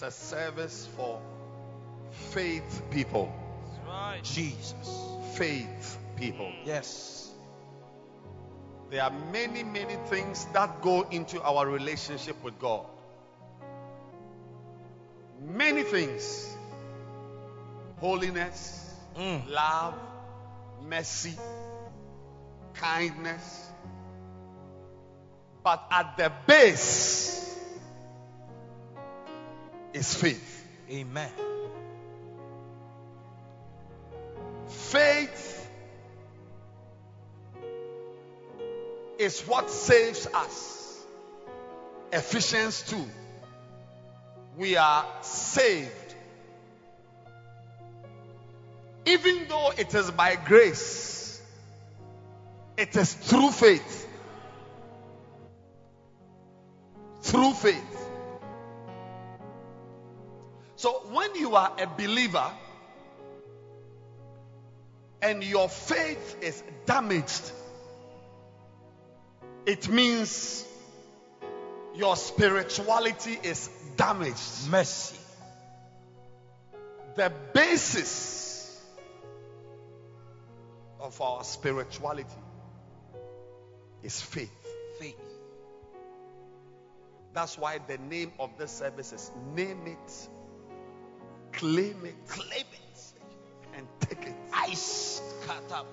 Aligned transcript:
is 0.00 0.02
a 0.02 0.10
service 0.10 0.88
for 0.96 1.20
faith 2.32 2.82
people. 2.90 3.32
Right. 3.86 4.20
Jesus. 4.22 4.98
Faith 5.34 5.98
people. 6.16 6.50
Yes. 6.64 7.30
There 8.90 9.02
are 9.02 9.12
many, 9.32 9.62
many 9.62 9.96
things 10.08 10.46
that 10.52 10.80
go 10.82 11.02
into 11.10 11.42
our 11.42 11.66
relationship 11.68 12.42
with 12.42 12.58
God. 12.58 12.86
Many 15.40 15.82
things 15.82 16.46
holiness, 17.98 18.94
Mm. 19.16 19.50
love, 19.50 19.94
mercy, 20.88 21.36
kindness. 22.74 23.70
But 25.62 25.84
at 25.90 26.16
the 26.16 26.32
base 26.46 27.49
is 29.92 30.14
faith. 30.14 30.66
Amen. 30.90 31.30
Faith 34.68 35.70
is 39.18 39.40
what 39.42 39.70
saves 39.70 40.26
us. 40.26 40.98
Ephesians 42.12 42.82
2. 42.88 43.04
We 44.56 44.76
are 44.76 45.06
saved. 45.22 45.90
Even 49.06 49.46
though 49.48 49.72
it 49.76 49.94
is 49.94 50.10
by 50.10 50.36
grace, 50.36 51.40
it 52.76 52.96
is 52.96 53.12
through 53.12 53.50
faith. 53.50 54.08
Through 57.22 57.52
faith. 57.54 58.09
So 60.80 60.92
when 61.12 61.34
you 61.34 61.56
are 61.56 61.76
a 61.78 61.86
believer, 61.86 62.50
and 65.20 65.44
your 65.44 65.68
faith 65.68 66.36
is 66.40 66.62
damaged, 66.86 67.52
it 69.66 69.90
means 69.90 70.64
your 71.94 72.16
spirituality 72.16 73.38
is 73.42 73.68
damaged. 73.98 74.70
Mercy. 74.70 75.18
The 77.14 77.30
basis 77.52 78.82
of 80.98 81.20
our 81.20 81.44
spirituality 81.44 82.40
is 84.02 84.18
faith. 84.18 84.50
Faith. 84.98 85.20
That's 87.34 87.58
why 87.58 87.80
the 87.86 87.98
name 87.98 88.32
of 88.38 88.56
this 88.56 88.70
service 88.70 89.12
is 89.12 89.30
Name 89.54 89.86
It, 89.86 90.28
Claim 91.52 92.04
It, 92.04 92.14
Claim 92.28 92.64
it. 92.72 93.12
and 93.76 93.86
Take 94.00 94.26
It. 94.26 94.34
Ice. 94.52 95.20
Katabush. 95.46 95.86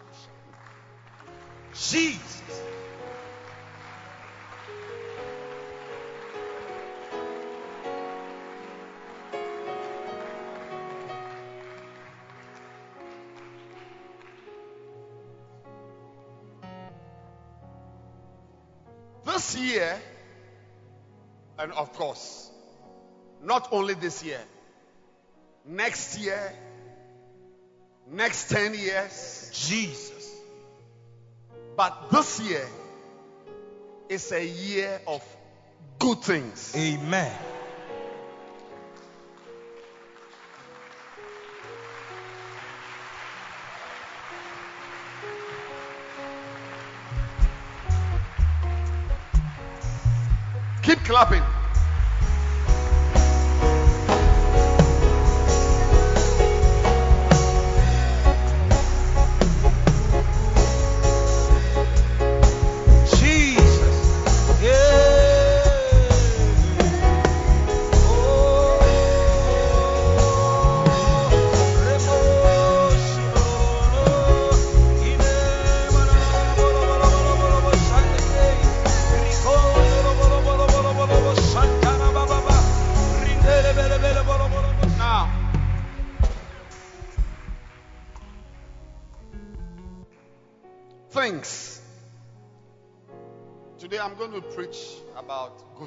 Jesus. 1.73 2.61
This 19.25 19.55
year, 19.57 20.01
and 21.59 21.71
of 21.73 21.93
course, 21.93 22.49
not 23.43 23.69
only 23.71 23.93
this 23.93 24.23
year, 24.23 24.41
next 25.67 26.17
year, 26.19 26.53
next 28.09 28.49
10 28.49 28.73
years, 28.73 29.51
Jesus. 29.53 30.13
but 31.75 32.09
this 32.09 32.39
year 32.39 32.67
is 34.09 34.31
a 34.31 34.43
year 34.43 34.99
of 35.05 35.21
good 35.99 36.19
things. 36.21 36.73
Amen. 36.75 37.31
Keep 50.81 50.99
clapping. 50.99 51.56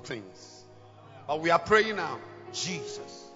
Good 0.01 0.09
things. 0.09 0.65
But 1.27 1.41
we 1.41 1.51
are 1.51 1.59
praying 1.59 1.97
now. 1.97 2.19
Jesus. 2.53 3.27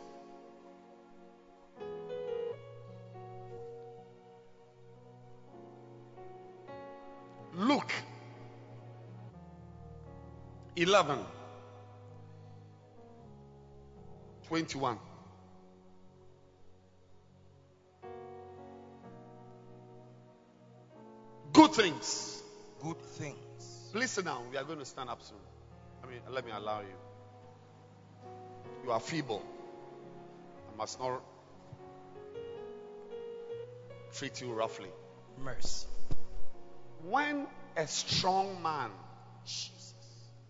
Luke 7.56 7.92
11 10.76 11.18
21. 14.48 14.98
Good 21.52 21.72
things. 21.72 22.42
Good 22.82 23.00
things. 23.00 23.36
Listen 23.94 24.24
now. 24.24 24.42
We 24.50 24.56
are 24.56 24.64
going 24.64 24.80
to 24.80 24.84
stand 24.84 25.08
up 25.08 25.22
soon. 25.22 25.38
Mean, 26.14 26.22
let 26.32 26.46
me 26.46 26.52
allow 26.52 26.80
you. 26.80 26.96
You 28.84 28.92
are 28.92 29.00
feeble. 29.00 29.42
I 30.72 30.76
must 30.76 31.00
not 31.00 31.20
treat 34.16 34.40
you 34.40 34.52
roughly. 34.52 34.90
Mercy. 35.42 35.88
When 37.02 37.48
a 37.76 37.88
strong 37.88 38.62
man, 38.62 38.90
Jesus. 39.44 39.94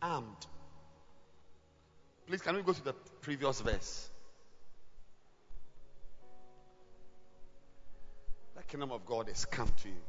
armed, 0.03 0.47
Please, 2.27 2.43
can 2.43 2.57
we 2.57 2.63
go 2.63 2.73
to 2.73 2.85
the 2.85 2.93
previous 3.23 3.61
verse? 3.63 4.11
The 8.57 8.63
kingdom 8.65 8.93
of 8.93 9.07
God 9.07 9.29
has 9.29 9.47
come 9.47 9.71
to 9.83 9.89
you. 9.89 10.03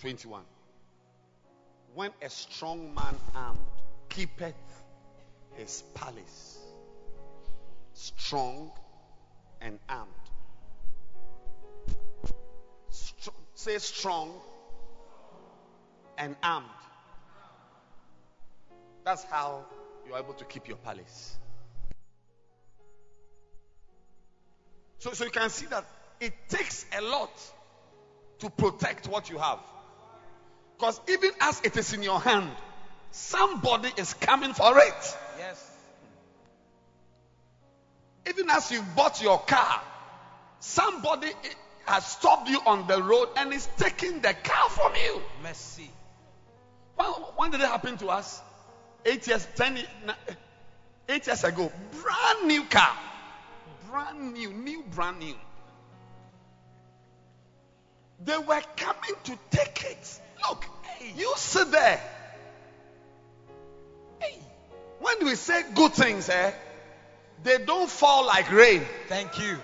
21. 0.00 0.42
When 1.94 2.10
a 2.22 2.30
strong 2.30 2.94
man 2.94 3.14
armed 3.34 3.58
keepeth 4.10 4.54
his 5.54 5.82
palace, 5.94 6.58
strong 7.94 8.70
and 9.60 9.78
armed. 9.88 10.10
Str- 12.90 13.30
say 13.54 13.78
strong 13.78 14.32
and 16.18 16.36
armed. 16.42 16.66
That's 19.04 19.24
how 19.24 19.64
you 20.06 20.14
are 20.14 20.18
able 20.18 20.34
to 20.34 20.44
keep 20.44 20.68
your 20.68 20.76
palace. 20.76 21.38
So, 24.98 25.12
so 25.12 25.24
you 25.24 25.30
can 25.30 25.48
see 25.48 25.66
that 25.66 25.86
it 26.20 26.34
takes 26.48 26.84
a 26.96 27.00
lot 27.00 27.30
to 28.40 28.50
protect 28.50 29.08
what 29.08 29.30
you 29.30 29.38
have. 29.38 29.60
Because 30.76 31.00
even 31.08 31.30
as 31.40 31.60
it 31.64 31.76
is 31.76 31.94
in 31.94 32.02
your 32.02 32.20
hand, 32.20 32.50
somebody 33.10 33.90
is 33.96 34.14
coming 34.14 34.52
for 34.52 34.78
it. 34.78 35.16
Yes. 35.38 35.70
Even 38.28 38.50
as 38.50 38.70
you 38.70 38.82
bought 38.96 39.22
your 39.22 39.38
car, 39.38 39.80
somebody 40.60 41.28
has 41.86 42.06
stopped 42.06 42.48
you 42.48 42.60
on 42.66 42.86
the 42.86 43.02
road 43.02 43.28
and 43.36 43.52
is 43.52 43.68
taking 43.76 44.20
the 44.20 44.34
car 44.34 44.68
from 44.70 44.92
you. 44.94 45.22
Mercy. 45.42 45.90
When, 46.96 47.08
when 47.36 47.50
did 47.50 47.60
it 47.60 47.66
happen 47.66 47.96
to 47.98 48.08
us? 48.08 48.40
Eight 49.04 49.26
years, 49.26 49.46
ten, 49.56 49.78
eight 51.08 51.26
years 51.26 51.44
ago. 51.44 51.72
Brand 52.02 52.46
new 52.46 52.64
car. 52.64 52.96
Brand 53.90 54.34
new, 54.34 54.52
new, 54.52 54.84
brand 54.94 55.18
new. 55.18 55.34
They 58.22 58.36
were 58.36 58.62
coming 58.76 59.14
to 59.24 59.38
take 59.50 59.84
it. 59.84 60.20
Look, 60.46 60.66
you 61.16 61.32
sit 61.36 61.70
there. 61.70 62.00
When 65.00 65.24
we 65.24 65.34
say 65.34 65.62
good 65.74 65.92
things, 65.92 66.28
eh, 66.28 66.52
they 67.42 67.58
don't 67.58 67.88
fall 67.88 68.26
like 68.26 68.52
rain. 68.52 68.82
Thank 69.08 69.38
you. 69.38 69.58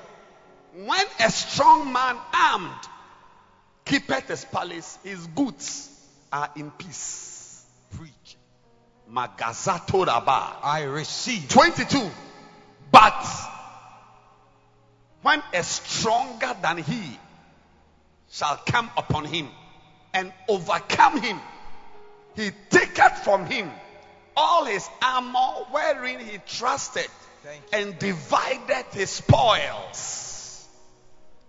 When 0.84 1.06
a 1.20 1.30
strong 1.30 1.92
man 1.92 2.16
armed 2.32 2.88
keepeth 3.84 4.28
his 4.28 4.44
palace, 4.46 4.98
his 5.04 5.26
goods 5.28 5.90
are 6.32 6.50
in 6.56 6.70
peace. 6.70 7.64
Preach. 7.96 8.36
Magazato 9.10 10.06
Rabba. 10.06 10.56
I 10.62 10.84
receive. 10.84 11.48
22. 11.48 12.10
But 12.90 13.26
when 15.22 15.42
a 15.52 15.62
stronger 15.62 16.56
than 16.62 16.78
he 16.78 17.18
shall 18.30 18.56
come 18.66 18.90
upon 18.96 19.26
him 19.26 19.48
and 20.14 20.32
overcome 20.48 21.20
him, 21.20 21.38
he 22.34 22.50
taketh 22.70 23.24
from 23.24 23.46
him 23.46 23.70
all 24.36 24.64
his 24.64 24.88
armor 25.02 25.64
wherein 25.70 26.20
he 26.20 26.38
trusted 26.46 27.08
and 27.72 27.98
divided 27.98 28.84
his 28.92 29.10
spoils. 29.10 30.68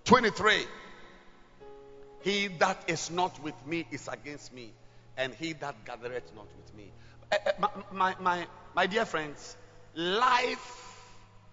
23. 0.06 0.66
He 2.22 2.48
that 2.60 2.84
is 2.88 3.12
not 3.12 3.42
with 3.44 3.56
me 3.66 3.86
is 3.92 4.07
against 4.07 4.54
me, 4.54 4.72
and 5.18 5.34
he 5.34 5.54
that 5.54 5.86
gathereth 5.86 6.31
not 6.36 6.48
with 6.57 6.75
me. 6.75 6.92
Eh, 7.31 7.38
eh, 7.45 7.51
my, 7.60 7.69
my, 7.92 8.16
my, 8.19 8.48
my 8.75 8.86
dear 8.88 9.06
friends, 9.06 9.56
life 9.95 10.84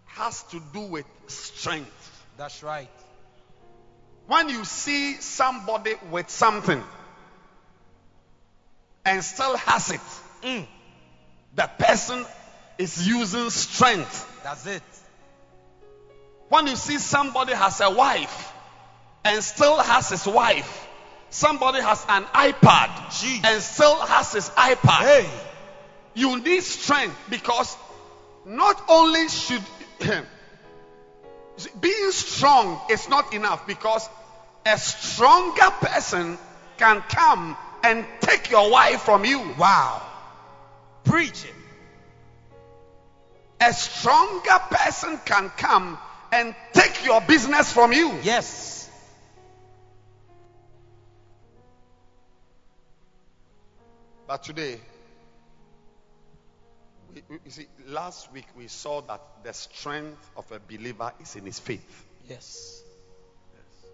has 0.06 0.42
to 0.44 0.60
do 0.72 0.80
with 0.80 1.06
strength. 1.26 2.22
That's 2.36 2.62
right. 2.62 2.90
When 4.26 4.48
you 4.48 4.64
see 4.64 5.14
somebody 5.14 5.94
with 6.10 6.30
something 6.30 6.82
and 9.04 9.22
still 9.22 9.56
has 9.56 9.90
it, 9.90 10.00
Mm. 10.44 10.66
The 11.54 11.70
person 11.78 12.24
is 12.78 13.06
using 13.06 13.50
strength. 13.50 14.42
That's 14.42 14.66
it. 14.66 14.82
When 16.48 16.66
you 16.66 16.76
see 16.76 16.98
somebody 16.98 17.52
has 17.54 17.80
a 17.80 17.90
wife 17.90 18.52
and 19.24 19.42
still 19.42 19.78
has 19.78 20.10
his 20.10 20.26
wife, 20.26 20.86
somebody 21.30 21.80
has 21.80 22.04
an 22.08 22.24
iPad 22.24 22.88
Jeez. 23.10 23.44
and 23.44 23.62
still 23.62 23.96
has 24.00 24.32
his 24.32 24.50
iPad, 24.50 25.00
Hey. 25.00 25.28
you 26.14 26.40
need 26.40 26.62
strength 26.62 27.16
because 27.30 27.76
not 28.44 28.82
only 28.88 29.28
should 29.28 29.62
being 31.80 32.10
strong 32.10 32.80
is 32.90 33.08
not 33.08 33.32
enough 33.32 33.66
because 33.66 34.08
a 34.66 34.76
stronger 34.78 35.70
person 35.80 36.38
can 36.78 37.00
come 37.02 37.56
and 37.82 38.04
take 38.20 38.50
your 38.50 38.70
wife 38.70 39.02
from 39.02 39.24
you. 39.24 39.40
Wow. 39.58 40.02
Preach 41.04 41.44
it. 41.44 41.54
A 43.60 43.72
stronger 43.72 44.58
person 44.70 45.18
can 45.24 45.50
come 45.50 45.98
and 46.32 46.54
take 46.72 47.04
your 47.04 47.20
business 47.20 47.72
from 47.72 47.92
you. 47.92 48.12
Yes. 48.22 48.90
But 54.26 54.42
today, 54.42 54.80
we, 57.14 57.22
we- 57.28 57.38
you 57.44 57.50
see, 57.50 57.66
last 57.86 58.32
week 58.32 58.46
we 58.56 58.68
saw 58.68 59.00
that 59.02 59.20
the 59.44 59.52
strength 59.52 60.30
of 60.36 60.50
a 60.50 60.58
believer 60.58 61.12
is 61.20 61.36
in 61.36 61.44
his 61.44 61.58
faith. 61.58 62.04
Yes. 62.28 62.82
Yes. 63.54 63.90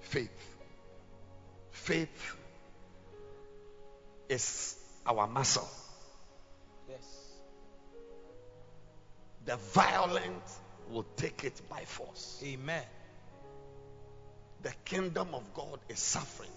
Faith. 0.00 0.56
Faith 1.70 2.36
is 4.28 4.76
our 5.06 5.26
muscle. 5.26 5.68
Yes. 6.88 7.26
The 9.44 9.56
violent 9.56 10.42
will 10.90 11.06
take 11.16 11.44
it 11.44 11.60
by 11.68 11.82
force. 11.84 12.42
Amen. 12.44 12.84
The 14.62 14.72
kingdom 14.84 15.28
of 15.34 15.42
God 15.54 15.78
is 15.88 15.98
suffering 15.98 16.50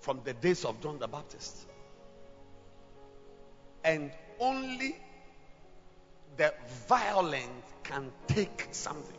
from 0.00 0.20
the 0.24 0.34
days 0.34 0.64
of 0.64 0.80
John 0.80 0.98
the 0.98 1.08
Baptist. 1.08 1.66
And 3.84 4.12
only 4.38 4.96
the 6.36 6.54
violent 6.88 7.64
can 7.82 8.10
take 8.26 8.68
something. 8.72 9.18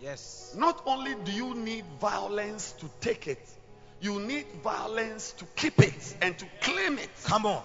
Yes. 0.00 0.54
Not 0.56 0.82
only 0.86 1.14
do 1.24 1.32
you 1.32 1.54
need 1.54 1.84
violence 2.00 2.72
to 2.72 2.90
take 3.00 3.26
it, 3.28 3.46
you 4.00 4.20
need 4.20 4.46
violence 4.62 5.32
to 5.38 5.46
keep 5.56 5.78
it 5.78 6.16
and 6.20 6.38
to 6.38 6.46
claim 6.60 6.98
it. 6.98 7.10
Come 7.24 7.46
on. 7.46 7.62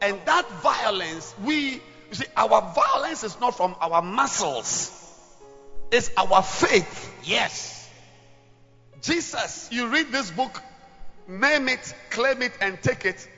And 0.00 0.20
that 0.24 0.48
violence, 0.62 1.34
we, 1.42 1.72
you 1.74 1.80
see, 2.12 2.26
our 2.36 2.72
violence 2.74 3.24
is 3.24 3.38
not 3.40 3.56
from 3.56 3.74
our 3.80 4.02
muscles, 4.02 4.94
it's 5.90 6.10
our 6.16 6.42
faith. 6.42 7.12
Yes. 7.24 7.74
Jesus, 9.02 9.68
you 9.70 9.88
read 9.88 10.10
this 10.12 10.30
book, 10.30 10.62
name 11.26 11.68
it, 11.68 11.94
claim 12.10 12.42
it, 12.42 12.52
and 12.60 12.80
take 12.82 13.04
it. 13.04 13.28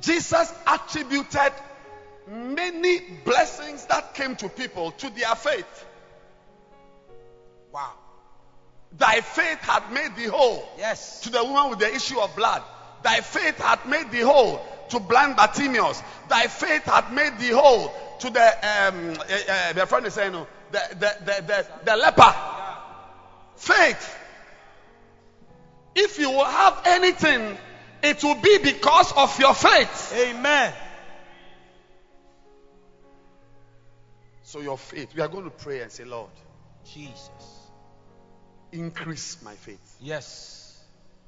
Jesus 0.00 0.52
attributed 0.66 1.52
many 2.28 3.00
blessings 3.24 3.86
that 3.86 4.14
came 4.14 4.36
to 4.36 4.48
people 4.48 4.90
to 4.92 5.10
their 5.10 5.34
faith. 5.34 5.86
Wow. 7.72 7.92
Thy 8.96 9.20
faith 9.20 9.58
had 9.58 9.92
made 9.92 10.16
thee 10.16 10.24
whole. 10.24 10.68
Yes. 10.78 11.20
To 11.22 11.30
the 11.30 11.42
woman 11.42 11.70
with 11.70 11.80
the 11.80 11.92
issue 11.92 12.18
of 12.20 12.34
blood, 12.36 12.62
thy 13.02 13.20
faith 13.20 13.58
had 13.58 13.86
made 13.86 14.10
thee 14.10 14.20
whole. 14.20 14.64
To 14.90 15.00
blind 15.00 15.36
Bartimaeus, 15.36 16.02
thy 16.28 16.46
faith 16.46 16.84
hath 16.84 17.12
made 17.12 17.38
thee 17.38 17.50
whole. 17.50 17.92
To 18.20 18.30
the 18.30 18.40
um, 18.40 19.10
uh, 19.10 19.22
uh, 19.22 19.72
my 19.76 19.84
friend 19.86 20.06
is 20.06 20.14
saying, 20.14 20.32
no, 20.32 20.46
the, 20.70 20.80
the, 20.90 21.16
the, 21.24 21.42
the, 21.42 21.66
the 21.84 21.96
leper, 21.96 22.34
faith. 23.56 24.18
If 25.94 26.18
you 26.18 26.30
will 26.30 26.44
have 26.44 26.82
anything, 26.86 27.56
it 28.02 28.22
will 28.22 28.34
be 28.36 28.58
because 28.58 29.12
of 29.12 29.38
your 29.40 29.54
faith. 29.54 30.12
Amen. 30.16 30.72
So 34.42 34.60
your 34.60 34.78
faith, 34.78 35.14
we 35.14 35.22
are 35.22 35.28
going 35.28 35.44
to 35.44 35.50
pray 35.50 35.80
and 35.80 35.90
say, 35.90 36.04
Lord, 36.04 36.30
Jesus. 36.92 37.30
increase 38.74 39.38
my 39.42 39.54
faith. 39.54 39.96
Yes. 40.00 40.78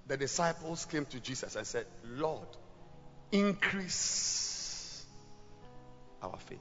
The 0.06 0.16
disciples 0.16 0.84
came 0.84 1.06
to 1.06 1.20
Jesus 1.20 1.56
and 1.56 1.66
said, 1.66 1.86
Lord, 2.04 2.46
increase 3.38 5.04
our 6.22 6.36
faith. 6.48 6.58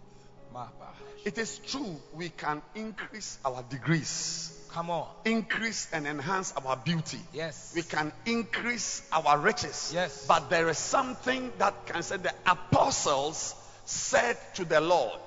It 1.26 1.38
is 1.38 1.58
true 1.58 1.98
we 2.14 2.30
can 2.30 2.62
increase 2.76 3.38
our 3.44 3.62
degrees, 3.64 4.58
Come 4.70 4.90
on. 4.90 5.08
increase 5.26 5.88
and 5.92 6.08
enhance 6.08 6.54
our 6.54 6.78
beauty. 6.78 7.20
Yes. 7.34 7.74
We 7.76 7.82
can 7.82 8.14
increase 8.26 9.02
our 9.12 9.38
riches. 9.40 9.92
Yes. 9.94 10.26
But 10.28 10.50
there 10.50 10.70
is 10.70 10.78
something 10.78 11.52
that 11.58 11.88
can 11.88 12.04
say 12.04 12.18
the 12.18 12.34
apostles 12.46 13.54
said 13.86 14.38
to 14.56 14.66
the 14.66 14.80
Lord, 14.80 15.20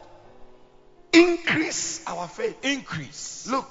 increase 1.13 2.03
our 2.07 2.27
faith. 2.29 2.57
Increase. 2.65 3.47
Look, 3.51 3.71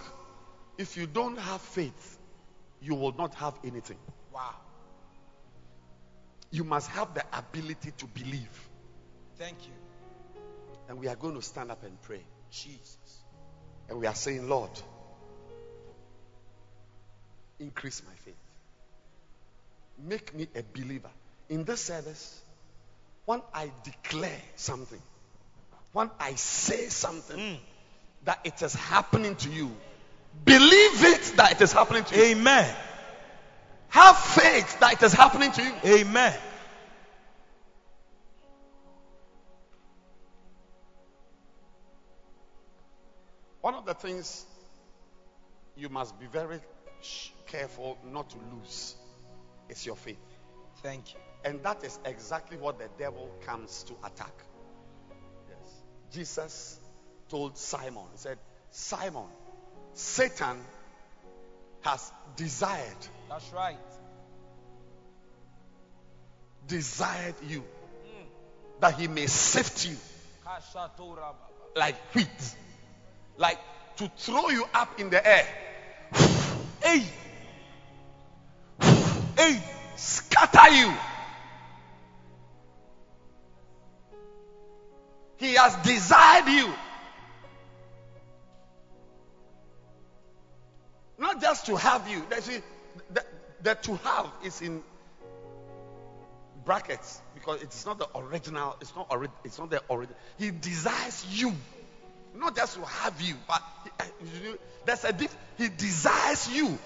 if 0.77 0.95
you 0.97 1.07
don't 1.07 1.37
have 1.39 1.61
faith, 1.61 2.19
you 2.81 2.93
will 2.93 3.13
not 3.17 3.33
have 3.35 3.53
anything. 3.63 3.97
Wow. 4.33 4.53
You 6.57 6.63
must 6.63 6.89
have 6.89 7.13
the 7.13 7.23
ability 7.37 7.91
to 7.99 8.05
believe. 8.07 8.69
Thank 9.37 9.57
you, 9.67 9.73
And 10.89 10.97
we 10.97 11.07
are 11.07 11.15
going 11.15 11.35
to 11.35 11.41
stand 11.43 11.69
up 11.69 11.83
and 11.83 12.01
pray. 12.01 12.21
Jesus. 12.49 12.97
And 13.87 13.99
we 13.99 14.07
are 14.07 14.15
saying, 14.15 14.49
Lord, 14.49 14.71
increase 17.59 18.01
my 18.07 18.13
faith. 18.25 18.33
Make 20.03 20.33
me 20.33 20.47
a 20.55 20.63
believer. 20.63 21.11
In 21.47 21.63
this 21.63 21.81
service, 21.81 22.41
when 23.25 23.43
I 23.53 23.71
declare 23.83 24.41
something, 24.55 25.01
when 25.93 26.09
I 26.19 26.33
say 26.35 26.89
something 26.89 27.37
Mm. 27.37 27.57
that 28.25 28.39
it 28.43 28.63
is 28.63 28.73
happening 28.73 29.35
to 29.35 29.49
you, 29.51 29.71
believe 30.43 31.03
it 31.03 31.33
that 31.37 31.51
it 31.51 31.61
is 31.61 31.71
happening 31.71 32.03
to 32.05 32.15
you. 32.15 32.23
Amen. 32.23 32.75
Have 33.89 34.17
faith 34.17 34.79
that 34.79 34.93
it 34.93 35.03
is 35.03 35.13
happening 35.13 35.51
to 35.51 35.61
you. 35.63 35.73
Amen. 35.85 36.33
One 43.67 43.75
of 43.75 43.85
the 43.85 43.95
things 43.95 44.45
you 45.75 45.89
must 45.89 46.17
be 46.17 46.25
very 46.27 46.61
careful 47.47 47.97
not 48.09 48.29
to 48.29 48.37
lose 48.55 48.95
is 49.67 49.85
your 49.85 49.97
faith. 49.97 50.15
Thank 50.81 51.13
you. 51.13 51.19
And 51.43 51.61
that 51.63 51.83
is 51.83 51.99
exactly 52.05 52.55
what 52.55 52.79
the 52.79 52.87
devil 52.97 53.29
comes 53.45 53.83
to 53.83 53.93
attack. 54.05 54.31
Yes. 55.49 55.81
Jesus 56.13 56.79
told 57.27 57.57
Simon, 57.57 58.05
he 58.13 58.17
said, 58.19 58.37
Simon, 58.71 59.25
Satan 59.91 60.61
has 61.81 62.09
desired, 62.37 63.07
That's 63.27 63.51
right. 63.51 63.75
desired 66.69 67.35
you 67.45 67.59
hmm. 67.59 68.27
that 68.79 68.95
he 68.97 69.09
may 69.09 69.27
sift 69.27 69.85
you 69.85 69.97
like 71.75 71.97
wheat, 72.15 72.55
like 73.37 73.59
to 73.97 74.11
throw 74.17 74.49
you 74.49 74.65
up 74.73 74.99
in 74.99 75.09
the 75.09 75.25
air. 75.25 75.47
Hey. 76.81 77.03
Hey. 79.37 79.61
scatter 79.95 80.73
you. 80.73 80.93
He 85.37 85.53
has 85.53 85.75
desired 85.77 86.47
you. 86.47 86.73
Not 91.19 91.41
just 91.41 91.65
to 91.67 91.75
have 91.75 92.07
you. 92.07 92.25
The, 93.11 93.25
the 93.61 93.75
to 93.75 93.95
have 93.95 94.27
is 94.43 94.61
in 94.61 94.83
brackets 96.65 97.21
because 97.33 97.61
it 97.61 97.73
is 97.73 97.85
not 97.85 97.97
the 97.97 98.07
original. 98.15 98.75
It's 98.81 98.95
not. 98.95 99.07
Ori- 99.09 99.29
it's 99.43 99.57
not 99.57 99.69
the 99.69 99.81
original. 99.89 100.17
He 100.37 100.51
desires 100.51 101.25
you, 101.29 101.53
not 102.37 102.55
just 102.55 102.75
to 102.75 102.85
have 102.85 103.21
you, 103.21 103.35
but 103.47 103.61
he- 104.41 104.55
there's 104.85 105.03
a 105.03 105.13
diff. 105.13 105.35
He 105.57 105.69
desires 105.69 106.49
you, 106.49 106.77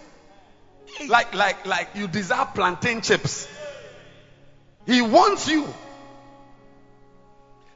like 1.08 1.34
like 1.36 1.66
like 1.66 1.90
you 1.96 2.08
desire 2.08 2.48
plantain 2.54 3.02
chips. 3.02 3.48
He 4.86 5.02
wants 5.02 5.48
you 5.48 5.72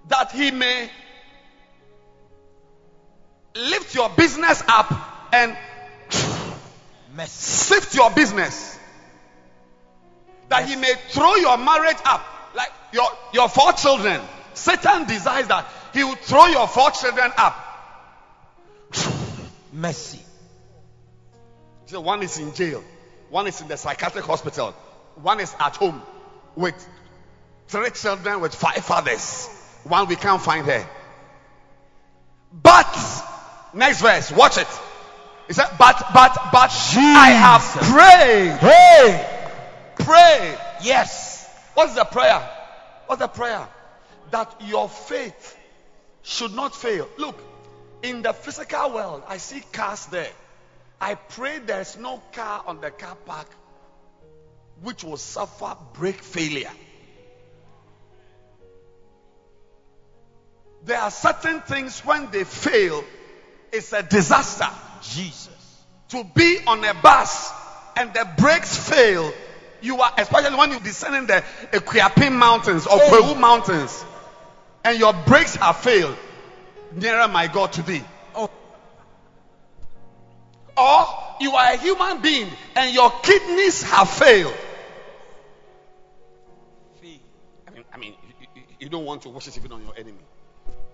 that 0.07 0.31
he 0.31 0.51
may 0.51 0.89
lift 3.55 3.95
your 3.95 4.09
business 4.09 4.63
up 4.67 4.91
and 5.33 5.55
sift 7.25 7.95
your 7.95 8.11
business. 8.11 8.79
That 10.49 10.67
he 10.67 10.75
may 10.75 10.93
throw 11.09 11.35
your 11.35 11.57
marriage 11.57 11.97
up 12.05 12.23
like 12.55 12.71
your, 12.93 13.07
your 13.33 13.49
four 13.49 13.73
children. 13.73 14.21
Satan 14.53 15.05
desires 15.05 15.47
that 15.47 15.65
he 15.93 16.03
will 16.03 16.15
throw 16.15 16.45
your 16.47 16.67
four 16.67 16.91
children 16.91 17.31
up. 17.37 17.64
Mercy. 19.75 20.21
So 21.87 21.99
one 22.01 22.23
is 22.23 22.37
in 22.39 22.53
jail, 22.53 22.83
one 23.29 23.45
is 23.47 23.59
in 23.61 23.67
the 23.67 23.75
psychiatric 23.77 24.23
hospital, 24.23 24.71
one 25.21 25.39
is 25.41 25.53
at 25.59 25.75
home 25.75 26.01
with 26.55 26.73
three 27.67 27.89
children 27.91 28.39
with 28.39 28.55
five 28.55 28.83
fathers. 28.85 29.47
One 29.83 30.07
we 30.07 30.15
can't 30.15 30.41
find 30.41 30.65
her. 30.65 30.87
But 32.63 32.97
next 33.73 34.01
verse, 34.01 34.31
watch 34.31 34.57
it. 34.57 34.67
He 35.47 35.53
said, 35.53 35.67
But 35.77 36.01
but 36.13 36.33
but 36.51 36.71
I 36.95 37.29
have 37.29 37.61
prayed, 37.91 38.57
Hey. 38.57 39.43
prayed. 39.99 40.57
Yes. 40.83 41.47
What's 41.73 41.93
the 41.95 42.05
prayer? 42.05 42.39
What's 43.07 43.19
the 43.19 43.27
prayer? 43.27 43.67
That 44.31 44.55
your 44.65 44.87
faith 44.89 45.57
should 46.23 46.55
not 46.55 46.73
fail. 46.73 47.07
Look, 47.17 47.37
in 48.03 48.21
the 48.21 48.33
physical 48.33 48.93
world, 48.93 49.23
I 49.27 49.37
see 49.37 49.61
cars 49.71 50.05
there. 50.07 50.31
I 50.99 51.15
pray 51.15 51.59
there's 51.59 51.97
no 51.97 52.21
car 52.33 52.63
on 52.65 52.81
the 52.81 52.91
car 52.91 53.15
park 53.25 53.47
which 54.81 55.03
will 55.03 55.17
suffer 55.17 55.75
brake 55.93 56.21
failure. 56.21 56.71
There 60.85 60.99
are 60.99 61.11
certain 61.11 61.61
things 61.61 61.99
when 62.01 62.29
they 62.31 62.43
fail, 62.43 63.03
it's 63.71 63.91
a 63.91 64.03
disaster. 64.03 64.69
Jesus. 65.01 65.49
To 66.09 66.23
be 66.23 66.59
on 66.67 66.83
a 66.85 66.93
bus 66.93 67.51
and 67.97 68.13
the 68.13 68.27
brakes 68.37 68.77
fail, 68.77 69.33
you 69.81 69.99
are 69.99 70.13
especially 70.17 70.55
when 70.55 70.71
you 70.71 70.79
descend 70.79 71.15
in 71.15 71.27
the 71.27 71.43
Akwapim 71.71 72.33
mountains 72.33 72.85
or 72.85 72.99
Hey. 72.99 73.09
Peru 73.09 73.35
mountains, 73.35 74.05
and 74.83 74.99
your 74.99 75.13
brakes 75.13 75.55
have 75.55 75.77
failed. 75.77 76.17
Nearer 76.95 77.27
my 77.27 77.47
God 77.47 77.73
to 77.73 77.81
thee. 77.83 78.03
Oh. 78.33 78.49
Or 80.77 81.05
you 81.41 81.51
are 81.51 81.73
a 81.73 81.77
human 81.77 82.21
being 82.21 82.49
and 82.75 82.93
your 82.93 83.11
kidneys 83.21 83.83
have 83.83 84.09
failed. 84.09 84.55
I 87.67 87.71
mean, 87.71 87.83
I 87.93 87.97
mean, 87.97 88.13
you, 88.55 88.63
you- 88.79 88.89
don't 88.89 89.05
want 89.05 89.23
to 89.23 89.29
wish 89.29 89.47
it 89.47 89.57
even 89.57 89.71
on 89.73 89.83
your 89.83 89.93
enemy. 89.97 90.19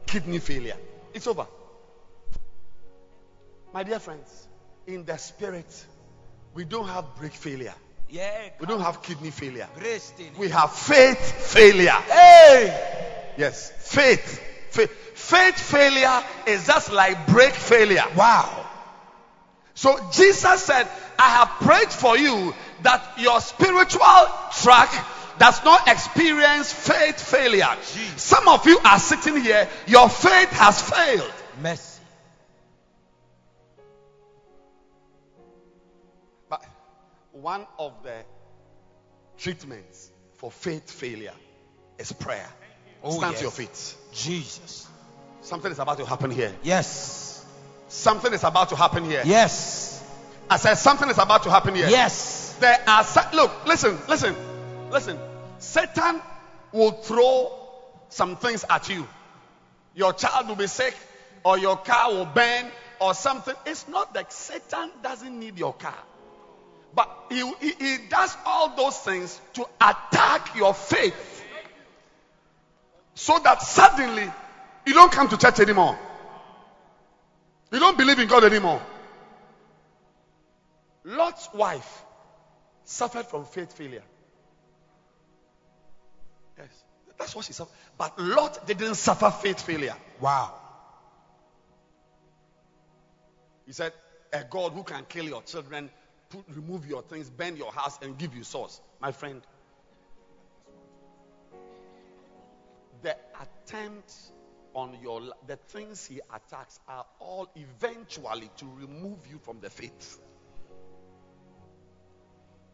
Kidney 0.08 0.40
failure. 0.40 0.78
It's 1.14 1.28
over. 1.28 1.46
My 3.74 3.84
dear 3.84 4.00
friends, 4.00 4.48
in 4.88 5.06
the 5.06 5.18
spirit, 5.18 5.86
we 6.54 6.66
don't 6.66 6.88
have 6.88 7.16
brake 7.16 7.34
failure. 7.34 7.74
Yeah. 8.10 8.50
We 8.60 8.66
don't 8.66 8.82
have 8.82 9.02
kidney 9.04 9.30
failure. 9.32 9.68
We 10.38 10.50
have 10.50 10.72
faith 10.74 11.54
failure. 11.54 11.92
Hey. 11.92 13.34
Yes, 13.38 13.72
faith. 13.72 14.42
Faith, 14.72 14.92
faith 15.22 15.60
failure 15.60 16.24
is 16.48 16.66
just 16.66 16.92
like 16.92 17.28
brake 17.28 17.54
failure. 17.54 18.04
Wow. 18.16 18.66
So 19.74 19.98
Jesus 20.12 20.64
said, 20.64 20.88
I 21.18 21.30
have 21.30 21.50
prayed 21.62 21.90
for 21.90 22.18
you 22.18 22.54
that 22.84 23.14
your 23.18 23.40
spiritual 23.40 24.28
track 24.52 24.90
does 25.38 25.64
not 25.64 25.88
experience 25.88 26.74
faith 26.74 27.20
failure. 27.20 27.70
Jesus. 27.94 28.22
Some 28.22 28.48
of 28.48 28.66
you 28.68 28.80
are 28.84 29.00
sitting 29.00 29.42
here, 29.42 29.68
your 29.88 30.10
faith 30.10 30.50
has 30.50 30.82
failed. 30.82 31.34
Mercy. 31.62 32.02
But 36.50 36.64
one 37.32 37.66
of 37.80 37.94
the 38.04 38.24
treatments 39.38 40.12
for 40.36 40.52
faith 40.52 40.92
failure 40.92 41.34
is 41.98 42.12
prayer. 42.12 42.50
Oh, 43.04 43.18
Stand 43.18 43.32
yes. 43.32 43.40
to 43.40 43.44
your 43.46 43.52
feet. 43.52 43.96
Jesus. 44.14 44.88
Something 45.42 45.72
is 45.72 45.80
about 45.80 45.98
to 45.98 46.06
happen 46.06 46.32
here. 46.32 46.54
Yes. 46.64 47.46
Something 47.88 48.34
is 48.34 48.44
about 48.44 48.70
to 48.70 48.76
happen 48.76 49.04
here. 49.06 49.24
Yes. 49.26 50.04
I 50.50 50.58
said 50.58 50.76
something 50.76 51.10
is 51.10 51.18
about 51.18 51.44
to 51.44 51.50
happen 51.50 51.76
here. 51.76 51.88
Yes. 51.90 52.56
There 52.60 52.78
are 52.88 53.06
look, 53.34 53.66
listen, 53.66 53.98
listen, 54.08 54.36
listen. 54.92 55.18
Satan 55.60 56.22
will 56.72 56.92
throw 56.92 57.52
some 58.10 58.36
things 58.36 58.64
at 58.70 58.88
you. 58.90 59.08
Your 59.96 60.14
child 60.14 60.48
will 60.48 60.56
be 60.56 60.68
sick, 60.68 60.96
or 61.44 61.58
your 61.58 61.76
car 61.78 62.12
will 62.12 62.26
burn, 62.26 62.68
or 63.00 63.14
something. 63.14 63.56
It's 63.66 63.88
not 63.88 64.14
that 64.14 64.32
Satan 64.32 64.92
doesn't 65.02 65.40
need 65.40 65.58
your 65.58 65.74
car, 65.74 65.98
but 66.94 67.10
he, 67.30 67.52
he, 67.60 67.72
he 67.72 67.98
does 68.10 68.38
all 68.46 68.76
those 68.76 68.98
things 69.00 69.40
to 69.54 69.66
attack 69.82 70.56
your 70.56 70.74
faith, 70.74 71.44
so 73.16 73.40
that 73.40 73.62
suddenly 73.62 74.32
You 74.86 74.94
don't 74.94 75.12
come 75.12 75.28
to 75.30 75.38
church 75.38 75.60
anymore. 75.60 75.98
You 77.72 77.80
don't 77.80 77.98
believe 77.98 78.20
in 78.20 78.28
God 78.28 78.44
anymore. 78.44 78.82
Lot's 81.04 81.50
wife 81.54 82.04
suffered 82.84 83.26
from 83.26 83.46
faith 83.46 83.74
failure. 83.74 84.04
Yes, 86.58 86.68
that's 87.18 87.36
what 87.36 87.46
she 87.46 87.54
suffered. 87.54 87.74
But 87.98 88.20
Lot 88.20 88.68
didn't 88.68 88.96
suffer 88.96 89.32
faith 89.32 89.62
failure. 89.62 89.96
Wow. 90.20 90.54
He 93.66 93.74
said, 93.74 93.94
A 94.34 94.44
God 94.44 94.74
who 94.74 94.84
can 94.84 95.06
kill 95.08 95.26
your 95.26 95.42
children, 95.44 95.90
put, 96.30 96.44
remove 96.54 96.86
your 96.86 97.02
things, 97.04 97.30
burn 97.30 97.56
your 97.56 97.72
house, 97.72 97.98
and 98.02 98.18
give 98.18 98.36
you 98.36 98.44
source. 98.44 98.82
My 99.00 99.12
friend, 99.12 99.42
the 103.02 103.16
attempt 103.40 104.14
on 104.74 104.98
your 105.02 105.22
the 105.48 105.58
things 105.58 106.06
he 106.06 106.22
attacks 106.34 106.80
are 106.88 107.06
all 107.20 107.50
eventually 107.56 108.50
to 108.58 108.66
remove 108.78 109.20
you 109.30 109.40
from 109.44 109.60
the 109.60 109.70
faith. 109.70 110.20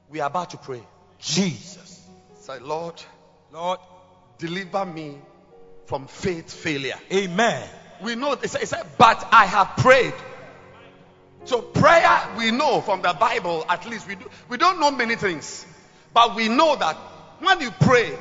We 0.09 0.21
are 0.21 0.27
about 0.27 0.51
to 0.51 0.57
pray. 0.57 0.81
Jesus. 1.19 2.07
Say, 2.41 2.59
Lord, 2.59 3.01
Lord. 3.51 3.79
deliver 4.37 4.85
me 4.85 5.17
from 5.85 6.07
faith 6.07 6.53
failure. 6.53 6.97
Amen. 7.11 7.67
We 8.01 8.15
know 8.15 8.33
it 8.33 8.49
said, 8.49 8.61
it 8.61 8.67
said, 8.67 8.85
but 8.97 9.27
I 9.31 9.45
have 9.45 9.77
prayed. 9.77 10.13
So 11.45 11.61
prayer, 11.61 12.29
we 12.37 12.51
know 12.51 12.81
from 12.81 13.01
the 13.01 13.13
Bible, 13.13 13.65
at 13.69 13.87
least 13.89 14.07
we 14.07 14.15
do. 14.15 14.29
We 14.49 14.57
don't 14.57 14.79
know 14.79 14.91
many 14.91 15.15
things, 15.15 15.65
but 16.13 16.35
we 16.35 16.49
know 16.49 16.75
that 16.75 16.95
when 17.39 17.61
you 17.61 17.71
pray, 17.71 18.11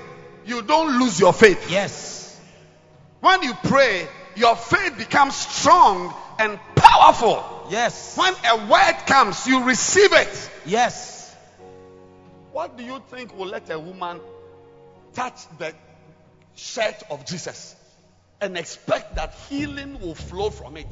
you 0.46 0.62
don't 0.62 0.98
lose 1.00 1.18
your 1.18 1.32
faith. 1.32 1.70
Yes. 1.70 2.15
When 3.20 3.42
you 3.42 3.54
pray, 3.64 4.08
your 4.36 4.56
faith 4.56 4.98
becomes 4.98 5.34
strong 5.34 6.14
and 6.38 6.58
powerful. 6.74 7.66
Yes. 7.70 8.16
When 8.16 8.34
a 8.44 8.70
word 8.70 8.96
comes, 9.06 9.46
you 9.46 9.64
receive 9.64 10.12
it. 10.12 10.50
Yes. 10.64 11.34
What 12.52 12.76
do 12.76 12.84
you 12.84 13.02
think 13.10 13.36
will 13.36 13.46
let 13.48 13.70
a 13.70 13.78
woman 13.78 14.20
touch 15.14 15.46
the 15.58 15.74
shirt 16.54 17.02
of 17.10 17.26
Jesus 17.26 17.74
and 18.40 18.56
expect 18.56 19.16
that 19.16 19.34
healing 19.48 20.00
will 20.00 20.14
flow 20.14 20.50
from 20.50 20.76
it? 20.76 20.86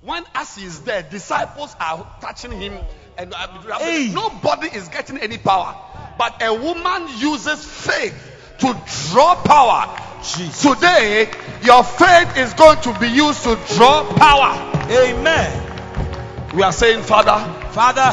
When 0.00 0.24
as 0.34 0.56
he 0.56 0.64
is 0.64 0.80
there, 0.82 1.02
disciples 1.02 1.74
are 1.80 2.06
touching 2.20 2.52
him, 2.52 2.78
and 3.16 3.34
uh, 3.34 3.78
Hey. 3.78 4.10
nobody 4.14 4.68
is 4.68 4.86
getting 4.88 5.18
any 5.18 5.38
power. 5.38 5.74
But 6.16 6.40
a 6.40 6.54
woman 6.54 7.08
uses 7.18 7.64
faith 7.64 8.14
to 8.58 8.76
draw 9.10 9.34
power. 9.36 10.04
Jesus. 10.22 10.62
Today, 10.62 11.30
your 11.62 11.84
faith 11.84 12.36
is 12.36 12.52
going 12.54 12.80
to 12.82 12.98
be 12.98 13.08
used 13.08 13.44
to 13.44 13.58
draw 13.76 14.04
power. 14.14 14.52
Amen. 14.90 16.50
We 16.54 16.62
are 16.62 16.72
saying, 16.72 17.02
Father, 17.02 17.38
Father, 17.70 18.10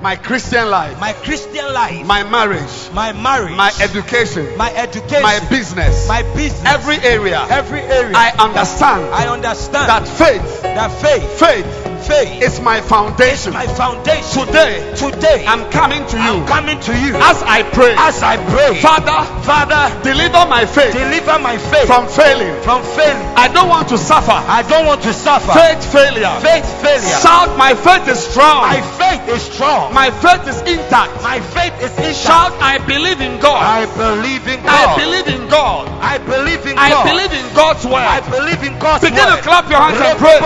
my 0.00 0.16
Christian 0.16 0.68
life, 0.70 1.00
my 1.00 1.12
Christian 1.12 1.72
life, 1.72 2.06
my 2.06 2.22
marriage, 2.22 2.90
my 2.92 3.12
marriage, 3.12 3.56
my 3.56 3.72
education, 3.80 4.56
my 4.56 4.70
education, 4.74 5.22
my 5.22 5.40
business, 5.48 6.06
my 6.06 6.22
business, 6.34 6.64
every 6.66 6.98
area, 6.98 7.44
every 7.48 7.80
area. 7.80 8.14
I 8.14 8.34
understand 8.38 9.02
I 9.14 9.32
understand 9.32 9.88
that 9.88 10.06
faith, 10.06 10.62
that 10.62 10.92
faith, 11.00 11.40
faith 11.40 11.83
faith 12.06 12.42
is 12.42 12.60
my 12.60 12.80
foundation. 12.80 13.52
my 13.52 13.66
foundation. 13.66 14.46
Today, 14.46 14.94
Today, 14.96 15.44
I'm 15.46 15.70
coming 15.70 16.04
to 16.06 16.16
you 16.16 16.44
I'm 16.44 16.46
coming 16.46 16.78
to 16.80 16.92
you 17.00 17.16
as 17.16 17.42
I 17.42 17.62
pray. 17.62 17.94
as 17.96 18.22
I 18.22 18.36
pray. 18.52 18.80
Father, 18.80 19.18
Father, 19.42 19.82
deliver 20.02 20.44
my 20.46 20.64
faith 20.66 20.92
deliver 20.92 21.38
my 21.38 21.56
faith 21.58 21.86
from 21.86 22.06
failing. 22.08 22.54
from 22.62 22.82
failing. 22.82 23.24
I 23.36 23.48
don't 23.48 23.68
want 23.68 23.88
to 23.88 23.98
suffer 23.98 24.36
I 24.36 24.62
don't 24.68 24.86
want 24.86 25.02
to 25.02 25.12
suffer 25.12 25.52
faith 25.52 25.80
failure. 25.92 26.32
faith 26.40 26.66
failure. 26.82 27.18
Shout, 27.20 27.56
my 27.56 27.74
faith 27.74 28.08
is 28.08 28.20
strong. 28.20 28.62
My 28.68 28.80
faith 29.00 29.24
is 29.28 29.42
strong. 29.42 29.94
My 29.94 30.10
faith 30.10 30.46
is 30.48 30.60
intact. 30.62 31.22
My 31.22 31.40
faith 31.40 31.74
is 31.80 31.92
intact. 31.96 32.16
Shout, 32.16 32.52
I 32.60 32.78
believe 32.84 33.20
in 33.20 33.40
God. 33.40 33.62
I 33.62 33.86
believe 33.96 34.46
in 34.48 34.60
God. 34.62 34.74
I 34.74 34.96
believe 34.96 35.28
in 35.28 35.48
God. 35.48 35.88
I 36.00 36.18
believe 36.18 36.66
in 36.66 36.76
God. 36.76 36.84
I 36.84 37.04
believe 37.08 37.32
in 37.32 37.46
God's 37.54 37.84
word. 37.84 38.04
I 38.04 38.20
believe 38.28 38.62
in 38.62 38.78
God's 38.78 39.04
Begin 39.04 39.24
word. 39.24 39.36
to 39.36 39.42
clap 39.42 39.70
your 39.70 39.80
hands 39.80 40.00
and 40.00 40.18
pray. 40.18 40.38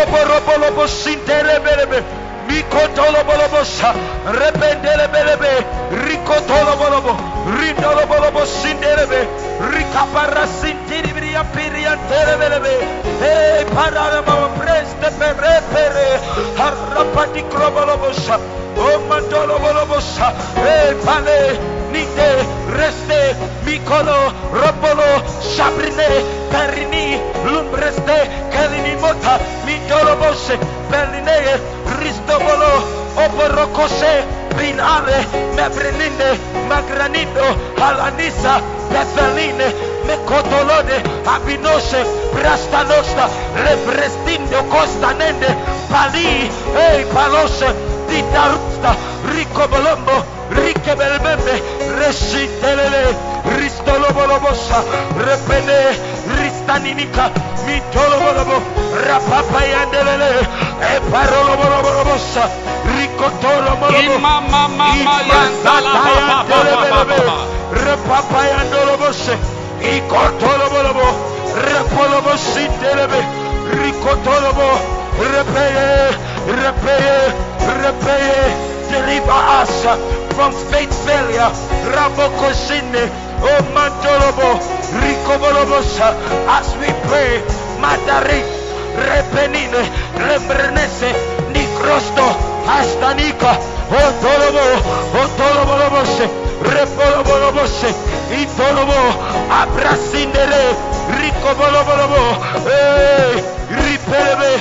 Repopoporobolobos 1.49 1.59
sintelebelebe. 1.59 2.05
Mikotolobolobosha. 2.49 3.95
Rependelebelebe. 4.27 5.65
Rikotolobolobo. 6.07 7.17
Rindolobolobo 7.59 8.47
sindelebe. 8.47 9.29
Rikapara 9.73 10.47
sintiribiria 10.47 11.45
piriantelebelebe. 11.55 12.75
Hey, 13.21 13.65
pararama 13.75 14.49
preste 14.59 15.11
pere 15.19 15.63
pere. 15.73 16.21
Harapati 16.57 17.43
krobolobosha. 17.51 18.39
Oh, 18.77 18.99
mandolobolobosa. 19.09 20.33
Hey, 20.55 20.95
pale. 21.05 21.78
nite, 21.92 22.29
reste, 22.79 23.37
mikolo, 23.64 24.33
robolo, 24.53 25.11
shabrine, 25.55 26.09
perini, 26.51 27.20
lumbreste, 27.44 28.18
kalinimota, 28.53 29.38
mitolobose, 29.66 30.59
berline, 30.90 31.55
ristobolo, 32.01 32.72
oporokose, 33.24 34.14
biname, 34.57 35.18
mebrenine, 35.57 36.31
magranito, 36.68 37.46
halanisa, 37.81 38.55
betheline, 38.92 39.68
με 40.07 40.16
abinose, 40.24 40.96
απεινώσε, 41.35 42.07
πραστανώστα, 42.35 43.31
λεμπρεστίνιο 43.64 44.62
κόστανέντε, 44.72 45.51
παλί, 45.92 46.51
palose, 46.74 47.07
παλώσε, 47.14 47.74
τι 48.09 48.24
ταρούστα, 48.33 48.96
rikebelbembe, 50.51 51.55
resitelele, 51.99 53.05
ristolobolobosa, 53.59 54.79
repene, 55.27 55.79
ristaninika, 56.39 57.31
mitolobolobo, 57.67 58.57
rapapayandelele, 59.07 60.31
eparolobolobosa, 60.97 62.45
rikotolobolobo, 62.97 64.15
Imama 64.17 64.69
mama 64.69 65.17
yandala 65.29 65.93
ba 66.05 66.45
ba 66.49 66.61
ba 66.65 66.81
ba 66.91 67.05
ba 67.05 67.19
ba. 67.27 67.37
repapayandolobose, 67.85 69.35
ikotolobolobo, 69.97 71.09
repolobositelebe, 71.69 73.21
rikotolobo, 73.77 74.69
repeye, 75.19 76.09
repeye, 76.63 77.19
repeye, 77.83 78.41
deliver 78.91 79.43
us 79.61 80.28
from 80.38 80.53
faith 80.70 80.94
failure. 81.05 81.51
Rabokosine, 81.98 83.11
O 83.42 83.53
Mantolobo, 83.74 84.51
Ricobolobosa, 85.03 86.14
as 86.46 86.70
we 86.79 86.87
pray, 87.11 87.42
Matari, 87.83 88.38
Repenine, 89.09 89.83
Rembrenese, 90.14 91.11
Nicrosto, 91.51 92.27
Astanica, 92.70 93.59
Otolobo, 93.90 94.66
Otolobolobose, 95.22 96.27
Repolobolobose, 96.74 97.90
Itolobo, 98.42 99.01
Abrasindere, 99.51 100.62
Ricobolobolobo, 101.18 102.22
Ripelebe, 103.74 104.53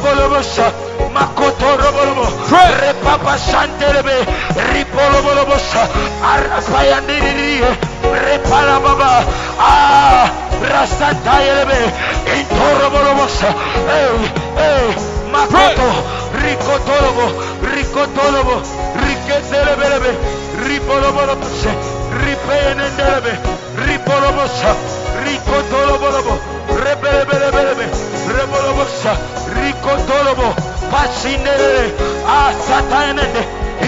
Ripolobosa, 0.00 0.72
Makotorobolobo, 1.12 2.24
Pray. 2.48 2.72
Repapa 2.80 3.36
Santelebe, 3.36 4.24
Ripolobolobosa, 4.72 5.84
Arapayandiri, 6.24 7.60
Repalababa, 8.08 9.20
Ah, 9.60 10.24
Rasantayelebe, 10.64 11.92
Intorobolobosa, 12.32 13.52
Hey, 13.92 14.16
hey, 14.56 14.88
Makoto, 15.28 15.88
Ricotolobo, 16.32 17.26
Ricotolobo, 17.60 18.56
Riquetelebelebe, 19.04 20.16
Ripolobolobose, 20.64 21.76
Ripenendelebe, 22.10 23.32
Ripolobosa, 23.86 24.74
Ricotolobolobo, 25.24 26.38
Rebelebelebelebe, 26.84 27.86
Rebolobosa, 28.36 29.12
Ricotolobo, 29.54 30.54
Pasinere, 30.90 31.94
Ah, 32.26 32.52
Satanende, 32.66 33.42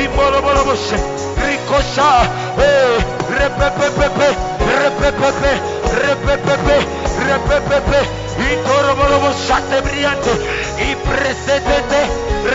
Imolobolobose, 0.04 0.96
Ricosa, 1.42 2.22
eh, 2.58 2.98
Repepepepe, 3.38 4.28
Repepepe, 4.78 5.52
Repepepe, 6.06 6.76
Repepepe, 7.26 8.00
Itorobolobo 8.52 9.32
Sate 9.32 9.80
Brillante, 9.82 10.30
y 10.78 10.94
presetete, 10.96 12.00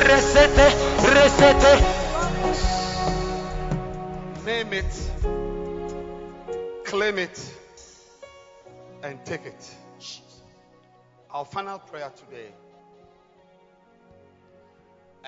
resete, 0.06 0.65
resete. 1.13 1.71
Name 4.45 4.77
it, 4.80 4.86
claim 6.88 7.17
it, 7.17 7.38
and 9.04 9.23
take 9.26 9.45
it. 9.45 9.76
Our 11.30 11.43
final 11.43 11.80
prayer 11.80 12.10
today. 12.15 12.47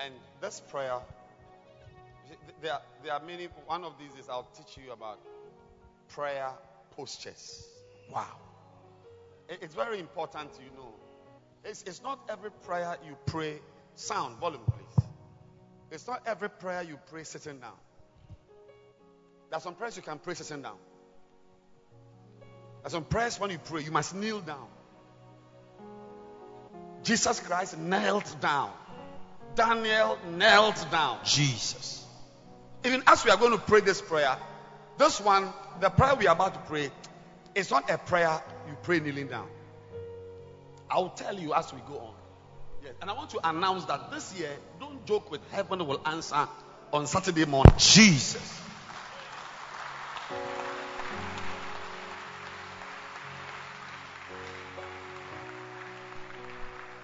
And 0.02 0.14
this 0.40 0.62
prayer, 0.70 0.98
there 2.62 2.72
are, 2.72 2.82
there 3.04 3.12
are 3.12 3.20
many. 3.20 3.48
One 3.66 3.84
of 3.84 3.92
these 3.98 4.18
is 4.18 4.30
I'll 4.30 4.48
teach 4.56 4.82
you 4.82 4.92
about 4.92 5.20
prayer 6.08 6.48
postures. 6.92 7.62
Wow. 8.10 8.24
It's 9.50 9.74
very 9.74 10.00
important 10.00 10.50
you 10.64 10.74
know. 10.78 10.94
It's, 11.62 11.82
it's 11.82 12.02
not 12.02 12.20
every 12.30 12.52
prayer 12.52 12.96
you 13.06 13.16
pray, 13.26 13.60
sound, 13.96 14.38
volume, 14.38 14.62
please. 14.66 15.06
It's 15.90 16.06
not 16.06 16.22
every 16.24 16.48
prayer 16.48 16.82
you 16.82 16.98
pray 17.10 17.24
sitting 17.24 17.58
down. 17.58 17.76
There 19.50 19.58
are 19.58 19.60
some 19.60 19.74
prayers 19.74 19.96
you 19.96 20.02
can 20.02 20.18
pray 20.18 20.32
sitting 20.32 20.62
down. 20.62 20.76
There 22.84 22.96
on 22.96 23.04
prayers 23.04 23.38
when 23.38 23.50
you 23.50 23.58
pray, 23.58 23.82
you 23.82 23.90
must 23.90 24.14
kneel 24.14 24.40
down. 24.40 24.66
Jesus 27.02 27.40
Christ 27.40 27.78
knelt 27.78 28.40
down. 28.40 28.72
Daniel 29.54 30.18
knelt 30.32 30.90
down. 30.90 31.18
Jesus. 31.24 32.04
Even 32.84 33.02
as 33.06 33.24
we 33.24 33.30
are 33.30 33.36
going 33.36 33.52
to 33.52 33.58
pray 33.58 33.80
this 33.80 34.00
prayer, 34.00 34.36
this 34.96 35.20
one, 35.20 35.52
the 35.80 35.90
prayer 35.90 36.14
we 36.14 36.26
are 36.26 36.34
about 36.34 36.54
to 36.54 36.60
pray, 36.60 36.90
is 37.54 37.70
not 37.70 37.90
a 37.90 37.98
prayer 37.98 38.42
you 38.68 38.76
pray 38.82 39.00
kneeling 39.00 39.28
down. 39.28 39.48
I'll 40.90 41.10
tell 41.10 41.38
you 41.38 41.52
as 41.54 41.72
we 41.72 41.80
go 41.80 41.98
on. 41.98 42.14
Yes. 42.82 42.94
And 43.00 43.10
I 43.10 43.12
want 43.12 43.30
to 43.30 43.48
announce 43.48 43.84
that 43.86 44.10
this 44.10 44.38
year, 44.38 44.50
don't 44.78 45.04
joke 45.04 45.30
with 45.30 45.40
heaven 45.52 45.86
will 45.86 46.00
answer 46.06 46.48
on 46.92 47.06
Saturday 47.06 47.44
morning. 47.44 47.74
Jesus. 47.78 48.60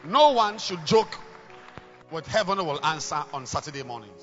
No 0.07 0.33
one 0.33 0.59
should 0.59 0.85
joke 0.87 1.19
with 2.11 2.27
heaven 2.27 2.59
will 2.59 2.85
answer 2.85 3.23
on 3.33 3.47
Saturday 3.47 3.83
mornings. 3.83 4.23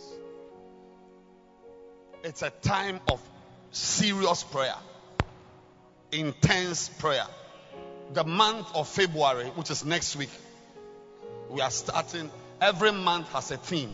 It's 2.24 2.42
a 2.42 2.50
time 2.50 3.02
of 3.12 3.22
serious 3.72 4.44
prayer, 4.44 4.76
intense 6.12 6.88
prayer. 6.88 7.26
The 8.14 8.24
month 8.24 8.68
of 8.76 8.88
February, 8.88 9.46
which 9.56 9.72
is 9.72 9.84
next 9.84 10.16
week, 10.16 10.30
we 11.50 11.60
are 11.60 11.72
starting. 11.72 12.30
Every 12.62 12.92
month 12.92 13.28
has 13.34 13.52
a 13.52 13.58
theme. 13.58 13.92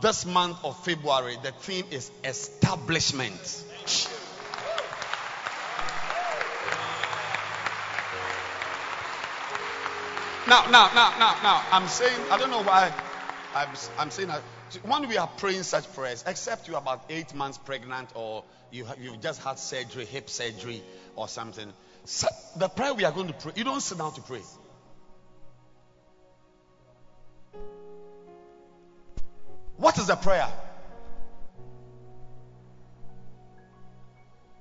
This 0.00 0.26
month 0.26 0.58
of 0.62 0.84
February, 0.84 1.36
the 1.42 1.50
theme 1.50 1.86
is 1.90 2.10
establishment. 2.22 3.64
Now, 10.48 10.64
now, 10.70 10.88
now, 10.94 11.10
now, 11.18 11.36
now, 11.42 11.64
I'm 11.72 11.88
saying, 11.88 12.20
I 12.30 12.38
don't 12.38 12.50
know 12.50 12.62
why 12.62 12.92
I'm, 13.52 13.68
I'm 13.98 14.10
saying 14.12 14.28
that 14.28 14.42
when 14.84 15.08
we 15.08 15.16
are 15.16 15.26
praying 15.26 15.64
such 15.64 15.92
prayers, 15.92 16.22
except 16.24 16.68
you're 16.68 16.78
about 16.78 17.04
eight 17.08 17.34
months 17.34 17.58
pregnant 17.58 18.10
or 18.14 18.44
you 18.70 18.86
you've 19.00 19.20
just 19.20 19.42
had 19.42 19.58
surgery, 19.58 20.04
hip 20.04 20.30
surgery 20.30 20.84
or 21.16 21.26
something, 21.26 21.72
so 22.04 22.28
the 22.54 22.68
prayer 22.68 22.94
we 22.94 23.04
are 23.04 23.10
going 23.10 23.26
to 23.26 23.32
pray, 23.32 23.52
you 23.56 23.64
don't 23.64 23.80
sit 23.80 23.98
down 23.98 24.12
to 24.14 24.20
pray. 24.20 24.42
What 29.78 29.98
is 29.98 30.06
the 30.06 30.16
prayer? 30.16 30.48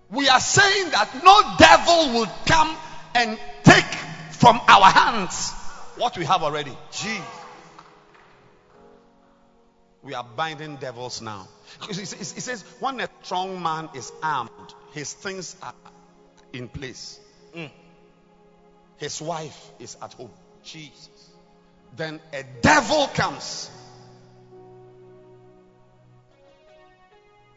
We 0.10 0.30
are 0.30 0.40
saying 0.40 0.90
that 0.92 1.24
no 1.24 1.42
devil 1.60 2.20
will 2.20 2.32
come 2.48 2.76
and 3.14 3.38
take 3.64 3.86
from 4.32 4.60
our 4.68 4.86
hands 4.86 5.54
what 5.98 6.18
we 6.18 6.26
have 6.26 6.44
already. 6.44 6.76
Jesus. 6.92 7.24
We 10.04 10.14
are 10.14 10.24
binding 10.24 10.76
devils 10.76 11.22
now. 11.22 11.48
It 11.90 11.96
says, 11.96 12.64
when 12.80 13.00
a 13.00 13.10
strong 13.24 13.62
man 13.62 13.90
is 13.96 14.12
armed, 14.22 14.50
his 14.94 15.12
things 15.14 15.56
are 15.64 15.74
in 16.54 16.68
place. 16.68 17.20
Mm. 17.56 17.72
His 18.98 19.22
wife 19.22 19.72
is 19.80 19.98
at 20.02 20.14
home. 20.14 20.30
Jesus. 20.64 21.32
Then 21.96 22.20
a 22.34 22.44
devil 22.62 23.08
comes. 23.08 23.72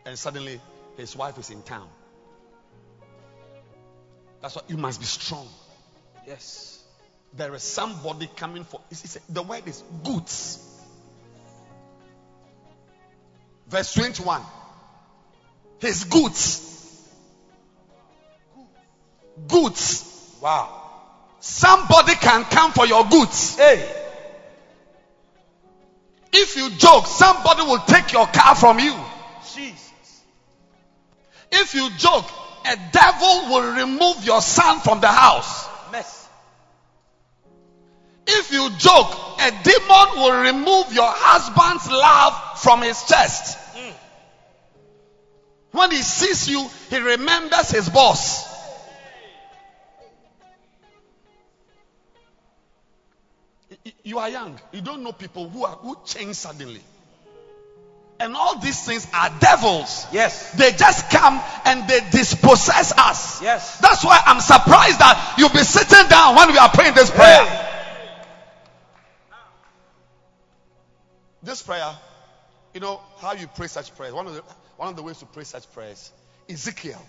And 0.07 0.19
suddenly 0.19 0.61
his 0.97 1.15
wife 1.15 1.37
is 1.39 1.51
in 1.51 1.63
town. 1.63 1.89
That's 4.41 4.57
why 4.57 4.63
you 4.69 4.79
must 4.79 5.01
be 5.01 5.07
strong. 5.07 5.49
Yes. 6.27 6.78
There 7.35 7.55
is 7.55 7.63
somebody 7.63 8.29
coming 8.37 8.65
for. 8.65 8.81
It's, 8.91 9.19
the 9.29 9.43
word 9.43 9.67
is 9.67 9.83
goods. 10.03 10.65
Verse 13.69 13.93
21. 13.95 14.41
His 15.79 16.05
goods. 16.05 16.65
Goods. 19.47 20.37
Wow. 20.41 20.85
Somebody 21.41 22.15
can 22.15 22.45
come 22.45 22.73
for 22.73 22.87
your 22.87 23.05
goods. 23.09 23.57
Hey. 23.57 23.95
If 26.33 26.57
you 26.57 26.71
joke, 26.71 27.07
somebody 27.07 27.63
will 27.63 27.79
take 27.79 28.13
your 28.13 28.27
car 28.27 28.55
from 28.55 28.79
you. 28.79 28.95
Jesus. 29.55 30.25
If 31.51 31.75
you 31.75 31.91
joke, 31.97 32.27
a 32.67 32.77
devil 32.93 33.49
will 33.49 33.75
remove 33.75 34.25
your 34.25 34.41
son 34.41 34.81
from 34.81 35.01
the 35.01 35.09
house. 35.09 35.68
If 38.31 38.53
you 38.53 38.69
joke, 38.77 39.11
a 39.41 39.51
demon 39.63 40.09
will 40.17 40.43
remove 40.43 40.93
your 40.93 41.11
husband's 41.11 41.91
love 41.91 42.61
from 42.61 42.83
his 42.83 43.03
chest. 43.05 43.57
Mm. 43.75 43.93
When 45.73 45.91
he 45.91 46.03
sees 46.03 46.47
you, 46.47 46.69
he 46.91 46.99
remembers 46.99 47.71
his 47.71 47.89
boss. 47.89 48.47
You 54.05 54.19
are 54.19 54.29
young. 54.29 54.61
You 54.73 54.83
don't 54.83 55.03
know 55.03 55.13
people 55.13 55.49
who 55.49 55.65
are 55.65 55.77
who 55.77 55.97
change 56.05 56.37
suddenly. 56.37 56.83
And 58.21 58.35
all 58.37 58.59
these 58.59 58.85
things 58.85 59.07
are 59.15 59.31
devils. 59.41 60.07
Yes. 60.13 60.53
They 60.53 60.73
just 60.73 61.09
come 61.11 61.41
and 61.65 61.89
they 61.89 62.01
dispossess 62.11 62.93
us. 62.93 63.41
Yes. 63.41 63.79
That's 63.79 64.05
why 64.05 64.21
I'm 64.27 64.41
surprised 64.41 64.99
that 64.99 65.37
you'll 65.39 65.49
be 65.51 65.63
sitting 65.63 66.09
down 66.09 66.35
when 66.35 66.51
we 66.53 66.59
are 66.59 66.69
praying 66.69 66.95
this 66.95 67.11
prayer. 67.11 67.45
Hey. 67.45 67.78
This 71.43 71.63
prayer, 71.63 71.97
you 72.75 72.81
know 72.81 73.01
how 73.19 73.33
you 73.33 73.47
pray 73.47 73.69
such 73.69 73.95
prayers. 73.97 74.15
One 74.15 74.27
of 74.27 74.35
the 74.35 74.43
one 74.77 74.89
of 74.89 74.97
the 74.97 75.03
ways 75.03 75.19
to 75.19 75.27
pray 75.27 75.45
such 75.45 75.71
prayers, 75.73 76.13
Ezekiel 76.49 77.05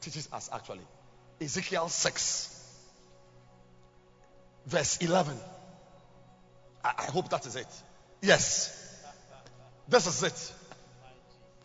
teaches 0.00 0.28
us 0.32 0.50
actually. 0.52 0.86
Ezekiel 1.40 1.88
6, 1.88 2.74
verse 4.66 4.96
11. 4.98 5.36
I, 6.84 6.92
I 6.98 7.02
hope 7.04 7.28
that 7.30 7.46
is 7.46 7.54
it. 7.54 7.66
Yes. 8.20 8.74
This 9.88 10.06
is 10.06 10.22
it. 10.22 10.52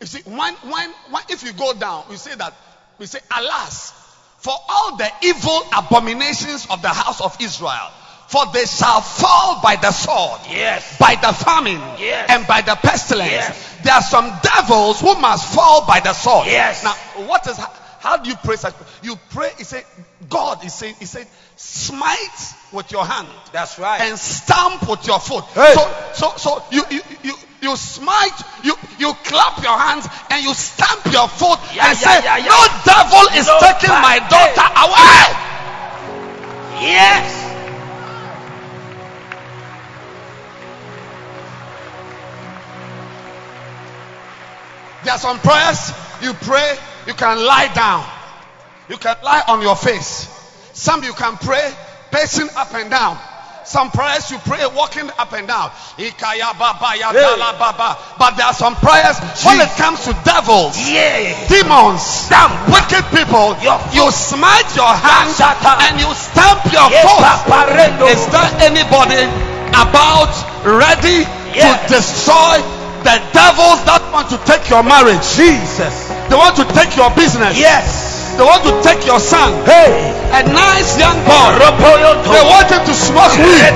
You 0.00 0.06
see, 0.06 0.22
when, 0.30 0.54
when, 0.54 0.90
when, 1.10 1.22
if 1.28 1.42
you 1.42 1.52
go 1.52 1.74
down, 1.74 2.04
you 2.10 2.16
say 2.16 2.34
that, 2.34 2.54
we 2.98 3.06
say, 3.06 3.18
Alas, 3.36 3.92
for 4.38 4.52
all 4.68 4.96
the 4.96 5.10
evil 5.22 5.62
abominations 5.76 6.66
of 6.70 6.82
the 6.82 6.88
house 6.88 7.20
of 7.20 7.36
Israel, 7.40 7.90
for 8.34 8.46
they 8.52 8.66
shall 8.66 9.00
fall 9.00 9.60
by 9.62 9.76
the 9.76 9.92
sword, 9.92 10.40
Yes. 10.50 10.98
by 10.98 11.14
the 11.14 11.32
famine, 11.32 11.80
Yes. 12.00 12.26
and 12.30 12.44
by 12.48 12.62
the 12.62 12.74
pestilence. 12.74 13.30
Yes. 13.30 13.76
There 13.84 13.94
are 13.94 14.02
some 14.02 14.26
devils 14.42 15.00
who 15.00 15.14
must 15.20 15.54
fall 15.54 15.86
by 15.86 16.00
the 16.00 16.12
sword. 16.14 16.48
Yes. 16.48 16.82
Now, 16.82 16.94
what 17.30 17.46
is 17.46 17.56
how 18.00 18.16
do 18.18 18.28
you 18.28 18.36
pray 18.42 18.56
such? 18.56 18.74
You 19.02 19.14
pray. 19.30 19.50
He 19.56 19.62
said, 19.64 19.84
God 20.28 20.64
is 20.64 20.74
saying, 20.74 20.96
He 20.98 21.06
said, 21.06 21.26
smite 21.56 22.40
with 22.72 22.90
your 22.90 23.04
hand 23.06 23.28
That's 23.52 23.78
right. 23.78 24.00
and 24.00 24.18
stamp 24.18 24.88
with 24.88 25.06
your 25.06 25.20
foot. 25.20 25.44
Hey. 25.54 25.72
So, 25.74 25.94
so, 26.14 26.32
so 26.36 26.62
you, 26.72 26.82
you, 26.90 27.00
you, 27.22 27.34
you 27.62 27.76
smite, 27.76 28.32
you, 28.64 28.74
you 28.98 29.14
clap 29.24 29.62
your 29.62 29.78
hands 29.78 30.06
and 30.30 30.42
you 30.44 30.52
stamp 30.54 31.04
your 31.12 31.28
foot 31.28 31.58
Yeah, 31.72 31.88
and 31.88 31.96
yeah, 32.02 32.18
say, 32.18 32.24
yeah, 32.24 32.36
yeah. 32.38 32.50
"No 32.50 32.60
devil 32.84 33.38
is 33.38 33.46
No 33.46 33.58
taking 33.60 33.94
my 33.94 34.18
bad- 34.18 34.54
daughter 34.56 34.68
away." 34.84 35.22
yes. 36.82 37.43
There 45.04 45.12
are 45.12 45.18
some 45.18 45.38
prayers 45.38 45.92
you 46.22 46.32
pray, 46.32 46.76
you 47.06 47.14
can 47.14 47.36
lie 47.44 47.70
down, 47.74 48.04
you 48.88 48.96
can 48.96 49.16
lie 49.22 49.42
on 49.48 49.60
your 49.60 49.76
face. 49.76 50.28
Some 50.72 51.04
you 51.04 51.12
can 51.12 51.36
pray 51.36 51.72
pacing 52.10 52.48
up 52.56 52.72
and 52.74 52.90
down. 52.90 53.18
Some 53.64 53.90
prayers 53.90 54.30
you 54.30 54.38
pray 54.44 54.60
walking 54.76 55.08
up 55.16 55.32
and 55.32 55.48
down. 55.48 55.70
Ikaya 55.96 56.52
baba 56.58 56.96
ya 56.96 57.12
dala 57.12 57.56
baba. 57.58 57.96
But 58.18 58.36
there 58.36 58.46
are 58.46 58.52
some 58.52 58.76
prayers 58.76 59.16
when 59.44 59.60
it 59.60 59.72
comes 59.80 60.04
to 60.04 60.12
devils, 60.24 60.76
demons, 61.48 62.28
Damn. 62.28 62.52
wicked 62.68 63.04
people. 63.08 63.56
You 63.92 64.04
smite 64.12 64.68
your 64.76 64.92
hands 64.92 65.40
and 65.40 65.96
you 65.96 66.12
stamp 66.12 66.64
your 66.72 66.88
foot. 66.92 67.24
Is 68.08 68.20
there 68.28 68.50
anybody 68.68 69.24
about 69.72 70.32
ready 70.64 71.24
to 71.24 71.70
destroy 71.88 72.60
the 73.04 73.20
devils 73.36 73.84
that 73.84 74.00
want 74.08 74.32
to 74.32 74.40
take 74.48 74.66
your 74.72 74.82
marriage? 74.82 75.20
Jesus. 75.36 76.08
They 76.32 76.36
want 76.36 76.56
to 76.56 76.64
take 76.72 76.96
your 76.96 77.12
business. 77.12 77.52
Yes. 77.54 78.13
They 78.36 78.42
want 78.44 78.62
to 78.66 78.72
take 78.82 79.06
your 79.06 79.20
son. 79.20 79.54
Hey. 79.64 80.10
A 80.34 80.42
nice 80.42 80.98
young 80.98 81.14
boy. 81.22 81.54
They 81.62 82.42
want 82.42 82.66
him 82.66 82.82
to 82.82 82.94
smoke 82.94 83.30
weed. 83.38 83.70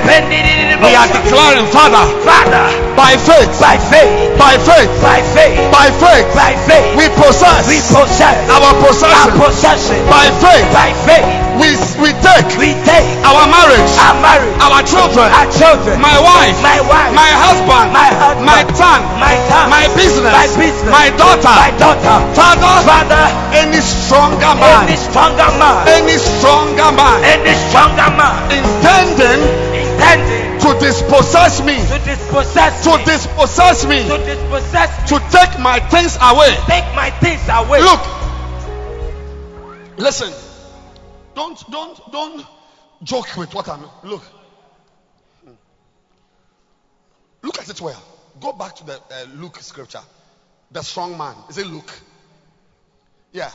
We 0.82 0.94
are 0.94 1.06
declaring, 1.06 1.66
Father, 1.70 2.02
Father, 2.26 2.66
by 2.98 3.14
faith, 3.14 3.50
by 3.62 3.78
faith, 3.78 4.10
by 4.38 4.58
faith, 4.58 4.90
by 5.02 5.22
faith, 5.34 5.54
by 5.70 5.86
faith, 6.02 6.26
by 6.34 6.52
faith, 6.66 6.86
we 6.98 7.06
possess 7.14 7.66
we 7.70 7.78
possess 7.94 8.34
our 8.50 8.58
our 8.58 8.74
possession. 8.82 9.34
possession. 9.38 9.98
By 10.10 10.26
faith, 10.42 10.66
By 10.74 10.90
faith, 11.06 11.26
we, 11.58 11.74
we 11.98 12.10
take 12.22 12.46
we 12.58 12.70
take 12.86 13.06
our 13.26 13.46
marriage, 13.50 13.90
our 13.98 14.14
marriage, 14.22 14.54
our 14.62 14.82
children, 14.86 15.26
our 15.34 15.50
children, 15.50 15.98
my 15.98 16.14
wife, 16.18 16.54
my 16.62 16.78
wife, 16.86 17.10
my 17.14 17.30
husband, 17.34 17.90
my 17.90 18.10
husband, 18.14 18.46
my 18.46 18.62
son, 18.74 18.98
my 19.18 19.34
son, 19.50 19.66
my 19.70 19.86
business, 19.98 20.30
my 20.30 20.46
business, 20.54 20.90
my 20.90 21.10
daughter, 21.18 21.50
my 21.50 21.70
daughter, 21.78 22.16
Father, 22.38 22.74
Father, 22.86 23.24
any 23.54 23.82
stronger 23.82 24.47
man, 24.54 24.88
any 24.88 24.96
stronger 24.96 25.50
man, 25.58 25.88
any 25.88 26.16
stronger 26.16 26.90
man 26.96 27.24
any 27.24 27.54
stronger 27.68 28.10
man, 28.16 28.34
intending 28.52 29.42
intending 29.74 30.48
to 30.60 30.78
dispossess 30.80 31.62
me, 31.64 31.76
to 31.76 31.98
dispossess 32.04 32.84
to 32.84 32.96
me, 32.96 33.04
dispossess 33.04 33.86
me, 33.86 34.02
to 34.08 34.18
dispossess 34.18 34.90
me, 35.00 35.18
to 35.18 35.24
take 35.30 35.58
my 35.60 35.80
things 35.90 36.16
away. 36.20 36.54
take 36.66 36.84
my 36.94 37.10
things 37.20 37.42
away. 37.48 37.80
Look, 37.80 38.00
listen, 39.98 40.32
don't, 41.34 41.70
don't, 41.70 42.12
don't 42.12 42.46
joke 43.02 43.36
with 43.36 43.54
what 43.54 43.68
I'm. 43.68 43.82
Look, 44.02 44.22
look 47.42 47.58
at 47.60 47.68
it 47.68 47.80
well. 47.80 48.02
Go 48.40 48.52
back 48.52 48.74
to 48.76 48.84
the 48.84 48.94
uh, 48.94 49.26
Luke 49.36 49.58
scripture, 49.60 50.02
the 50.70 50.82
strong 50.82 51.16
man. 51.16 51.34
Is 51.48 51.58
it 51.58 51.66
Luke? 51.66 51.92
Yeah, 53.32 53.50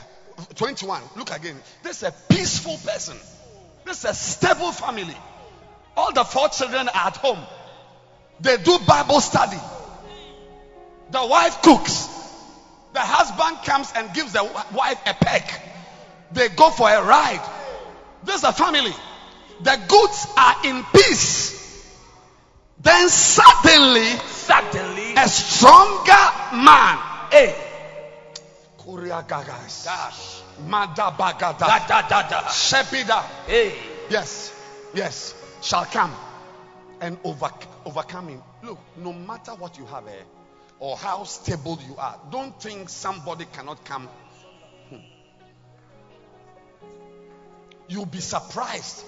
21. 0.56 1.02
Look 1.16 1.30
again. 1.30 1.56
This 1.82 1.98
is 1.98 2.08
a 2.08 2.14
peaceful 2.28 2.76
person. 2.78 3.16
This 3.84 3.98
is 3.98 4.04
a 4.10 4.14
stable 4.14 4.72
family. 4.72 5.16
All 5.96 6.12
the 6.12 6.24
four 6.24 6.48
children 6.48 6.88
are 6.88 7.06
at 7.08 7.16
home. 7.18 7.38
They 8.40 8.56
do 8.58 8.78
Bible 8.86 9.20
study. 9.20 9.58
The 11.10 11.26
wife 11.26 11.62
cooks. 11.62 12.08
The 12.92 13.00
husband 13.00 13.64
comes 13.64 13.92
and 13.94 14.12
gives 14.14 14.32
the 14.32 14.44
wife 14.44 15.00
a 15.06 15.14
peck. 15.14 15.62
They 16.32 16.48
go 16.48 16.70
for 16.70 16.88
a 16.88 17.02
ride. 17.04 17.42
This 18.24 18.36
is 18.36 18.44
a 18.44 18.52
family. 18.52 18.92
The 19.60 19.80
goods 19.88 20.26
are 20.36 20.56
in 20.64 20.82
peace. 20.92 21.54
Then 22.80 23.08
suddenly, 23.08 24.04
Suddenly, 24.26 25.14
a 25.16 25.28
stronger 25.28 26.56
man. 26.56 26.98
hey, 27.30 27.54
Korea 28.84 29.24
gagas. 29.26 29.84
gosh, 29.84 30.42
Madabagada. 30.68 31.58
da 31.58 31.86
da 31.86 32.02
da 32.08 32.28
da, 32.28 32.42
Shepida. 32.48 33.22
hey, 33.46 33.74
Yes, 34.10 34.52
yes, 34.94 35.34
shall 35.62 35.84
come 35.86 36.14
and 37.00 37.18
over, 37.24 37.50
overcome 37.86 38.28
him. 38.28 38.42
Look, 38.62 38.78
no 38.96 39.12
matter 39.12 39.52
what 39.52 39.78
you 39.78 39.86
have 39.86 40.06
eh, 40.06 40.12
or 40.78 40.96
how 40.96 41.24
stable 41.24 41.78
you 41.88 41.96
are, 41.96 42.18
don't 42.30 42.58
think 42.60 42.88
somebody 42.90 43.46
cannot 43.52 43.82
come. 43.84 44.08
Hmm. 44.90 44.96
You'll 47.88 48.06
be 48.06 48.20
surprised 48.20 49.04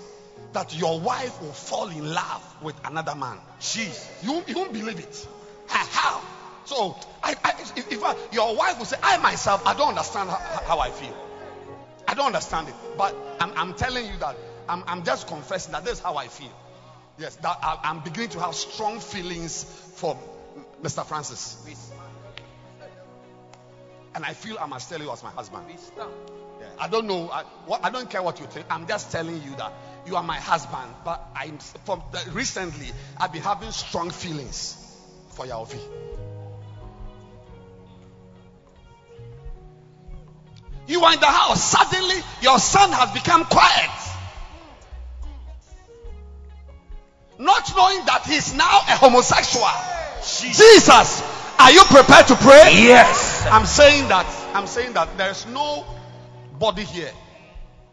that 0.53 0.75
your 0.75 1.01
wife 1.01 1.41
will 1.43 1.53
fall 1.53 1.89
in 1.89 2.12
love 2.15 2.43
with 2.62 2.77
another 2.87 3.15
man. 3.15 3.39
Jesus, 3.61 4.09
You, 4.23 4.43
you 4.47 4.55
won't 4.55 4.73
believe 4.73 4.99
it. 4.99 5.27
How? 5.69 6.23
So, 6.67 6.97
I, 7.23 7.37
I, 7.45 8.17
your 8.33 8.57
wife 8.57 8.79
will 8.79 8.87
say, 8.87 8.97
I 9.01 9.19
myself, 9.19 9.65
I 9.65 9.75
don't 9.75 9.91
understand 9.91 10.29
how, 10.31 10.37
how 10.67 10.79
I 10.81 10.91
feel. 10.91 11.17
I 12.09 12.15
don't 12.15 12.27
understand 12.27 12.69
it. 12.69 12.75
But 12.99 13.15
I'm, 13.41 13.53
I'm 13.57 13.75
telling 13.75 14.05
you 14.05 14.17
that 14.19 14.37
I'm, 14.69 14.83
I'm 14.89 15.05
just 15.05 15.29
confessing 15.29 15.73
that 15.73 15.85
this 15.85 15.95
is 15.95 16.01
how 16.01 16.17
I 16.17 16.27
feel. 16.27 16.53
Yes, 17.19 17.37
that 17.37 17.59
I, 17.63 17.79
I'm 17.85 18.01
beginning 18.01 18.31
to 18.31 18.41
have 18.41 18.57
strong 18.57 18.99
feelings 18.99 19.63
for 19.95 20.19
Mr. 20.83 21.07
Francis. 21.07 21.57
And 24.17 24.25
I 24.25 24.33
feel 24.33 24.57
I 24.59 24.67
must 24.67 24.89
tell 24.89 25.01
you 25.01 25.11
as 25.13 25.23
my 25.23 25.31
husband. 25.31 25.67
I 26.81 26.89
don't 26.89 27.07
know. 27.07 27.31
I, 27.31 27.45
what, 27.67 27.85
I 27.85 27.91
don't 27.91 28.11
care 28.11 28.23
what 28.23 28.41
you 28.41 28.47
think. 28.47 28.67
I'm 28.71 28.89
just 28.89 29.13
telling 29.13 29.41
you 29.43 29.55
that 29.57 29.73
you 30.05 30.17
are 30.17 30.23
my 30.23 30.39
husband. 30.39 30.91
But 31.05 31.25
I'm 31.37 31.59
from 31.85 32.03
recently 32.33 32.89
I've 33.19 33.33
been 33.33 33.43
having 33.43 33.71
strong 33.71 34.11
feelings 34.11 34.83
for 35.31 35.47
Yaovi. 35.47 36.16
You 40.87 41.03
are 41.05 41.14
in 41.14 41.20
the 41.20 41.27
house. 41.27 41.62
Suddenly, 41.62 42.16
your 42.42 42.59
son 42.59 42.90
has 42.92 43.11
become 43.12 43.44
quiet. 43.44 43.90
Not 47.38 47.70
knowing 47.77 48.05
that 48.07 48.22
he's 48.27 48.55
now 48.55 48.79
a 48.88 48.96
homosexual. 48.96 49.68
Jesus, 50.22 51.22
are 51.59 51.70
you 51.70 51.83
prepared 51.85 52.27
to 52.29 52.35
pray? 52.37 52.72
yes, 52.72 53.46
I'm 53.51 53.66
saying 53.66 54.09
that 54.09 54.27
I'm 54.55 54.66
saying 54.66 54.94
that 54.94 55.18
there's 55.18 55.46
no 55.46 55.85
body 56.59 56.85
here 56.85 57.12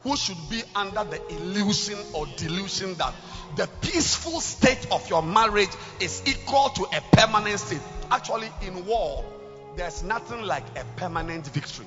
who 0.02 0.16
should 0.16 0.38
be 0.50 0.62
under 0.76 1.04
the 1.04 1.22
illusion 1.36 1.98
or 2.14 2.26
delusion 2.38 2.94
that 2.96 3.14
the 3.56 3.68
peaceful 3.82 4.40
state 4.40 4.88
of 4.92 5.08
your 5.10 5.22
marriage 5.22 5.70
is 6.00 6.24
equal 6.26 6.70
to 6.70 6.84
a 6.84 7.02
permanent 7.12 7.60
state. 7.60 7.82
Actually, 8.12 8.50
in 8.62 8.86
war, 8.86 9.24
there's 9.76 10.04
nothing 10.04 10.44
like 10.44 10.64
a 10.78 10.84
permanent 10.98 11.46
victory. 11.48 11.86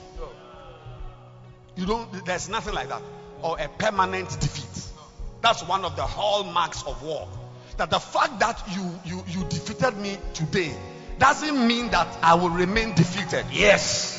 You 1.76 1.86
don't 1.86 2.24
there's 2.24 2.48
nothing 2.48 2.74
like 2.74 2.88
that. 2.88 3.02
Or 3.42 3.58
a 3.58 3.68
permanent 3.68 4.28
defeat. 4.40 4.84
That's 5.42 5.62
one 5.62 5.84
of 5.84 5.94
the 5.96 6.02
hallmarks 6.02 6.82
of 6.84 7.02
war. 7.02 7.28
That 7.76 7.90
the 7.90 7.98
fact 8.00 8.40
that 8.40 8.62
you 8.74 8.98
you 9.04 9.24
you 9.28 9.44
defeated 9.48 9.96
me 9.96 10.18
today 10.34 10.74
doesn't 11.18 11.66
mean 11.66 11.90
that 11.90 12.08
I 12.22 12.34
will 12.34 12.50
remain 12.50 12.94
defeated. 12.94 13.46
yes, 13.50 14.16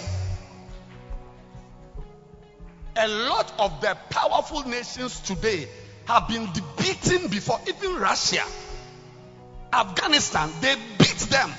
A 2.99 3.07
lot 3.07 3.53
of 3.59 3.79
the 3.81 3.95
powerful 4.09 4.63
nations 4.67 5.19
today 5.19 5.67
have 6.05 6.27
been 6.27 6.49
beaten 6.77 7.27
before, 7.27 7.59
even 7.67 7.95
Russia, 7.97 8.43
Afghanistan, 9.71 10.49
they 10.61 10.75
beat 10.97 11.19
them. 11.29 11.51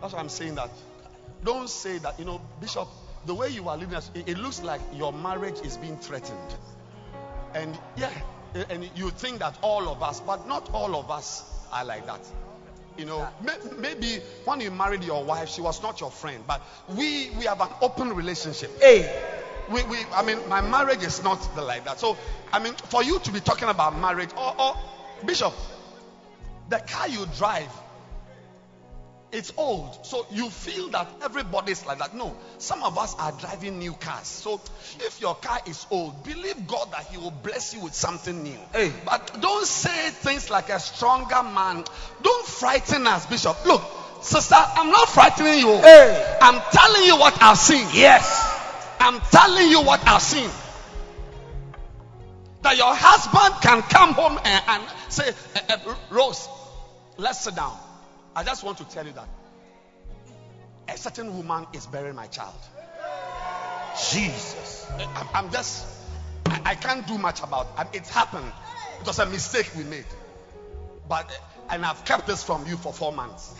That's 0.00 0.12
why 0.12 0.20
I'm 0.20 0.28
saying 0.28 0.54
that. 0.56 0.70
Don't 1.44 1.68
say 1.68 1.98
that, 1.98 2.18
you 2.18 2.24
know, 2.24 2.40
Bishop, 2.60 2.88
the 3.26 3.34
way 3.34 3.48
you 3.48 3.68
are 3.68 3.76
living, 3.76 3.98
it, 4.14 4.28
it 4.28 4.38
looks 4.38 4.62
like 4.62 4.80
your 4.94 5.12
marriage 5.12 5.60
is 5.60 5.76
being 5.76 5.96
threatened. 5.98 6.54
And 7.54 7.78
yeah, 7.96 8.10
and 8.68 8.88
you 8.94 9.10
think 9.10 9.38
that 9.40 9.58
all 9.62 9.88
of 9.88 10.02
us, 10.02 10.20
but 10.20 10.46
not 10.46 10.70
all 10.72 10.94
of 10.96 11.10
us 11.10 11.44
are 11.72 11.84
like 11.84 12.06
that. 12.06 12.20
You 12.98 13.06
know, 13.06 13.26
may, 13.42 13.54
maybe 13.78 14.20
when 14.44 14.60
you 14.60 14.70
married 14.70 15.04
your 15.04 15.24
wife, 15.24 15.48
she 15.48 15.60
was 15.62 15.82
not 15.82 16.00
your 16.00 16.10
friend, 16.10 16.44
but 16.46 16.60
we 16.88 17.30
we 17.38 17.44
have 17.44 17.60
an 17.60 17.68
open 17.80 18.12
relationship. 18.12 18.70
hey, 18.80 19.08
We, 19.70 19.82
we 19.84 19.98
I 20.12 20.22
mean, 20.22 20.38
my 20.48 20.60
marriage 20.60 21.02
is 21.02 21.22
not 21.22 21.38
the, 21.54 21.62
like 21.62 21.84
that. 21.84 22.00
So, 22.00 22.16
I 22.52 22.58
mean, 22.58 22.74
for 22.74 23.02
you 23.02 23.18
to 23.20 23.32
be 23.32 23.40
talking 23.40 23.68
about 23.68 23.98
marriage, 23.98 24.30
or, 24.36 24.60
or 24.60 24.76
Bishop, 25.24 25.54
the 26.68 26.78
car 26.80 27.08
you 27.08 27.24
drive, 27.38 27.70
it's 29.32 29.52
old. 29.56 30.04
So 30.04 30.26
you 30.30 30.50
feel 30.50 30.88
that 30.88 31.08
everybody's 31.22 31.86
like 31.86 31.98
that. 31.98 32.14
No, 32.14 32.36
some 32.58 32.82
of 32.82 32.98
us 32.98 33.14
are 33.18 33.32
driving 33.32 33.78
new 33.78 33.92
cars. 33.92 34.26
So 34.26 34.60
if 35.00 35.20
your 35.20 35.34
car 35.36 35.60
is 35.66 35.86
old, 35.90 36.24
believe 36.24 36.66
God 36.66 36.90
that 36.92 37.06
He 37.06 37.16
will 37.16 37.30
bless 37.30 37.72
you 37.74 37.80
with 37.80 37.94
something 37.94 38.42
new. 38.42 38.58
Hey. 38.72 38.92
But 39.04 39.40
don't 39.40 39.66
say 39.66 40.10
things 40.10 40.50
like 40.50 40.68
a 40.70 40.80
stronger 40.80 41.42
man. 41.42 41.84
Don't 42.22 42.46
frighten 42.46 43.06
us, 43.06 43.26
Bishop. 43.26 43.64
Look, 43.66 43.82
sister, 44.22 44.56
I'm 44.56 44.90
not 44.90 45.08
frightening 45.08 45.60
you. 45.60 45.76
Hey. 45.78 46.38
I'm 46.40 46.60
telling 46.72 47.04
you 47.04 47.16
what 47.16 47.40
I've 47.40 47.58
seen. 47.58 47.86
yes, 47.92 48.56
I'm 48.98 49.20
telling 49.30 49.68
you 49.70 49.82
what 49.82 50.06
I've 50.08 50.22
seen. 50.22 50.50
That 52.62 52.76
your 52.76 52.94
husband 52.94 53.62
can 53.62 53.80
come 53.82 54.12
home 54.12 54.38
and, 54.44 54.64
and 54.68 54.82
say, 55.08 55.28
"Eh, 55.28 55.60
eh, 55.70 55.94
Rose, 56.10 56.46
let's 57.16 57.40
sit 57.44 57.54
down. 57.56 57.78
I 58.34 58.44
just 58.44 58.62
want 58.62 58.78
to 58.78 58.84
tell 58.84 59.06
you 59.06 59.12
that 59.12 59.28
a 60.88 60.96
certain 60.96 61.36
woman 61.36 61.66
is 61.72 61.86
bearing 61.86 62.14
my 62.14 62.26
child. 62.26 62.58
Jesus. 64.12 64.90
I'm, 65.16 65.28
I'm 65.34 65.50
just, 65.50 65.86
I, 66.46 66.60
I 66.66 66.74
can't 66.74 67.06
do 67.06 67.18
much 67.18 67.42
about 67.42 67.68
it. 67.78 67.98
It's 67.98 68.10
happened. 68.10 68.52
It 69.00 69.06
was 69.06 69.18
a 69.18 69.26
mistake 69.26 69.70
we 69.76 69.84
made. 69.84 70.04
But, 71.08 71.30
eh, 71.30 71.34
and 71.70 71.84
I've 71.84 72.04
kept 72.04 72.26
this 72.26 72.44
from 72.44 72.66
you 72.66 72.76
for 72.76 72.92
four 72.92 73.12
months. 73.12 73.54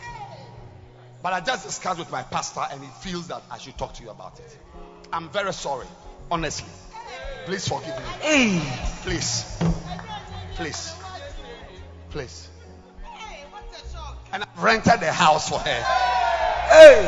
But 1.23 1.33
I 1.33 1.41
just 1.41 1.67
discussed 1.67 1.99
with 1.99 2.11
my 2.11 2.23
pastor 2.23 2.63
and 2.71 2.83
he 2.83 2.89
feels 3.01 3.29
that 3.29 3.43
I 3.51 3.59
should 3.59 3.77
talk 3.77 3.95
to 3.95 4.03
you 4.03 4.11
about 4.11 4.39
it. 4.39 4.59
I'm 5.13 5.29
very 5.31 5.53
sorry, 5.53 5.87
honestly. 6.31 6.69
Please 7.47 7.67
forgive 7.67 7.97
me. 7.97 8.03
Hey. 8.21 8.61
Please. 9.03 9.59
Please. 10.55 10.95
Please. 12.11 12.50
And 14.33 14.45
I've 14.47 14.63
rented 14.63 15.03
a 15.03 15.11
house 15.11 15.49
for 15.49 15.59
her. 15.59 15.81
Hey. 16.71 17.03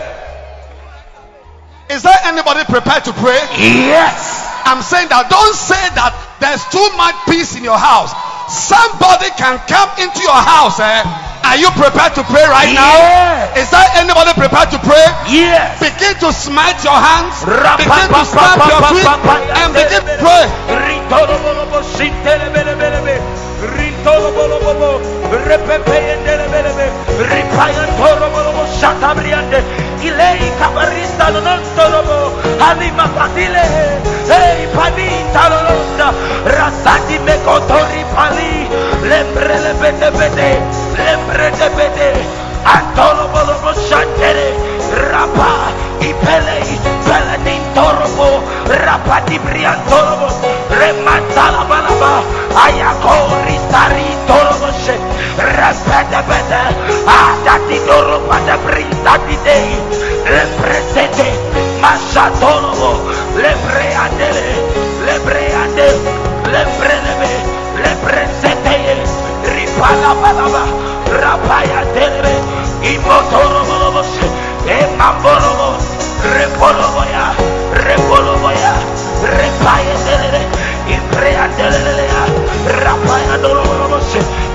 Is 1.95 2.03
there 2.03 2.19
anybody 2.25 2.65
prepared 2.67 3.05
to 3.05 3.13
pray? 3.15 3.39
Yes. 3.55 4.43
I'm 4.67 4.83
saying 4.83 5.07
that 5.15 5.31
don't 5.31 5.55
say 5.55 5.79
that 5.95 6.11
there's 6.43 6.67
too 6.75 6.83
much 6.99 7.15
peace 7.31 7.55
in 7.55 7.63
your 7.63 7.79
house. 7.79 8.11
Somebody 8.51 9.31
can 9.39 9.63
come 9.71 9.87
into 10.03 10.19
your 10.19 10.35
house. 10.35 10.83
Eh? 10.83 11.03
Are 11.47 11.59
you 11.59 11.71
prepared 11.79 12.15
to 12.19 12.27
pray 12.27 12.43
right 12.51 12.75
now? 12.75 13.55
Is 13.55 13.71
there 13.71 13.87
anybody 14.03 14.35
prepared 14.35 14.75
to 14.75 14.79
pray? 14.83 15.07
Yes. 15.31 15.79
Begin 15.79 16.19
to 16.27 16.35
smite 16.35 16.83
your 16.83 16.99
hands, 16.99 17.39
begin 17.47 18.09
to 18.11 18.23
stamp 18.27 18.67
your 18.67 18.83
feet, 18.95 19.07
and 19.07 19.71
begin 19.71 20.03
to 20.03 20.15
pray. 20.19 20.43
Ritolobolobo 23.63 24.73
shintelebelebelebe. 24.75 24.91
Ritolobolobo 25.31 25.47
repepeyendelebelebe. 25.47 26.87
Ripayantolobolobo 27.31 28.67
shatabriande. 28.81 29.63
Ilei 30.03 30.51
kabarista 30.59 31.31
nonontolobo. 31.31 32.35
Halima 32.59 33.07
patile. 33.15 33.65
Hey, 34.29 34.67
panita 34.75 35.49
lolonda. 35.51 36.09
Rasati 36.47 37.19
mekotori 37.27 38.05
pali. 38.15 38.69
Lembre 39.09 39.59
lebete 39.65 40.11
bete. 40.19 40.51
Lembre 40.99 41.51
de 41.59 41.69
bete. 41.77 42.52
Antolobolobo 42.65 43.75
shantere. 43.75 44.55
Rapa. 45.11 45.73
Ipele. 46.01 46.57
Ipele 46.63 47.37
nintorobo. 47.45 48.43
Rapa 48.71 49.21
di 49.27 49.39
briantolobo. 49.39 50.29
Remantala 50.71 51.65
balaba. 51.67 52.23
Ayakori 52.55 53.57
stari 53.69 54.07
tolobo. 54.27 54.71
Repete 55.37 56.21
bete. 56.29 56.63
Adati 57.07 57.79
doro 57.85 58.21
pada 58.31 58.57
bristati 58.59 59.37
dei. 59.43 59.75
Lepresete. 60.25 61.29
Mashatolobo. 61.81 63.11
Lebreandele. 63.35 64.49
Lebreande. 65.03 65.89
Lebrenebe. 66.47 67.31
Lepresete. 67.83 69.03
Ripala 69.51 70.15
balaba. 70.23 71.02
Rapaya 71.21 71.85
delebe. 71.95 72.35
Imotorobo. 72.83 74.01
Emambolobo. 74.65 75.77
Repolobo 76.23 77.03
ya. 77.13 77.35
Repolobo 77.75 78.51
ya. 78.51 78.75
Repaya 79.23 79.97
delebe. 80.07 80.41
Impreandelele 80.89 82.05
ya. 82.09 82.23
Rapaya 82.85 83.37
dolobo. 83.43 83.99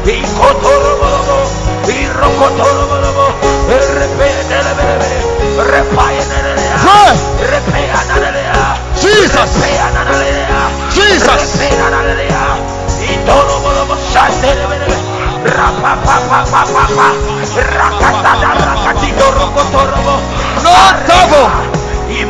Ikotorobo. 0.05 1.09
Irokotorobo. 1.85 3.25
Repaya 3.69 4.41
delebe. 4.49 4.87
Repaya. 5.61 6.23
Pray. 6.81 7.15
Repaya 7.51 7.97
ya. 8.49 8.65
Jesus. 8.95 9.51
Ya. 9.77 10.63
Jesus. 10.89 11.57
No 20.63 20.75
devil 21.05 21.45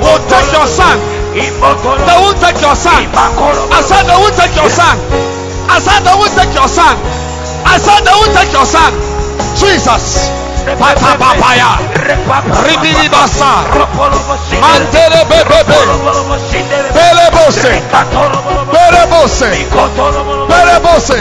will 0.01 0.21
take 0.27 0.51
your 0.51 0.67
son. 0.67 0.99
They 1.33 2.17
won't 2.19 2.39
take 2.41 2.59
your 2.61 2.75
son. 2.75 3.05
I 3.71 3.81
said 3.81 4.03
they 4.03 4.17
won't 4.17 4.35
take 4.35 4.55
your 4.55 4.69
son. 4.69 4.97
I 5.69 5.79
said 5.79 6.01
they 6.03 6.15
won't 6.15 6.33
take 6.35 6.53
your 6.53 6.67
son. 6.67 6.97
I 7.65 7.77
said 7.77 8.01
they 8.03 8.11
won't 8.11 8.33
take 8.35 8.51
your 8.51 8.65
son. 8.65 8.91
Jesus. 9.55 10.46
Patapapaya. 10.75 11.79
Ribidi 12.67 13.07
basa. 13.07 13.63
Mantere 14.59 15.23
bebebe. 15.31 15.79
Belebose. 16.91 17.71
Belebose. 18.75 19.49
Belebose. 20.51 21.17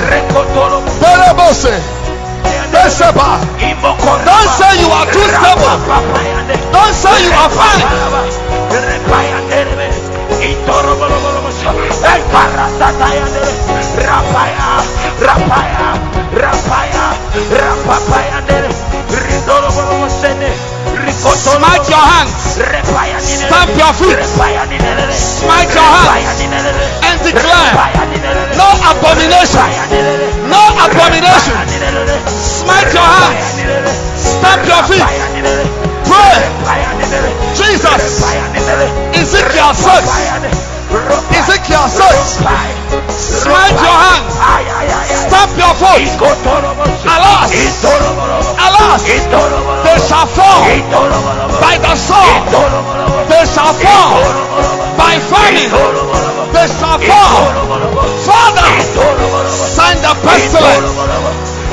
Belebose. 0.99 1.75
Beseba. 2.73 3.39
Don't 4.27 4.49
say 4.59 4.73
you 4.83 4.91
are 4.91 5.07
too 5.07 5.23
stable. 5.31 5.79
Don't 6.73 6.95
say 6.95 7.15
you 7.23 7.33
are 7.33 7.51
fine. 7.51 7.87
Rapaya, 13.97 14.69
rapaya, 15.21 15.89
rapaya, 16.35 17.07
rapapaya, 17.51 18.76
Smite 21.37 21.89
your 21.89 22.01
hands. 22.01 22.33
Stamp 22.33 23.71
your 23.77 23.93
feet. 23.93 24.17
Smite 24.25 25.73
your 25.75 25.85
hands. 25.85 26.41
And 27.05 27.21
declare 27.21 27.73
no 28.57 28.69
abomination. 28.91 29.69
No 30.49 30.63
abomination. 30.81 31.53
Smite 32.27 32.93
your 32.93 33.05
hands. 33.05 33.61
Stamp 34.17 34.65
your 34.67 34.83
feet. 34.89 35.05
Pray. 36.09 36.41
Jesus. 37.55 38.25
Ezekiel 39.13 39.75
6. 39.75 40.76
Ezekiel 40.87 41.89
6. 41.89 42.47
Smite 43.11 43.75
your 43.75 43.99
hands. 44.07 44.39
Stamp 45.27 45.51
your 45.59 45.75
foot. 45.75 46.07
Alas. 47.07 47.51
Alas. 48.59 49.03
They 49.03 49.99
shall 50.07 50.27
fall 50.31 50.63
by 51.61 51.79
the 51.83 51.95
sword. 51.99 52.47
They 53.27 53.45
shall 53.51 53.75
fall 53.75 54.23
by 54.97 55.19
famine. 55.19 55.71
They 56.55 56.69
shall 56.71 56.99
fall. 57.03 57.51
Father, 58.23 58.71
send 59.51 59.99
the 60.07 60.15
pestilence. 60.23 60.95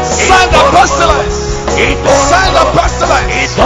Send 0.04 0.50
the 0.52 0.64
pestilence. 0.74 1.54
Send 1.70 2.52
the 2.56 2.66
pestilence. 2.74 3.58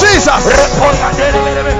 Jesus. 0.00 1.79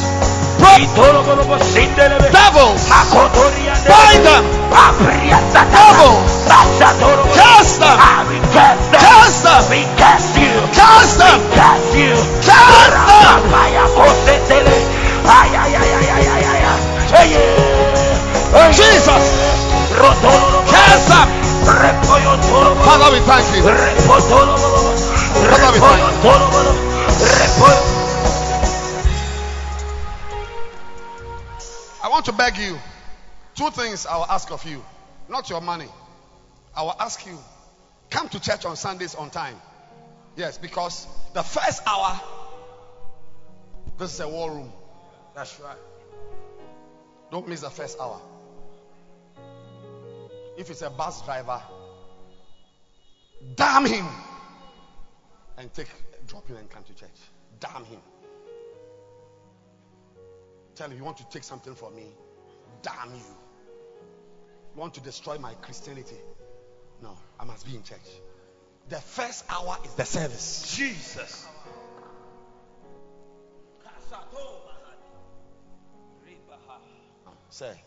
Pray. 0.61 0.85
Devils. 2.29 2.85
Bind 3.89 4.21
them. 4.21 4.45
Devils. 5.73 6.31
Cast 7.33 7.81
them. 7.81 7.97
Cast 8.93 9.41
them. 9.41 9.65
Cast 9.97 10.37
you. 10.37 10.53
Cast 10.69 11.17
them. 11.17 11.41
Cast 11.57 11.97
you. 11.97 12.13
Them. 12.45 13.41
Jesus. 18.71 19.25
Cast 20.69 21.07
them. 21.09 21.27
Father, 22.85 23.09
we 23.11 23.19
thank 23.25 23.45
you. 23.55 23.61
Father, 25.49 25.71
we 25.73 25.79
thank 25.79 26.05
you. 27.95 28.00
Want 32.21 32.37
to 32.37 32.43
beg 32.43 32.57
you. 32.57 32.77
Two 33.55 33.71
things 33.71 34.05
I 34.05 34.15
will 34.17 34.25
ask 34.25 34.51
of 34.51 34.63
you. 34.65 34.83
Not 35.27 35.49
your 35.49 35.59
money. 35.59 35.87
I 36.75 36.83
will 36.83 36.95
ask 36.99 37.25
you. 37.25 37.35
Come 38.11 38.29
to 38.29 38.39
church 38.39 38.63
on 38.63 38.75
Sundays 38.75 39.15
on 39.15 39.31
time. 39.31 39.55
Yes, 40.35 40.59
because 40.59 41.07
the 41.33 41.41
first 41.41 41.81
hour, 41.87 42.21
this 43.97 44.13
is 44.13 44.19
a 44.19 44.29
war 44.29 44.51
room. 44.51 44.71
That's 45.33 45.59
right. 45.59 45.77
Don't 47.31 47.47
miss 47.47 47.61
the 47.61 47.71
first 47.71 47.99
hour. 47.99 48.21
If 50.57 50.69
it's 50.69 50.83
a 50.83 50.91
bus 50.91 51.23
driver, 51.23 51.61
damn 53.55 53.85
him 53.85 54.05
and 55.57 55.73
take 55.73 55.87
drop 56.27 56.47
him 56.47 56.57
and 56.57 56.69
come 56.69 56.83
to 56.83 56.93
church. 56.93 57.09
Damn 57.59 57.85
him. 57.85 57.99
Tell 60.81 60.89
him 60.89 60.97
you 60.97 61.03
want 61.03 61.17
to 61.17 61.29
take 61.29 61.43
something 61.43 61.75
from 61.75 61.95
me. 61.95 62.07
Damn 62.81 63.13
you. 63.13 63.21
You 64.73 64.81
want 64.81 64.95
to 64.95 65.01
destroy 65.01 65.37
my 65.37 65.53
Christianity. 65.53 66.15
No, 67.03 67.15
I 67.39 67.45
must 67.45 67.67
be 67.67 67.75
in 67.75 67.83
church. 67.83 67.99
The 68.89 68.95
first 68.95 69.45
hour 69.47 69.77
is 69.85 69.93
the 69.93 70.05
service. 70.05 70.73
Jesus. 70.75 71.45
Say, 77.51 77.79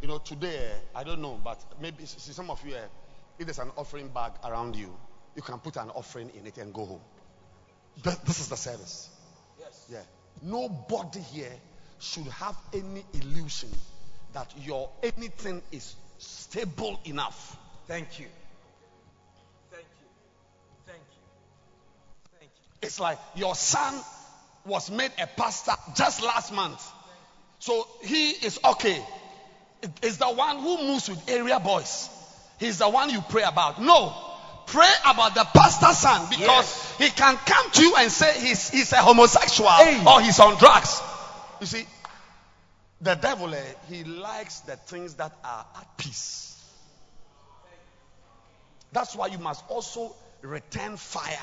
you 0.00 0.08
know, 0.08 0.16
today, 0.16 0.70
I 0.94 1.04
don't 1.04 1.20
know, 1.20 1.38
but 1.44 1.62
maybe 1.82 2.06
see 2.06 2.32
some 2.32 2.48
of 2.50 2.66
you, 2.66 2.76
eh, 2.76 2.80
if 3.38 3.44
there's 3.46 3.58
an 3.58 3.72
offering 3.76 4.08
bag 4.08 4.32
around 4.42 4.74
you, 4.74 4.96
you 5.36 5.42
can 5.42 5.58
put 5.58 5.76
an 5.76 5.90
offering 5.90 6.30
in 6.34 6.46
it 6.46 6.56
and 6.56 6.72
go 6.72 6.86
home. 6.86 7.00
Th- 8.02 8.16
This 8.24 8.40
is 8.40 8.48
the 8.48 8.56
service. 8.56 9.10
Yes. 9.60 9.86
Yeah. 9.92 10.02
Nobody 10.40 11.20
here 11.20 11.52
should 12.00 12.26
have 12.28 12.56
any 12.72 13.04
illusion 13.14 13.70
that 14.34 14.52
your 14.64 14.88
anything 15.02 15.62
is 15.72 15.94
stable 16.18 17.00
enough. 17.04 17.56
Thank 17.86 18.18
you. 18.20 18.26
Thank 19.70 19.84
you. 19.84 20.06
Thank 20.86 20.98
you. 20.98 22.38
Thank 22.38 22.50
you. 22.50 22.86
It's 22.86 23.00
like 23.00 23.18
your 23.34 23.54
son 23.54 23.94
was 24.66 24.90
made 24.90 25.10
a 25.20 25.26
pastor 25.26 25.72
just 25.96 26.22
last 26.22 26.52
month. 26.52 26.84
So 27.60 27.86
he 28.02 28.30
is 28.30 28.60
okay. 28.64 29.02
It's 30.02 30.18
the 30.18 30.26
one 30.26 30.58
who 30.58 30.76
moves 30.88 31.08
with 31.08 31.28
area 31.28 31.58
boys. 31.60 32.08
He's 32.60 32.78
the 32.78 32.88
one 32.88 33.10
you 33.10 33.22
pray 33.28 33.42
about. 33.44 33.80
No. 33.80 34.12
Pray 34.66 34.90
about 35.06 35.34
the 35.34 35.44
pastor's 35.54 35.96
son 35.98 36.26
because 36.28 36.46
Yes. 36.48 36.94
he 36.98 37.08
can 37.10 37.36
come 37.46 37.70
to 37.70 37.82
you 37.82 37.94
and 37.96 38.12
say 38.12 38.38
he's, 38.40 38.68
he's 38.68 38.92
a 38.92 38.96
homosexual 38.96 39.70
Hey. 39.70 40.04
or 40.06 40.20
he's 40.20 40.38
on 40.40 40.58
drugs. 40.58 41.00
You 41.60 41.66
see, 41.66 41.86
the 43.00 43.14
devil, 43.14 43.54
eh, 43.54 43.62
he 43.88 44.04
likes 44.04 44.60
the 44.60 44.76
things 44.76 45.14
that 45.14 45.32
are 45.44 45.66
at 45.76 45.96
peace. 45.96 46.60
That's 48.92 49.14
why 49.14 49.26
you 49.26 49.38
must 49.38 49.64
also 49.68 50.14
return 50.42 50.96
fire 50.96 51.36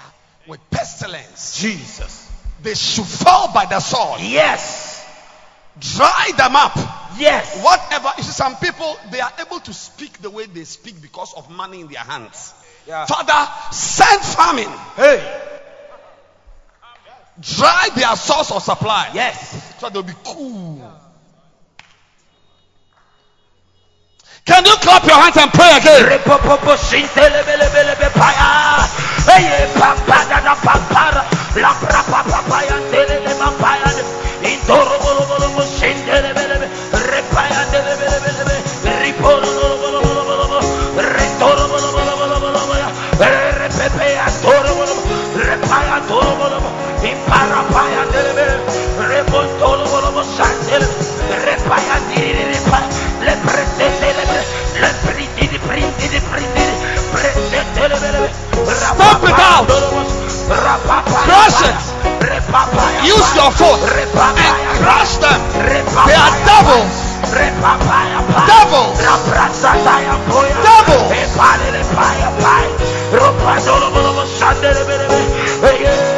with 0.47 0.59
pestilence. 0.69 1.59
Jesus. 1.59 2.31
They 2.61 2.73
should 2.73 3.05
fall 3.05 3.53
by 3.53 3.65
the 3.65 3.79
sword. 3.79 4.21
Yes. 4.21 5.05
Dry 5.79 6.31
them 6.37 6.55
up. 6.55 6.75
Yes. 7.17 7.61
Whatever. 7.63 8.11
You 8.17 8.23
see, 8.23 8.31
some 8.31 8.55
people 8.57 8.97
they 9.11 9.19
are 9.19 9.31
able 9.39 9.59
to 9.59 9.73
speak 9.73 10.21
the 10.21 10.29
way 10.29 10.45
they 10.45 10.63
speak 10.63 11.01
because 11.01 11.33
of 11.33 11.49
money 11.51 11.81
in 11.81 11.87
their 11.87 11.99
hands. 11.99 12.53
Yeah. 12.87 13.05
Father, 13.05 13.51
send 13.71 14.21
famine. 14.21 14.71
Hey. 14.95 15.41
Dry 17.41 17.89
their 17.95 18.15
source 18.15 18.51
of 18.51 18.63
supply. 18.63 19.11
Yes. 19.13 19.75
So 19.79 19.89
they'll 19.89 20.03
be 20.03 20.13
cool. 20.23 20.81
Can 24.45 24.63
you 24.63 24.75
clap 24.77 25.03
your 25.05 25.15
hands 25.15 25.37
and 25.37 25.51
pray 25.51 25.77
again? 25.77 26.05
Stomp 58.65 59.21
it 59.23 59.37
out. 59.37 59.69
Crush 61.29 61.61
it. 61.61 61.77
Use 63.05 63.35
your 63.37 63.51
foot 63.53 63.77
and 63.77 64.53
crush 64.81 65.17
them. 65.21 65.39
They 66.09 66.17
are 66.17 66.33
devils. 66.49 66.95
Devils. 68.49 68.97
Devils. 75.61 76.14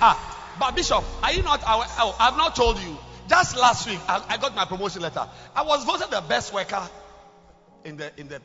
Ah, 0.00 0.56
but 0.58 0.76
Bishop, 0.76 1.02
are 1.22 1.32
you 1.32 1.42
not 1.42 1.62
aware? 1.62 1.86
Oh, 1.98 2.16
I've 2.20 2.36
not 2.36 2.54
told 2.54 2.78
you. 2.78 2.96
Just 3.28 3.56
last 3.56 3.88
week, 3.88 3.98
I, 4.08 4.24
I 4.28 4.36
got 4.36 4.54
my 4.54 4.64
promotion 4.64 5.02
letter. 5.02 5.28
I 5.54 5.62
was 5.62 5.84
voted 5.84 6.10
the 6.10 6.20
best 6.20 6.52
worker 6.54 6.88
in 7.84 7.96
the 7.96 8.12
in 8.20 8.28
the. 8.28 8.40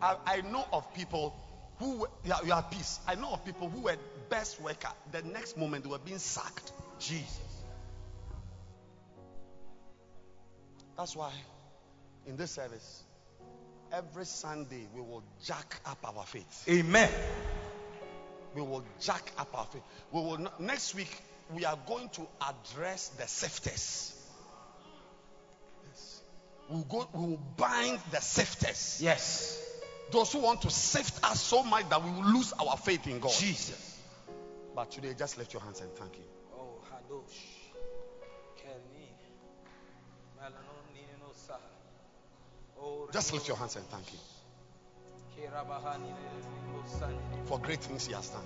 I, 0.00 0.16
I 0.26 0.40
know 0.40 0.64
of 0.72 0.94
people 0.94 1.34
who 1.78 2.06
you 2.24 2.52
are 2.52 2.62
peace. 2.62 2.98
I 3.06 3.14
know 3.14 3.30
of 3.32 3.44
people 3.44 3.68
who 3.68 3.80
were 3.80 3.96
best 4.30 4.60
worker. 4.60 4.88
The 5.10 5.22
next 5.22 5.58
moment 5.58 5.84
they 5.84 5.90
were 5.90 5.98
being 5.98 6.18
sacked. 6.18 6.72
Jesus. 6.98 7.40
That's 10.96 11.16
why 11.16 11.32
in 12.26 12.36
this 12.36 12.52
service, 12.52 13.02
every 13.92 14.24
Sunday 14.24 14.86
we 14.94 15.00
will 15.00 15.22
jack 15.44 15.80
up 15.86 15.98
our 16.04 16.24
faith 16.24 16.64
Amen. 16.68 17.10
we 18.54 18.62
will 18.62 18.84
jack 19.00 19.32
up 19.38 19.56
our 19.58 19.66
faith. 19.66 19.82
We 20.10 20.20
will 20.20 20.38
not, 20.38 20.60
next 20.60 20.94
week 20.94 21.10
we 21.54 21.64
are 21.64 21.78
going 21.86 22.08
to 22.10 22.26
address 22.40 23.08
the 23.08 23.26
sifters. 23.26 24.14
Yes. 25.88 26.20
We'll 26.68 26.84
go, 26.84 27.08
we 27.12 27.20
will 27.20 27.42
bind 27.56 27.98
the 28.10 28.20
sifters. 28.20 29.00
Yes. 29.02 29.58
Those 30.10 30.32
who 30.32 30.40
want 30.40 30.62
to 30.62 30.70
sift 30.70 31.24
us 31.24 31.40
so 31.40 31.62
much 31.62 31.88
that 31.88 32.04
we 32.04 32.10
will 32.10 32.32
lose 32.32 32.52
our 32.52 32.76
faith 32.76 33.06
in 33.06 33.20
God. 33.20 33.32
Jesus. 33.32 33.98
But 34.74 34.90
today, 34.90 35.14
just 35.18 35.38
lift 35.38 35.52
your 35.52 35.62
hands 35.62 35.80
and 35.80 35.90
thank 35.92 36.16
Him. 36.16 36.24
Oh, 36.54 36.80
Hadosh. 36.90 37.51
Just 43.12 43.32
lift 43.34 43.46
your 43.46 43.58
hands 43.58 43.76
and 43.76 43.84
thank 43.86 44.06
Him 44.08 44.20
Kirabahani 45.36 46.08
no 46.08 46.82
Sunday. 46.86 47.18
for 47.44 47.58
great 47.58 47.80
things 47.80 48.06
He 48.06 48.14
has 48.14 48.28
done. 48.30 48.40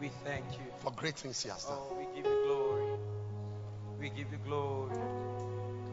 We 0.00 0.08
thank 0.24 0.44
you. 0.52 0.66
For 0.78 0.90
great 0.92 1.16
things 1.16 1.42
He 1.42 1.48
has 1.50 1.64
done. 1.64 1.78
Oh, 1.78 1.96
we 1.96 2.04
give 2.16 2.26
you 2.30 2.38
glory. 2.44 2.98
We 4.00 4.08
give 4.10 4.32
you 4.32 4.38
glory. 4.44 4.96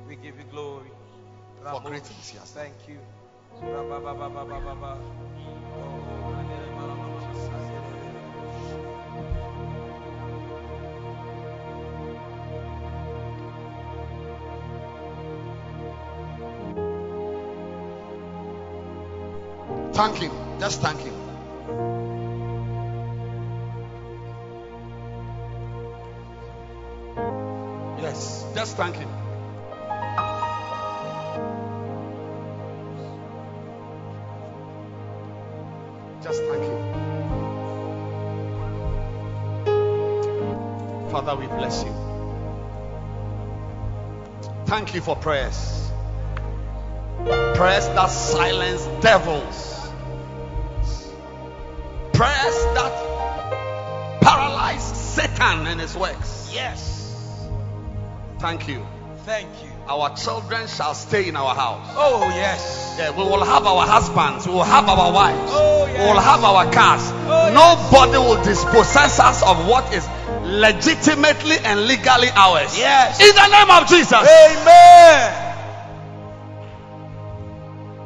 We 0.07 0.15
give 0.15 0.37
you 0.37 0.45
glory. 0.51 0.91
For 1.59 1.65
Ramos, 1.65 1.89
great 1.89 2.05
things 2.05 2.29
He 2.29 2.37
has 2.37 2.51
done. 2.51 2.65
Thank 2.65 2.89
you. 2.89 2.99
Thank 19.95 20.17
Him. 20.17 20.31
Just 20.59 20.81
thank 20.81 20.99
Him. 20.99 21.13
Yes, 28.01 28.45
just 28.53 28.75
thank 28.75 28.97
Him. 28.97 29.07
Just 36.21 36.41
thank 36.43 36.63
Him. 36.63 36.79
Father, 41.09 41.37
we 41.37 41.47
bless 41.47 41.85
you. 41.85 41.93
Thank 44.65 44.93
you 44.93 44.99
for 44.99 45.15
prayers. 45.15 45.89
Prayers 47.23 47.87
that 47.87 48.07
silence 48.07 48.85
devils. 49.01 49.84
Prayers 52.15 52.55
that 52.75 54.21
paralyze 54.21 54.83
Satan 54.83 55.67
and 55.67 55.81
his 55.81 55.95
works. 55.97 56.49
Yes. 56.53 57.49
Thank 58.39 58.67
you. 58.69 58.85
Thank 59.25 59.49
you. 59.63 59.71
Our 59.89 60.15
children 60.15 60.67
shall 60.67 60.93
stay 60.93 61.27
in 61.27 61.35
our 61.35 61.53
house. 61.53 61.93
Oh, 61.97 62.21
yes. 62.29 62.95
Yeah, 62.97 63.11
we 63.11 63.23
will 63.23 63.43
have 63.43 63.65
our 63.67 63.85
husbands, 63.85 64.47
we 64.47 64.53
will 64.53 64.63
have 64.63 64.87
our 64.87 65.11
wives, 65.11 65.51
Oh, 65.53 65.85
yes. 65.87 65.99
We 65.99 66.05
will 66.05 66.21
have 66.21 66.43
our 66.43 66.71
cars. 66.71 67.01
Oh, 67.11 67.47
yes. 67.47 67.91
Nobody 67.91 68.17
will 68.17 68.43
dispossess 68.43 69.19
us 69.19 69.43
of 69.43 69.67
what 69.67 69.93
is 69.93 70.07
legitimately 70.43 71.57
and 71.65 71.85
legally 71.85 72.29
ours. 72.33 72.77
Yes. 72.77 73.19
In 73.19 73.35
the 73.35 73.47
name 73.47 73.69
of 73.71 73.89
Jesus. 73.89 74.13
Amen. 74.13 75.41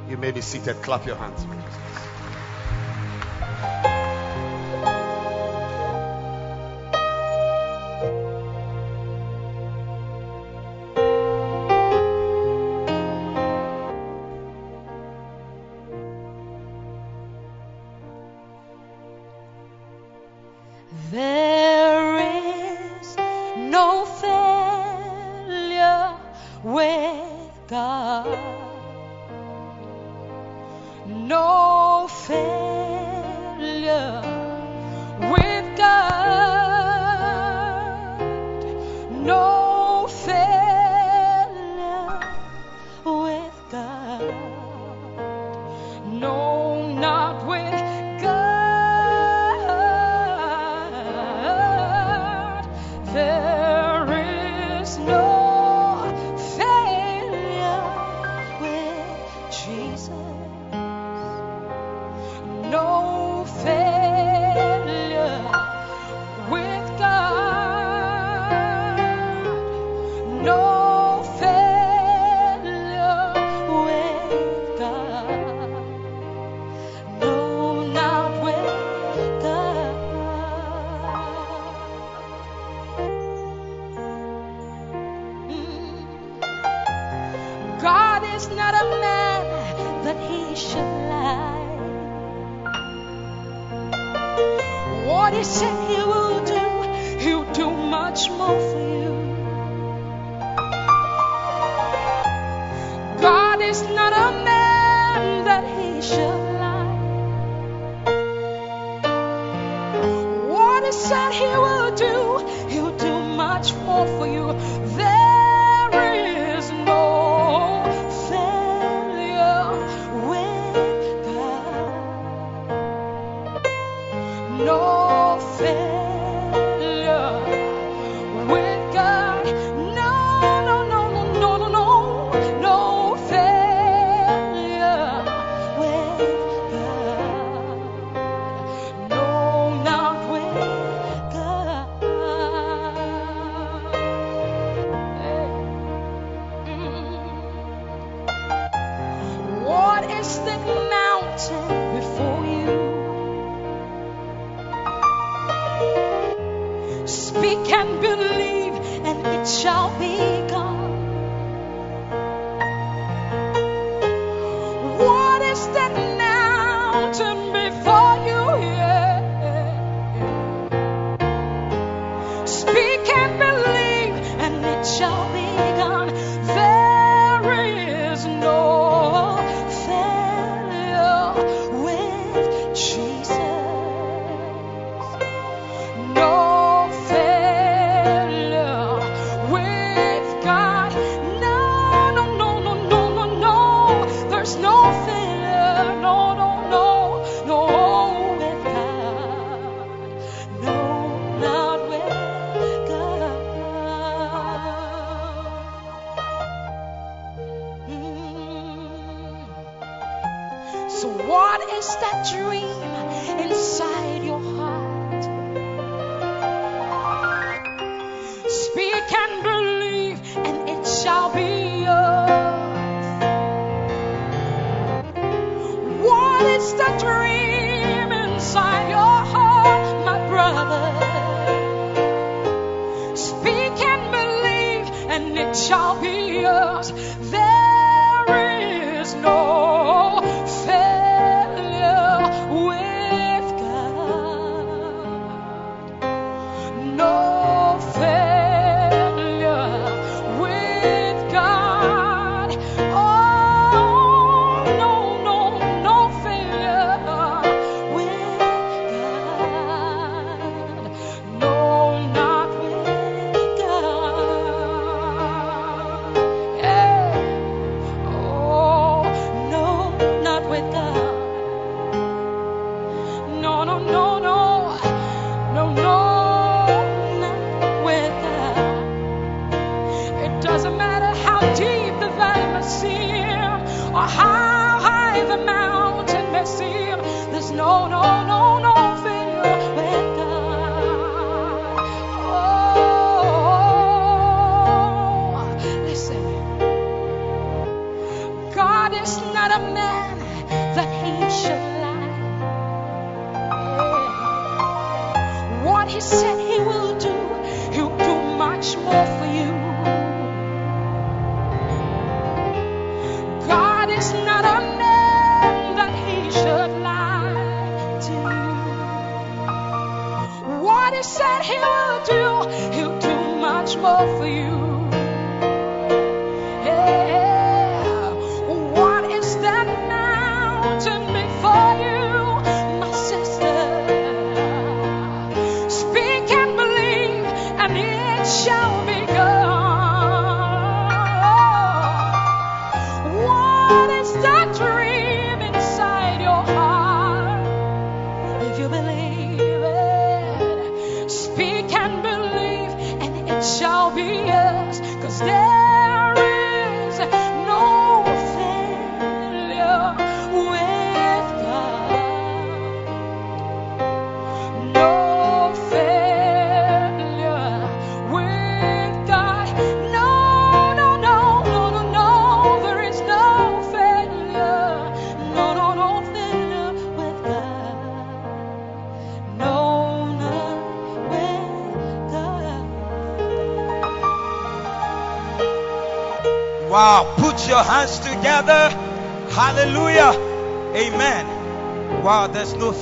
You 0.10 0.18
may 0.18 0.32
be 0.32 0.42
seated. 0.42 0.82
Clap 0.82 1.06
your 1.06 1.16
hands. 1.18 1.46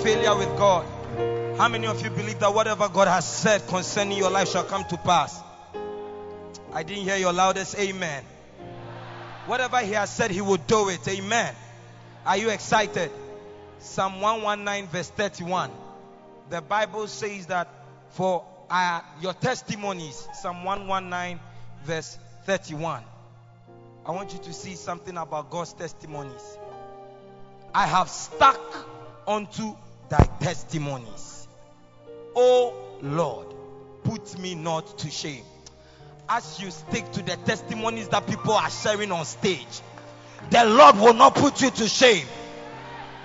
Failure 0.07 0.37
with 0.37 0.57
God. 0.57 0.85
How 1.57 1.67
many 1.67 1.85
of 1.85 2.01
you 2.01 2.09
believe 2.09 2.39
that 2.39 2.53
whatever 2.53 2.87
God 2.87 3.09
has 3.09 3.27
said 3.27 3.67
concerning 3.67 4.17
your 4.17 4.29
life 4.29 4.49
shall 4.49 4.63
come 4.63 4.85
to 4.85 4.95
pass? 4.95 5.37
I 6.71 6.83
didn't 6.83 7.03
hear 7.03 7.17
your 7.17 7.33
loudest 7.33 7.77
amen. 7.77 8.23
Whatever 9.47 9.79
He 9.79 9.91
has 9.91 10.09
said, 10.09 10.31
He 10.31 10.39
will 10.39 10.63
do 10.65 10.87
it. 10.87 11.05
Amen. 11.09 11.53
Are 12.25 12.37
you 12.37 12.49
excited? 12.51 13.11
Psalm 13.79 14.21
119, 14.21 14.89
verse 14.89 15.09
31. 15.09 15.71
The 16.51 16.61
Bible 16.61 17.07
says 17.07 17.47
that 17.47 17.67
for 18.11 18.45
uh, 18.69 19.01
your 19.21 19.33
testimonies, 19.33 20.25
Psalm 20.35 20.63
119, 20.63 21.37
verse 21.83 22.17
31. 22.45 23.03
I 24.05 24.11
want 24.11 24.31
you 24.31 24.39
to 24.39 24.53
see 24.53 24.75
something 24.75 25.17
about 25.17 25.49
God's 25.49 25.73
testimonies. 25.73 26.57
I 27.75 27.87
have 27.87 28.07
stuck 28.07 28.87
unto 29.27 29.75
thy 30.09 30.25
testimonies. 30.39 31.47
O 32.35 32.73
Lord, 33.01 33.47
put 34.03 34.37
me 34.39 34.55
not 34.55 34.97
to 34.99 35.09
shame. 35.09 35.43
As 36.29 36.59
you 36.59 36.71
stick 36.71 37.11
to 37.13 37.21
the 37.21 37.35
testimonies 37.45 38.09
that 38.09 38.27
people 38.27 38.53
are 38.53 38.69
sharing 38.69 39.11
on 39.11 39.25
stage, 39.25 39.81
the 40.49 40.65
Lord 40.65 40.97
will 40.97 41.13
not 41.13 41.35
put 41.35 41.61
you 41.61 41.69
to 41.69 41.87
shame. 41.87 42.25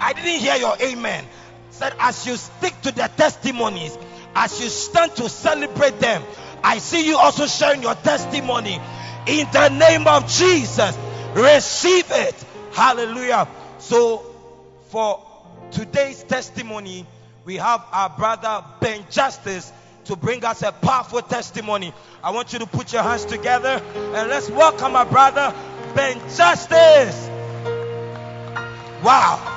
I 0.00 0.12
didn't 0.12 0.40
hear 0.40 0.56
your 0.56 0.76
amen. 0.80 1.24
Said, 1.70 1.94
as 1.98 2.26
you 2.26 2.36
stick 2.36 2.74
to 2.82 2.92
the 2.92 3.08
testimonies, 3.16 3.96
as 4.34 4.60
you 4.60 4.68
stand 4.68 5.14
to 5.16 5.28
celebrate 5.28 5.98
them, 6.00 6.22
I 6.62 6.78
see 6.78 7.06
you 7.06 7.18
also 7.18 7.46
sharing 7.46 7.82
your 7.82 7.94
testimony 7.94 8.80
in 9.26 9.46
the 9.52 9.68
name 9.68 10.06
of 10.06 10.28
Jesus. 10.28 10.96
Receive 11.34 12.06
it. 12.10 12.34
Hallelujah. 12.72 13.48
So, 13.78 14.18
for 14.88 15.24
today's 15.72 16.22
testimony, 16.22 17.06
we 17.44 17.56
have 17.56 17.84
our 17.92 18.10
brother 18.10 18.64
Ben 18.80 19.04
Justice 19.10 19.72
to 20.04 20.16
bring 20.16 20.44
us 20.44 20.62
a 20.62 20.72
powerful 20.72 21.22
testimony. 21.22 21.92
I 22.22 22.30
want 22.30 22.52
you 22.52 22.58
to 22.60 22.66
put 22.66 22.92
your 22.92 23.02
hands 23.02 23.24
together 23.24 23.82
and 23.94 24.28
let's 24.28 24.50
welcome 24.50 24.94
our 24.94 25.06
brother 25.06 25.54
Ben 25.94 26.18
Justice. 26.36 27.28
Wow. 29.02 29.48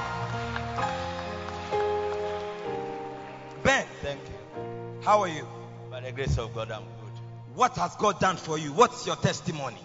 Ben, 3.63 3.85
Thank 4.01 4.19
you. 4.21 5.01
how 5.03 5.21
are 5.21 5.27
you? 5.27 5.47
By 5.89 6.01
the 6.01 6.11
grace 6.11 6.37
of 6.37 6.53
God, 6.53 6.71
I'm 6.71 6.83
good. 6.83 7.19
What 7.55 7.75
has 7.77 7.95
God 7.95 8.19
done 8.19 8.37
for 8.37 8.57
you? 8.57 8.73
What's 8.73 9.05
your 9.05 9.15
testimony? 9.15 9.77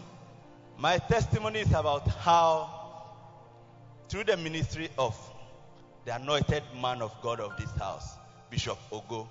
My 0.79 0.99
testimony 0.99 1.61
is 1.61 1.73
about 1.73 2.09
how, 2.09 2.71
through 4.09 4.25
the 4.25 4.37
ministry 4.37 4.89
of 4.99 5.15
the 6.11 6.17
anointed 6.17 6.65
man 6.83 7.03
of 7.03 7.15
God 7.23 7.39
of 7.39 7.57
this 7.57 7.71
house, 7.77 8.17
Bishop 8.51 8.77
Ogo, 8.91 9.29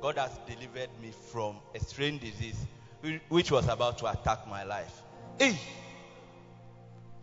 God 0.00 0.16
has 0.16 0.30
delivered 0.48 0.88
me 1.02 1.12
from 1.30 1.56
a 1.74 1.80
strange 1.80 2.22
disease 2.22 2.56
which 3.28 3.50
was 3.50 3.68
about 3.68 3.98
to 3.98 4.06
attack 4.06 4.48
my 4.48 4.64
life. 4.64 5.02
Hey, 5.38 5.54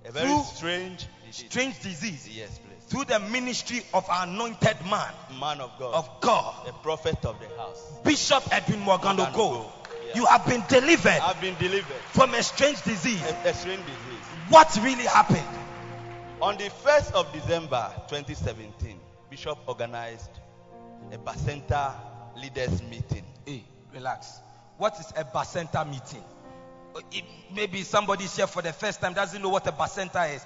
A 0.05 0.11
very 0.11 0.27
Through 0.27 0.43
strange 0.43 1.07
disease. 1.25 1.45
strange 1.49 1.79
disease. 1.81 2.29
Yes, 2.31 2.59
please. 2.59 2.83
Through 2.89 3.05
the 3.05 3.19
ministry 3.19 3.81
of 3.91 4.07
our 4.07 4.27
anointed 4.27 4.77
man 4.87 5.11
Man 5.39 5.61
of 5.61 5.71
God, 5.79 5.95
of 5.95 6.21
God, 6.21 6.67
the 6.67 6.73
prophet 6.73 7.25
of 7.25 7.39
the 7.39 7.47
house. 7.57 7.83
Bishop 8.03 8.43
Edwin 8.51 8.81
Morgano 8.81 9.23
Morgano 9.23 9.35
Go. 9.35 9.49
Go. 9.63 9.71
You 10.13 10.25
have 10.27 10.45
been 10.45 10.63
delivered 10.67 11.19
I've 11.23 11.41
been 11.41 11.55
delivered 11.55 12.01
from 12.13 12.35
a 12.35 12.43
strange 12.43 12.79
disease. 12.83 13.23
a, 13.23 13.49
a 13.49 13.53
strange 13.55 13.81
disease. 13.81 14.25
What 14.49 14.77
really 14.83 15.05
happened? 15.05 15.47
On 16.41 16.57
the 16.57 16.63
1st 16.63 17.11
of 17.11 17.31
December 17.33 17.93
2017, 18.09 18.99
Bishop 19.29 19.59
organized 19.67 20.31
a 21.11 21.17
Bacenta 21.19 21.93
leaders 22.35 22.81
meeting. 22.81 23.23
Hey, 23.45 23.63
relax. 23.93 24.39
What 24.79 24.99
is 24.99 25.05
a 25.15 25.23
bacenta 25.23 25.87
meeting? 25.87 26.23
Uh, 26.95 27.01
It, 27.11 27.25
maybe 27.53 27.83
somebody 27.83 28.25
here 28.25 28.47
for 28.47 28.63
the 28.63 28.73
first 28.73 29.01
time 29.01 29.13
doesn't 29.13 29.39
know 29.39 29.49
what 29.49 29.67
a 29.67 29.71
bacenta 29.71 30.33
is. 30.33 30.43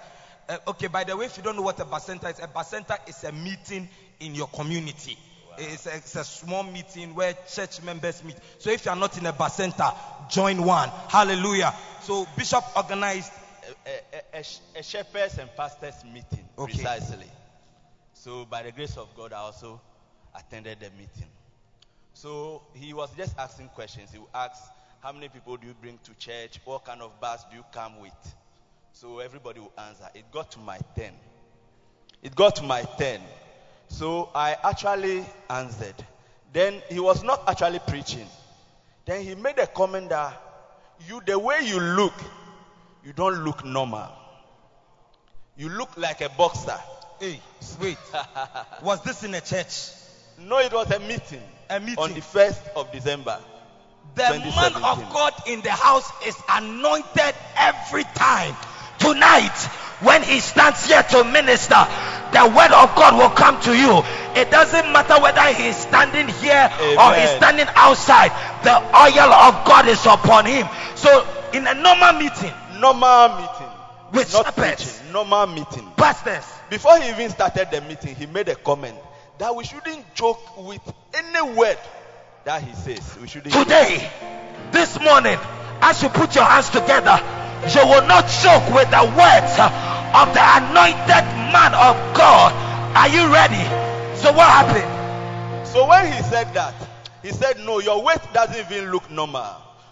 Uh, 0.49 0.57
okay, 0.67 0.87
by 0.87 1.05
the 1.05 1.15
way, 1.15 1.27
if 1.27 1.37
you 1.37 1.43
don't 1.43 1.55
know 1.55 1.61
what 1.61 1.79
a 1.79 1.85
bacenta 1.85 2.29
is, 2.29 2.39
a 2.39 2.47
bacenta 2.49 2.97
is 3.07 3.23
a 3.23 3.31
meeting 3.31 3.87
in 4.19 4.35
your 4.35 4.47
community. 4.47 5.17
It's, 5.57 5.85
a, 5.85 5.95
it's 5.95 6.15
a 6.17 6.25
small 6.25 6.63
meeting 6.63 7.15
where 7.15 7.33
church 7.49 7.81
members 7.81 8.21
meet. 8.21 8.35
So 8.59 8.69
if 8.69 8.83
you 8.83 8.91
are 8.91 8.97
not 8.97 9.17
in 9.17 9.25
a 9.27 9.31
bacenta, 9.33 9.95
join 10.29 10.61
one. 10.61 10.89
Hallelujah. 11.07 11.73
So 12.01 12.27
Bishop 12.35 12.65
organized. 12.75 13.31
A, 13.85 14.37
a, 14.37 14.43
a, 14.79 14.83
shepherds 14.83 15.37
and 15.37 15.49
pastors 15.55 16.03
meeting, 16.05 16.47
Okay. 16.57 16.73
precisely. 16.73 17.29
So, 18.13 18.45
by 18.45 18.63
the 18.63 18.71
grace 18.71 18.97
of 18.97 19.07
God, 19.15 19.33
I 19.33 19.37
also 19.37 19.81
attended 20.35 20.79
the 20.79 20.89
meeting. 20.91 21.29
So, 22.13 22.61
he 22.73 22.93
was 22.93 23.09
just 23.15 23.37
asking 23.37 23.69
questions. 23.69 24.11
He 24.11 24.19
would 24.19 24.29
ask, 24.33 24.63
How 25.01 25.11
many 25.11 25.29
people 25.29 25.57
do 25.57 25.67
you 25.67 25.75
bring 25.81 25.99
to 26.03 26.13
church? 26.15 26.59
What 26.65 26.85
kind 26.85 27.01
of 27.01 27.19
bus 27.19 27.43
do 27.49 27.57
you 27.57 27.63
come 27.71 27.99
with? 27.99 28.35
So, 28.93 29.19
everybody 29.19 29.59
will 29.59 29.73
answer. 29.77 30.07
It 30.13 30.31
got 30.31 30.51
to 30.51 30.59
my 30.59 30.79
turn. 30.95 31.13
It 32.23 32.35
got 32.35 32.55
to 32.57 32.63
my 32.63 32.83
turn. 32.97 33.21
So, 33.87 34.29
I 34.33 34.55
actually 34.63 35.25
answered. 35.49 35.95
Then, 36.53 36.81
he 36.89 36.99
was 36.99 37.23
not 37.23 37.43
actually 37.47 37.79
preaching. 37.87 38.27
Then, 39.05 39.23
he 39.23 39.35
made 39.35 39.59
a 39.59 39.67
comment 39.67 40.09
that 40.09 40.41
you, 41.07 41.21
the 41.25 41.37
way 41.37 41.59
you 41.63 41.79
look, 41.79 42.13
you 43.05 43.13
don't 43.13 43.43
look 43.43 43.63
normal. 43.63 44.09
You 45.55 45.69
look 45.69 45.95
like 45.95 46.21
a 46.21 46.29
boxer. 46.29 46.77
Hey, 47.19 47.39
wait. 47.79 47.97
Was 48.83 49.01
this 49.03 49.23
in 49.23 49.33
a 49.35 49.41
church? 49.41 49.91
No, 50.39 50.59
it 50.59 50.73
was 50.73 50.91
a 50.91 50.99
meeting. 50.99 51.41
A 51.69 51.79
meeting. 51.79 51.97
On 51.97 52.13
the 52.13 52.19
1st 52.19 52.73
of 52.75 52.91
December. 52.91 53.39
The 54.15 54.21
man 54.21 54.75
of 54.75 55.13
God 55.13 55.33
in 55.47 55.61
the 55.61 55.71
house 55.71 56.11
is 56.25 56.35
anointed 56.49 57.35
every 57.55 58.03
time. 58.15 58.55
Tonight, 58.99 59.55
when 60.01 60.23
he 60.23 60.39
stands 60.39 60.85
here 60.87 61.03
to 61.03 61.23
minister, 61.23 61.87
the 62.33 62.47
word 62.47 62.71
of 62.71 62.95
God 62.95 63.15
will 63.17 63.29
come 63.29 63.59
to 63.61 63.77
you. 63.77 64.03
It 64.35 64.51
doesn't 64.51 64.91
matter 64.91 65.21
whether 65.21 65.41
he 65.53 65.67
is 65.67 65.77
standing 65.77 66.27
here 66.27 66.69
or 66.99 67.13
he's 67.15 67.29
standing 67.37 67.67
outside, 67.75 68.31
the 68.63 68.75
oil 68.75 69.31
of 69.31 69.65
God 69.65 69.87
is 69.87 70.05
upon 70.05 70.45
him. 70.45 70.67
So, 70.95 71.25
in 71.53 71.65
a 71.67 71.73
normal 71.73 72.19
meeting, 72.19 72.53
Normal 72.79 73.29
meeting. 73.37 73.71
With 74.13 74.33
Not 74.33 74.45
shepherds. 74.45 74.97
preaching. 74.99 75.13
Normal 75.13 75.47
meeting. 75.47 75.91
pastors, 75.97 76.45
Before 76.69 76.99
he 76.99 77.09
even 77.09 77.29
started 77.29 77.69
the 77.71 77.81
meeting, 77.81 78.15
he 78.15 78.25
made 78.27 78.47
a 78.49 78.55
comment 78.55 78.95
that 79.39 79.55
we 79.55 79.63
shouldn't 79.63 80.13
joke 80.15 80.39
with 80.65 80.81
any 81.13 81.41
word 81.55 81.77
that 82.45 82.61
he 82.61 82.73
says 82.73 83.17
we 83.19 83.27
shouldn't. 83.27 83.53
Today, 83.53 84.09
this 84.71 84.99
morning, 85.01 85.37
as 85.81 86.01
you 86.03 86.09
put 86.09 86.35
your 86.35 86.43
hands 86.45 86.69
together, 86.69 87.17
you 87.73 87.81
will 87.89 88.07
not 88.07 88.27
joke 88.43 88.63
with 88.73 88.89
the 88.91 89.03
words 89.17 89.53
of 89.57 90.27
the 90.33 90.43
anointed 90.61 91.25
man 91.51 91.73
of 91.73 91.95
God. 92.15 92.53
Are 92.95 93.09
you 93.09 93.33
ready? 93.33 93.63
So, 94.21 94.31
what 94.31 94.47
happened? 94.47 95.67
So 95.67 95.87
when 95.89 96.05
he 96.13 96.21
said 96.23 96.53
that, 96.53 96.73
he 97.21 97.31
said, 97.31 97.59
No, 97.65 97.79
your 97.79 98.01
weight 98.03 98.19
doesn't 98.33 98.71
even 98.71 98.91
look 98.91 99.09
normal. 99.11 99.45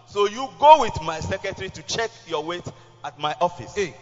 So 0.08 0.28
you 0.28 0.48
go 0.60 0.82
with 0.82 1.02
my 1.02 1.20
secretary 1.20 1.70
to 1.70 1.82
check 1.84 2.12
your 2.28 2.44
weight 2.44 2.66
at 3.04 3.18
my 3.20 3.36
office. 3.42 3.74
Hey, 3.76 3.94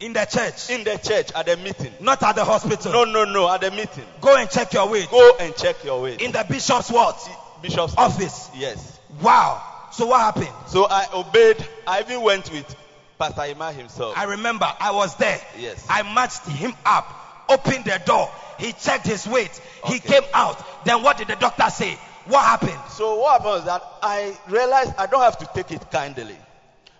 in 0.00 0.12
the 0.12 0.24
church, 0.24 0.70
In 0.70 0.84
the 0.84 0.96
church 0.98 1.32
at 1.34 1.46
the 1.46 1.56
meeting. 1.56 1.92
not 2.00 2.22
at 2.22 2.36
the 2.36 2.44
hospital. 2.44 2.92
No, 2.92 3.04
no, 3.04 3.24
no, 3.24 3.52
at 3.52 3.60
the 3.60 3.70
meeting. 3.70 4.04
Go 4.20 4.36
and 4.36 4.48
check 4.48 4.72
your 4.72 4.88
weight. 4.88 5.10
Go 5.10 5.36
and 5.40 5.54
check 5.56 5.82
your 5.84 6.02
weight. 6.02 6.20
In 6.22 6.32
the 6.32 6.44
bishop's 6.48 6.90
what? 6.90 7.18
Bishop's 7.60 7.94
Office. 7.96 8.48
Yes. 8.54 9.00
Wow. 9.20 9.62
So 9.92 10.06
what 10.06 10.20
happened? 10.20 10.54
So 10.68 10.86
I 10.88 11.06
obeyed. 11.12 11.56
I 11.86 12.00
even 12.00 12.20
went 12.22 12.50
with 12.52 12.76
Pastor 13.18 13.44
Ima 13.46 13.72
himself. 13.72 14.16
I 14.16 14.24
remember 14.24 14.66
I 14.80 14.92
was 14.92 15.16
there. 15.16 15.40
Yes. 15.58 15.84
I 15.90 16.02
matched 16.14 16.46
him 16.46 16.72
up, 16.86 17.44
opened 17.48 17.84
the 17.84 18.00
door. 18.06 18.30
He 18.60 18.72
checked 18.72 19.06
his 19.06 19.26
weight. 19.26 19.60
He 19.86 19.98
came 19.98 20.22
out. 20.32 20.84
Then 20.84 21.02
what 21.02 21.16
did 21.18 21.26
the 21.28 21.36
doctor 21.36 21.68
say? 21.70 21.98
What 22.28 22.44
happened? 22.44 22.78
So 22.90 23.16
what 23.20 23.32
happened 23.32 23.50
was 23.50 23.64
that 23.64 23.82
I 24.02 24.36
realized 24.48 24.92
I 24.98 25.06
don't 25.06 25.22
have 25.22 25.38
to 25.38 25.48
take 25.54 25.70
it 25.72 25.90
kindly. 25.90 26.36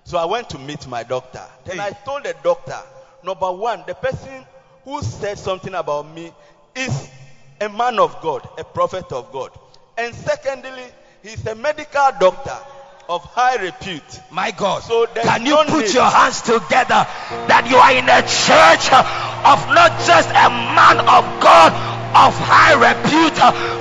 So 0.04 0.16
I 0.18 0.24
went 0.24 0.48
to 0.50 0.58
meet 0.58 0.86
my 0.86 1.02
doctor. 1.02 1.42
Then 1.64 1.76
Hey. 1.76 1.82
I 1.84 1.90
told 1.90 2.24
the 2.24 2.34
doctor, 2.42 2.78
number 3.22 3.52
one, 3.52 3.84
the 3.86 3.94
person 3.94 4.44
who 4.84 5.02
said 5.02 5.38
something 5.38 5.74
about 5.74 6.08
me 6.14 6.32
is 6.74 7.10
a 7.60 7.68
man 7.68 7.98
of 7.98 8.18
God, 8.22 8.48
a 8.58 8.64
prophet 8.64 9.12
of 9.12 9.30
God. 9.32 9.50
And 9.98 10.14
secondly, 10.14 10.84
he's 11.22 11.46
a 11.46 11.54
medical 11.54 12.08
doctor 12.18 12.56
of 13.08 13.22
high 13.24 13.56
repute. 13.56 14.20
My 14.30 14.50
God. 14.50 14.82
So 14.82 15.06
Can 15.08 15.44
you 15.44 15.56
put 15.66 15.84
need- 15.84 15.94
your 15.94 16.04
hands 16.08 16.40
together 16.40 17.04
that 17.48 17.66
you 17.68 17.76
are 17.76 17.92
in 17.92 18.08
a 18.08 18.20
church 18.24 18.88
of 19.44 19.58
not 19.74 19.92
just 20.06 20.28
a 20.30 20.48
man 20.76 21.00
of 21.00 21.24
God 21.42 21.72
of 22.16 22.32
high 22.36 22.76
repute, 22.76 23.36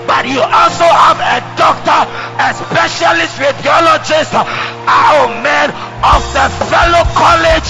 but 0.07 0.28
you 0.28 0.39
also 0.43 0.88
have 0.88 1.19
a 1.19 1.39
doctor, 1.55 2.01
a 2.39 2.51
specialist 2.51 3.39
radiologist, 3.39 4.32
oh 4.36 5.28
man, 5.43 5.71
of 6.03 6.21
the 6.36 6.47
fellow 6.67 7.03
college 7.15 7.69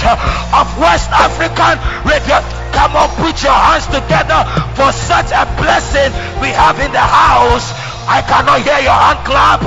of 0.54 0.66
West 0.78 1.10
African 1.14 1.78
radio. 2.06 2.42
Come 2.74 2.94
on, 2.94 3.08
put 3.18 3.42
your 3.42 3.54
hands 3.54 3.86
together 3.90 4.44
for 4.78 4.90
such 4.92 5.30
a 5.34 5.46
blessing 5.58 6.12
we 6.42 6.50
have 6.54 6.78
in 6.78 6.92
the 6.92 7.02
house. 7.02 7.74
I 8.06 8.22
cannot 8.22 8.62
hear 8.62 8.80
your 8.82 8.96
hand 8.96 9.20
clap. 9.26 9.62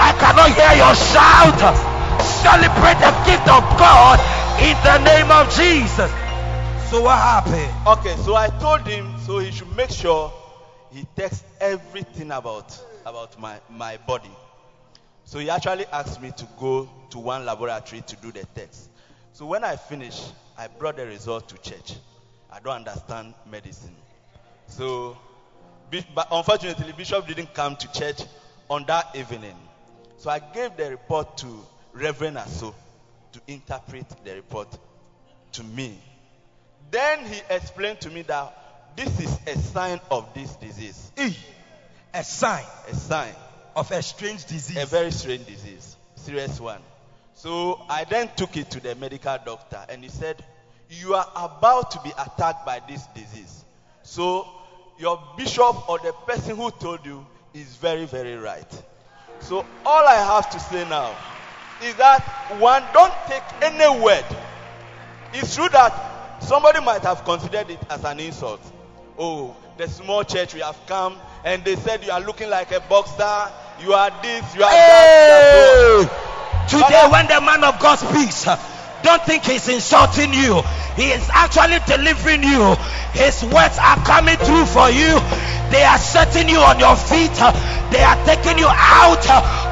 I 0.00 0.12
cannot 0.18 0.50
hear 0.54 0.72
your 0.80 0.94
shout. 0.94 1.60
Celebrate 2.20 2.98
the 3.00 3.12
gift 3.26 3.46
of 3.48 3.62
God 3.76 4.18
in 4.60 4.76
the 4.86 4.98
name 5.04 5.30
of 5.30 5.50
Jesus. 5.54 6.10
So 6.90 7.02
what 7.02 7.18
happened? 7.18 7.72
Okay, 7.86 8.16
so 8.22 8.34
I 8.34 8.48
told 8.60 8.86
him 8.86 9.11
so 9.26 9.38
he 9.38 9.50
should 9.50 9.74
make 9.76 9.90
sure 9.90 10.32
he 10.90 11.06
texts 11.16 11.44
everything 11.60 12.30
about 12.32 12.78
about 13.06 13.38
my, 13.40 13.60
my 13.70 13.96
body. 14.06 14.30
So 15.24 15.38
he 15.38 15.50
actually 15.50 15.86
asked 15.86 16.20
me 16.20 16.32
to 16.36 16.46
go 16.58 16.88
to 17.10 17.18
one 17.18 17.44
laboratory 17.44 18.02
to 18.02 18.16
do 18.16 18.32
the 18.32 18.44
test. 18.54 18.90
So 19.32 19.46
when 19.46 19.64
I 19.64 19.76
finished, 19.76 20.32
I 20.58 20.68
brought 20.68 20.96
the 20.96 21.06
result 21.06 21.48
to 21.48 21.58
church. 21.58 21.94
I 22.50 22.60
don't 22.60 22.86
understand 22.86 23.34
medicine. 23.50 23.94
So 24.66 25.16
but 26.14 26.28
unfortunately 26.30 26.92
Bishop 26.96 27.26
didn't 27.26 27.52
come 27.52 27.76
to 27.76 27.92
church 27.92 28.22
on 28.70 28.84
that 28.86 29.14
evening. 29.14 29.56
So 30.16 30.30
I 30.30 30.38
gave 30.38 30.76
the 30.76 30.90
report 30.90 31.36
to 31.38 31.66
Reverend 31.92 32.36
Aso 32.38 32.74
to 33.32 33.40
interpret 33.46 34.06
the 34.24 34.34
report 34.34 34.78
to 35.52 35.62
me. 35.62 35.98
Then 36.90 37.26
he 37.26 37.40
explained 37.50 38.00
to 38.02 38.10
me 38.10 38.22
that 38.22 38.61
this 38.96 39.20
is 39.20 39.38
a 39.46 39.58
sign 39.58 40.00
of 40.10 40.32
this 40.34 40.54
disease. 40.56 41.12
E, 41.18 41.34
a 42.14 42.22
sign 42.24 42.64
A 42.90 42.94
sign. 42.94 43.34
of 43.74 43.90
a 43.90 44.02
strange 44.02 44.44
disease. 44.46 44.76
A 44.82 44.86
very 44.86 45.10
strange 45.10 45.46
disease. 45.46 45.96
Serious 46.16 46.60
one. 46.60 46.80
So 47.34 47.80
I 47.88 48.04
then 48.04 48.30
took 48.36 48.56
it 48.56 48.70
to 48.72 48.80
the 48.80 48.94
medical 48.94 49.36
doctor 49.44 49.80
and 49.88 50.02
he 50.02 50.10
said, 50.10 50.44
You 50.90 51.14
are 51.14 51.26
about 51.34 51.90
to 51.92 52.00
be 52.04 52.10
attacked 52.10 52.66
by 52.66 52.80
this 52.88 53.04
disease. 53.14 53.64
So 54.02 54.46
your 54.98 55.20
bishop 55.36 55.88
or 55.88 55.98
the 55.98 56.12
person 56.26 56.56
who 56.56 56.70
told 56.70 57.04
you 57.06 57.26
is 57.54 57.76
very, 57.76 58.04
very 58.04 58.36
right. 58.36 58.70
So 59.40 59.64
all 59.84 60.06
I 60.06 60.14
have 60.14 60.50
to 60.50 60.60
say 60.60 60.88
now 60.88 61.14
is 61.82 61.94
that 61.96 62.20
one, 62.58 62.82
don't 62.92 63.12
take 63.26 63.42
any 63.62 64.00
word. 64.00 64.24
It's 65.34 65.56
true 65.56 65.68
that 65.70 66.42
somebody 66.42 66.80
might 66.80 67.02
have 67.02 67.24
considered 67.24 67.70
it 67.70 67.80
as 67.90 68.04
an 68.04 68.20
insult. 68.20 68.60
Oh, 69.18 69.56
the 69.76 69.88
small 69.88 70.24
church 70.24 70.54
we 70.54 70.60
have 70.60 70.78
come 70.86 71.18
and 71.44 71.64
they 71.64 71.76
said 71.76 72.04
you 72.04 72.12
are 72.12 72.20
looking 72.20 72.48
like 72.50 72.72
a 72.72 72.80
boxer, 72.80 73.52
you 73.80 73.92
are 73.92 74.10
this, 74.22 74.54
you 74.54 74.62
are 74.62 74.70
that. 74.70 75.98
you 75.98 76.04
are 76.04 76.08
so. 76.08 76.78
Today, 76.78 77.08
when 77.10 77.26
the 77.26 77.40
man 77.40 77.64
of 77.64 77.78
God 77.80 77.96
speaks, 77.96 78.46
don't 79.02 79.22
think 79.22 79.44
he's 79.44 79.68
insulting 79.68 80.32
you. 80.32 80.62
He 80.96 81.10
is 81.10 81.28
actually 81.32 81.78
delivering 81.86 82.42
you. 82.42 82.76
His 83.12 83.42
words 83.44 83.78
are 83.80 83.98
coming 84.04 84.36
through 84.36 84.66
for 84.66 84.88
you. 84.90 85.18
They 85.72 85.84
are 85.84 85.98
setting 85.98 86.48
you 86.48 86.60
on 86.60 86.78
your 86.78 86.96
feet. 86.96 87.32
They 87.90 88.02
are 88.04 88.18
taking 88.24 88.58
you 88.58 88.68
out 88.68 89.24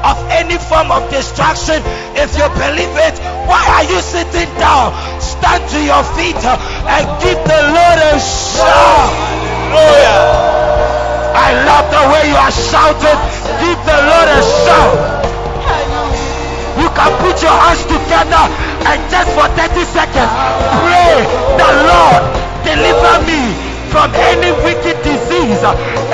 of 0.05 0.17
any 0.29 0.57
form 0.57 0.91
of 0.91 1.09
distraction. 1.09 1.81
If 2.17 2.33
you 2.37 2.47
believe 2.57 2.95
it, 2.97 3.15
why 3.45 3.61
are 3.77 3.85
you 3.85 4.01
sitting 4.01 4.49
down? 4.57 4.93
Stand 5.21 5.61
to 5.69 5.79
your 5.81 6.03
feet 6.17 6.41
and 6.41 7.05
give 7.21 7.37
the 7.45 7.61
Lord 7.69 7.99
a 8.01 8.17
shout. 8.17 9.13
Hallelujah. 9.71 10.61
I 11.37 11.49
love 11.65 11.85
the 11.89 12.03
way 12.11 12.29
you 12.29 12.37
are 12.37 12.51
shouting. 12.51 13.19
Give 13.61 13.79
the 13.85 13.97
Lord 14.09 14.29
a 14.29 14.41
shout. 14.65 15.20
Can 16.95 17.11
put 17.23 17.41
your 17.41 17.55
hands 17.55 17.83
together 17.85 18.43
and 18.89 18.99
just 19.09 19.29
for 19.33 19.47
30 19.55 19.85
seconds 19.95 20.31
pray 20.83 21.23
the 21.57 21.69
Lord 21.87 22.23
deliver 22.63 23.15
me 23.25 23.71
from 23.91 24.07
any 24.15 24.55
wicked 24.63 24.95
disease, 25.03 25.59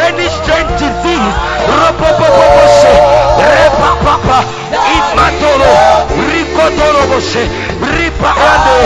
any 0.01 0.25
strange 0.41 0.71
disease. 0.81 1.35
Repapapa, 3.47 4.39
imatoro, 4.97 5.73
rikotoroboshe, 6.33 7.45
ripaande, 7.93 8.79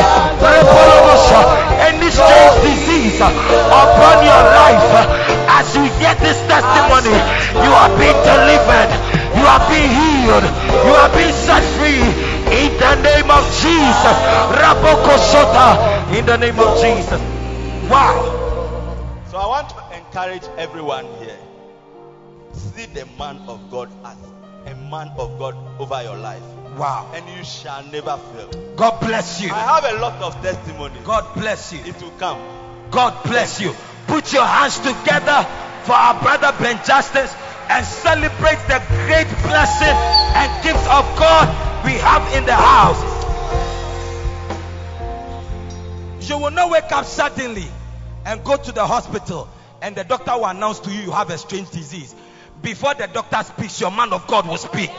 repoloboshe. 0.44 1.40
Any 1.88 2.12
strange 2.12 2.58
disease 2.68 3.22
upon 3.22 4.18
your 4.28 4.44
life. 4.60 4.92
As 5.48 5.74
you 5.76 5.84
hear 5.98 6.16
this 6.20 6.40
testimony, 6.52 7.16
you 7.64 7.72
are 7.72 7.92
being 7.98 8.20
delivered. 8.28 9.11
You 9.36 9.46
are 9.48 9.64
being 9.70 9.90
healed. 9.90 10.46
You 10.86 10.94
are 10.96 11.12
being 11.16 11.34
set 11.34 11.64
free 11.78 12.04
in 12.52 12.72
the 12.78 12.96
name 13.02 13.30
of 13.32 13.44
Jesus. 13.64 14.18
Rabokosota 14.60 16.18
in 16.18 16.26
the 16.26 16.38
name 16.38 16.60
of 16.60 16.80
Jesus. 16.82 17.22
Wow. 17.90 19.24
So 19.30 19.38
I 19.38 19.48
want 19.48 19.70
to 19.70 19.98
encourage 19.98 20.44
everyone 20.58 21.06
here. 21.20 21.40
See 22.54 22.86
the 22.88 23.06
man 23.18 23.38
of 23.48 23.72
God 23.72 23.90
as 24.06 24.18
a 24.66 24.76
man 24.90 25.10
of 25.18 25.40
God 25.40 25.56
over 25.80 26.04
your 26.04 26.18
life. 26.18 26.44
Wow. 26.78 27.10
And 27.14 27.26
you 27.38 27.44
shall 27.44 27.84
never 27.86 28.18
fail. 28.18 28.50
God 28.76 29.00
bless 29.00 29.42
you. 29.42 29.52
I 29.52 29.82
have 29.82 29.86
a 29.86 30.00
lot 30.00 30.22
of 30.22 30.42
testimony. 30.42 31.00
God 31.04 31.34
bless 31.36 31.72
you. 31.74 31.80
It 31.86 32.02
will 32.02 32.12
come. 32.12 32.40
God 32.92 33.24
bless 33.24 33.62
you. 33.62 33.74
Put 34.08 34.34
your 34.34 34.46
hands 34.46 34.78
together 34.80 35.48
for 35.84 35.94
our 35.94 36.22
brother 36.22 36.54
Ben 36.60 36.80
Justice 36.86 37.34
and 37.72 37.86
celebrate 37.86 38.60
the 38.68 38.84
great 39.08 39.28
blessing 39.48 39.96
and 40.36 40.64
gift 40.64 40.86
of 40.92 41.06
God 41.18 41.48
we 41.86 41.94
have 41.94 42.22
in 42.36 42.46
the 42.46 42.54
house. 42.54 43.02
You 46.30 46.38
will 46.38 46.52
not 46.52 46.70
wake 46.70 46.92
up 46.92 47.06
suddenly 47.06 47.68
and 48.26 48.44
go 48.44 48.58
to 48.58 48.72
the 48.72 48.86
hospital 48.86 49.48
and 49.82 49.96
the 49.96 50.04
doctor 50.04 50.34
will 50.34 50.46
announce 50.48 50.80
to 50.82 50.92
you 50.92 51.02
you 51.02 51.12
have 51.12 51.30
a 51.30 51.38
strange 51.38 51.72
disease. 51.72 52.14
Before 52.62 52.94
the 52.94 53.08
doctor 53.08 53.42
speaks, 53.44 53.80
your 53.82 53.92
man 53.92 54.14
of 54.14 54.28
God 54.28 54.48
will 54.48 54.58
speak. 54.58 54.92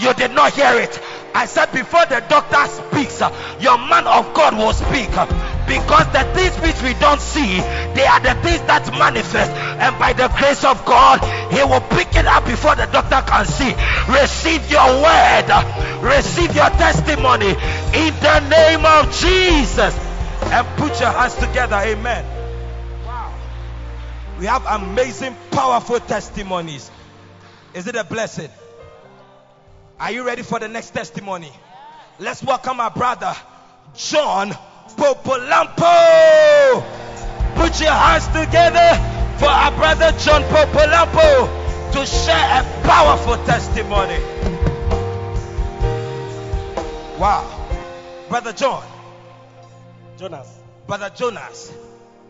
You 0.00 0.14
did 0.14 0.30
not 0.30 0.52
hear 0.52 0.78
it. 0.78 1.00
I 1.34 1.46
said 1.46 1.72
before 1.72 2.06
the 2.06 2.24
doctor 2.28 2.64
speaks, 2.66 3.20
your 3.60 3.76
man 3.76 4.06
of 4.06 4.32
God 4.34 4.56
will 4.56 4.72
speak. 4.72 5.10
Because 5.68 6.10
the 6.12 6.24
things 6.32 6.56
which 6.64 6.80
we 6.82 6.98
don't 6.98 7.20
see, 7.20 7.60
they 7.92 8.06
are 8.06 8.20
the 8.20 8.34
things 8.40 8.64
that 8.64 8.88
manifest. 8.98 9.50
And 9.52 9.98
by 9.98 10.14
the 10.14 10.28
grace 10.28 10.64
of 10.64 10.82
God, 10.86 11.20
he 11.52 11.62
will 11.62 11.84
pick 11.92 12.16
it 12.16 12.24
up 12.24 12.46
before 12.46 12.74
the 12.74 12.86
doctor 12.86 13.20
can 13.28 13.44
see. 13.44 13.76
Receive 14.08 14.70
your 14.70 14.88
word. 15.04 15.48
Receive 16.00 16.56
your 16.56 16.70
testimony 16.80 17.52
in 17.92 18.12
the 18.16 18.40
name 18.48 18.84
of 18.84 19.12
Jesus. 19.12 19.92
And 20.48 20.66
put 20.78 20.98
your 21.00 21.10
hands 21.10 21.34
together. 21.34 21.76
Amen. 21.76 22.24
Wow. 23.04 23.34
We 24.40 24.46
have 24.46 24.64
amazing, 24.64 25.36
powerful 25.50 26.00
testimonies. 26.00 26.90
Is 27.74 27.86
it 27.86 27.96
a 27.96 28.04
blessing? 28.04 28.48
Are 30.00 30.10
you 30.10 30.24
ready 30.24 30.42
for 30.42 30.58
the 30.58 30.68
next 30.68 30.90
testimony? 30.90 31.52
Let's 32.18 32.42
welcome 32.42 32.80
our 32.80 32.90
brother, 32.90 33.34
John 33.94 34.56
Popolampo. 34.94 36.82
Put 37.54 37.80
your 37.80 37.92
hands 37.92 38.26
together 38.28 38.96
for 39.38 39.48
our 39.48 39.72
brother, 39.72 40.12
John 40.18 40.42
Popolampo, 40.44 41.92
to 41.92 42.06
share 42.06 42.60
a 42.60 42.82
powerful 42.82 43.36
testimony. 43.44 44.18
Wow. 47.18 47.54
Brother 48.28 48.52
John, 48.52 48.84
Jonas. 50.18 50.58
Brother 50.86 51.10
Jonas, 51.14 51.72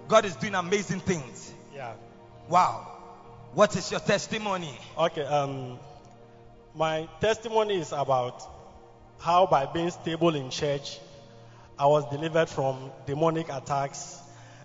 God 0.08 0.24
is 0.24 0.36
doing 0.36 0.54
amazing 0.54 1.00
things. 1.00 1.52
Yeah. 1.74 1.92
Wow. 2.48 2.86
What 3.54 3.76
is 3.76 3.90
your 3.90 4.00
testimony? 4.00 4.78
Okay. 4.96 5.22
Um, 5.22 5.78
my 6.74 7.08
testimony 7.20 7.80
is 7.80 7.92
about 7.92 8.42
how 9.18 9.46
by 9.46 9.66
being 9.66 9.90
stable 9.90 10.34
in 10.34 10.50
church, 10.50 10.98
I 11.78 11.86
was 11.86 12.04
delivered 12.10 12.48
from 12.48 12.90
demonic 13.06 13.48
attacks, 13.50 14.18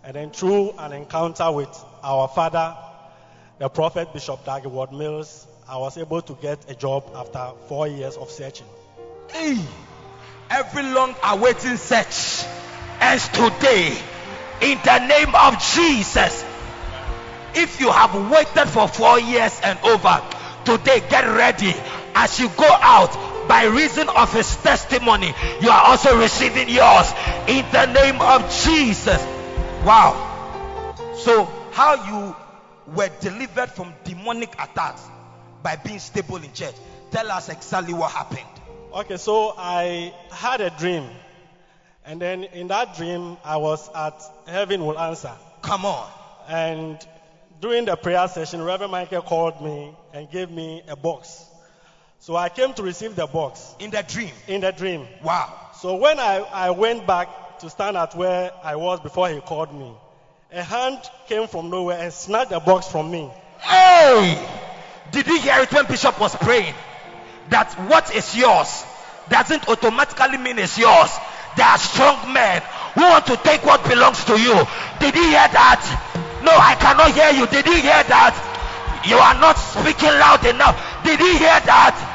and 0.04 0.16
then 0.16 0.32
through 0.32 0.72
an 0.80 0.94
encounter 0.94 1.52
with 1.52 1.70
our 2.04 2.28
father, 2.28 2.76
the 3.60 3.70
prophet 3.70 4.12
Bishop 4.14 4.44
Dag 4.46 4.64
Heward-Mills, 4.64 5.46
I 5.70 5.78
was 5.78 5.96
able 5.98 6.24
to 6.24 6.34
get 6.34 6.70
a 6.70 6.74
job 6.74 7.04
after 7.16 7.52
four 7.68 7.88
years 7.88 8.18
of 8.18 8.32
searching. 8.32 8.66
Hey, 9.32 9.60
every 10.50 10.84
long 10.84 11.16
awaiting 11.24 11.78
search 11.78 12.46
ends 13.00 13.28
today 13.30 13.96
in 14.62 14.80
the 14.84 15.08
name 15.08 15.36
of 15.36 15.60
Jesus. 15.60 16.44
If 17.54 17.80
you 17.80 17.92
have 17.92 18.32
waited 18.32 18.70
for 18.70 18.88
four 18.88 19.20
years 19.20 19.62
and 19.64 19.78
over, 19.84 20.20
today 20.66 21.00
get 21.10 21.26
ready 21.26 21.76
as 22.16 22.40
you 22.40 22.50
go 22.50 22.68
out 22.68 23.33
by 23.48 23.66
reason 23.66 24.10
of 24.10 24.34
his 24.34 24.56
testimony. 24.58 25.34
You 25.62 25.70
are 25.70 25.86
also 25.86 26.18
receiving 26.20 26.70
yours 26.70 27.12
in 27.48 27.66
the 27.72 27.86
name 27.88 28.22
of 28.22 28.42
Jesus. 28.64 29.22
Wow. 29.86 30.94
So, 31.18 31.46
how 31.72 31.94
you 32.08 32.36
were 32.94 33.10
delivered 33.20 33.72
from 33.72 33.94
demonic 34.04 34.54
attacks 34.54 35.04
by 35.62 35.76
being 35.78 36.00
stable 36.00 36.38
in 36.38 36.52
church? 36.54 36.76
Tell 37.12 37.32
us 37.32 37.50
exactly 37.50 37.94
what 37.94 38.12
happened. 38.12 38.42
Okay, 38.94 39.18
so 39.18 39.54
I 39.58 40.14
had 40.32 40.62
a 40.62 40.70
dream, 40.70 41.10
and 42.06 42.22
then 42.22 42.44
in 42.44 42.68
that 42.68 42.96
dream, 42.96 43.38
I 43.44 43.58
was 43.58 43.90
at 43.96 44.22
Heaven 44.46 44.86
Will 44.86 45.00
Answer. 45.00 45.32
Come 45.62 45.86
on. 45.86 46.10
And 46.48 47.00
during 47.62 47.86
the 47.86 47.96
prayer 47.96 48.28
session, 48.28 48.62
Reverend 48.62 48.92
Michael 48.92 49.22
called 49.22 49.62
me 49.62 49.96
and 50.14 50.30
gave 50.30 50.52
me 50.52 50.84
a 50.88 50.96
box. 50.96 51.46
So 52.24 52.38
I 52.38 52.48
came 52.48 52.74
to 52.76 52.84
receive 52.84 53.18
the 53.18 53.28
box 53.28 53.76
In 53.80 53.90
the 53.92 54.02
dream. 54.02 54.32
in 54.48 54.62
the 54.62 54.72
dream. 54.72 55.06
Wow. 55.24 55.52
So 55.82 55.98
when 55.98 56.20
I, 56.20 56.38
I 56.38 56.70
went 56.70 57.06
back 57.06 57.60
to 57.60 57.70
stand 57.70 57.98
at 57.98 58.16
where 58.16 58.50
I 58.64 58.78
was 58.78 59.02
before 59.02 59.28
he 59.28 59.42
called 59.42 59.78
me, 59.78 59.92
a 60.54 60.64
hand 60.64 61.00
came 61.28 61.50
from 61.50 61.70
nowhere 61.70 62.00
and 62.00 62.14
snatched 62.14 62.52
the 62.52 62.62
box 62.62 62.88
from 62.88 63.12
me. 63.12 63.30
Hey! 63.60 64.40
Did 65.12 65.28
you 65.28 65.38
hear 65.42 65.64
it 65.64 65.74
when 65.74 65.86
Bishop 65.88 66.18
was 66.18 66.34
praying? 66.38 66.74
That 67.50 67.74
what 67.92 68.16
is 68.16 68.34
yours 68.38 68.86
doesn't 69.28 69.68
automatically 69.68 70.38
mean 70.38 70.60
it's 70.60 70.78
yours. 70.78 71.12
There 71.58 71.68
are 71.68 71.78
strong 71.78 72.32
men 72.32 72.62
who 72.96 73.02
want 73.02 73.26
to 73.26 73.36
take 73.36 73.66
what 73.66 73.84
belongs 73.84 74.24
to 74.32 74.40
you. 74.40 74.56
Did 75.02 75.14
you 75.14 75.28
hear 75.28 75.50
that? 75.52 76.40
No, 76.42 76.56
I 76.56 76.76
cannot 76.80 77.12
hear 77.12 77.32
you. 77.36 77.48
Did 77.48 77.66
you 77.66 77.84
hear 77.84 78.00
that? 78.08 78.32
You 79.04 79.18
are 79.18 79.36
not 79.44 79.60
speaking 79.60 80.16
loud 80.16 80.46
enough. 80.46 81.04
Did 81.04 81.20
you 81.20 81.36
hear 81.38 81.60
that? 81.68 82.13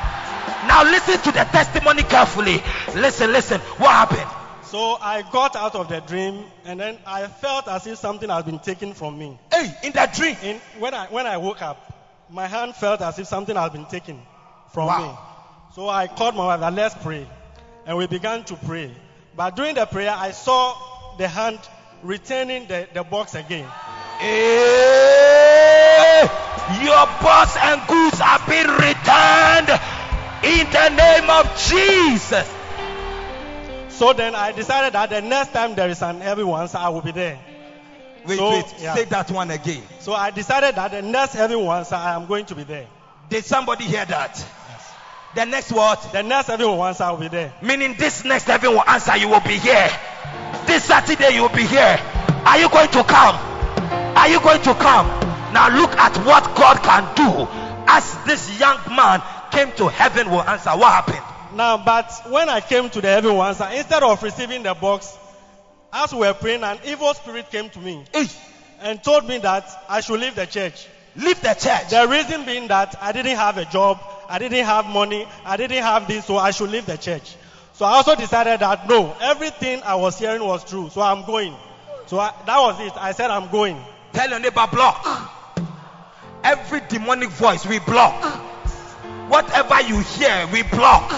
Now 0.69 0.85
listen 0.85 1.19
to 1.23 1.33
the 1.33 1.45
testimony 1.45 2.03
carefully. 2.03 2.63
Listen, 2.95 3.33
listen. 3.33 3.59
What 3.79 3.91
happened? 3.91 4.29
So 4.67 4.99
I 5.01 5.23
got 5.33 5.57
out 5.57 5.75
of 5.75 5.89
the 5.89 6.01
dream 6.01 6.45
and 6.67 6.79
then 6.79 6.99
I 7.07 7.27
felt 7.27 7.67
as 7.69 7.87
if 7.87 7.97
something 7.99 8.29
had 8.29 8.45
been 8.45 8.59
taken 8.59 8.93
from 8.93 9.19
me. 9.19 9.39
Hey, 9.51 9.75
in 9.83 9.93
that 9.93 10.13
dream. 10.13 10.37
In, 10.43 10.61
when, 10.79 10.93
I, 10.93 11.07
when 11.07 11.27
I 11.27 11.39
woke 11.39 11.63
up, 11.63 11.79
my 12.29 12.47
hand 12.47 12.77
felt 12.77 13.01
as 13.01 13.19
if 13.19 13.27
something 13.27 13.57
had 13.57 13.73
been 13.73 13.87
taken 13.87 14.21
from 14.75 14.89
Wow. 14.89 15.01
me. 15.01 15.11
So 15.75 15.89
I 15.89 16.07
called 16.07 16.37
my 16.37 16.45
wife 16.55 16.75
let's 16.75 16.95
pray. 16.97 17.27
And 17.87 17.97
we 17.97 18.07
began 18.07 18.45
to 18.45 18.57
pray. 18.57 18.95
But 19.35 19.57
during 19.57 19.75
the 19.75 19.87
prayer, 19.87 20.15
I 20.15 20.33
saw 20.33 20.77
the 21.17 21.29
hand 21.29 21.61
returning 22.03 22.67
the, 22.67 22.87
the 22.93 23.05
box 23.05 23.35
again. 23.35 23.67
Hey, 24.19 26.29
your 26.83 27.07
boss 27.23 27.57
and 27.57 27.81
goods 27.89 28.21
are 28.21 28.41
being 28.47 28.69
returned 28.69 29.81
in 30.43 30.67
the 30.71 30.89
name 30.91 31.31
of 31.31 31.47
Jesus. 31.69 32.55
So 33.89 34.13
then 34.13 34.35
I 34.35 34.53
decided 34.53 34.93
that 34.93 35.11
the 35.11 35.21
next 35.23 35.53
time 35.53 35.75
there 35.75 35.89
is 35.89 36.03
an 36.03 36.23
everyone, 36.23 36.69
I 36.75 36.89
will 36.91 37.01
be 37.01 37.11
there. 37.11 37.39
Wait, 38.27 38.37
So, 38.37 38.51
wait, 38.51 38.65
yeah. 38.81 38.95
say 38.95 39.05
that 39.07 39.31
one 39.31 39.51
again. 39.51 39.83
So 40.01 40.13
I 40.13 40.31
decided 40.31 40.77
that 40.77 40.91
the 40.91 41.03
next 41.03 41.35
everyone, 41.35 41.85
I 41.91 42.15
am 42.15 42.27
going 42.27 42.47
to 42.47 42.55
be 42.55 42.63
there. 42.65 42.87
Did 43.29 43.45
somebody 43.45 43.85
hear 43.85 44.05
that? 44.05 44.37
Yes. 44.37 44.93
The 45.35 45.45
next 45.47 45.73
what? 45.73 46.13
The 46.13 46.23
next 46.23 46.49
everyone, 46.49 46.95
I 47.01 47.11
will 47.11 47.19
be 47.19 47.29
there. 47.29 47.53
Meaning 47.63 47.95
this 47.99 48.25
next 48.25 48.45
heaven 48.45 48.71
will 48.71 48.89
answer, 48.89 49.17
you 49.17 49.29
will 49.29 49.41
be 49.41 49.59
here. 49.59 49.91
This 50.67 50.85
Saturday 50.85 51.35
you 51.35 51.43
will 51.43 51.49
be 51.49 51.67
here. 51.67 51.99
Are 52.47 52.59
you 52.59 52.69
going 52.69 52.91
to 52.91 53.03
come? 53.05 53.37
Are 54.17 54.29
you 54.29 54.41
going 54.41 54.63
to 54.63 54.75
come? 54.75 55.07
Now 55.53 55.75
look 55.75 55.91
at 55.97 56.17
what 56.25 56.45
God 56.55 56.83
can 56.83 57.15
do. 57.17 57.49
As 57.91 58.17
this 58.27 58.61
young 58.61 58.79
man 58.95 59.23
came 59.51 59.73
to 59.73 59.89
heaven 59.89 60.31
will 60.31 60.43
answer. 60.43 60.71
What 60.71 60.93
happened? 60.93 61.57
Now, 61.57 61.83
but 61.83 62.11
when 62.29 62.49
I 62.49 62.61
came 62.61 62.91
to 62.91 63.01
the 63.01 63.09
heaven 63.09 63.33
will 63.33 63.43
answer, 63.43 63.69
instead 63.73 64.03
of 64.03 64.23
receiving 64.23 64.63
the 64.63 64.75
box, 64.75 65.17
as 65.93 66.13
we 66.13 66.21
were 66.21 66.35
praying, 66.35 66.63
an 66.63 66.79
evil 66.85 67.15
spirit 67.15 67.51
came 67.51 67.71
to 67.71 67.79
me 67.79 68.05
and 68.81 69.03
told 69.03 69.27
me 69.27 69.39
that 69.39 69.69
I 69.89 70.01
should 70.01 70.21
leave 70.21 70.35
the 70.35 70.47
church. 70.47 70.87
leave 71.17 71.41
the 71.41 71.55
church. 71.55 71.91
The 71.91 72.07
reason 72.09 72.45
being 72.45 72.69
that 72.69 72.95
I 73.01 73.13
didn't 73.13 73.37
have 73.37 73.59
a 73.59 73.65
job, 73.65 73.99
I 74.29 74.39
didn't 74.39 74.65
have 74.65 74.87
money, 74.87 75.27
I 75.45 75.57
didn't 75.57 75.83
have 75.83 76.07
this, 76.07 76.27
so 76.27 76.37
I 76.37 76.51
should 76.51 76.71
leave 76.71 76.87
the 76.87 76.97
church. 76.97 77.37
So 77.75 77.85
I 77.85 77.93
also 77.93 78.15
decided 78.15 78.61
that 78.61 78.89
no, 78.89 79.17
everything 79.21 79.83
I 79.85 79.95
was 79.95 80.19
hearing 80.19 80.45
was 80.45 80.65
true, 80.65 80.91
so 80.91 81.01
I'm 81.01 81.25
going. 81.25 81.55
So 82.07 82.19
I, 82.19 82.33
that 82.47 82.59
was 82.59 82.81
it. 82.81 82.93
I 82.97 83.13
said 83.13 83.31
I'm 83.31 83.51
going. 83.51 83.79
Tell 84.13 84.29
your 84.29 84.41
neighbor 84.41 84.67
block. 84.71 85.07
Every 86.43 86.81
demonic 86.89 87.31
voice 87.31 87.67
we 87.67 87.79
block. 87.81 88.15
Whatever 89.29 89.81
you 89.83 90.01
hear, 90.01 90.47
we 90.53 90.63
block. 90.63 91.11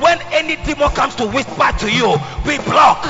When 0.00 0.18
any 0.32 0.56
demon 0.56 0.90
comes 0.90 1.14
to 1.16 1.26
whisper 1.26 1.72
to 1.80 1.90
you, 1.90 2.16
we 2.46 2.58
block. 2.64 3.04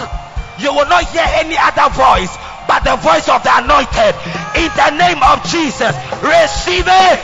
You 0.59 0.72
will 0.72 0.89
not 0.89 1.05
hear 1.11 1.24
any 1.27 1.57
other 1.59 1.93
voice 1.95 2.35
but 2.66 2.83
the 2.83 2.97
voice 2.97 3.29
of 3.29 3.43
the 3.45 3.51
anointed. 3.62 4.14
In 4.59 4.70
the 4.74 4.91
name 4.99 5.22
of 5.22 5.43
Jesus, 5.47 5.95
receive 6.22 6.85
it. 6.87 7.20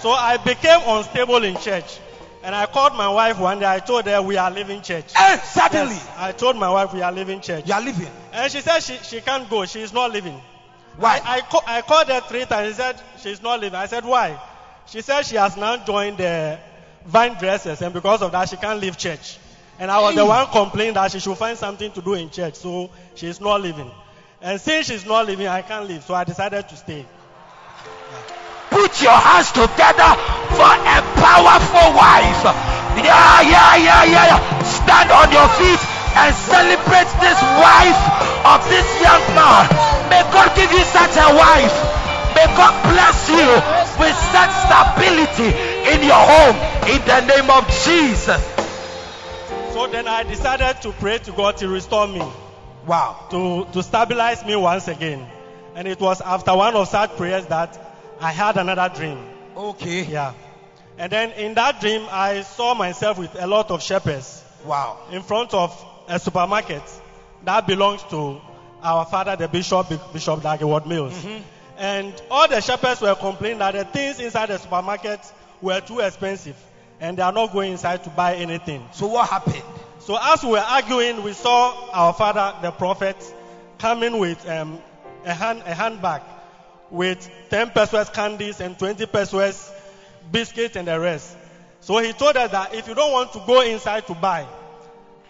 So 0.00 0.10
I 0.10 0.38
became 0.44 0.80
unstable 0.86 1.42
in 1.42 1.56
church. 1.56 1.98
And 2.44 2.54
I 2.54 2.66
called 2.66 2.94
my 2.94 3.08
wife 3.08 3.40
one 3.40 3.58
day. 3.58 3.66
I 3.66 3.80
told 3.80 4.04
her 4.06 4.22
we 4.22 4.36
are 4.36 4.50
leaving 4.50 4.80
church. 4.80 5.06
And 5.18 5.40
suddenly, 5.40 5.94
Yes, 5.96 6.10
I 6.16 6.30
told 6.32 6.56
my 6.56 6.70
wife 6.70 6.94
we 6.94 7.02
are 7.02 7.10
leaving 7.10 7.40
church. 7.40 7.66
you 7.66 7.74
are 7.74 7.80
leaving. 7.80 8.08
And 8.32 8.52
she 8.52 8.60
said 8.60 8.80
she, 8.80 8.96
she 8.98 9.20
can't 9.20 9.50
go. 9.50 9.64
She 9.66 9.80
is 9.80 9.92
not 9.92 10.12
leaving. 10.12 10.40
Why? 10.96 11.20
I, 11.24 11.40
ca- 11.40 11.64
I 11.66 11.82
called 11.82 12.06
her 12.06 12.20
three 12.20 12.44
times. 12.44 12.68
She 12.68 12.74
said 12.74 13.02
she's 13.18 13.42
not 13.42 13.60
leaving. 13.60 13.74
I 13.74 13.86
said, 13.86 14.04
why? 14.04 14.40
She 14.88 15.00
said 15.02 15.22
she 15.22 15.36
has 15.36 15.56
now 15.56 15.84
joined 15.84 16.18
the 16.18 16.58
vine 17.04 17.34
dressers, 17.38 17.82
and 17.82 17.92
because 17.92 18.22
of 18.22 18.32
that, 18.32 18.48
she 18.48 18.56
can't 18.56 18.80
leave 18.80 18.96
church. 18.96 19.38
And 19.78 19.90
I 19.90 20.00
was 20.00 20.14
the 20.14 20.24
one 20.24 20.46
complaining 20.46 20.94
that 20.94 21.12
she 21.12 21.18
should 21.18 21.36
find 21.36 21.58
something 21.58 21.92
to 21.92 22.00
do 22.00 22.14
in 22.14 22.30
church, 22.30 22.54
so 22.54 22.90
she's 23.14 23.40
not 23.40 23.60
leaving. 23.60 23.90
And 24.40 24.60
since 24.60 24.86
she's 24.86 25.04
not 25.04 25.26
leaving, 25.26 25.48
I 25.48 25.62
can't 25.62 25.88
leave, 25.88 26.02
so 26.04 26.14
I 26.14 26.24
decided 26.24 26.68
to 26.68 26.76
stay. 26.76 27.04
Put 28.70 29.02
your 29.02 29.16
hands 29.16 29.50
together 29.52 30.10
for 30.54 30.70
a 30.70 30.98
powerful 31.18 31.88
wife. 31.96 32.44
Yeah, 33.02 33.40
yeah, 33.42 33.76
yeah, 33.76 34.04
yeah, 34.04 34.26
yeah. 34.32 34.62
Stand 34.62 35.10
on 35.10 35.32
your 35.32 35.48
feet 35.58 35.80
and 36.16 36.34
celebrate 36.46 37.10
this 37.20 37.38
wife 37.58 38.02
of 38.46 38.62
this 38.68 38.86
young 39.02 39.24
man. 39.34 39.66
May 40.08 40.22
God 40.32 40.54
give 40.56 40.70
you 40.72 40.84
such 40.84 41.16
a 41.16 41.34
wife. 41.34 41.95
May 42.36 42.46
God 42.52 42.74
bless 42.92 43.28
you 43.32 43.48
with 43.98 44.16
such 44.30 44.52
stability 44.68 45.48
in 45.92 46.02
your 46.04 46.20
home 46.20 46.56
in 46.92 47.00
the 47.06 47.20
name 47.32 47.48
of 47.50 47.64
Jesus. 47.84 48.42
So 49.72 49.86
then 49.86 50.06
I 50.06 50.22
decided 50.22 50.82
to 50.82 50.92
pray 50.92 51.18
to 51.18 51.32
God 51.32 51.56
to 51.58 51.68
restore 51.68 52.06
me, 52.06 52.22
Wow. 52.86 53.26
to, 53.30 53.66
to 53.72 53.82
stabilize 53.82 54.44
me 54.44 54.54
once 54.56 54.86
again. 54.88 55.26
And 55.74 55.88
it 55.88 56.00
was 56.00 56.20
after 56.20 56.54
one 56.54 56.74
of 56.74 56.88
such 56.88 57.16
prayers 57.16 57.46
that 57.46 57.78
I 58.20 58.32
had 58.32 58.56
another 58.56 58.90
dream. 58.94 59.18
Okay. 59.56 60.04
Yeah. 60.04 60.32
And 60.98 61.10
then 61.12 61.32
in 61.32 61.54
that 61.54 61.80
dream, 61.80 62.06
I 62.10 62.42
saw 62.42 62.74
myself 62.74 63.18
with 63.18 63.34
a 63.38 63.46
lot 63.46 63.70
of 63.70 63.82
shepherds 63.82 64.42
Wow. 64.64 64.98
in 65.10 65.22
front 65.22 65.52
of 65.54 65.70
a 66.08 66.18
supermarket 66.18 66.82
that 67.44 67.66
belongs 67.66 68.02
to 68.10 68.40
our 68.82 69.04
father, 69.06 69.36
the 69.36 69.48
bishop, 69.48 69.88
Bishop 70.12 70.42
Dag 70.42 70.58
Heward-Mills. 70.60 71.12
Mm-hmm. 71.14 71.42
And 71.78 72.14
all 72.30 72.48
the 72.48 72.60
shepherds 72.60 73.00
were 73.00 73.14
complaining 73.14 73.58
that 73.58 73.74
the 73.74 73.84
things 73.84 74.20
inside 74.20 74.46
the 74.46 74.58
supermarket 74.58 75.20
were 75.60 75.80
too 75.80 76.00
expensive 76.00 76.56
and 77.00 77.18
they 77.18 77.22
are 77.22 77.32
not 77.32 77.52
going 77.52 77.72
inside 77.72 78.04
to 78.04 78.10
buy 78.10 78.36
anything. 78.36 78.86
So 78.92 79.06
what 79.06 79.28
happened? 79.28 79.62
So 80.00 80.16
as 80.20 80.42
we 80.42 80.50
were 80.50 80.58
arguing, 80.58 81.22
we 81.22 81.32
saw 81.32 81.90
our 81.90 82.12
father, 82.12 82.54
the 82.62 82.70
prophet, 82.70 83.16
coming 83.78 84.18
with 84.18 84.48
um, 84.48 84.80
a 85.24 85.34
hand 85.34 85.62
a 85.66 85.74
handbag 85.74 86.22
with 86.90 87.28
10 87.50 87.70
pesewas 87.70 88.12
candies 88.12 88.60
and 88.60 88.78
20 88.78 89.06
pesewas 89.06 89.70
biscuits 90.30 90.76
and 90.76 90.88
the 90.88 90.98
rest. 90.98 91.36
So 91.80 91.98
he 91.98 92.12
told 92.12 92.36
us 92.36 92.50
that 92.52 92.74
if 92.74 92.88
you 92.88 92.94
don't 92.94 93.12
want 93.12 93.32
to 93.32 93.42
go 93.46 93.60
inside 93.62 94.06
to 94.06 94.14
buy, 94.14 94.46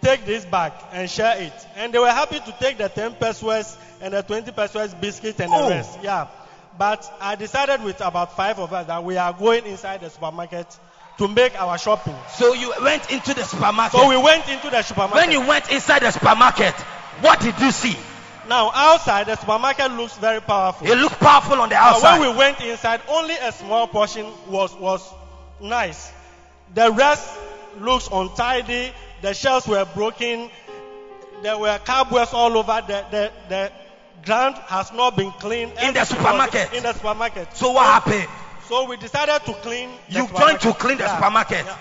take 0.01 0.25
this 0.25 0.45
bag 0.45 0.73
and 0.91 1.09
share 1.09 1.41
it. 1.41 1.53
And 1.75 1.93
they 1.93 1.99
were 1.99 2.09
happy 2.11 2.39
to 2.39 2.55
take 2.59 2.77
the 2.77 2.89
10 2.89 3.13
pesewas 3.13 3.75
and 4.01 4.13
the 4.13 4.21
20 4.21 4.51
pesewas 4.51 4.93
biscuits 4.99 5.39
and 5.39 5.51
the 5.51 5.57
Oh. 5.57 5.69
rest. 5.69 5.99
Yeah. 6.01 6.27
But 6.77 7.11
I 7.19 7.35
decided 7.35 7.83
with 7.83 8.01
about 8.01 8.35
five 8.35 8.59
of 8.59 8.71
us 8.71 8.85
that 8.87 9.03
we 9.03 9.17
are 9.17 9.33
going 9.33 9.65
inside 9.65 10.01
the 10.01 10.09
supermarket 10.09 10.67
to 11.17 11.27
make 11.27 11.59
our 11.59 11.77
shopping. 11.79 12.15
So 12.35 12.53
you 12.53 12.71
went 12.81 13.09
into 13.11 13.33
the 13.33 13.43
supermarket. 13.43 13.99
So 13.99 14.07
we 14.07 14.17
went 14.17 14.47
into 14.47 14.69
the 14.69 14.83
supermarket. 14.83 15.15
when 15.15 15.31
you 15.31 15.41
went 15.41 15.71
inside 15.71 16.03
the 16.03 16.11
supermarket, 16.11 16.75
what 17.21 17.39
did 17.39 17.59
you 17.59 17.71
see? 17.71 17.97
Now 18.47 18.71
outside 18.73 19.25
the 19.25 19.35
supermarket 19.35 19.91
looks 19.91 20.15
very 20.17 20.39
powerful. 20.41 20.87
It 20.87 20.95
looked 20.97 21.19
powerful 21.19 21.59
on 21.59 21.69
the 21.69 21.75
outside. 21.75 22.01
But 22.01 22.07
outside. 22.07 22.19
when 22.19 22.31
we 22.31 22.37
went 22.37 22.61
inside, 22.61 23.01
only 23.09 23.33
a 23.35 23.51
small 23.51 23.87
portion 23.87 24.27
was 24.47 24.73
was 24.75 25.01
nice. 25.59 26.11
The 26.75 26.91
rest 26.91 27.27
looks 27.79 28.07
untidy. 28.11 28.91
The 29.21 29.33
shelves 29.33 29.67
were 29.67 29.85
broken. 29.85 30.49
There 31.43 31.57
were 31.57 31.79
cobwebs 31.83 32.33
all 32.33 32.57
over. 32.57 32.81
The 32.87 33.05
the, 33.11 33.31
the 33.49 33.71
ground 34.25 34.55
has 34.67 34.91
not 34.93 35.15
been 35.15 35.31
cleaned. 35.31 35.73
In 35.81 35.93
the 35.93 36.05
supermarket? 36.05 36.73
In 36.73 36.83
the 36.83 36.93
supermarket. 36.93 37.55
so 37.55 37.71
what 37.71 37.85
happened? 37.85 38.27
So 38.67 38.87
we 38.89 38.97
decided 38.97 39.45
to 39.45 39.53
clean. 39.61 39.89
You 40.09 40.27
joined 40.27 40.59
to 40.61 40.73
clean 40.73 40.97
the 40.97 41.03
Yeah. 41.05 41.15
supermarket. 41.15 41.65
Yeah. 41.65 41.77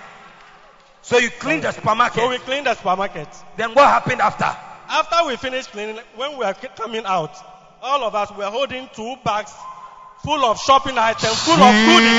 So 1.02 1.18
you 1.18 1.30
cleaned 1.30 1.62
the 1.64 1.72
supermarket. 1.72 2.20
So 2.20 2.28
we 2.28 2.38
cleaned 2.38 2.66
the 2.66 2.74
supermarket. 2.74 3.28
then 3.56 3.74
what 3.74 3.86
happened 3.86 4.20
after? 4.20 4.54
After 4.88 5.26
we 5.26 5.36
finished 5.36 5.72
cleaning, 5.72 5.98
when 6.14 6.32
we 6.32 6.44
were 6.44 6.54
coming 6.76 7.04
out, 7.04 7.34
all 7.82 8.04
of 8.04 8.14
us 8.14 8.30
were 8.32 8.44
holding 8.50 8.88
two 8.94 9.16
bags 9.24 9.52
full 10.24 10.44
of 10.44 10.58
shopping 10.60 10.96
items, 10.98 11.42
full 11.42 11.54
of 11.54 11.74
goodies 11.86 12.12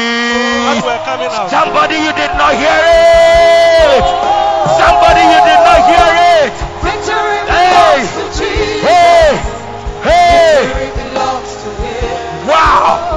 as 0.67 0.81
we 0.83 0.87
were 0.87 1.03
coming 1.05 1.27
out. 1.27 1.49
Somebody 1.49 1.95
you 1.95 2.11
did 2.13 2.31
not 2.37 2.53
hear 2.55 2.79
it. 3.95 4.56
Somebody 4.75 5.21
you 5.23 5.39
did 5.47 5.61
not 5.63 5.79
hear 5.87 6.09
it. 6.43 6.55
Victory 6.83 7.39
Hey! 7.47 7.71
belongs 7.71 8.11
to 8.17 8.23
Jesus. 8.37 8.83
Hey, 8.83 9.31
hey, 10.03 10.67
Victory 10.67 10.89
belongs 11.07 11.51
to 11.63 11.69
Him. 11.83 12.47
wow. 12.47 13.13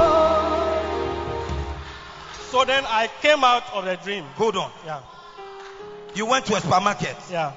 So 2.51 2.65
then 2.65 2.83
I 2.87 3.09
came 3.21 3.43
out 3.43 3.63
of 3.73 3.85
the 3.85 3.95
dream. 3.97 4.23
Hold 4.35 4.55
on. 4.57 4.71
Yeah, 4.85 5.01
You 6.15 6.25
went 6.25 6.45
to 6.47 6.55
a 6.55 6.61
supermarket. 6.61 7.15
yeah. 7.29 7.53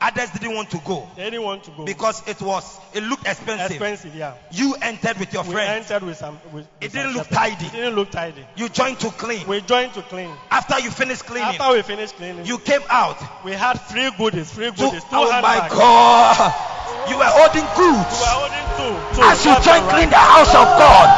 Others 0.00 0.30
didn't 0.30 0.54
want 0.54 0.70
to 0.70 0.78
go 0.84 1.08
They 1.16 1.24
didn't 1.24 1.42
want 1.42 1.64
to 1.64 1.70
go. 1.72 1.84
because 1.84 2.22
it 2.28 2.40
was 2.40 2.78
it 2.94 3.02
looked 3.02 3.26
expensive. 3.26 3.70
expensive. 3.72 4.14
Yeah. 4.14 4.34
You 4.52 4.76
entered 4.80 5.18
with 5.18 5.32
your 5.32 5.42
We 5.42 5.52
friends. 5.52 5.90
entered 5.90 6.06
with 6.06 6.16
some. 6.16 6.38
With, 6.52 6.66
It 6.80 6.92
didn't 6.92 7.12
some 7.12 7.18
look 7.18 7.28
tidy. 7.28 7.66
It 7.66 7.72
didn't 7.72 7.94
look 7.96 8.10
tidy. 8.10 8.46
You 8.56 8.68
joined 8.68 9.00
to 9.00 9.10
clean. 9.10 9.46
We 9.48 9.60
joined 9.62 9.94
to 9.94 10.02
clean. 10.02 10.30
After 10.50 10.78
you 10.78 10.90
finished 10.90 11.26
cleaning, 11.26 11.58
After 11.60 11.72
we 11.74 11.82
finished 11.82 12.14
cleaning, 12.16 12.46
you 12.46 12.58
came 12.58 12.82
out. 12.88 13.18
we 13.44 13.52
had 13.52 13.80
free 13.80 14.10
goodies. 14.16 14.52
Free 14.52 14.70
goodies. 14.70 15.02
Two 15.02 15.18
oh 15.18 15.28
my 15.42 15.54
handbags. 15.58 15.74
God! 15.74 17.10
You 17.10 17.18
were 17.18 17.24
holding 17.34 17.64
We 17.64 17.74
goods. 17.74 18.14
were 18.22 18.34
holding 18.38 18.66
two. 18.78 18.94
two 19.18 19.22
As 19.26 19.44
you 19.44 19.52
join 19.66 19.82
clean 19.90 20.06
right. 20.06 20.10
the 20.14 20.22
house 20.22 20.54
of 20.54 20.66
God, 20.78 21.08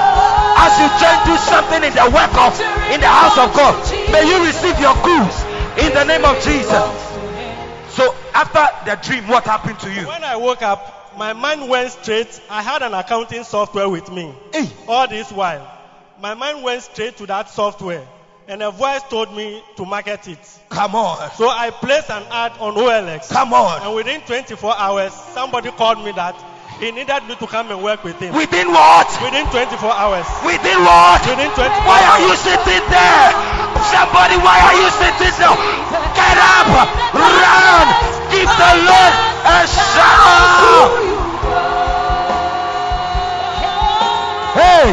as 0.56 0.72
you 0.80 0.88
join 0.96 1.18
do 1.28 1.34
something 1.36 1.82
in 1.84 1.92
the 1.92 2.06
work 2.16 2.32
of 2.32 2.52
in 2.94 3.00
the 3.00 3.08
house 3.12 3.36
of 3.36 3.52
God, 3.52 3.76
may 4.12 4.24
you 4.24 4.40
receive 4.46 4.78
your 4.80 4.96
goods 5.04 5.36
in 5.84 5.92
the 5.92 6.04
name 6.04 6.24
of 6.24 6.40
Jesus. 6.42 7.09
After 8.34 8.66
the 8.90 8.96
dream, 9.02 9.28
what 9.28 9.44
happened 9.44 9.78
to 9.80 9.92
you? 9.92 10.06
When 10.06 10.24
I 10.24 10.36
woke 10.36 10.62
up, 10.62 11.16
my 11.16 11.32
mind 11.32 11.68
went 11.68 11.90
straight. 11.92 12.40
I 12.48 12.62
had 12.62 12.82
an 12.82 12.94
accounting 12.94 13.44
software 13.44 13.88
with 13.88 14.10
me. 14.10 14.32
Hey, 14.52 14.68
All 14.88 15.08
this 15.08 15.30
while, 15.32 15.66
my 16.20 16.34
mind 16.34 16.62
went 16.62 16.82
straight 16.82 17.16
to 17.18 17.26
that 17.26 17.48
software, 17.50 18.06
and 18.46 18.62
a 18.62 18.70
voice 18.70 19.02
told 19.10 19.34
me 19.34 19.62
to 19.76 19.84
market 19.84 20.28
it. 20.28 20.38
come 20.68 20.94
on, 20.94 21.30
So 21.32 21.48
I 21.48 21.70
placed 21.70 22.10
an 22.10 22.22
ad 22.30 22.52
on 22.60 22.74
OLX, 22.74 23.28
come 23.30 23.52
on. 23.52 23.82
and 23.82 23.94
within 23.94 24.20
24 24.22 24.76
hours, 24.76 25.12
somebody 25.34 25.70
called 25.72 26.04
me 26.04 26.12
that 26.12 26.34
he 26.80 26.90
needed 26.90 27.22
me 27.28 27.36
to 27.36 27.46
come 27.46 27.70
and 27.70 27.82
work 27.82 28.02
with 28.02 28.18
him. 28.18 28.34
Within 28.34 28.72
what? 28.72 29.06
Within 29.20 29.44
24 29.52 29.92
hours. 29.92 30.24
Within 30.40 30.80
what? 30.80 31.20
Within 31.28 31.52
24 31.52 31.68
Why 31.84 32.00
are 32.08 32.20
you 32.24 32.32
sitting 32.40 32.84
there? 32.88 33.28
Somebody, 33.92 34.40
why 34.40 34.56
are 34.64 34.76
you 34.80 34.88
sitting 34.96 35.34
there? 35.36 35.56
Get 36.16 36.36
up, 36.40 36.68
run, 37.12 37.86
give 38.32 38.48
the 38.48 38.72
Lord 38.88 39.12
a 39.44 39.60
shout. 39.68 40.92
Hey, 44.56 44.88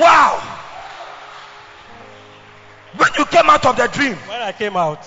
wow. 0.00 0.40
When 2.96 3.10
you 3.18 3.24
came 3.26 3.50
out 3.50 3.66
of 3.66 3.76
the 3.76 3.86
dream, 3.88 4.16
When 4.16 4.40
I 4.40 4.52
came 4.52 4.76
out, 4.76 5.04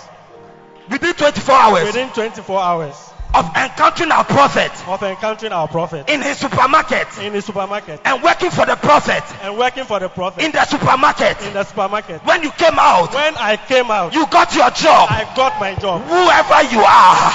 within 0.90 1.14
24 1.14 1.56
hours 1.56 1.86
within 1.86 2.10
24 2.10 2.60
hours 2.60 3.13
of 3.34 3.46
encountering 3.58 4.12
our 4.12 4.24
prophet 4.24 4.72
of 4.88 5.02
encountering 5.04 5.52
our 5.52 5.68
prophet 5.68 6.10
in 6.10 6.22
his 6.22 6.38
supermarket 6.38 7.08
in 7.20 7.34
the 7.34 7.42
supermarket 7.42 8.00
and 8.06 8.22
working 8.24 8.52
for 8.52 8.66
the 8.66 8.76
prophet 8.76 9.24
and 9.42 9.58
working 9.58 9.84
for 9.86 10.00
the 10.00 10.10
prophet 10.10 10.44
in 10.44 10.52
the 10.52 10.66
supermarket, 10.66 11.42
in 11.42 11.54
the 11.54 11.64
supermarket, 11.64 12.22
when 12.26 12.44
you 12.44 12.52
came 12.52 12.78
out, 12.78 13.14
when 13.14 13.36
I 13.38 13.58
came 13.58 13.90
out, 13.90 14.14
you 14.14 14.26
got 14.28 14.54
your 14.56 14.70
job. 14.72 15.10
I 15.10 15.24
got 15.36 15.60
my 15.60 15.76
job. 15.76 16.02
Whoever 16.04 16.60
you 16.70 16.82
are, 16.84 17.30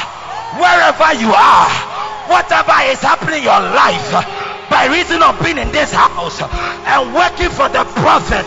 wherever 0.60 1.10
you 1.18 1.30
are, 1.32 1.68
whatever 2.28 2.76
is 2.92 3.00
happening 3.00 3.40
in 3.40 3.48
your 3.48 3.60
life, 3.60 4.12
by 4.70 4.86
reason 4.92 5.22
of 5.22 5.40
being 5.42 5.58
in 5.58 5.72
this 5.72 5.92
house 5.92 6.40
and 6.42 7.14
working 7.14 7.50
for 7.50 7.68
the 7.68 7.84
prophet, 7.98 8.46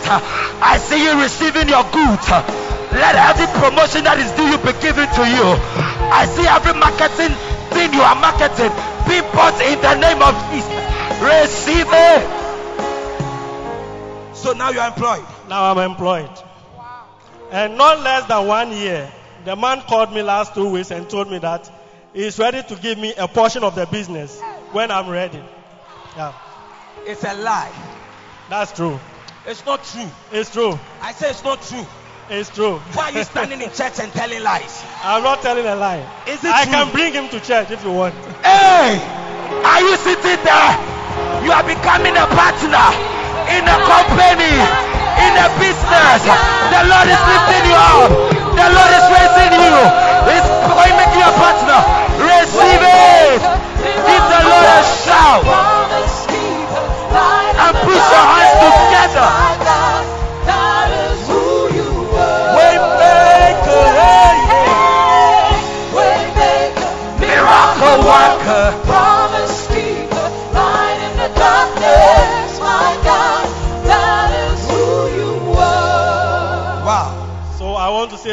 I 0.62 0.78
see 0.78 1.02
you 1.02 1.20
receiving 1.20 1.68
your 1.68 1.84
goods. 1.90 2.26
Let 2.92 3.16
every 3.16 3.48
promotion 3.58 4.04
that 4.04 4.20
is 4.20 4.30
due 4.36 4.46
you 4.52 4.60
be 4.60 4.72
given 4.84 5.08
to 5.08 5.24
you. 5.24 5.48
I 6.14 6.26
see 6.26 6.46
every 6.46 6.74
marketing 6.78 7.34
thing 7.72 7.92
you 7.94 8.02
are 8.02 8.14
marketing 8.14 8.70
be 9.08 9.20
bought 9.32 9.58
in 9.64 9.80
the 9.80 9.94
name 9.96 10.20
of 10.22 10.34
Jesus. 10.52 10.70
Receive 11.22 11.86
it. 11.88 12.42
So 14.36 14.52
now 14.52 14.70
you 14.70 14.80
are 14.80 14.88
employed. 14.88 15.24
Now 15.48 15.70
I'm 15.70 15.78
employed. 15.90 16.28
Wow. 16.76 17.08
And 17.50 17.76
not 17.78 18.00
less 18.00 18.26
than 18.28 18.46
one 18.46 18.72
year, 18.72 19.10
the 19.44 19.56
man 19.56 19.80
called 19.82 20.12
me 20.12 20.22
last 20.22 20.54
two 20.54 20.68
weeks 20.68 20.90
and 20.90 21.08
told 21.08 21.30
me 21.30 21.38
that 21.38 21.70
he's 22.12 22.38
ready 22.38 22.62
to 22.62 22.76
give 22.76 22.98
me 22.98 23.14
a 23.16 23.26
portion 23.26 23.64
of 23.64 23.74
the 23.74 23.86
business 23.86 24.40
when 24.72 24.90
I'm 24.90 25.08
ready. 25.08 25.42
Yeah, 26.16 26.34
It's 27.06 27.24
a 27.24 27.34
lie. 27.34 27.72
that's 28.50 28.72
true. 28.72 29.00
It's 29.46 29.64
not 29.64 29.82
true. 29.84 30.08
It's 30.30 30.52
true. 30.52 30.78
I 31.00 31.12
say 31.12 31.30
it's 31.30 31.42
not 31.42 31.62
true. 31.62 31.86
It's 32.32 32.48
true. 32.48 32.80
Why 32.96 33.12
are 33.12 33.18
you 33.20 33.24
standing 33.28 33.60
in 33.60 33.68
church 33.76 34.00
and 34.00 34.08
telling 34.16 34.40
lies? 34.42 34.80
I'm 35.04 35.20
not 35.22 35.42
telling 35.44 35.66
a 35.68 35.76
lie. 35.76 36.00
Is 36.24 36.40
it 36.40 36.48
I 36.48 36.64
true? 36.64 36.72
can 36.72 36.86
bring 36.88 37.12
him 37.12 37.28
to 37.28 37.38
church 37.44 37.68
if 37.70 37.84
you 37.84 37.92
want. 37.92 38.16
Hey, 38.42 38.96
are 39.68 39.82
you 39.84 39.92
sitting 40.00 40.40
there? 40.40 40.72
You 41.44 41.52
are 41.52 41.60
becoming 41.60 42.16
a 42.16 42.24
partner 42.32 42.88
in 43.52 43.68
a 43.68 43.76
company, 43.84 44.48
in 45.20 45.32
a 45.44 45.46
business. 45.60 46.24
The 46.72 46.80
Lord 46.88 47.06
is 47.12 47.20
lifting 47.20 47.64
you 47.68 47.76
up. 47.76 48.08
The 48.56 48.66
Lord 48.80 48.92
is 48.96 49.06
raising 49.12 49.52
you. 49.52 49.76
He's 50.32 50.48
going 50.72 50.88
to 50.88 50.96
make 50.96 51.12
you 51.12 51.24
a 51.28 51.34
partner. 51.36 51.80
Receive 52.16 52.80
it. 52.80 53.44
Give 54.08 54.24
the 54.24 54.40
Lord 54.48 54.66
a 54.72 54.80
shout. 55.04 55.44
And 57.60 57.74
put 57.84 58.00
your 58.00 58.24
hands 58.24 58.56
together. 58.56 58.91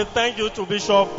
Say 0.06 0.12
thank 0.14 0.38
you 0.38 0.50
to 0.52 0.66
Bishop 0.66 1.10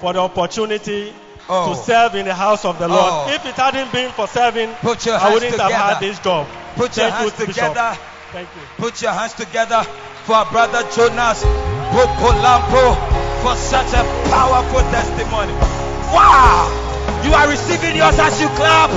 for 0.00 0.12
the 0.12 0.20
opportunity 0.20 1.12
Oh. 1.48 1.74
to 1.74 1.82
serve 1.82 2.14
in 2.14 2.24
the 2.24 2.34
house 2.34 2.64
of 2.64 2.78
the 2.78 2.86
Lord. 2.86 3.02
Oh. 3.02 3.34
If 3.34 3.44
it 3.44 3.54
hadn't 3.56 3.90
been 3.92 4.10
for 4.12 4.28
serving, 4.28 4.72
Put 4.80 5.04
your 5.04 5.16
I 5.16 5.34
wouldn't 5.34 5.58
have 5.58 5.72
had 5.72 5.98
this 5.98 6.18
job. 6.20 6.46
Put 6.76 6.96
your 6.96 7.10
Thank 7.10 7.14
hands 7.14 7.32
you, 7.40 7.46
Bishop. 7.46 7.74
together. 7.74 7.98
Thank 8.30 8.48
you. 8.54 8.62
Put 8.78 9.02
your 9.02 9.10
hands 9.10 9.34
together 9.34 9.82
for 10.22 10.34
our 10.38 10.46
brother 10.46 10.86
Jonas 10.94 11.42
Popolampo 11.90 12.94
for 13.42 13.56
such 13.58 13.90
a 13.92 14.06
powerful 14.30 14.80
testimony. 14.94 15.52
Wow! 16.14 16.70
You 17.26 17.34
are 17.34 17.48
receiving 17.50 17.96
yours 17.96 18.16
as 18.18 18.40
you 18.40 18.46
clap. 18.54 18.90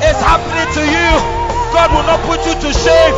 It's 0.00 0.18
happening 0.24 0.68
to 0.74 0.82
you. 0.88 1.10
God 1.76 1.92
will 1.92 2.08
not 2.08 2.20
put 2.24 2.40
you 2.48 2.54
to 2.56 2.72
shame. 2.72 3.14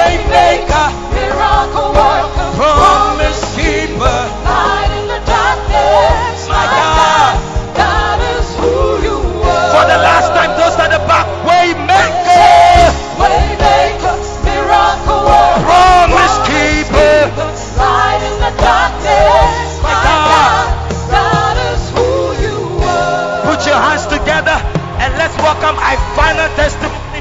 Waymaker, 0.00 0.88
miracle 1.12 1.92
worker, 1.92 2.48
promise 2.56 3.44
keeper, 3.52 4.20
light 4.48 4.88
in 4.96 5.04
the 5.12 5.20
darkness. 5.28 6.48
My 6.48 6.64
God, 6.64 7.36
God 7.76 8.20
who 8.56 8.96
you 9.04 9.20
are. 9.44 9.68
For 9.76 9.84
the 9.84 10.00
last 10.00 10.32
time, 10.32 10.56
those 10.56 10.72
at 10.80 10.88
the 10.88 11.04
back, 11.04 11.28
Waymaker, 11.44 12.88
Waymaker, 13.20 14.16
miracle 14.40 15.20
worker, 15.28 15.68
promise 15.68 16.36
keeper, 16.48 17.36
light 17.76 18.24
in 18.24 18.36
the 18.40 18.52
darkness. 18.56 19.84
My 19.84 20.00
God, 20.00 20.64
God 21.12 21.56
who 21.92 22.08
you 22.40 22.56
are. 22.88 23.52
Put 23.52 23.68
your 23.68 23.76
hands 23.76 24.08
together 24.08 24.56
and 24.96 25.12
let's 25.20 25.36
welcome 25.44 25.76
our 25.76 26.00
final 26.16 26.48
testimony. 26.56 27.20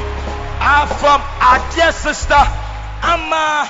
I'm 0.64 0.88
from 0.88 1.20
our 1.44 1.60
dear 1.76 1.92
sister. 1.92 2.69
Amma 3.02 3.68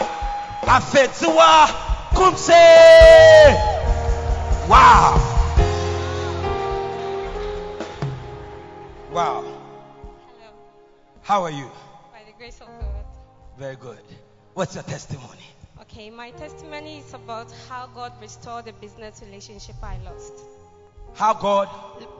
Afetua 0.62 1.68
Kumse. 2.14 2.50
Wow. 4.68 5.16
Wow. 9.12 9.42
Hello. 9.42 10.52
How 11.22 11.44
are 11.44 11.52
you? 11.52 11.70
By 12.12 12.20
the 12.26 12.34
grace 12.38 12.60
of 12.62 12.68
God. 12.68 13.06
Very 13.58 13.76
good. 13.76 14.00
What's 14.54 14.76
your 14.76 14.84
testimony? 14.84 15.46
Okay, 15.82 16.10
my 16.10 16.32
testimony 16.32 17.00
is 17.00 17.14
about 17.14 17.52
how 17.68 17.88
God 17.96 18.14
restored 18.22 18.66
the 18.66 18.74
business 18.74 19.22
relationship 19.26 19.76
I 19.82 19.98
lost. 20.06 20.34
How 21.16 21.34
God 21.34 21.68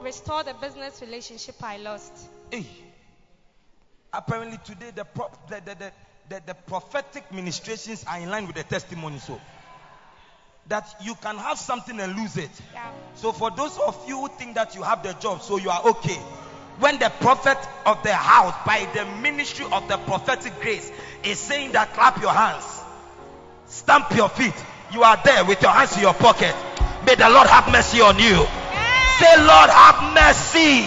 restored 0.02 0.46
the 0.46 0.54
business 0.54 1.00
relationship 1.00 1.54
I 1.62 1.76
lost. 1.76 2.12
Hey. 2.50 2.66
Apparently 4.12 4.58
today 4.64 4.90
the, 4.94 5.04
pro- 5.04 5.30
the, 5.48 5.62
the, 5.64 5.74
the, 5.76 5.92
the, 6.30 6.40
the 6.46 6.54
prophetic 6.54 7.30
ministrations 7.32 8.04
are 8.08 8.20
in 8.20 8.30
line 8.30 8.46
with 8.46 8.54
the 8.54 8.62
testimony. 8.62 9.18
So 9.18 9.40
that 10.68 10.86
you 11.02 11.16
can 11.16 11.36
have 11.36 11.58
something 11.58 11.98
and 11.98 12.16
lose 12.16 12.36
it. 12.36 12.50
Yeah. 12.72 12.92
So 13.16 13.32
for 13.32 13.50
those 13.50 13.76
of 13.78 14.08
you 14.08 14.20
who 14.20 14.28
think 14.28 14.54
that 14.54 14.76
you 14.76 14.82
have 14.84 15.02
the 15.02 15.12
job, 15.14 15.42
so 15.42 15.58
you 15.58 15.70
are 15.70 15.84
okay. 15.84 16.18
When 16.78 17.00
the 17.00 17.10
prophet 17.20 17.58
of 17.84 18.00
the 18.04 18.14
house, 18.14 18.54
by 18.64 18.88
the 18.94 19.04
ministry 19.20 19.66
of 19.72 19.88
the 19.88 19.96
prophetic 19.98 20.58
grace, 20.60 20.92
is 21.24 21.40
saying 21.40 21.72
that 21.72 21.92
clap 21.94 22.22
your 22.22 22.30
hands, 22.30 22.64
stamp 23.66 24.14
your 24.14 24.28
feet, 24.28 24.54
you 24.92 25.02
are 25.02 25.20
there 25.24 25.44
with 25.44 25.60
your 25.60 25.72
hands 25.72 25.96
in 25.96 26.02
your 26.02 26.14
pocket. 26.14 26.54
May 27.04 27.16
the 27.16 27.28
Lord 27.28 27.48
have 27.48 27.70
mercy 27.72 28.00
on 28.00 28.16
you. 28.18 28.36
Say, 29.18 29.36
Lord, 29.36 29.70
have 29.70 30.14
mercy. 30.14 30.86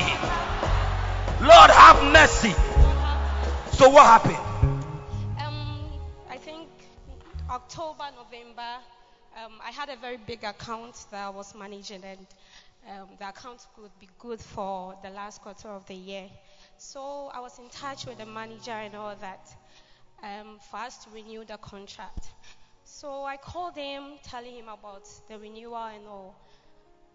Lord, 1.44 1.70
have 1.70 2.14
mercy. 2.14 2.54
So 3.76 3.90
what 3.90 4.06
happened? 4.06 4.53
October, 7.54 8.06
November, 8.16 8.82
um, 9.38 9.52
I 9.64 9.70
had 9.70 9.90
a 9.90 9.96
very 9.96 10.18
big 10.18 10.44
account 10.44 10.96
that 11.12 11.28
I 11.28 11.30
was 11.30 11.54
managing, 11.54 12.04
and 12.04 12.26
um, 12.90 13.10
the 13.20 13.30
account 13.30 13.68
could 13.76 13.92
be 14.00 14.10
good 14.18 14.42
for 14.42 14.96
the 15.04 15.12
last 15.12 15.40
quarter 15.44 15.68
of 15.68 15.86
the 15.86 15.94
year. 15.94 16.26
So 16.80 17.30
I 17.32 17.40
was 17.42 17.60
in 17.60 17.70
touch 17.70 18.08
with 18.08 18.18
the 18.18 18.26
manager 18.26 18.72
and 18.72 18.96
all 18.96 19.16
that 19.22 19.56
um, 20.24 20.58
for 20.72 20.78
us 20.78 21.04
to 21.04 21.12
renew 21.12 21.46
the 21.46 21.58
contract. 21.58 22.26
So 22.86 23.24
I 23.24 23.38
called 23.38 23.76
him, 23.76 24.18
telling 24.24 24.56
him 24.56 24.70
about 24.70 25.08
the 25.30 25.38
renewal 25.38 25.76
and 25.76 26.08
all. 26.08 26.36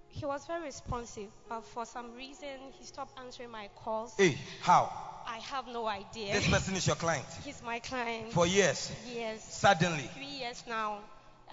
He 0.07 0.24
was 0.24 0.47
very 0.47 0.62
responsive, 0.62 1.30
but 1.49 1.62
for 1.62 1.84
some 1.84 2.14
reason 2.14 2.70
he 2.78 2.84
stopped 2.84 3.18
answering 3.18 3.51
my 3.51 3.70
calls. 3.74 4.14
Hey, 4.16 4.39
how? 4.62 4.93
I 5.29 5.39
have 5.39 5.66
no 5.68 5.87
idea. 5.87 6.33
This 6.35 6.49
person 6.49 6.74
is 6.74 6.87
your 6.87 6.97
client 6.97 7.26
He's 7.45 7.62
my 7.62 7.79
client. 7.81 8.33
for 8.33 8.47
years. 8.47 8.91
Yes. 9.14 9.45
Suddenly, 9.59 10.09
Three 10.14 10.24
years 10.24 10.64
now. 10.66 10.99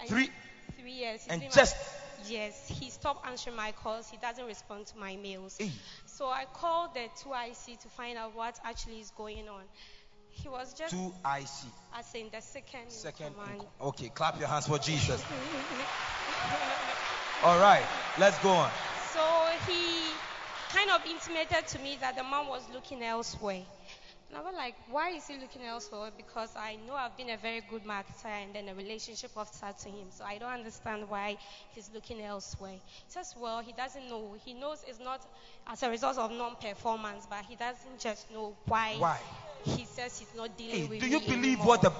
Three- 0.08 0.30
Three 0.80 0.92
years. 0.92 1.22
He's 1.22 1.30
and 1.32 1.40
been 1.42 1.50
my- 1.50 1.54
just 1.54 1.76
yes, 2.26 2.66
he 2.68 2.90
stopped 2.90 3.26
answering 3.26 3.56
my 3.56 3.72
calls. 3.72 4.08
He 4.08 4.16
doesn't 4.16 4.46
respond 4.46 4.86
to 4.88 4.98
my 4.98 5.16
mails. 5.16 5.56
Hey. 5.58 5.70
So 6.06 6.28
I 6.28 6.44
called 6.46 6.94
the 6.94 7.08
2IC 7.22 7.76
to 7.82 7.88
find 7.88 8.16
out 8.18 8.34
what 8.34 8.58
actually 8.64 9.00
is 9.00 9.10
going 9.16 9.48
on. 9.48 9.62
He 10.30 10.48
was 10.48 10.72
just 10.74 10.90
two 10.92 11.12
IC. 11.24 11.66
as 11.94 12.14
in 12.14 12.28
the 12.30 12.40
second, 12.42 12.84
in 12.84 12.90
Second. 12.90 13.34
Okay, 13.80 14.08
clap 14.10 14.38
your 14.38 14.48
hands 14.48 14.66
for 14.66 14.78
Jesus. 14.78 15.22
All 17.42 17.58
right, 17.58 17.84
let's 18.18 18.38
go 18.40 18.50
on. 18.50 18.70
So 19.12 19.20
he 19.66 20.12
kind 20.70 20.90
of 20.90 21.04
intimated 21.06 21.66
to 21.68 21.78
me 21.78 21.98
that 22.00 22.16
the 22.16 22.22
man 22.22 22.46
was 22.48 22.62
looking 22.72 23.02
elsewhere. 23.02 23.62
And 24.28 24.38
I 24.38 24.40
was 24.42 24.54
like, 24.56 24.74
why 24.90 25.10
is 25.10 25.26
he 25.28 25.38
looking 25.38 25.62
elsewhere? 25.62 26.10
Because 26.16 26.50
I 26.56 26.76
know 26.86 26.94
I've 26.94 27.16
been 27.16 27.30
a 27.30 27.36
very 27.36 27.62
good 27.70 27.84
marketer 27.84 28.26
and 28.26 28.52
then 28.54 28.68
a 28.68 28.74
relationship 28.74 29.30
officer 29.36 29.72
to 29.84 29.88
him. 29.88 30.08
So 30.10 30.24
I 30.24 30.38
don't 30.38 30.50
understand 30.52 31.08
why 31.08 31.36
he's 31.72 31.88
looking 31.94 32.20
elsewhere. 32.20 32.72
He 32.72 32.80
says, 33.06 33.34
well, 33.40 33.60
he 33.60 33.72
doesn't 33.72 34.08
know. 34.08 34.34
He 34.44 34.52
knows 34.54 34.82
it's 34.88 34.98
not 34.98 35.20
as 35.68 35.82
a 35.84 35.90
result 35.90 36.18
of 36.18 36.32
non-performance, 36.32 37.26
but 37.30 37.44
he 37.48 37.54
doesn't 37.54 38.00
just 38.00 38.28
know 38.32 38.56
why. 38.66 38.96
Why? 38.98 39.18
He 39.64 39.84
says 39.84 40.18
he's 40.18 40.34
not 40.36 40.56
dealing 40.58 40.82
Hey, 40.82 40.86
with 40.88 41.00
do 41.00 41.06
you 41.06 41.20
believe 41.20 41.58
anymore. 41.60 41.66
what 41.66 41.82
the 41.82 41.92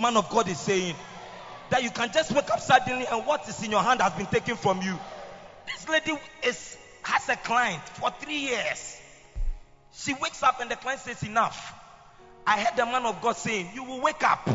man 0.00 0.16
of 0.16 0.30
God 0.30 0.48
is 0.48 0.58
saying? 0.58 0.94
That 1.70 1.82
you 1.82 1.90
can 1.90 2.10
just 2.12 2.32
wake 2.32 2.50
up 2.50 2.60
suddenly 2.60 3.06
and 3.06 3.26
what 3.26 3.46
is 3.48 3.62
in 3.62 3.70
your 3.70 3.82
hand 3.82 4.00
has 4.00 4.12
been 4.14 4.26
taken 4.26 4.56
from 4.56 4.80
you. 4.82 4.98
This 5.66 5.88
lady 5.88 6.12
is 6.44 6.78
has 7.06 7.28
a 7.28 7.36
client 7.36 7.82
for 8.00 8.10
three 8.10 8.38
years. 8.50 9.00
She 9.94 10.12
wakes 10.14 10.42
up 10.42 10.60
and 10.60 10.70
the 10.70 10.76
client 10.76 11.00
says 11.00 11.22
enough. 11.22 11.72
I 12.46 12.60
heard 12.60 12.76
the 12.76 12.84
man 12.84 13.06
of 13.06 13.22
God 13.22 13.36
saying, 13.36 13.70
You 13.74 13.84
will 13.84 14.00
wake 14.00 14.22
up 14.22 14.48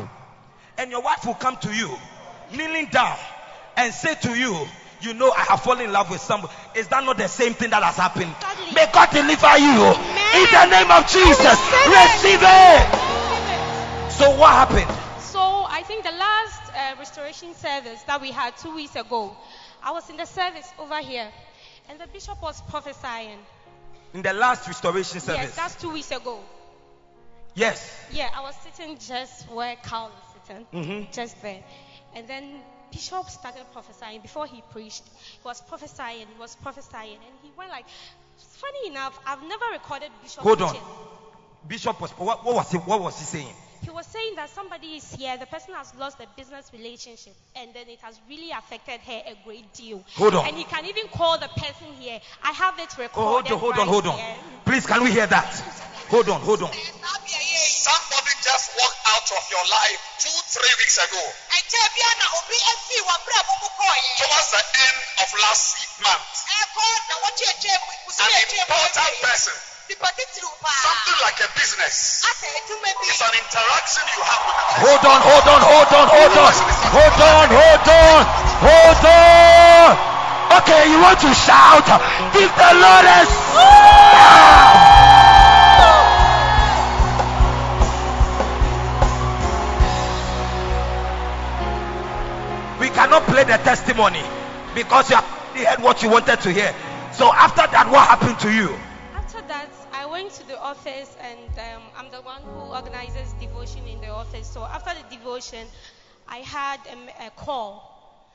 and 0.77 0.91
your 0.91 1.01
wife 1.01 1.25
will 1.25 1.35
come 1.35 1.57
to 1.57 1.73
you, 1.73 1.89
kneeling 2.55 2.87
down, 2.91 3.17
and 3.77 3.93
say 3.93 4.15
to 4.15 4.37
you, 4.37 4.67
You 5.01 5.13
know, 5.13 5.31
I 5.31 5.41
have 5.43 5.61
fallen 5.61 5.85
in 5.85 5.91
love 5.91 6.09
with 6.11 6.21
somebody. 6.21 6.53
Is 6.75 6.87
that 6.89 7.03
not 7.03 7.17
the 7.17 7.27
same 7.27 7.53
thing 7.53 7.71
that 7.71 7.83
has 7.83 7.95
happened? 7.95 8.33
Exactly. 8.35 8.75
May 8.75 8.87
God 8.91 9.09
deliver 9.11 9.57
you 9.57 9.77
in 10.35 10.47
the 10.51 10.65
name 10.69 10.91
of 10.91 11.07
Jesus. 11.07 11.57
Receive 11.87 12.39
Receive 12.39 12.43
it. 12.43 13.11
So, 14.11 14.29
what 14.37 14.51
happened? 14.51 14.91
So 15.19 15.39
I 15.39 15.83
think 15.87 16.03
the 16.03 16.11
last 16.11 16.61
uh, 16.75 16.99
restoration 16.99 17.55
service 17.55 18.03
that 18.03 18.21
we 18.21 18.31
had 18.31 18.55
two 18.57 18.75
weeks 18.75 18.95
ago, 18.95 19.35
I 19.81 19.91
was 19.91 20.09
in 20.09 20.17
the 20.17 20.25
service 20.25 20.71
over 20.77 20.99
here, 20.99 21.31
and 21.91 21.99
the 21.99 22.07
bishop 22.07 22.41
was 22.41 22.61
prophesying. 22.69 23.37
In 24.13 24.21
the 24.21 24.33
last 24.33 24.67
restoration 24.67 25.19
service. 25.19 25.41
Yes, 25.43 25.55
that's 25.55 25.75
two 25.75 25.91
weeks 25.91 26.11
ago. 26.11 26.39
Yes. 27.53 27.93
Yeah, 28.11 28.29
I 28.33 28.41
was 28.41 28.55
sitting 28.63 28.97
just 28.97 29.49
where 29.51 29.75
Carl 29.83 30.09
is 30.09 30.41
sitting, 30.47 30.65
Mhm. 30.73 31.11
just 31.13 31.41
there, 31.41 31.63
and 32.15 32.27
then 32.27 32.63
Bishop 32.91 33.29
started 33.29 33.65
prophesying 33.71 34.21
before 34.21 34.45
he 34.47 34.61
preached. 34.73 35.03
He 35.31 35.39
was 35.45 35.61
prophesying, 35.61 36.27
he 36.27 36.39
was 36.39 36.55
prophesying, 36.55 37.19
and 37.27 37.35
he 37.43 37.51
went 37.57 37.69
like. 37.69 37.85
Funny 38.57 38.87
enough, 38.87 39.19
I've 39.25 39.43
never 39.43 39.65
recorded 39.71 40.11
Bishop 40.21 40.43
Hold 40.43 40.61
on. 40.61 40.75
Bishop 41.67 41.99
was 42.01 42.11
what, 42.11 42.43
what 42.43 42.55
was 42.55 42.71
he 42.71 42.77
what 42.77 43.01
was 43.01 43.17
he 43.19 43.25
saying? 43.25 43.55
He 43.83 43.89
was 43.89 44.05
saying 44.05 44.35
that 44.35 44.49
somebody 44.53 44.95
is 45.01 45.11
here, 45.15 45.37
the 45.37 45.47
person 45.47 45.73
has 45.73 45.91
lost 45.97 46.17
a 46.21 46.27
business 46.37 46.69
relationship, 46.71 47.33
and 47.55 47.73
then 47.73 47.89
it 47.89 47.99
has 48.01 48.19
really 48.29 48.51
affected 48.51 49.01
her 49.01 49.21
a 49.25 49.35
great 49.43 49.73
deal. 49.73 50.03
Hold 50.17 50.35
on. 50.35 50.45
And 50.47 50.55
he 50.57 50.63
can 50.65 50.85
even 50.85 51.07
call 51.09 51.37
the 51.39 51.49
person 51.49 51.87
here. 51.99 52.19
I 52.43 52.51
have 52.51 52.77
it 52.79 52.93
Oh, 52.93 53.01
recorded. 53.01 53.49
hold 53.49 53.51
on, 53.51 53.57
hold 53.59 53.73
on, 53.73 53.77
right 53.79 53.87
hold 53.89 54.07
on. 54.07 54.17
here. 54.17 54.35
Please, 54.65 54.85
can 54.85 55.03
we 55.03 55.11
hear 55.11 55.25
that? 55.25 55.49
Hold 56.13 56.29
on, 56.29 56.41
hold 56.41 56.61
on. 56.61 56.69
Somebody 56.71 58.33
just 58.45 58.69
walked 58.77 59.01
out 59.09 59.31
of 59.33 59.43
your 59.49 59.65
life 59.65 59.99
two, 60.19 60.37
three 60.53 60.73
weeks 60.77 60.97
ago. 61.01 61.23
Towards 64.21 64.51
the 64.51 64.61
end 64.61 64.97
of 65.25 65.29
last 65.41 65.73
month. 66.03 66.21
An 68.21 68.29
important 68.61 69.21
person. 69.21 69.70
Something 69.89 71.17
like 71.25 71.41
a 71.41 71.49
business. 71.57 72.21
It's 72.21 73.21
an 73.21 73.33
interaction 73.33 74.05
you 74.13 74.21
have 74.21 74.45
with 74.45 74.55
the. 74.61 74.77
Hold 74.85 75.03
on, 75.09 75.19
hold 75.25 75.47
on, 75.49 75.61
hold 75.61 75.89
on, 75.89 76.07
hold 76.07 76.37
on. 76.37 76.53
Hold 76.93 77.17
on, 77.17 77.49
hold 77.49 77.87
on, 77.89 78.21
hold 78.61 79.05
on. 79.09 80.11
Okay, 80.61 80.91
you 80.91 81.01
want 81.01 81.19
to 81.21 81.33
shout? 81.33 81.85
Give 82.33 82.51
the 82.53 82.71
Lord 82.77 83.05
a 83.09 83.25
We 92.79 92.89
cannot 92.89 93.23
play 93.23 93.43
the 93.45 93.57
testimony 93.63 94.21
because 94.75 95.09
you 95.09 95.15
have 95.15 95.25
heard 95.25 95.81
what 95.81 96.03
you 96.03 96.09
wanted 96.09 96.39
to 96.41 96.51
hear. 96.51 96.73
So 97.13 97.33
after 97.33 97.65
that, 97.65 97.89
what 97.89 98.07
happened 98.07 98.39
to 98.39 98.51
you? 98.51 98.77
After 99.41 99.53
that, 99.53 99.71
I 99.91 100.05
went 100.05 100.31
to 100.33 100.47
the 100.47 100.59
office, 100.59 101.17
and 101.19 101.49
um, 101.57 101.81
I'm 101.97 102.11
the 102.11 102.21
one 102.21 102.43
who 102.43 102.59
organizes 102.75 103.33
devotion 103.39 103.87
in 103.87 103.99
the 103.99 104.09
office. 104.09 104.47
So 104.47 104.63
after 104.63 104.91
the 104.93 105.15
devotion, 105.15 105.65
I 106.27 106.37
had 106.37 106.79
a 107.19 107.31
call, 107.31 108.31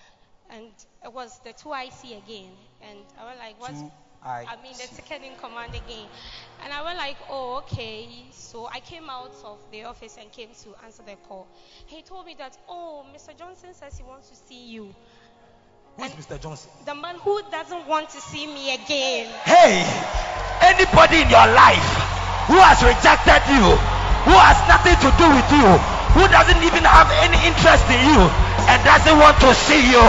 and 0.50 0.66
it 1.04 1.12
was 1.12 1.38
the 1.44 1.50
2IC 1.50 2.18
again. 2.24 2.50
And 2.82 2.98
I 3.20 3.24
was 3.24 3.38
like, 3.38 3.60
what? 3.60 3.70
2IC. 3.70 3.90
I 4.24 4.56
mean, 4.64 4.72
the 4.72 4.88
second 4.94 5.22
in 5.22 5.36
command 5.36 5.76
again. 5.76 6.08
And 6.64 6.72
I 6.72 6.82
went 6.82 6.98
like, 6.98 7.18
oh, 7.30 7.58
okay. 7.58 8.08
So 8.32 8.66
I 8.66 8.80
came 8.80 9.08
out 9.08 9.36
of 9.44 9.58
the 9.70 9.84
office 9.84 10.16
and 10.20 10.32
came 10.32 10.48
to 10.64 10.74
answer 10.84 11.04
the 11.06 11.14
call. 11.28 11.46
He 11.86 12.02
told 12.02 12.26
me 12.26 12.34
that, 12.38 12.58
oh, 12.68 13.06
Mr. 13.14 13.38
Johnson 13.38 13.74
says 13.74 13.96
he 13.96 14.02
wants 14.02 14.28
to 14.30 14.34
see 14.34 14.66
you. 14.66 14.92
Who 15.96 16.04
is 16.04 16.12
Mr. 16.12 16.36
Johnson? 16.36 16.68
The 16.84 16.94
man 16.94 17.16
who 17.24 17.40
doesn't 17.48 17.88
want 17.88 18.12
to 18.12 18.20
see 18.20 18.44
me 18.44 18.76
again. 18.76 19.32
Hey, 19.48 19.80
anybody 20.60 21.24
in 21.24 21.28
your 21.32 21.48
life 21.56 21.88
who 22.52 22.60
has 22.60 22.84
rejected 22.84 23.40
you, 23.48 23.64
who 24.28 24.36
has 24.36 24.60
nothing 24.68 24.92
to 25.00 25.08
do 25.16 25.24
with 25.32 25.48
you, 25.56 25.68
who 26.12 26.28
doesn't 26.28 26.60
even 26.60 26.84
have 26.84 27.08
any 27.24 27.40
interest 27.48 27.88
in 27.88 28.00
you, 28.12 28.20
and 28.68 28.76
doesn't 28.84 29.16
want 29.16 29.40
to 29.40 29.56
see 29.56 29.88
you, 29.88 30.04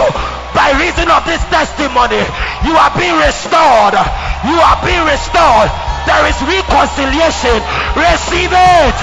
by 0.52 0.76
reason 0.76 1.08
of 1.08 1.24
this 1.24 1.40
testimony, 1.48 2.20
you 2.68 2.76
are 2.76 2.92
being 2.92 3.16
restored, 3.24 3.96
You 4.44 4.60
are 4.60 4.78
being 4.84 5.02
restored. 5.08 5.72
There 6.04 6.24
is 6.28 6.36
reconciliation. 6.44 7.58
Receive 7.96 8.52
it. 8.52 8.98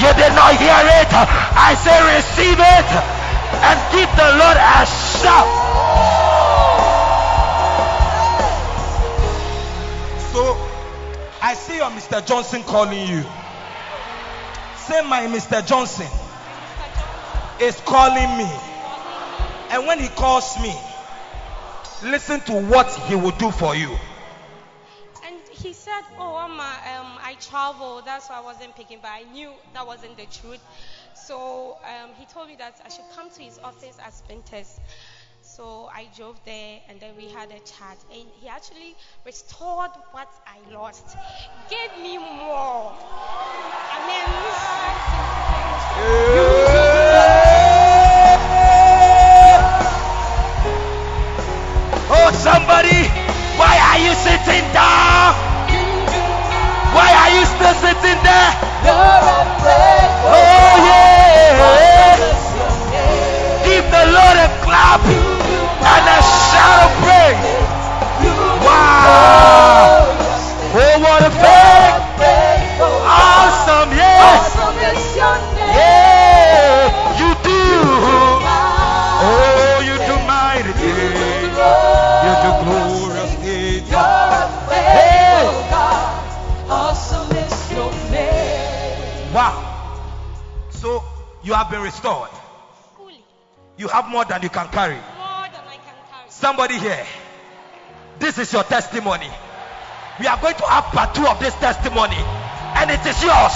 You 0.00 0.10
did 0.16 0.32
not 0.32 0.56
hear 0.56 0.80
it. 0.96 1.12
I 1.12 1.76
say 1.76 1.96
receive 2.16 2.56
it 2.56 2.88
and 3.62 3.78
give 3.92 4.10
the 4.16 4.28
Lord 4.40 4.58
a 4.58 4.82
shout. 4.86 6.21
So 10.32 10.56
I 11.42 11.52
see 11.52 11.76
your 11.76 11.90
Mr. 11.90 12.24
Johnson 12.24 12.62
calling 12.62 13.06
you. 13.06 13.22
Say 14.76 15.06
my 15.06 15.26
Mr. 15.26 15.64
Johnson 15.66 16.06
is 17.60 17.78
calling 17.80 18.38
me. 18.38 18.50
And 19.68 19.86
when 19.86 19.98
he 19.98 20.08
calls 20.08 20.58
me, 20.58 20.74
listen 22.02 22.40
to 22.42 22.52
what 22.54 22.88
he 23.08 23.14
will 23.14 23.32
do 23.32 23.50
for 23.50 23.76
you. 23.76 23.90
And 25.26 25.36
he 25.50 25.74
said, 25.74 26.00
Oh, 26.18 26.32
Mama, 26.32 26.80
um, 26.96 27.18
I 27.22 27.36
travel. 27.38 28.00
That's 28.02 28.30
why 28.30 28.38
I 28.38 28.40
wasn't 28.40 28.74
picking, 28.74 29.00
but 29.02 29.10
I 29.10 29.24
knew 29.32 29.52
that 29.74 29.86
wasn't 29.86 30.16
the 30.16 30.24
truth. 30.24 30.60
So 31.14 31.76
um, 31.84 32.10
he 32.18 32.24
told 32.24 32.48
me 32.48 32.56
that 32.56 32.80
I 32.84 32.88
should 32.88 33.04
come 33.14 33.28
to 33.28 33.42
his 33.42 33.58
office 33.58 33.98
at 34.02 34.14
Spintex. 34.14 34.80
So 35.42 35.90
I 35.92 36.06
drove 36.16 36.38
there 36.44 36.80
and 36.88 37.00
then 37.00 37.16
we 37.16 37.28
had 37.28 37.50
a 37.50 37.58
chat. 37.66 37.98
And 38.12 38.28
he 38.40 38.48
actually 38.48 38.94
restored 39.26 39.90
what 40.12 40.28
I 40.46 40.58
lost, 40.72 41.16
gave 41.68 41.90
me 42.00 42.16
more. 42.16 42.94
Oh, 52.14 52.30
somebody, 52.32 53.10
why 53.58 53.74
are 53.90 53.98
you 53.98 54.14
sitting 54.14 54.72
down? 54.72 55.34
Why 56.94 57.10
are 57.18 57.30
you 57.34 57.44
still 57.50 57.74
sitting 57.82 58.22
there? 58.22 58.54
Oh, 60.24 60.78
yeah. 60.86 61.32
Give 63.64 63.84
the 63.90 64.04
Lord 64.06 64.36
a 64.38 64.48
clap 64.62 65.31
and 65.84 66.06
a 66.06 66.18
shout 66.22 66.80
of 66.86 66.92
praise. 67.02 67.42
Wow. 68.64 70.06
Oh, 70.74 70.94
what 71.04 71.22
a 71.22 71.30
faith. 71.30 71.96
Awesome, 72.80 73.90
yes. 73.92 74.56
Yeah, 75.74 77.18
you 77.20 77.30
do. 77.42 77.62
Oh, 79.24 79.80
you 79.84 79.96
do 80.06 80.14
mighty 80.26 80.72
things. 80.72 81.56
You 82.24 82.32
do 82.44 82.50
glorious 82.64 83.34
things. 83.42 83.88
Hey. 84.70 85.42
Wow. 89.34 89.54
So 90.70 91.02
you 91.42 91.54
have 91.54 91.70
been 91.70 91.82
restored. 91.82 92.28
You 93.78 93.88
have 93.88 94.08
more 94.08 94.24
than 94.24 94.42
you 94.42 94.50
can 94.50 94.68
carry. 94.68 94.94
more 94.94 95.48
than 95.50 95.64
I 95.66 95.76
can 95.76 95.96
carry. 96.10 96.28
Somebody 96.42 96.76
here. 96.76 97.06
This 98.18 98.36
is 98.36 98.52
your 98.52 98.64
testimony. 98.64 99.30
We 100.18 100.26
are 100.26 100.40
going 100.40 100.56
to 100.56 100.66
have 100.66 100.90
part 100.90 101.14
two 101.14 101.24
of 101.24 101.38
this 101.38 101.54
testimony, 101.54 102.18
and 102.18 102.90
it 102.90 102.98
is 103.06 103.22
yours. 103.22 103.54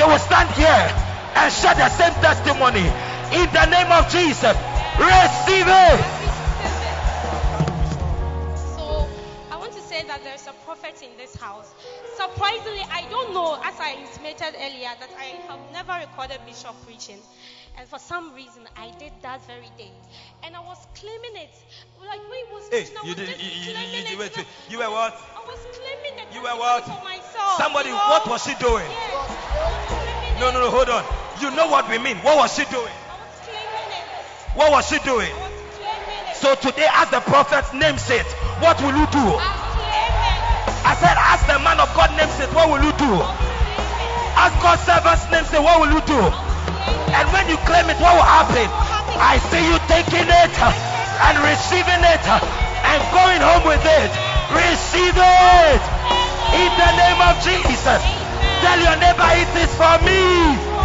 You 0.00 0.08
will 0.08 0.18
stand 0.24 0.48
here 0.56 0.88
and 1.36 1.52
share 1.52 1.74
the 1.74 1.90
same 1.90 2.14
testimony 2.24 2.88
in 3.36 3.52
the 3.52 3.66
name 3.68 3.92
of 3.92 4.08
Jesus. 4.08 4.56
Receive 4.96 5.68
it. 5.68 6.00
So 8.64 9.04
I 9.52 9.58
want 9.60 9.72
to 9.74 9.82
say 9.82 10.02
that 10.04 10.24
there's 10.24 10.46
a 10.46 10.54
prophet 10.64 10.96
in 11.02 11.14
this 11.18 11.36
house. 11.36 11.68
Surprisingly, 12.16 12.80
I 12.90 13.04
don't 13.10 13.34
know, 13.34 13.60
as 13.62 13.78
I 13.78 13.92
intimated 13.92 14.56
earlier, 14.56 14.88
that 15.00 15.10
I 15.20 15.36
have 15.52 15.60
never 15.70 15.92
recorded 16.00 16.40
Bishop 16.46 16.74
preaching. 16.86 17.20
And 17.78 17.86
for 17.88 17.98
some 17.98 18.32
reason, 18.34 18.64
I 18.76 18.90
did 18.98 19.12
that 19.20 19.44
very 19.46 19.68
day. 19.76 19.92
And 20.42 20.56
I 20.56 20.60
was 20.60 20.78
claiming 20.96 21.36
it. 21.36 21.52
Like 22.00 22.20
when 22.24 22.40
he 22.40 22.52
was 22.52 22.64
Hey, 22.72 22.88
I 22.88 23.06
you 23.06 23.14
did. 23.14 23.28
You, 23.28 23.36
you, 23.36 23.72
claiming 23.76 24.06
you, 24.08 24.16
you, 24.16 24.22
it. 24.24 24.46
you 24.70 24.78
were 24.78 24.88
what? 24.88 25.12
I 25.12 25.44
was 25.44 25.60
claiming 25.76 26.16
it. 26.16 26.32
You 26.32 26.40
were 26.40 26.56
what? 26.56 26.84
For 26.84 27.04
myself. 27.04 27.60
Somebody. 27.60 27.90
you 27.90 27.94
know? 27.94 28.16
What 28.16 28.24
was 28.32 28.44
she 28.44 28.54
doing? 28.56 28.88
Yes, 28.88 30.40
No, 30.40 30.50
no, 30.56 30.60
no. 30.64 30.70
Hold 30.72 30.88
on. 30.88 31.04
You 31.44 31.52
know 31.52 31.68
what 31.68 31.84
we 31.92 31.98
mean. 31.98 32.16
What 32.24 32.40
was 32.40 32.56
she 32.56 32.64
doing? 32.72 32.88
I 32.88 33.12
was 33.20 33.36
claiming 33.44 33.92
it. 33.92 34.56
What 34.56 34.72
was 34.72 34.88
she 34.88 34.98
doing? 35.04 35.28
I 35.28 35.36
was 35.44 35.60
claiming 35.76 36.32
it. 36.32 36.36
So 36.40 36.56
today, 36.56 36.88
as 36.88 37.12
the 37.12 37.20
prophet 37.28 37.68
names 37.76 38.08
it, 38.08 38.24
what 38.64 38.80
will 38.80 38.96
you 38.96 39.04
do? 39.12 39.20
I 39.20 39.52
was 39.52 39.68
claiming 39.76 40.80
I 40.80 40.92
said, 40.96 41.16
as 41.20 41.40
the 41.44 41.60
man 41.60 41.76
of 41.76 41.92
God 41.92 42.08
names 42.16 42.40
it, 42.40 42.48
what 42.56 42.72
will 42.72 42.80
you 42.80 42.94
do? 42.96 43.12
As 44.40 44.52
God's 44.64 44.80
servants 44.88 45.28
names 45.28 45.52
it, 45.52 45.60
what 45.60 45.76
will 45.76 45.92
you 45.92 46.00
do? 46.08 46.45
And 47.16 47.26
when 47.32 47.48
you 47.48 47.56
claim 47.64 47.88
it, 47.88 47.98
what 47.98 48.14
will 48.14 48.26
happen? 48.26 48.68
I 49.18 49.40
see 49.48 49.62
you 49.64 49.76
taking 49.88 50.28
it 50.28 50.52
uh, 50.60 50.70
and 51.26 51.34
receiving 51.40 52.02
it 52.04 52.22
uh, 52.28 52.38
and 52.40 53.00
going 53.10 53.40
home 53.40 53.64
with 53.64 53.84
it. 53.84 54.12
Receive 54.52 55.16
it 55.16 55.82
in 56.54 56.70
the 56.76 56.90
name 56.96 57.20
of 57.24 57.34
Jesus. 57.42 58.02
Tell 58.60 58.78
your 58.78 58.96
neighbor 59.00 59.30
it 59.40 59.50
is 59.56 59.72
for 59.74 59.96
me 60.04 60.76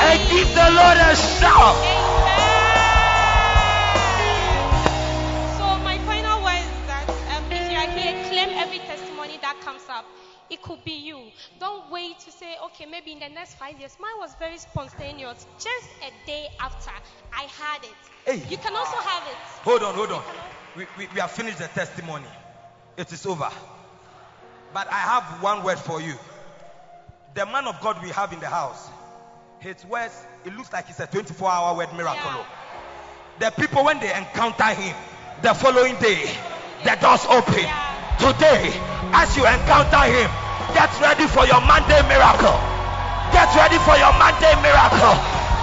and 0.00 0.18
give 0.30 0.48
the 0.54 0.68
Lord 0.72 0.98
a 0.98 1.14
shout. 1.14 1.99
Could 10.70 10.84
be 10.84 10.92
you. 10.92 11.20
Don't 11.58 11.90
wait 11.90 12.16
to 12.20 12.30
say, 12.30 12.54
okay, 12.66 12.86
maybe 12.86 13.10
in 13.10 13.18
the 13.18 13.28
next 13.28 13.54
five 13.54 13.78
years. 13.80 13.96
Mine 14.00 14.18
was 14.18 14.32
very 14.38 14.56
spontaneous. 14.56 15.44
Just 15.58 15.88
a 16.00 16.26
day 16.26 16.46
after 16.60 16.92
I 17.36 17.42
had 17.42 17.82
it. 17.82 18.00
Hey. 18.24 18.48
You 18.48 18.56
can 18.56 18.76
also 18.76 18.96
have 18.98 19.26
it. 19.26 19.36
Hold 19.64 19.82
on, 19.82 19.94
hold 19.96 20.12
on. 20.12 20.22
We, 20.76 20.86
we, 20.96 21.08
we 21.12 21.20
have 21.20 21.32
finished 21.32 21.58
the 21.58 21.66
testimony. 21.66 22.26
It 22.96 23.12
is 23.12 23.26
over. 23.26 23.50
But 24.72 24.86
I 24.86 24.98
have 24.98 25.42
one 25.42 25.64
word 25.64 25.78
for 25.78 26.00
you. 26.00 26.14
The 27.34 27.46
man 27.46 27.66
of 27.66 27.80
God 27.80 28.00
we 28.00 28.10
have 28.10 28.32
in 28.32 28.38
the 28.38 28.46
house, 28.46 28.88
his 29.58 29.84
words, 29.86 30.24
it 30.44 30.56
looks 30.56 30.72
like 30.72 30.88
it's 30.88 31.00
a 31.00 31.08
24 31.08 31.50
hour 31.50 31.76
word 31.76 31.92
miracle. 31.96 32.14
Yeah. 32.14 32.44
The 33.40 33.50
people, 33.60 33.84
when 33.84 33.98
they 33.98 34.14
encounter 34.14 34.66
him, 34.66 34.94
the 35.42 35.52
following 35.52 35.96
day, 35.96 36.30
the 36.84 36.96
doors 37.00 37.26
open. 37.28 37.58
Yeah. 37.58 37.86
Today, 38.20 38.70
as 39.12 39.36
you 39.36 39.44
encounter 39.46 40.04
him, 40.12 40.30
get 40.74 40.90
ready 41.00 41.26
for 41.26 41.46
your 41.46 41.60
Monday 41.64 42.00
miracle. 42.08 42.56
Get 43.32 43.50
ready 43.54 43.78
for 43.86 43.94
your 43.96 44.12
Monday 44.18 44.54
miracle. 44.60 45.14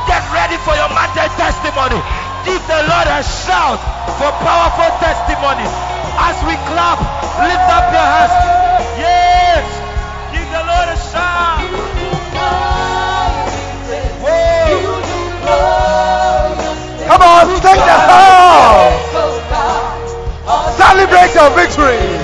Get 0.07 0.24
ready 0.32 0.57
for 0.64 0.76
your 0.76 0.88
Monday 0.91 1.28
testimony. 1.36 1.99
Give 2.48 2.64
the 2.64 2.80
Lord 2.88 3.07
a 3.11 3.19
shout 3.22 3.80
for 4.15 4.32
powerful 4.40 4.91
testimony. 5.03 5.68
As 6.15 6.40
we 6.48 6.56
clap, 6.72 6.99
lift 7.44 7.68
up 7.69 7.91
your 7.91 8.07
hands. 8.07 8.32
Yes. 8.98 9.68
Give 10.32 10.48
the 10.48 10.64
Lord 10.64 10.88
a 10.88 10.98
shout. 11.11 11.68
Come 17.07 17.22
on, 17.22 17.48
take 17.61 17.80
the 17.80 17.98
house. 18.07 19.07
Celebrate 20.78 21.34
your 21.36 21.49
victory. 21.52 22.16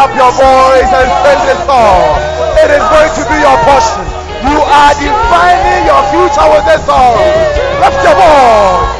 Up 0.00 0.16
your 0.16 0.32
voice 0.32 0.88
and 0.96 1.12
sing 1.20 1.44
this 1.44 1.60
song. 1.68 2.16
It 2.56 2.72
is 2.72 2.80
going 2.88 3.12
to 3.20 3.22
be 3.28 3.36
your 3.44 3.52
portion. 3.68 4.00
You 4.48 4.56
are 4.56 4.96
defining 4.96 5.84
your 5.84 6.00
future 6.08 6.48
with 6.48 6.64
this 6.64 6.80
song. 6.88 7.20
Lift 7.84 8.00
your 8.00 8.16
voice. 8.16 8.96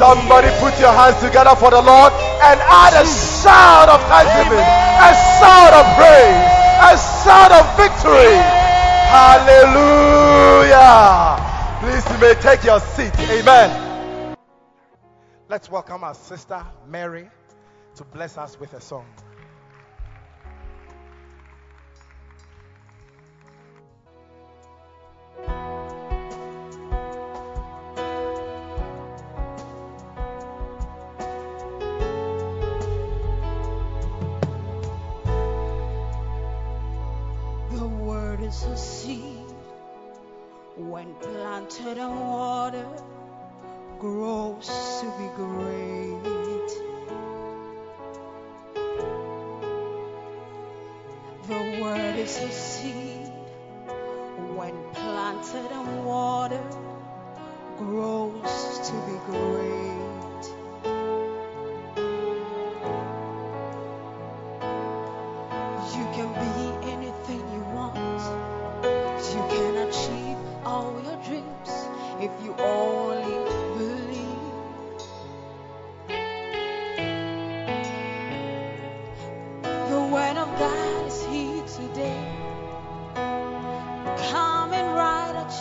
Somebody 0.00 0.48
put 0.60 0.80
your 0.80 0.92
hands 0.92 1.20
together 1.20 1.54
for 1.56 1.70
the 1.70 1.82
Lord 1.82 2.12
and 2.48 2.60
add 2.64 2.96
a 2.96 3.04
shout 3.04 3.88
of 3.92 4.00
thanksgiving, 4.08 4.64
a 4.64 5.12
shout 5.36 5.72
of 5.76 5.84
praise, 6.00 6.48
a 6.80 6.96
shout 7.24 7.52
of 7.52 7.64
victory. 7.76 8.40
Hallelujah. 9.12 10.56
Please, 11.86 12.10
you 12.10 12.18
may 12.18 12.34
take 12.40 12.64
your 12.64 12.80
seat. 12.80 13.16
Amen. 13.30 14.36
Let's 15.48 15.70
welcome 15.70 16.02
our 16.02 16.14
sister 16.14 16.66
Mary 16.88 17.30
to 17.94 18.02
bless 18.02 18.36
us 18.36 18.58
with 18.58 18.72
a 18.72 18.80
song. 18.80 19.06
The 37.70 37.86
word 37.86 38.40
is 38.40 38.64
a 38.64 38.76
seed 38.76 39.35
when 40.76 41.14
planted 41.14 41.96
and 41.96 42.20
watered 42.20 43.02
grows 43.98 44.66
to 45.00 45.06
be 45.18 45.28
great. 45.34 46.70
The 51.48 51.80
word 51.80 52.18
is 52.18 52.36
a 52.38 52.50
seed 52.50 53.32
when 54.54 54.74
planted 54.92 55.72
and 55.72 56.04
watered 56.04 56.76
grows 57.78 58.80
to 58.88 58.92
be 59.06 59.18
great. 59.32 60.05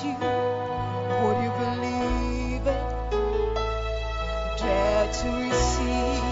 You. 0.05 0.17
Would 1.21 1.37
you 1.43 1.51
believe 1.63 2.65
it? 2.67 2.85
Dare 4.57 5.07
to 5.19 5.29
receive. 5.45 6.23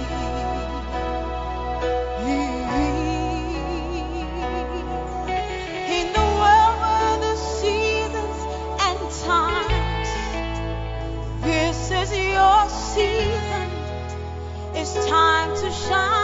In 5.97 6.07
the 6.13 6.25
world 6.39 6.75
where 6.83 7.17
the 7.25 7.35
seasons 7.35 8.39
and 8.87 8.99
times, 9.25 10.11
this 11.41 11.91
is 11.91 12.09
your 12.17 12.69
season. 12.69 13.69
It's 14.75 14.93
time 15.07 15.55
to 15.61 15.71
shine 15.71 16.22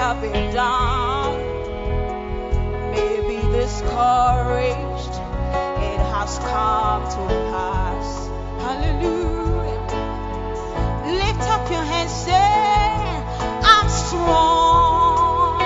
have 0.00 0.20
been 0.22 0.54
down, 0.54 1.36
maybe 2.90 3.36
discouraged. 3.52 5.14
It 5.88 6.00
has 6.14 6.38
come 6.38 7.02
to 7.04 7.22
pass. 7.52 8.08
Hallelujah. 8.64 9.82
Lift 11.04 11.44
up 11.54 11.70
your 11.70 11.84
hands, 11.92 12.12
say, 12.12 12.32
I'm 13.74 13.88
strong 13.90 15.60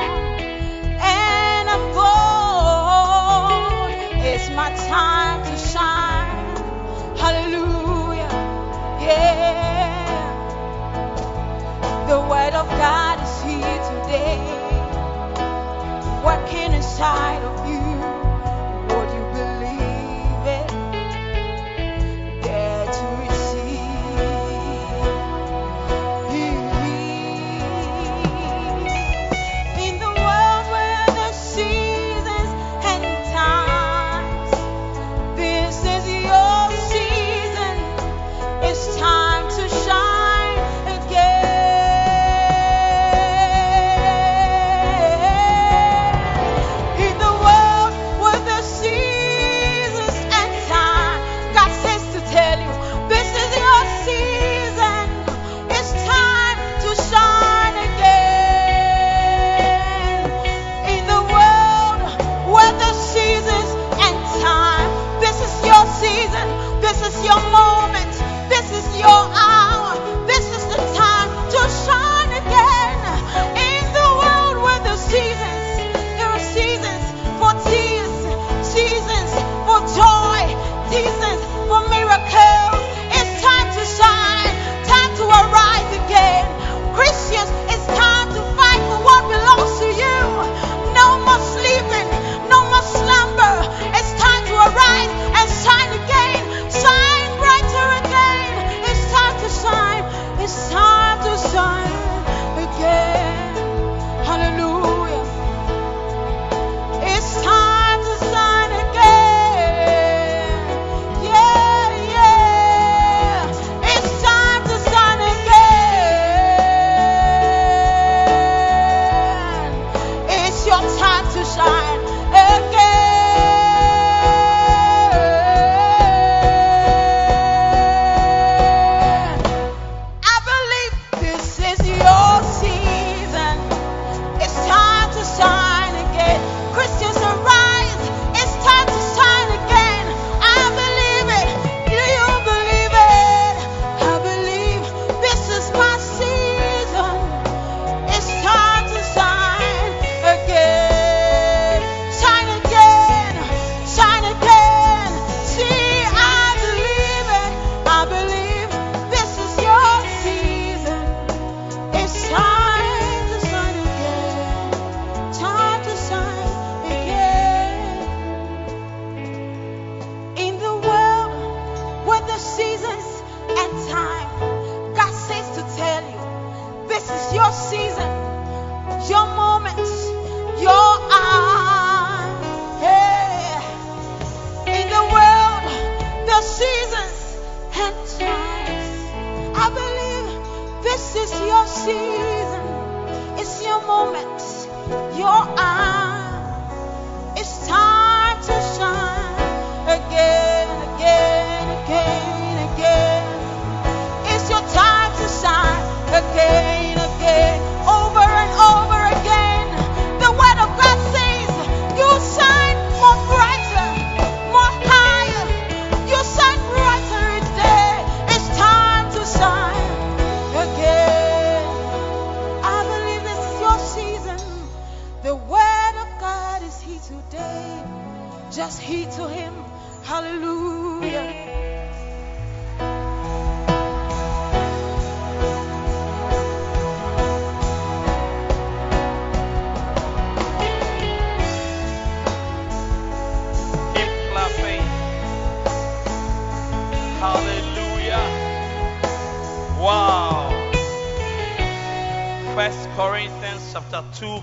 and 0.98 1.70
I'm 1.74 1.84
bold. 1.94 3.70
It's 4.26 4.50
my 4.50 4.70
time 4.74 5.44
to 5.44 5.56
shine. 5.56 6.56
Hallelujah. 7.22 8.32
Yeah. 9.00 10.26
The 12.08 12.18
word 12.18 12.54
of 12.54 12.68
God 12.68 13.13
today, 14.14 14.38
working 16.24 16.72
inside 16.72 17.42
of 17.42 17.68
you. 17.68 17.83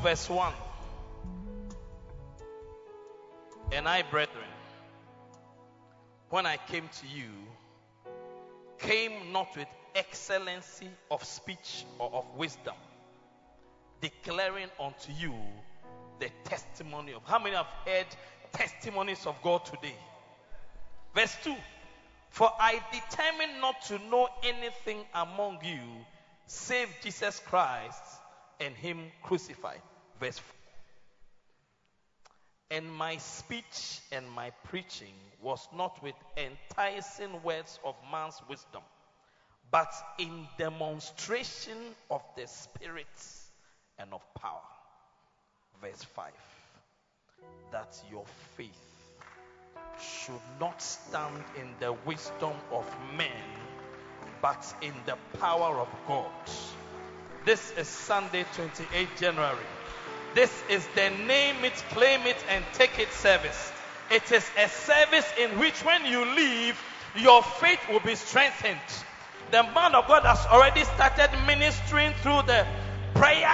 Verse 0.01 0.27
1. 0.29 0.51
And 3.71 3.87
I, 3.87 4.01
brethren, 4.01 4.43
when 6.29 6.45
I 6.47 6.57
came 6.57 6.89
to 6.99 7.07
you, 7.07 7.29
came 8.79 9.31
not 9.31 9.55
with 9.55 9.67
excellency 9.93 10.89
of 11.11 11.23
speech 11.23 11.85
or 11.99 12.11
of 12.13 12.25
wisdom, 12.35 12.73
declaring 14.01 14.69
unto 14.79 15.11
you 15.13 15.35
the 16.19 16.29
testimony 16.45 17.13
of. 17.13 17.21
How 17.25 17.37
many 17.37 17.55
have 17.55 17.67
heard 17.85 18.07
testimonies 18.53 19.27
of 19.27 19.35
God 19.43 19.65
today? 19.65 19.95
Verse 21.13 21.35
2 21.43 21.53
For 22.31 22.49
I 22.59 22.81
determined 22.91 23.61
not 23.61 23.81
to 23.83 23.99
know 24.09 24.29
anything 24.43 25.05
among 25.13 25.59
you 25.63 25.79
save 26.47 26.89
Jesus 27.03 27.39
Christ 27.45 28.01
and 28.59 28.75
Him 28.75 29.11
crucified. 29.21 29.81
Verse 30.21 30.37
4 30.37 30.45
And 32.77 32.93
my 32.93 33.17
speech 33.17 33.99
and 34.11 34.29
my 34.29 34.51
preaching 34.65 35.15
was 35.41 35.67
not 35.75 36.01
with 36.03 36.13
enticing 36.37 37.41
words 37.41 37.79
of 37.83 37.95
man's 38.11 38.39
wisdom, 38.47 38.83
but 39.71 39.91
in 40.19 40.47
demonstration 40.59 41.75
of 42.11 42.21
the 42.37 42.45
Spirit 42.45 43.07
and 43.97 44.13
of 44.13 44.21
power. 44.35 44.61
Verse 45.81 46.03
5 46.03 46.31
That 47.71 47.99
your 48.11 48.25
faith 48.55 48.69
should 49.99 50.45
not 50.59 50.79
stand 50.83 51.43
in 51.59 51.67
the 51.79 51.93
wisdom 52.05 52.53
of 52.71 52.85
men, 53.17 53.41
but 54.39 54.71
in 54.83 54.93
the 55.07 55.17
power 55.39 55.79
of 55.79 55.87
God. 56.07 56.29
This 57.43 57.73
is 57.75 57.87
Sunday, 57.87 58.45
28 58.53 59.07
January. 59.17 59.65
This 60.33 60.63
is 60.69 60.87
the 60.95 61.09
name 61.09 61.65
it, 61.65 61.73
claim 61.89 62.25
it, 62.25 62.37
and 62.49 62.63
take 62.73 62.99
it 62.99 63.11
service. 63.11 63.71
It 64.09 64.31
is 64.31 64.49
a 64.57 64.69
service 64.69 65.29
in 65.37 65.59
which, 65.59 65.83
when 65.83 66.05
you 66.05 66.23
leave, 66.35 66.79
your 67.15 67.43
faith 67.43 67.79
will 67.89 67.99
be 67.99 68.15
strengthened. 68.15 68.79
The 69.51 69.63
man 69.63 69.93
of 69.95 70.07
God 70.07 70.23
has 70.23 70.45
already 70.47 70.85
started 70.85 71.29
ministering 71.45 72.13
through 72.21 72.43
the 72.43 72.65
prayer 73.13 73.53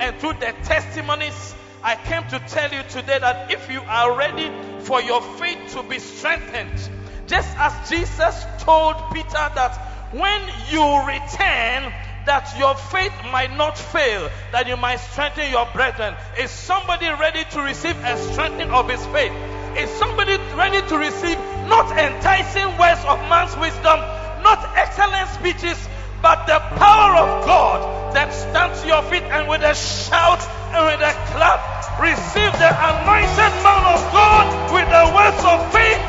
and 0.00 0.16
through 0.16 0.34
the 0.34 0.54
testimonies. 0.64 1.54
I 1.82 1.96
came 1.96 2.26
to 2.28 2.38
tell 2.48 2.72
you 2.72 2.82
today 2.88 3.18
that 3.18 3.50
if 3.52 3.70
you 3.70 3.82
are 3.86 4.16
ready 4.16 4.50
for 4.80 5.02
your 5.02 5.20
faith 5.20 5.74
to 5.74 5.82
be 5.82 5.98
strengthened, 5.98 6.90
just 7.26 7.54
as 7.58 7.90
Jesus 7.90 8.46
told 8.60 8.96
Peter 9.12 9.50
that 9.54 9.76
when 10.12 10.40
you 10.70 10.82
return, 11.06 11.92
that 12.26 12.58
your 12.58 12.74
faith 12.74 13.12
might 13.30 13.54
not 13.56 13.76
fail, 13.76 14.30
that 14.52 14.66
you 14.66 14.76
might 14.76 14.96
strengthen 14.96 15.50
your 15.50 15.66
brethren. 15.72 16.14
Is 16.38 16.50
somebody 16.50 17.08
ready 17.08 17.44
to 17.50 17.60
receive 17.60 17.96
a 18.04 18.16
strengthening 18.32 18.70
of 18.70 18.88
his 18.88 19.04
faith? 19.06 19.32
Is 19.76 19.90
somebody 19.90 20.36
ready 20.54 20.80
to 20.88 20.96
receive 20.98 21.38
not 21.68 21.90
enticing 21.98 22.78
words 22.78 23.02
of 23.04 23.18
man's 23.28 23.56
wisdom, 23.56 23.98
not 24.42 24.60
excellent 24.76 25.28
speeches, 25.34 25.78
but 26.22 26.46
the 26.46 26.58
power 26.78 27.16
of 27.20 27.44
God 27.44 28.14
that 28.14 28.32
stands 28.32 28.80
to 28.80 28.86
your 28.88 29.02
feet 29.02 29.24
and 29.24 29.48
with 29.48 29.60
a 29.60 29.74
shout 29.74 30.40
and 30.72 30.86
with 30.86 31.02
a 31.04 31.12
clap, 31.34 31.60
receive 32.00 32.52
the 32.56 32.70
anointed 32.72 33.52
man 33.60 33.84
of 33.92 34.00
God 34.14 34.46
with 34.72 34.88
the 34.88 35.04
words 35.12 35.42
of 35.44 35.58
faith, 35.74 36.00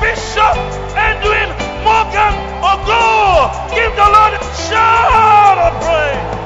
Bishop 0.00 0.56
Edwin 0.96 1.50
Morgan 1.84 2.34
Ogo. 2.64 3.74
Give 3.74 3.92
the 3.92 4.08
Lord 4.08 4.32
a 4.34 4.42
shout 4.70 5.29
of 5.60 6.39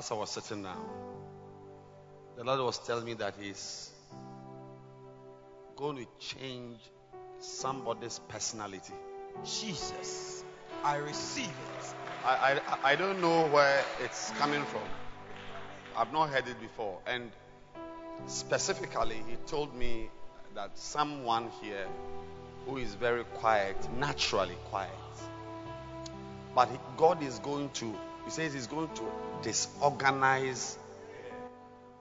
As 0.00 0.10
I 0.10 0.14
was 0.14 0.30
sitting 0.30 0.62
down, 0.62 0.82
the 2.34 2.42
Lord 2.42 2.60
was 2.60 2.78
telling 2.78 3.04
me 3.04 3.12
that 3.12 3.34
He's 3.38 3.90
going 5.76 5.98
to 5.98 6.06
change 6.18 6.78
somebody's 7.38 8.18
personality. 8.20 8.94
Jesus. 9.44 10.42
I 10.82 10.96
receive 10.96 11.44
it. 11.44 11.94
I, 12.24 12.58
I, 12.66 12.92
I 12.92 12.96
don't 12.96 13.20
know 13.20 13.46
where 13.48 13.84
it's 14.02 14.30
coming 14.38 14.64
from. 14.64 14.80
I've 15.94 16.14
not 16.14 16.30
heard 16.30 16.48
it 16.48 16.58
before. 16.62 16.98
And 17.06 17.30
specifically, 18.24 19.22
he 19.28 19.36
told 19.46 19.76
me 19.76 20.08
that 20.54 20.78
someone 20.78 21.50
here 21.60 21.86
who 22.64 22.78
is 22.78 22.94
very 22.94 23.24
quiet, 23.34 23.76
naturally 23.98 24.56
quiet, 24.70 24.90
but 26.54 26.70
God 26.96 27.22
is 27.22 27.38
going 27.40 27.68
to, 27.74 27.94
he 28.24 28.30
says, 28.30 28.54
he's 28.54 28.66
going 28.66 28.88
to 28.94 29.02
disorganize 29.42 30.78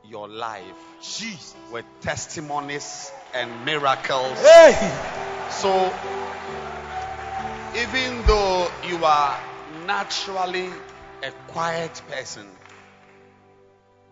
your 0.07 0.28
life 0.28 0.64
Jesus. 1.02 1.56
with 1.72 1.86
testimonies 2.02 3.11
and 3.34 3.66
miracles. 3.66 4.40
Hey! 4.41 4.74
So, 5.49 5.94
even 7.76 8.26
though 8.26 8.70
you 8.88 9.03
are 9.06 9.40
naturally 9.86 10.70
a 11.24 11.32
quiet 11.48 12.02
person, 12.10 12.48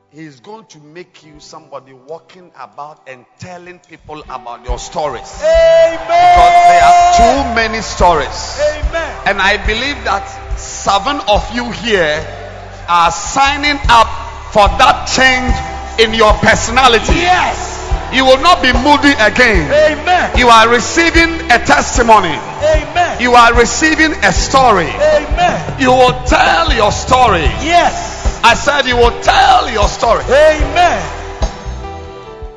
He's 0.10 0.40
going 0.40 0.66
to 0.68 0.80
make 0.80 1.26
you 1.26 1.40
somebody 1.40 1.92
walking 1.92 2.52
about 2.58 3.10
and 3.10 3.26
telling 3.40 3.80
people 3.80 4.22
about 4.30 4.66
your 4.66 4.80
stories. 4.80 5.42
Amen. 5.44 6.00
Because 6.00 6.54
there 6.70 6.84
are 6.84 7.14
too 7.18 7.56
many 7.56 7.82
stories. 7.82 8.60
Amen. 8.60 9.22
And 9.26 9.42
I 9.42 9.58
believe 9.66 10.02
that 10.06 10.26
seven 10.58 11.20
of 11.28 11.54
you 11.54 11.70
here 11.72 12.47
are 12.88 13.12
signing 13.12 13.78
up 13.90 14.08
for 14.52 14.68
that 14.80 15.06
change 15.12 15.54
in 16.00 16.14
your 16.14 16.34
personality. 16.34 17.14
Yes. 17.14 17.76
You 18.14 18.24
will 18.24 18.40
not 18.40 18.62
be 18.64 18.72
moody 18.72 19.12
again. 19.20 19.68
Amen. 19.68 20.38
You 20.38 20.48
are 20.48 20.70
receiving 20.70 21.52
a 21.52 21.60
testimony. 21.60 22.32
Amen. 22.32 23.22
You 23.22 23.34
are 23.34 23.54
receiving 23.54 24.14
a 24.24 24.32
story. 24.32 24.88
Amen. 24.88 25.82
You 25.82 25.92
will 25.92 26.16
tell 26.24 26.74
your 26.74 26.92
story. 26.92 27.44
Yes. 27.62 28.40
I 28.44 28.54
said 28.54 28.88
you 28.88 28.96
will 28.96 29.20
tell 29.22 29.70
your 29.70 29.88
story. 29.90 30.24
Amen. 30.24 31.04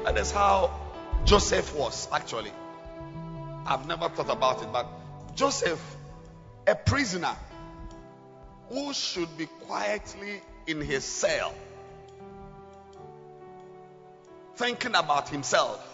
That 0.05 0.16
is 0.16 0.31
how 0.31 0.70
Joseph 1.24 1.74
was 1.74 2.07
actually. 2.12 2.52
I've 3.66 3.86
never 3.86 4.09
thought 4.09 4.31
about 4.31 4.62
it, 4.62 4.73
but 4.73 4.86
Joseph, 5.35 5.81
a 6.66 6.74
prisoner 6.77 7.35
who 8.70 8.94
should 8.94 9.36
be 9.36 9.47
quietly 9.47 10.40
in 10.66 10.80
his 10.80 11.05
cell, 11.05 11.52
thinking 14.55 14.94
about 14.94 15.28
himself. 15.28 15.86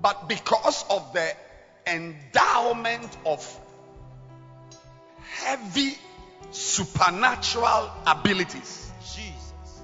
But 0.00 0.28
because 0.28 0.84
of 0.90 1.12
the 1.12 1.30
endowment 1.86 3.16
of 3.26 3.60
heavy 5.42 5.96
supernatural 6.50 7.90
abilities, 8.06 8.90
Jesus. 9.02 9.82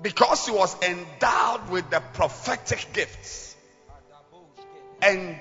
because 0.00 0.46
he 0.46 0.52
was 0.52 0.74
endowed 0.82 1.68
with 1.68 1.90
the 1.90 2.00
prophetic 2.14 2.86
gifts 2.94 3.56
and 5.02 5.38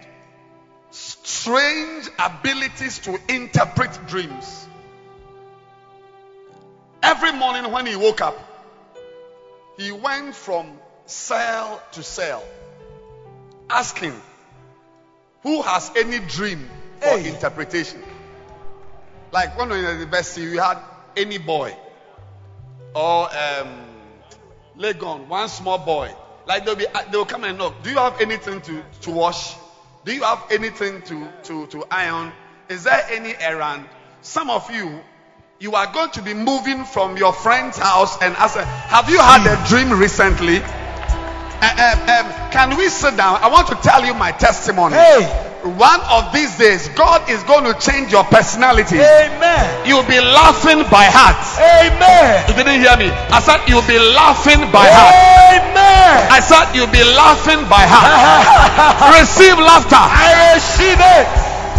strange 0.91 2.09
abilities 2.17 2.99
to 2.99 3.19
interpret 3.29 4.07
dreams. 4.07 4.67
Every 7.01 7.31
morning 7.31 7.71
when 7.71 7.85
he 7.85 7.95
woke 7.95 8.21
up, 8.21 8.37
he 9.77 9.91
went 9.91 10.35
from 10.35 10.79
cell 11.05 11.81
to 11.93 12.03
cell 12.03 12.43
asking, 13.69 14.19
Who 15.43 15.61
has 15.61 15.91
any 15.95 16.19
dream 16.19 16.69
for 16.99 17.17
Hey. 17.17 17.29
interpretation? 17.29 18.01
Like 19.31 19.57
when 19.57 19.69
we 19.69 19.75
were 19.75 19.79
in 19.79 19.85
the 19.85 19.91
university, 20.05 20.49
we 20.49 20.57
had 20.57 20.79
any 21.15 21.37
boy 21.37 21.75
or 22.95 23.29
um, 23.35 23.85
Legon, 24.77 25.27
one 25.27 25.47
small 25.47 25.77
boy. 25.77 26.11
Like 26.45 26.65
they'll 26.65 26.75
be, 26.75 26.87
they 27.11 27.17
will 27.17 27.25
come 27.25 27.43
and 27.43 27.57
knock. 27.57 27.83
Do 27.83 27.91
you 27.91 27.97
have 27.97 28.19
anything 28.21 28.59
to, 28.61 28.83
to 29.01 29.11
wash? 29.11 29.55
Do 30.05 30.13
you 30.13 30.23
have 30.23 30.45
anything 30.49 31.01
to, 31.03 31.27
to, 31.43 31.67
to 31.67 31.85
iron? 31.91 32.31
Is 32.69 32.85
there 32.85 33.05
any 33.09 33.35
errand? 33.37 33.85
Some 34.21 34.49
of 34.49 34.71
you, 34.71 35.01
you 35.59 35.75
are 35.75 35.91
going 35.91 36.11
to 36.11 36.21
be 36.21 36.33
moving 36.33 36.85
from 36.85 37.17
your 37.17 37.33
friend's 37.33 37.77
house 37.77 38.21
and 38.21 38.33
ask, 38.37 38.57
Have 38.57 39.09
you 39.09 39.19
had 39.19 39.45
a 39.45 39.67
dream 39.67 39.91
recently? 39.99 40.57
Um, 40.57 41.99
um, 42.09 42.51
can 42.51 42.77
we 42.77 42.87
sit 42.87 43.17
down? 43.17 43.39
I 43.41 43.49
want 43.49 43.67
to 43.67 43.75
tell 43.75 44.05
you 44.05 44.13
my 44.13 44.31
testimony. 44.31 44.95
Hey. 44.95 45.48
One 45.59 45.99
of 46.07 46.31
these 46.31 46.57
days, 46.57 46.87
God 46.95 47.29
is 47.29 47.43
going 47.43 47.67
to 47.67 47.75
change 47.83 48.13
your 48.13 48.23
personality. 48.23 48.95
Amen. 48.95 49.85
You'll 49.85 50.07
be 50.07 50.19
laughing 50.19 50.87
by 50.87 51.03
heart. 51.11 51.35
Amen. 51.59 52.47
You 52.47 52.55
didn't 52.55 52.79
hear 52.79 52.95
me. 52.95 53.11
I 53.11 53.43
said 53.43 53.67
you'll 53.67 53.83
be 53.83 53.99
laughing 53.99 54.63
by 54.71 54.87
heart. 54.87 55.11
Amen. 55.59 56.31
I 56.31 56.39
said 56.39 56.71
you'll 56.71 56.87
be 56.87 57.03
laughing 57.03 57.67
by 57.67 57.83
heart. 57.83 58.07
Receive 59.19 59.59
laughter. 59.59 59.99
I 59.99 60.55
receive 60.55 60.95
it. 60.95 61.27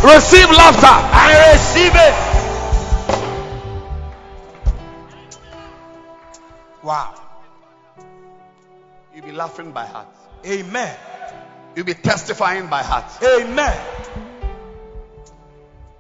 Receive 0.05 0.51
laughter. 0.53 0.93
I 0.93 1.57
receive 1.57 1.97
it. 1.97 2.15
Wow. 6.85 7.15
You'll 9.15 9.25
be 9.25 9.33
laughing 9.33 9.73
by 9.73 9.87
heart. 9.87 10.09
Amen. 10.45 10.97
You'll 11.75 11.87
be 11.87 11.95
testifying 11.95 12.67
by 12.67 12.83
heart. 12.83 13.05
Amen. 13.23 13.79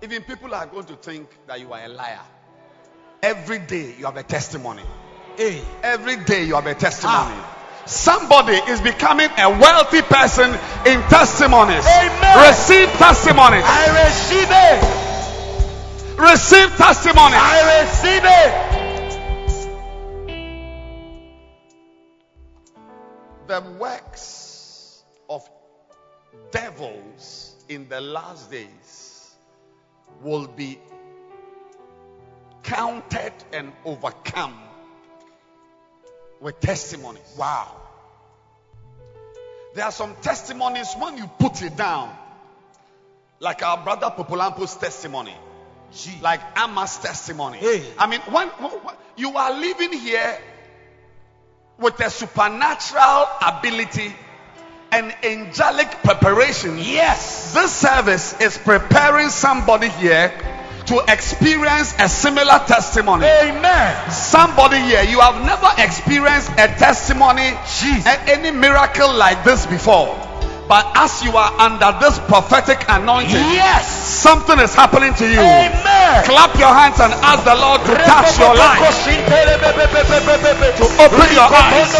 Even 0.02 0.22
people 0.22 0.54
are 0.54 0.66
going 0.66 0.86
to 0.86 0.96
think 0.96 1.28
that 1.46 1.60
you 1.60 1.72
are 1.72 1.84
a 1.84 1.88
liar. 1.88 2.20
Every 3.22 3.58
day 3.58 3.94
you 3.98 4.06
have 4.06 4.16
a 4.16 4.22
testimony. 4.22 4.82
Hey. 5.36 5.62
Every 5.82 6.16
day 6.24 6.44
you 6.44 6.54
have 6.54 6.66
a 6.66 6.74
testimony. 6.74 7.36
Somebody 7.86 8.54
is 8.54 8.80
becoming 8.80 9.28
a 9.38 9.50
wealthy 9.50 10.02
person 10.02 10.50
in 10.86 11.00
testimonies. 11.08 11.86
Amen. 11.86 12.48
Receive 12.48 12.88
testimonies. 12.98 13.64
I 13.64 14.04
receive 14.04 14.48
it. 14.50 16.20
Receive 16.20 16.76
testimonies. 16.76 17.40
I 17.40 17.82
receive 17.82 18.24
it. 18.24 18.80
the 23.50 23.60
works 23.80 24.39
devils 26.50 27.54
in 27.68 27.88
the 27.88 28.00
last 28.00 28.50
days 28.50 29.30
will 30.22 30.46
be 30.46 30.78
counted 32.62 33.32
and 33.52 33.72
overcome 33.84 34.58
with 36.40 36.58
testimonies. 36.60 37.34
Wow. 37.38 37.76
There 39.74 39.84
are 39.84 39.92
some 39.92 40.14
testimonies 40.22 40.92
when 40.98 41.16
you 41.16 41.26
put 41.38 41.62
it 41.62 41.76
down, 41.76 42.14
like 43.38 43.62
our 43.62 43.82
brother 43.82 44.10
Popolampo's 44.10 44.76
testimony, 44.76 45.34
Gee. 45.92 46.18
like 46.20 46.40
Amma's 46.56 46.98
testimony. 46.98 47.58
Hey. 47.58 47.84
I 47.98 48.06
mean, 48.06 48.20
when, 48.22 48.48
when- 48.48 48.70
when 48.84 48.94
you 49.16 49.36
are 49.36 49.52
living 49.58 49.92
here 49.92 50.38
with 51.78 51.98
a 52.00 52.10
supernatural 52.10 53.26
ability 53.46 54.14
and 54.92 55.14
angelic 55.24 55.88
preparation, 56.02 56.78
Yes. 56.78 57.52
this 57.54 57.72
service 57.72 58.38
is 58.40 58.58
preparing 58.58 59.28
somebody 59.28 59.88
here 59.88 60.32
to 60.86 60.98
experience 61.08 61.94
a 61.98 62.08
similar 62.08 62.58
testimony. 62.66 63.24
Amen. 63.24 64.10
Somebody 64.10 64.78
here, 64.80 65.02
you 65.04 65.20
have 65.20 65.44
never 65.44 65.68
experienced 65.78 66.50
a 66.52 66.66
testimony, 66.78 67.50
Jesus. 67.80 68.06
any 68.26 68.50
miracle 68.50 69.12
like 69.14 69.44
this 69.44 69.66
before. 69.66 70.29
But 70.70 70.86
as 70.94 71.18
you 71.26 71.34
are 71.36 71.50
under 71.58 71.90
this 71.98 72.20
prophetic 72.30 72.86
anointing, 72.86 73.42
Yes. 73.50 73.90
something 73.90 74.56
is 74.60 74.72
happening 74.72 75.12
to 75.14 75.26
you. 75.26 75.40
Amen. 75.40 76.22
Clap 76.22 76.54
your 76.54 76.70
hands 76.70 77.00
and 77.00 77.12
ask 77.26 77.42
the 77.42 77.56
Lord 77.58 77.82
to 77.86 77.94
touch 78.06 78.38
your 78.38 78.54
life, 78.54 78.78
to 78.78 78.86
open 81.02 81.26
your 81.34 81.50
eyes. 81.50 81.90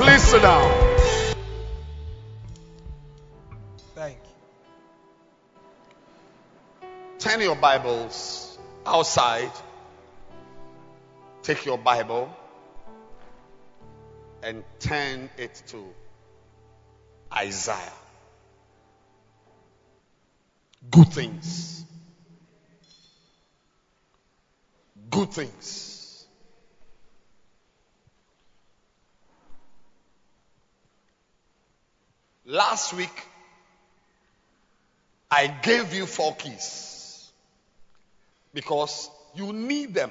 Please 0.00 0.22
sit 0.22 0.42
down. 0.42 0.70
Thank 3.94 4.18
you. 6.82 6.88
Turn 7.18 7.40
your 7.40 7.56
Bibles 7.56 8.58
outside. 8.86 9.50
Take 11.42 11.66
your 11.66 11.78
Bible 11.78 12.34
and 14.42 14.64
turn 14.78 15.28
it 15.36 15.62
to 15.68 15.84
Isaiah. 17.32 17.76
Good 20.90 21.08
things. 21.08 21.84
Good 25.10 25.30
things. 25.30 25.89
Last 32.50 32.94
week, 32.94 33.28
I 35.30 35.46
gave 35.46 35.94
you 35.94 36.04
four 36.04 36.34
keys 36.34 37.30
because 38.52 39.08
you 39.36 39.52
need 39.52 39.94
them. 39.94 40.10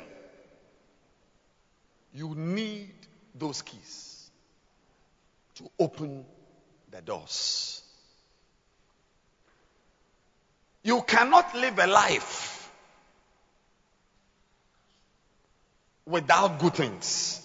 You 2.13 2.33
need 2.35 2.93
those 3.35 3.61
keys 3.61 4.31
to 5.55 5.69
open 5.77 6.23
the 6.89 7.01
doors. 7.01 7.81
You 10.81 11.01
cannot 11.01 11.53
live 11.55 11.77
a 11.77 11.87
life 11.87 12.71
without 16.05 16.57
good 16.57 16.73
things. 16.73 17.38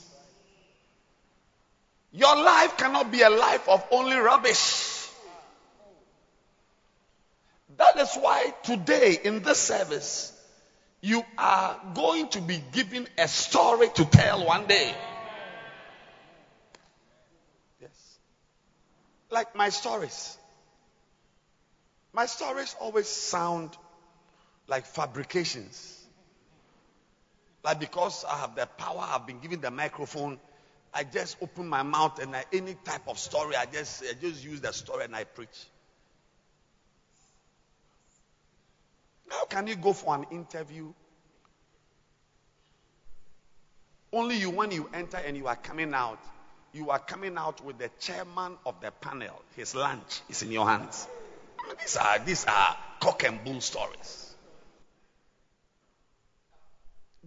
Your 2.14 2.36
life 2.36 2.76
cannot 2.76 3.10
be 3.10 3.22
a 3.22 3.28
life 3.28 3.68
of 3.68 3.84
only 3.90 4.14
rubbish. 4.16 5.08
That 7.76 7.98
is 7.98 8.14
why 8.14 8.52
today 8.62 9.18
in 9.24 9.42
this 9.42 9.58
service, 9.58 10.32
you 11.00 11.24
are 11.36 11.80
going 11.94 12.28
to 12.28 12.40
be 12.40 12.62
given 12.70 13.08
a 13.18 13.26
story 13.26 13.88
to 13.96 14.04
tell 14.04 14.46
one 14.46 14.66
day. 14.66 14.94
Yes. 17.80 18.18
Like 19.30 19.56
my 19.56 19.70
stories. 19.70 20.38
My 22.12 22.26
stories 22.26 22.76
always 22.80 23.08
sound 23.08 23.76
like 24.68 24.86
fabrications. 24.86 26.00
Like 27.64 27.80
because 27.80 28.24
I 28.24 28.36
have 28.36 28.54
the 28.54 28.66
power, 28.66 29.04
I've 29.04 29.26
been 29.26 29.40
given 29.40 29.60
the 29.60 29.72
microphone, 29.72 30.38
I 30.94 31.02
just 31.04 31.36
open 31.42 31.68
my 31.68 31.82
mouth 31.82 32.22
and 32.22 32.34
I, 32.36 32.44
any 32.52 32.74
type 32.84 33.08
of 33.08 33.18
story, 33.18 33.56
I 33.56 33.66
just, 33.66 34.04
I 34.04 34.12
just 34.20 34.44
use 34.44 34.60
the 34.60 34.72
story 34.72 35.04
and 35.04 35.16
I 35.16 35.24
preach. 35.24 35.66
How 39.28 39.44
can 39.46 39.66
you 39.66 39.74
go 39.74 39.92
for 39.92 40.14
an 40.14 40.26
interview? 40.30 40.92
Only 44.12 44.36
you, 44.36 44.50
when 44.50 44.70
you 44.70 44.88
enter 44.94 45.16
and 45.16 45.36
you 45.36 45.48
are 45.48 45.56
coming 45.56 45.92
out, 45.92 46.20
you 46.72 46.90
are 46.90 47.00
coming 47.00 47.36
out 47.36 47.64
with 47.64 47.78
the 47.78 47.90
chairman 47.98 48.56
of 48.64 48.80
the 48.80 48.92
panel. 48.92 49.42
His 49.56 49.74
lunch 49.74 50.20
is 50.28 50.42
in 50.42 50.52
your 50.52 50.68
hands. 50.68 51.08
I 51.58 51.68
mean, 51.68 51.76
these 51.80 51.96
are 51.96 52.18
these 52.20 52.44
are 52.44 52.76
cock 53.00 53.24
and 53.24 53.42
bull 53.42 53.60
stories. 53.60 54.34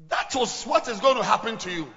That 0.09 0.33
was 0.35 0.63
what 0.63 0.87
is 0.87 0.99
going 0.99 1.17
to 1.17 1.23
happen 1.23 1.57
to 1.57 1.71
you. 1.71 1.87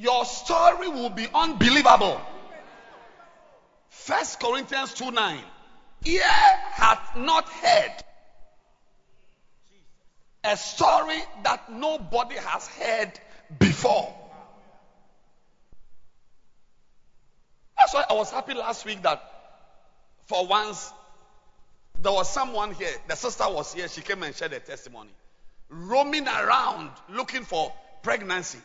Your 0.00 0.24
story 0.24 0.88
will 0.88 1.10
be 1.10 1.26
unbelievable. 1.34 2.18
First 3.90 4.40
Corinthians 4.40 4.94
2 4.94 5.10
9 5.10 5.38
ear 6.06 6.22
hath 6.22 7.16
not 7.16 7.46
heard 7.46 7.92
a 10.42 10.56
story 10.56 11.20
that 11.42 11.70
nobody 11.70 12.36
has 12.36 12.66
heard 12.68 13.12
before. 13.58 14.10
That's 17.76 17.92
why 17.92 18.06
I 18.08 18.14
was 18.14 18.30
happy 18.30 18.54
last 18.54 18.86
week 18.86 19.02
that 19.02 19.22
for 20.24 20.46
once 20.46 20.90
there 22.00 22.12
was 22.12 22.30
someone 22.30 22.72
here. 22.72 22.94
The 23.06 23.16
sister 23.16 23.44
was 23.50 23.74
here. 23.74 23.86
She 23.86 24.00
came 24.00 24.22
and 24.22 24.34
shared 24.34 24.52
her 24.52 24.60
testimony. 24.60 25.10
Roaming 25.68 26.26
around 26.26 26.88
looking 27.10 27.44
for 27.44 27.70
pregnancy. 28.02 28.60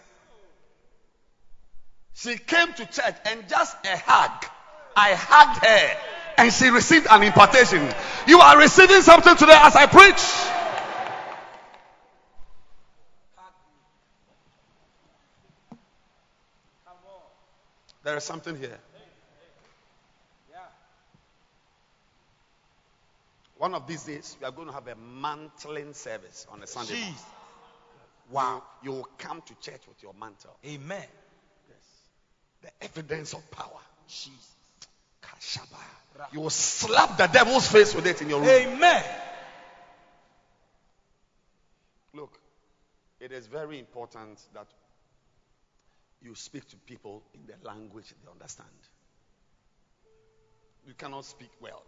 She 2.15 2.37
came 2.37 2.73
to 2.73 2.85
church 2.85 3.15
and 3.25 3.47
just 3.49 3.75
a 3.85 3.97
hug. 3.97 4.45
I 4.95 5.13
hugged 5.13 5.65
her 5.65 5.97
and 6.37 6.53
she 6.53 6.69
received 6.69 7.07
an 7.09 7.23
impartation. 7.23 7.93
You 8.25 8.39
are 8.39 8.57
receiving 8.57 9.01
something 9.01 9.35
today 9.35 9.57
as 9.57 9.75
I 9.75 9.85
preach. 9.85 10.51
There 18.03 18.15
is 18.15 18.23
something 18.23 18.55
here. 18.55 18.77
One 23.57 23.73
of 23.73 23.87
these 23.87 24.03
days, 24.03 24.37
we 24.39 24.45
are 24.45 24.51
going 24.51 24.67
to 24.67 24.73
have 24.73 24.87
a 24.87 24.95
mantling 24.95 25.93
service 25.93 26.45
on 26.51 26.61
a 26.61 26.67
Sunday. 26.67 26.93
morning. 26.93 27.15
Wow. 28.29 28.63
You, 28.83 28.91
you 28.91 28.97
will 28.97 29.07
come 29.17 29.41
to 29.41 29.55
church 29.55 29.81
with 29.87 30.03
your 30.03 30.13
mantle. 30.13 30.55
Amen. 30.65 31.05
Yes. 32.65 32.73
The 32.79 32.85
evidence 32.85 33.33
of 33.33 33.51
power. 33.51 33.79
Jesus. 34.07 34.55
Kashaba. 35.21 36.31
You 36.31 36.41
will 36.41 36.49
slap 36.49 37.17
the 37.17 37.27
devil's 37.27 37.67
face 37.67 37.93
with 37.93 38.07
it 38.07 38.21
in 38.21 38.29
your 38.29 38.39
room. 38.39 38.49
Amen. 38.49 39.03
Look, 42.13 42.39
it 43.19 43.31
is 43.31 43.47
very 43.47 43.79
important 43.79 44.39
that 44.53 44.67
you 46.21 46.35
speak 46.35 46.67
to 46.69 46.77
people 46.77 47.21
in 47.33 47.41
the 47.45 47.67
language 47.67 48.13
they 48.23 48.31
understand. 48.31 48.69
You 50.87 50.93
cannot 50.93 51.25
speak 51.25 51.49
well. 51.61 51.83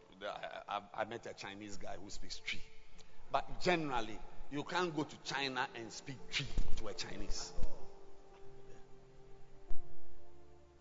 I, 0.68 0.78
I, 0.78 1.02
I 1.02 1.06
met 1.06 1.26
a 1.28 1.34
Chinese 1.34 1.78
guy 1.78 1.96
who 2.04 2.10
speaks 2.10 2.42
Twi. 2.46 2.60
But 3.32 3.62
generally, 3.62 4.18
you 4.52 4.64
can't 4.64 4.96
go 4.96 5.04
to 5.04 5.16
China 5.24 5.68
and 5.76 5.92
speak 5.92 6.18
Twi 6.32 6.46
to 6.78 6.88
a 6.88 6.94
Chinese. 6.94 7.54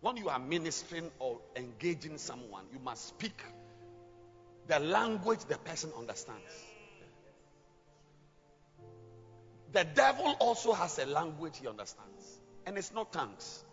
When 0.07 0.17
you 0.19 0.29
are 0.29 0.39
ministering 0.39 1.11
or 1.19 1.41
engaging 1.57 2.17
someone, 2.19 2.63
you 2.73 2.79
must 2.79 3.09
speak 3.09 3.43
the 4.69 4.79
language 4.79 5.41
the 5.49 5.59
person 5.59 5.91
understands. 5.99 6.65
The 9.73 9.83
devil 9.83 10.37
also 10.39 10.75
has 10.75 11.01
a 11.01 11.07
language 11.07 11.59
he 11.61 11.67
understands, 11.67 12.39
and 12.67 12.79
it's 12.79 12.95
not 12.95 13.13
tongues. 13.13 13.65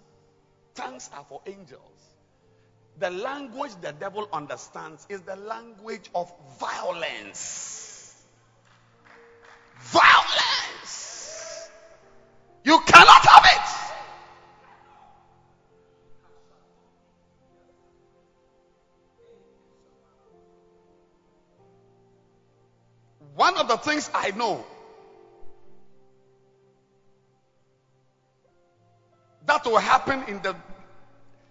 Tongues 0.73 1.07
are 1.15 1.23
for 1.29 1.39
angels. 1.45 2.15
The 2.97 3.11
language 3.11 3.73
the 3.83 3.91
devil 3.91 4.27
understands 4.33 5.05
is 5.09 5.21
the 5.21 5.35
language 5.35 6.09
of 6.15 6.33
violence. 6.59 8.25
Violence. 9.81 11.69
You 12.63 12.79
cannot 12.87 13.22
One 23.53 23.61
of 23.61 23.67
the 23.67 23.77
things 23.77 24.09
I 24.15 24.31
know 24.31 24.65
that 29.45 29.63
will 29.63 29.77
happen 29.77 30.23
in 30.27 30.41
the 30.41 30.55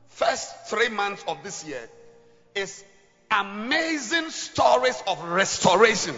first 0.08 0.66
three 0.66 0.88
months 0.88 1.22
of 1.28 1.44
this 1.44 1.64
year 1.64 1.88
is 2.56 2.82
amazing 3.30 4.30
stories 4.30 5.00
of 5.06 5.22
restoration. 5.28 6.16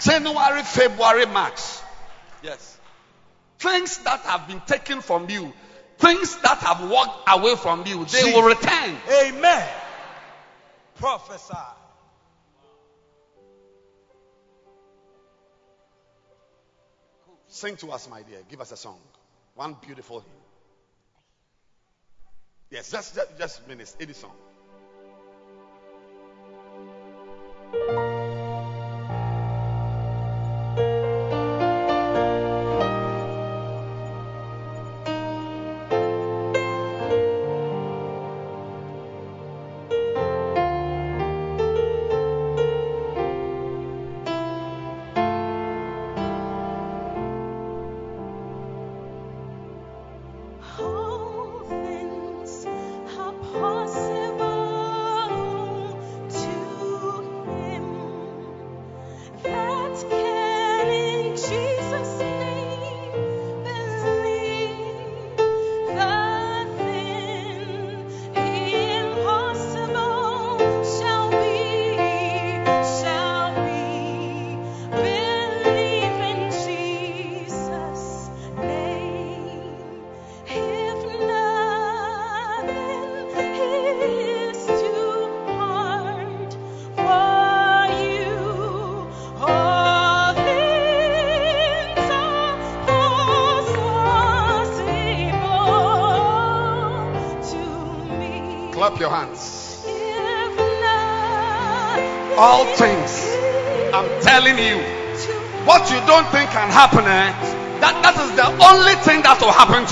January, 0.00 0.62
February, 0.62 1.26
March. 1.26 1.60
Yes. 2.42 2.78
Things 3.58 3.98
that 3.98 4.20
have 4.20 4.48
been 4.48 4.62
taken 4.66 5.02
from 5.02 5.28
you, 5.28 5.52
things 5.98 6.38
that 6.38 6.56
have 6.58 6.88
walked 6.88 7.28
away 7.28 7.56
from 7.56 7.86
you, 7.86 8.06
they 8.06 8.32
will 8.32 8.44
return. 8.44 8.96
Amen. 9.26 9.68
Prophesy. 10.94 11.81
Sing 17.52 17.76
to 17.76 17.92
us, 17.92 18.08
my 18.08 18.22
dear. 18.22 18.38
Give 18.48 18.62
us 18.62 18.72
a 18.72 18.78
song. 18.78 18.98
One 19.56 19.76
beautiful 19.86 20.20
hymn. 20.20 20.30
Yes, 22.70 22.90
just, 22.90 23.14
just, 23.14 23.38
just 23.38 23.68
minutes. 23.68 23.94
Any 24.00 24.14
song. 24.14 24.32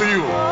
to 0.01 0.09
you. 0.09 0.50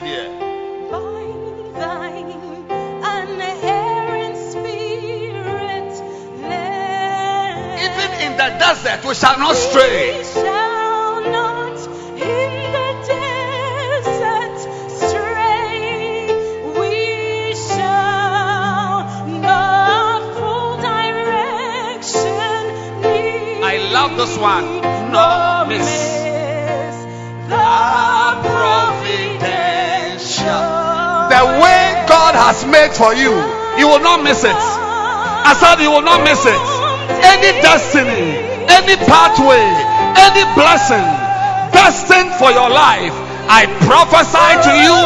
my 0.00 0.08
Even 7.78 8.10
in 8.20 8.36
the 8.36 8.48
desert, 8.58 9.04
we 9.04 9.14
shall 9.14 9.38
not 9.38 9.56
stray. 9.56 10.15
for 32.96 33.12
you. 33.12 33.32
You 33.76 33.86
will 33.88 34.00
not 34.00 34.24
miss 34.24 34.42
it. 34.42 34.56
I 34.56 35.52
said 35.60 35.84
you 35.84 35.92
will 35.92 36.02
not 36.02 36.24
miss 36.24 36.40
it. 36.44 36.64
Any 37.22 37.52
destiny, 37.60 38.40
any 38.72 38.96
pathway, 39.04 39.62
any 40.16 40.44
blessing 40.56 41.04
destined 41.76 42.32
for 42.40 42.50
your 42.50 42.70
life, 42.72 43.12
I 43.46 43.68
prophesy 43.84 44.50
to 44.66 44.72
you 44.80 44.96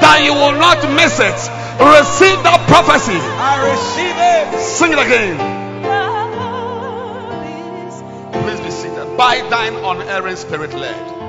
that 0.00 0.24
you 0.24 0.32
will 0.32 0.56
not 0.56 0.80
miss 0.96 1.20
it. 1.20 1.38
Receive 1.78 2.40
that 2.42 2.64
prophecy. 2.66 3.20
I 3.20 3.60
receive 3.70 4.16
it. 4.16 4.60
Sing 4.60 4.92
it 4.92 4.98
again. 4.98 5.36
Please 8.42 8.60
be 8.60 8.70
seated. 8.70 9.16
By 9.16 9.46
thine 9.48 9.74
unerring 9.74 10.36
spirit 10.36 10.72
led. 10.74 11.23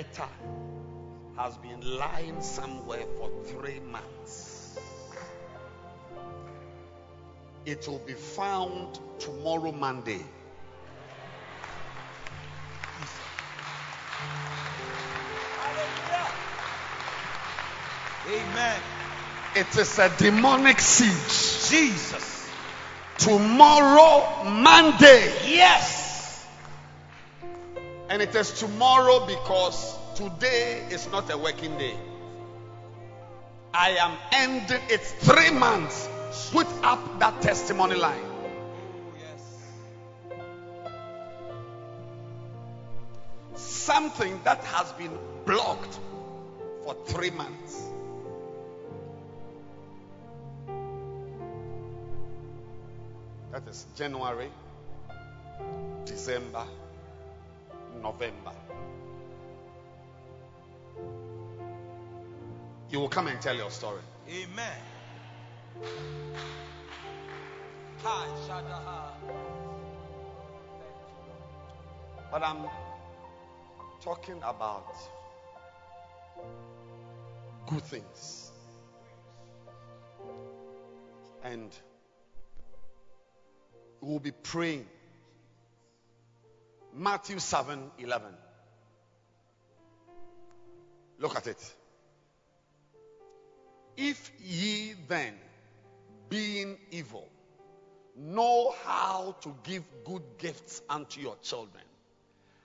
Letter 0.00 0.28
has 1.36 1.56
been 1.58 1.98
lying 1.98 2.40
somewhere 2.40 3.04
for 3.18 3.30
three 3.44 3.80
months. 3.80 4.78
It 7.66 7.86
will 7.86 7.98
be 8.06 8.14
found 8.14 8.98
tomorrow, 9.18 9.72
Monday. 9.72 10.24
Amen. 18.26 18.80
It 19.56 19.76
is 19.76 19.98
a 19.98 20.10
demonic 20.16 20.80
siege. 20.80 21.68
Jesus. 21.68 22.48
Tomorrow, 23.18 24.44
Monday. 24.44 25.30
Yes. 25.46 25.99
And 28.10 28.20
it 28.20 28.34
is 28.34 28.50
tomorrow 28.58 29.24
because 29.24 29.96
today 30.16 30.82
is 30.90 31.08
not 31.12 31.30
a 31.30 31.38
working 31.38 31.78
day. 31.78 31.94
I 33.72 33.90
am 33.90 34.16
ending 34.32 34.80
it's 34.88 35.12
three 35.12 35.50
months. 35.50 36.08
Put 36.50 36.66
up 36.82 37.20
that 37.20 37.40
testimony 37.40 37.94
line. 37.94 38.24
Something 43.54 44.40
that 44.42 44.58
has 44.64 44.90
been 44.92 45.16
blocked 45.46 45.98
for 46.84 46.96
three 47.06 47.30
months. 47.30 47.80
That 53.52 53.68
is 53.68 53.86
January, 53.96 54.50
December, 56.06 56.64
November. 58.02 58.52
You 62.90 62.98
will 62.98 63.08
come 63.08 63.28
and 63.28 63.40
tell 63.40 63.56
your 63.56 63.70
story. 63.70 64.00
Amen. 64.28 64.78
But 72.30 72.42
I'm 72.42 72.66
talking 74.00 74.40
about 74.42 74.94
good 77.66 77.82
things. 77.82 78.52
And 81.44 81.70
we 84.00 84.08
will 84.08 84.20
be 84.20 84.32
praying. 84.32 84.86
Matthew 86.94 87.38
7 87.38 87.90
11. 87.98 88.28
Look 91.18 91.36
at 91.36 91.46
it. 91.46 91.74
If 93.96 94.30
ye 94.42 94.94
then, 95.08 95.34
being 96.28 96.78
evil, 96.90 97.28
know 98.16 98.74
how 98.84 99.36
to 99.42 99.54
give 99.64 99.84
good 100.04 100.22
gifts 100.38 100.80
unto 100.88 101.20
your 101.20 101.36
children, 101.42 101.84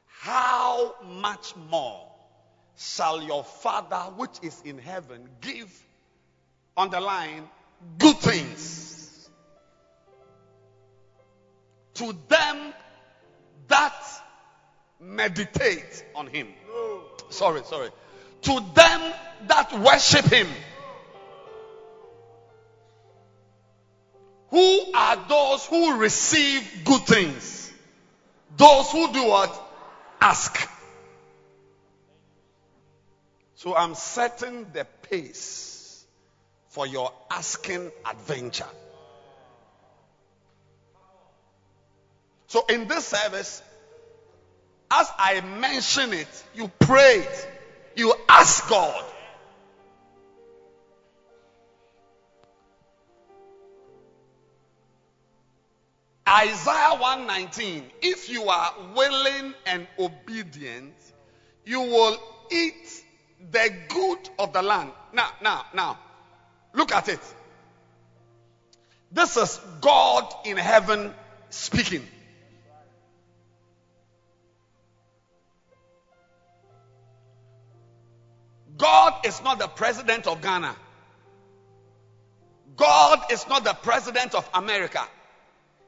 how 0.07 0.95
much 1.03 1.55
more 1.69 2.07
shall 2.77 3.21
your 3.21 3.43
Father 3.43 4.11
which 4.15 4.37
is 4.41 4.61
in 4.63 4.77
heaven 4.77 5.27
give, 5.41 5.71
underline, 6.77 7.49
good 7.97 8.17
things 8.17 9.29
to 11.95 12.15
them 12.27 12.73
that 13.67 13.95
meditate 14.99 16.05
on 16.15 16.27
him. 16.27 16.47
Sorry, 17.29 17.61
sorry. 17.65 17.89
To 18.43 18.59
them 18.73 19.13
that 19.47 19.79
worship 19.79 20.25
him. 20.25 20.47
Who 24.49 24.93
are 24.93 25.25
those 25.27 25.65
who 25.65 25.97
receive 25.97 26.63
good 26.85 27.01
things? 27.01 27.73
Those 28.55 28.91
who 28.91 29.11
do 29.11 29.27
what? 29.27 29.53
Ask. 30.21 30.69
So 33.55 33.75
I'm 33.75 33.95
setting 33.95 34.67
the 34.73 34.85
pace 35.09 36.05
for 36.69 36.85
your 36.85 37.11
asking 37.31 37.91
adventure. 38.05 38.67
So 42.47 42.65
in 42.67 42.87
this 42.87 43.05
service, 43.05 43.61
as 44.91 45.07
I 45.17 45.41
mention 45.41 46.13
it, 46.13 46.43
you 46.53 46.67
prayed, 46.79 47.27
you 47.95 48.13
ask 48.29 48.69
God. 48.69 49.03
Isaiah 56.27 56.97
119 56.99 57.83
If 58.01 58.29
you 58.29 58.49
are 58.49 58.73
willing 58.95 59.53
and 59.65 59.87
obedient, 59.99 60.95
you 61.65 61.81
will 61.81 62.17
eat 62.51 63.03
the 63.51 63.73
good 63.89 64.29
of 64.39 64.53
the 64.53 64.61
land. 64.61 64.91
Now, 65.13 65.29
now, 65.41 65.65
now, 65.73 65.99
look 66.73 66.91
at 66.93 67.09
it. 67.09 67.19
This 69.11 69.37
is 69.37 69.59
God 69.81 70.33
in 70.45 70.57
heaven 70.57 71.13
speaking. 71.49 72.05
God 78.77 79.25
is 79.25 79.41
not 79.43 79.59
the 79.59 79.67
president 79.67 80.27
of 80.27 80.41
Ghana. 80.41 80.75
God 82.75 83.31
is 83.31 83.47
not 83.47 83.63
the 83.63 83.73
president 83.73 84.35
of 84.35 84.49
America. 84.53 85.01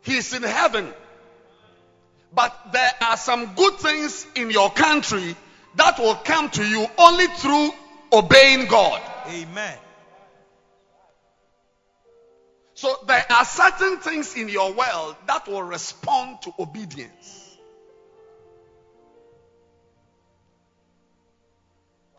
He's 0.02 0.34
in 0.34 0.44
heaven. 0.44 0.94
But 2.34 2.72
there 2.72 2.92
are 3.02 3.18
some 3.18 3.56
good 3.56 3.76
things 3.76 4.26
in 4.36 4.52
your 4.52 4.70
country 4.70 5.36
that 5.76 6.00
will 6.00 6.16
come 6.16 6.50
to 6.52 6.64
you 6.64 6.88
only 6.98 7.28
through 7.28 7.72
obeying 8.12 8.68
God. 8.68 9.02
Amen. 9.28 9.78
So 12.74 12.96
there 13.08 13.26
are 13.32 13.46
certain 13.46 13.98
things 13.98 14.36
in 14.36 14.50
your 14.50 14.72
world 14.74 15.16
that 15.26 15.48
will 15.48 15.64
respond 15.64 16.42
to 16.44 16.54
obedience. 16.60 17.47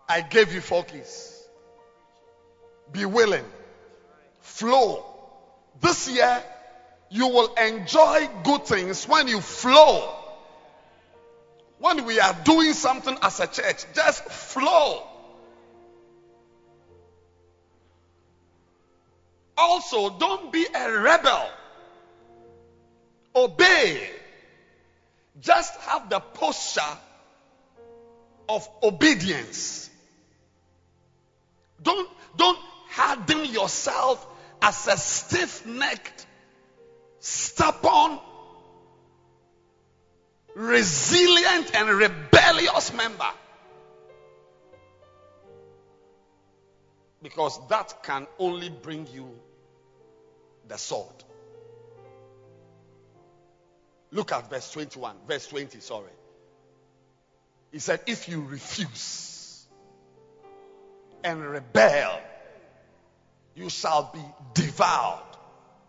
I 0.08 0.22
gave 0.22 0.54
you 0.54 0.60
four 0.60 0.84
keys. 0.84 1.34
Be 2.92 3.04
willing. 3.04 3.44
Flow. 4.40 5.04
This 5.80 6.08
year, 6.08 6.42
you 7.10 7.28
will 7.28 7.54
enjoy 7.54 8.28
good 8.42 8.64
things 8.64 9.06
when 9.06 9.28
you 9.28 9.40
flow. 9.40 10.14
When 11.78 12.04
we 12.04 12.18
are 12.18 12.34
doing 12.44 12.72
something 12.72 13.16
as 13.22 13.38
a 13.40 13.46
church, 13.46 13.84
just 13.94 14.24
flow. 14.24 15.02
Also, 19.56 20.10
don't 20.18 20.52
be 20.52 20.64
a 20.74 20.92
rebel. 21.00 21.50
Obey. 23.34 24.08
Just 25.40 25.74
have 25.80 26.08
the 26.08 26.20
posture 26.20 26.80
of 28.48 28.68
obedience. 28.82 29.90
Don't, 31.82 32.08
don't 32.36 32.58
harden 32.88 33.44
yourself 33.46 34.26
as 34.60 34.86
a 34.88 34.96
stiff 34.96 35.66
necked, 35.66 36.26
stubborn, 37.20 38.18
resilient, 40.54 41.74
and 41.74 41.88
rebellious 41.88 42.92
member. 42.92 43.30
Because 47.22 47.58
that 47.68 48.02
can 48.02 48.26
only 48.38 48.68
bring 48.68 49.06
you 49.12 49.30
the 50.66 50.78
sword. 50.78 51.14
Look 54.10 54.32
at 54.32 54.48
verse 54.48 54.70
21, 54.72 55.16
verse 55.26 55.46
20, 55.48 55.80
sorry. 55.80 56.10
He 57.72 57.78
said, 57.78 58.00
If 58.06 58.28
you 58.28 58.40
refuse 58.42 59.37
and 61.28 61.44
rebel, 61.44 62.20
you 63.54 63.68
shall 63.68 64.10
be 64.12 64.20
devoured 64.54 65.22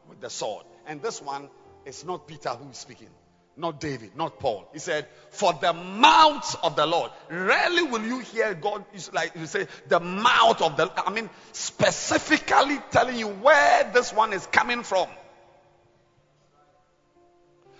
with 0.07 0.19
the 0.19 0.29
sword. 0.29 0.65
And 0.85 1.01
this 1.01 1.21
one 1.21 1.49
is 1.85 2.05
not 2.05 2.27
Peter 2.27 2.49
who 2.49 2.69
is 2.69 2.77
speaking. 2.77 3.09
not 3.55 3.79
David, 3.81 4.15
not 4.15 4.39
Paul. 4.39 4.67
He 4.71 4.79
said, 4.79 5.05
For 5.31 5.53
the 5.53 5.73
mouth 5.73 6.55
of 6.63 6.75
the 6.75 6.85
Lord. 6.85 7.11
Rarely 7.29 7.83
will 7.83 8.03
you 8.03 8.19
hear 8.19 8.53
God 8.53 8.85
like 9.13 9.33
you 9.35 9.45
say, 9.45 9.67
the 9.87 9.99
mouth 9.99 10.61
of 10.61 10.77
the 10.77 10.91
I 11.05 11.11
mean, 11.11 11.29
specifically 11.51 12.79
telling 12.91 13.17
you 13.17 13.27
where 13.27 13.91
this 13.93 14.13
one 14.13 14.33
is 14.33 14.45
coming 14.47 14.83
from. 14.83 15.07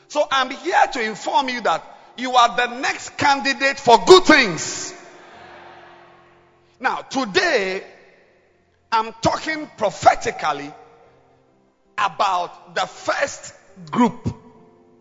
So 0.09 0.27
I'm 0.29 0.49
here 0.49 0.87
to 0.93 1.01
inform 1.01 1.49
you 1.49 1.61
that 1.61 1.83
you 2.17 2.35
are 2.35 2.55
the 2.57 2.79
next 2.79 3.17
candidate 3.17 3.79
for 3.79 3.97
good 4.05 4.23
things. 4.23 4.93
Now, 6.79 6.97
today, 6.97 7.83
I'm 8.91 9.13
talking 9.21 9.69
prophetically 9.77 10.71
about 11.97 12.75
the 12.75 12.85
first 12.87 13.53
group 13.91 14.33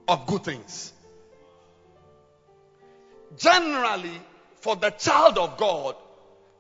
of 0.09 0.27
good 0.27 0.45
things. 0.45 0.93
Generally, 3.37 4.21
for 4.61 4.75
the 4.75 4.91
child 4.91 5.39
of 5.39 5.57
God, 5.57 5.95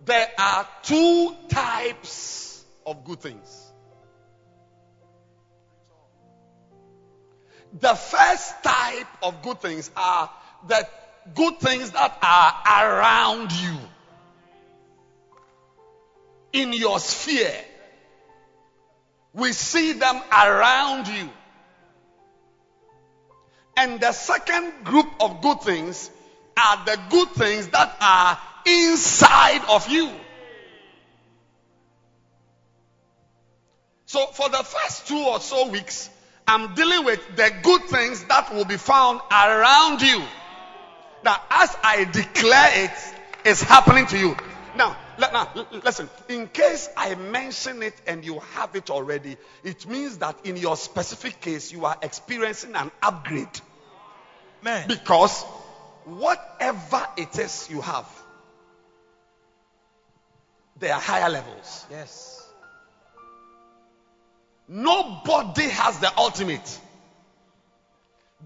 there 0.04 0.28
are 0.38 0.68
two 0.82 1.34
types 1.48 2.64
of 2.86 3.04
good 3.04 3.20
things. 3.20 3.72
The 7.80 7.94
first 7.94 8.62
type 8.62 9.06
of 9.22 9.42
good 9.42 9.60
things 9.60 9.90
are 9.96 10.30
the 10.66 10.88
good 11.34 11.58
things 11.58 11.90
that 11.90 12.18
are 12.22 12.98
around 12.98 13.52
you, 13.52 13.76
in 16.52 16.72
your 16.72 16.98
sphere. 16.98 17.54
We 19.32 19.52
see 19.52 19.92
them 19.92 20.20
around 20.32 21.08
you. 21.08 21.28
And 23.76 24.00
the 24.00 24.12
second 24.12 24.84
group 24.84 25.06
of 25.20 25.40
good 25.40 25.60
things 25.60 26.10
are 26.56 26.84
the 26.84 26.98
good 27.10 27.28
things 27.30 27.68
that 27.68 27.96
are 28.00 28.38
inside 28.66 29.64
of 29.68 29.88
you. 29.88 30.10
So, 34.06 34.26
for 34.28 34.48
the 34.48 34.64
first 34.64 35.06
two 35.06 35.18
or 35.18 35.38
so 35.38 35.68
weeks, 35.68 36.10
I'm 36.46 36.74
dealing 36.74 37.04
with 37.04 37.20
the 37.36 37.52
good 37.62 37.82
things 37.82 38.24
that 38.24 38.52
will 38.54 38.64
be 38.64 38.78
found 38.78 39.20
around 39.30 40.00
you. 40.00 40.22
Now, 41.22 41.36
as 41.50 41.76
I 41.84 42.04
declare 42.04 42.84
it, 42.84 42.90
it's 43.44 43.62
happening 43.62 44.06
to 44.06 44.18
you. 44.18 44.36
Now, 44.76 44.96
now, 45.18 45.48
listen. 45.84 46.08
In 46.28 46.46
case 46.48 46.88
I 46.96 47.14
mention 47.14 47.82
it 47.82 47.94
and 48.06 48.24
you 48.24 48.40
have 48.54 48.76
it 48.76 48.90
already, 48.90 49.36
it 49.64 49.86
means 49.86 50.18
that 50.18 50.36
in 50.44 50.56
your 50.56 50.76
specific 50.76 51.40
case, 51.40 51.72
you 51.72 51.84
are 51.84 51.96
experiencing 52.02 52.74
an 52.74 52.90
upgrade. 53.02 53.60
Man. 54.62 54.86
Because 54.88 55.42
whatever 56.04 57.06
it 57.16 57.38
is 57.38 57.68
you 57.70 57.80
have, 57.80 58.08
there 60.78 60.94
are 60.94 61.00
higher 61.00 61.28
levels. 61.28 61.86
Yes. 61.90 62.46
Nobody 64.68 65.68
has 65.68 65.98
the 65.98 66.12
ultimate. 66.16 66.80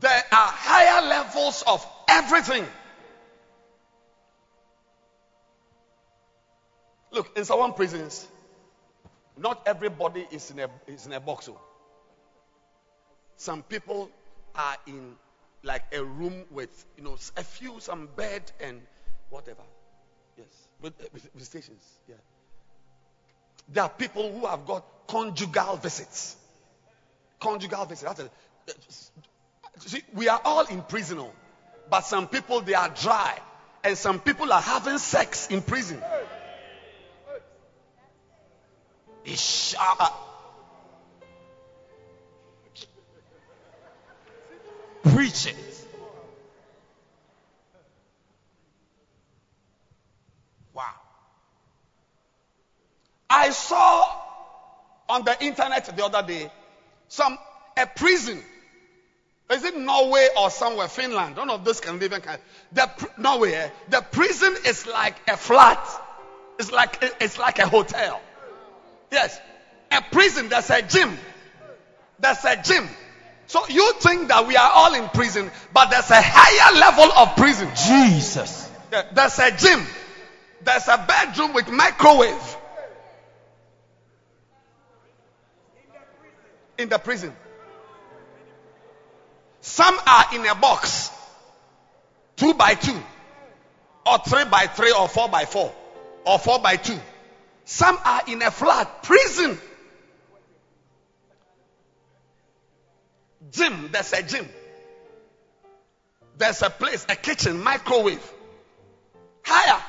There 0.00 0.10
are 0.10 0.48
higher 0.48 1.06
levels 1.06 1.64
of 1.66 1.86
everything. 2.08 2.64
Look, 7.12 7.36
in 7.36 7.44
some 7.44 7.74
prisons, 7.74 8.26
not 9.36 9.62
everybody 9.66 10.26
is 10.30 10.50
in 10.50 10.58
a 10.60 10.68
is 10.86 11.06
in 11.06 11.12
a 11.12 11.20
box. 11.20 11.48
oh. 11.48 11.60
Some 13.36 13.62
people 13.62 14.10
are 14.54 14.76
in 14.86 15.14
like 15.62 15.84
a 15.92 16.02
room 16.02 16.44
with 16.50 16.86
you 16.96 17.04
know 17.04 17.16
a 17.36 17.44
few 17.44 17.80
some 17.80 18.08
bed 18.16 18.50
and 18.60 18.80
whatever. 19.30 19.62
Yes, 20.38 20.46
with, 20.80 20.94
uh, 21.00 21.04
with, 21.12 21.28
with 21.34 21.44
stations. 21.44 21.82
Yeah. 22.08 22.14
There 23.68 23.82
are 23.84 23.90
people 23.90 24.32
who 24.32 24.46
have 24.46 24.66
got 24.66 24.84
conjugal 25.06 25.76
visits. 25.76 26.36
Conjugal 27.38 27.84
visits. 27.84 28.20
A, 28.20 28.24
uh, 28.24 28.72
see, 29.78 30.02
we 30.14 30.28
are 30.28 30.40
all 30.44 30.64
in 30.66 30.80
prison, 30.82 31.18
oh. 31.18 31.32
but 31.90 32.00
some 32.00 32.26
people 32.26 32.62
they 32.62 32.74
are 32.74 32.88
dry, 32.88 33.38
and 33.84 33.98
some 33.98 34.18
people 34.20 34.50
are 34.52 34.62
having 34.62 34.98
sex 34.98 35.48
in 35.48 35.60
prison. 35.60 36.02
Sharp. 39.24 40.12
Preach 45.02 45.46
it. 45.46 45.56
Wow. 50.74 50.84
I 53.30 53.50
saw 53.50 54.04
on 55.08 55.24
the 55.24 55.44
internet 55.44 55.84
the 55.96 56.04
other 56.04 56.22
day 56.26 56.50
some 57.08 57.38
a 57.76 57.86
prison. 57.86 58.42
Is 59.50 59.64
it 59.64 59.76
Norway 59.76 60.28
or 60.36 60.50
somewhere? 60.50 60.88
Finland. 60.88 61.36
None 61.36 61.50
of 61.50 61.64
this 61.64 61.78
Scandinavian 61.78 62.22
country. 62.22 62.42
The 62.72 62.90
Norway. 63.18 63.52
eh, 63.52 63.70
The 63.88 64.00
prison 64.00 64.56
is 64.66 64.86
like 64.86 65.16
a 65.28 65.36
flat. 65.36 65.86
It's 66.58 66.72
like 66.72 66.98
it's 67.20 67.38
like 67.38 67.58
a 67.58 67.68
hotel. 67.68 68.20
Yes. 69.12 69.38
A 69.92 70.00
prison. 70.10 70.48
There's 70.48 70.70
a 70.70 70.82
gym. 70.82 71.16
There's 72.18 72.44
a 72.44 72.60
gym. 72.62 72.88
So 73.46 73.60
you 73.68 73.92
think 74.00 74.28
that 74.28 74.46
we 74.46 74.56
are 74.56 74.70
all 74.74 74.94
in 74.94 75.08
prison, 75.10 75.50
but 75.74 75.90
there's 75.90 76.10
a 76.10 76.20
higher 76.22 76.80
level 76.80 77.12
of 77.12 77.36
prison. 77.36 77.68
Jesus. 77.86 78.70
There- 78.90 79.06
There's 79.12 79.38
a 79.38 79.50
gym. 79.50 79.86
There's 80.62 80.88
a 80.88 81.04
bedroom 81.06 81.52
with 81.52 81.68
microwave. 81.68 82.56
In 86.78 86.88
the 86.88 86.98
prison. 86.98 87.34
Some 89.60 89.98
are 90.06 90.24
in 90.34 90.46
a 90.46 90.54
box. 90.54 91.10
Two 92.36 92.54
by 92.54 92.74
two. 92.74 92.96
Or 94.06 94.18
three 94.18 94.44
by 94.46 94.66
three 94.66 94.92
or 94.92 95.06
four 95.08 95.28
by 95.28 95.44
four. 95.44 95.72
Or 96.24 96.38
four 96.38 96.58
by 96.60 96.76
two. 96.76 96.98
Some 97.64 97.98
are 98.04 98.22
in 98.26 98.42
a 98.42 98.50
flat 98.50 99.02
prison. 99.02 99.58
Gym. 103.50 103.90
There's 103.92 104.12
a 104.12 104.22
gym. 104.22 104.48
There's 106.38 106.62
a 106.62 106.70
place, 106.70 107.06
a 107.08 107.16
kitchen, 107.16 107.62
microwave. 107.62 108.32
Higher. 109.44 109.80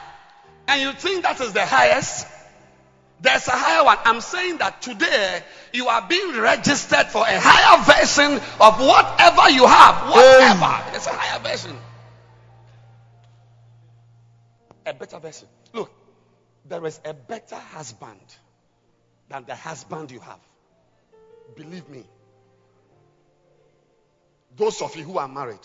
And 0.67 0.81
you 0.81 0.91
think 0.93 1.23
that 1.23 1.39
is 1.41 1.53
the 1.53 1.65
highest? 1.65 2.27
There's 3.21 3.47
a 3.47 3.51
higher 3.51 3.85
one. 3.85 3.97
I'm 4.03 4.19
saying 4.19 4.57
that 4.57 4.81
today 4.81 5.41
you 5.71 5.87
are 5.87 6.05
being 6.07 6.37
registered 6.39 7.07
for 7.07 7.21
a 7.21 7.39
higher 7.39 7.81
version 7.83 8.33
of 8.59 8.79
whatever 8.79 9.49
you 9.49 9.65
have. 9.65 10.09
Whatever. 10.09 10.91
There's 10.91 11.07
a 11.07 11.13
higher 11.13 11.39
version. 11.39 11.77
A 14.85 14.93
better 14.93 15.19
version. 15.19 15.47
There 16.65 16.85
is 16.85 16.99
a 17.03 17.13
better 17.13 17.55
husband 17.55 18.21
than 19.29 19.45
the 19.45 19.55
husband 19.55 20.11
you 20.11 20.19
have. 20.19 20.39
Believe 21.55 21.87
me. 21.89 22.03
Those 24.55 24.81
of 24.81 24.95
you 24.95 25.03
who 25.03 25.17
are 25.17 25.27
married, 25.27 25.59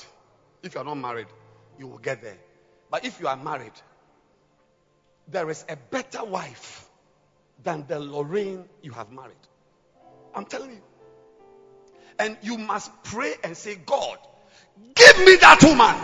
if 0.63 0.75
you 0.75 0.81
are 0.81 0.85
not 0.85 0.97
married, 0.97 1.27
you 1.79 1.87
will 1.87 1.99
get 1.99 2.23
there. 2.23 2.39
But 2.91 3.05
if 3.05 3.21
you 3.21 3.29
are 3.29 3.37
married, 3.37 3.73
there 5.29 5.51
is 5.51 5.65
a 5.69 5.77
better 5.77 6.25
wife 6.25 6.89
than 7.63 7.85
the 7.87 8.01
Lorraine 8.01 8.65
you 8.83 8.93
have 8.93 9.13
married. 9.13 9.37
I'm 10.35 10.47
telling 10.47 10.71
you. 10.71 10.83
And 12.19 12.37
you 12.43 12.59
must 12.59 12.91
pray 13.05 13.35
and 13.45 13.57
say, 13.57 13.77
God, 13.77 14.19
give 14.95 15.19
me 15.19 15.37
that 15.37 15.63
woman. 15.63 15.95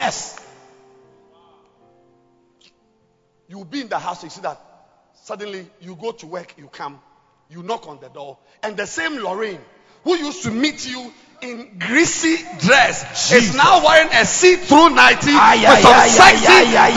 Yes. 0.00 0.38
You 3.52 3.58
will 3.58 3.66
be 3.66 3.82
in 3.82 3.88
the 3.88 3.98
house, 3.98 4.24
you 4.24 4.30
see 4.30 4.40
that 4.40 4.58
suddenly 5.24 5.66
you 5.78 5.94
go 5.94 6.12
to 6.12 6.26
work, 6.26 6.54
you 6.56 6.68
come, 6.68 6.98
you 7.50 7.62
knock 7.62 7.86
on 7.86 8.00
the 8.00 8.08
door, 8.08 8.38
and 8.62 8.78
the 8.78 8.86
same 8.86 9.18
Lorraine 9.22 9.60
who 10.04 10.16
used 10.16 10.44
to 10.44 10.50
meet 10.50 10.88
you 10.88 11.12
in 11.42 11.76
greasy 11.78 12.42
dress 12.60 13.30
is 13.30 13.54
now 13.54 13.84
wearing 13.84 14.08
a 14.10 14.24
see-through 14.24 14.88
nightie 14.94 15.32
Ay, 15.36 15.56
with 15.58 15.68
ay, 15.68 15.82
some 15.82 15.92
ay, 15.92 16.08
sexy. 16.08 16.46
ay, 16.48 16.92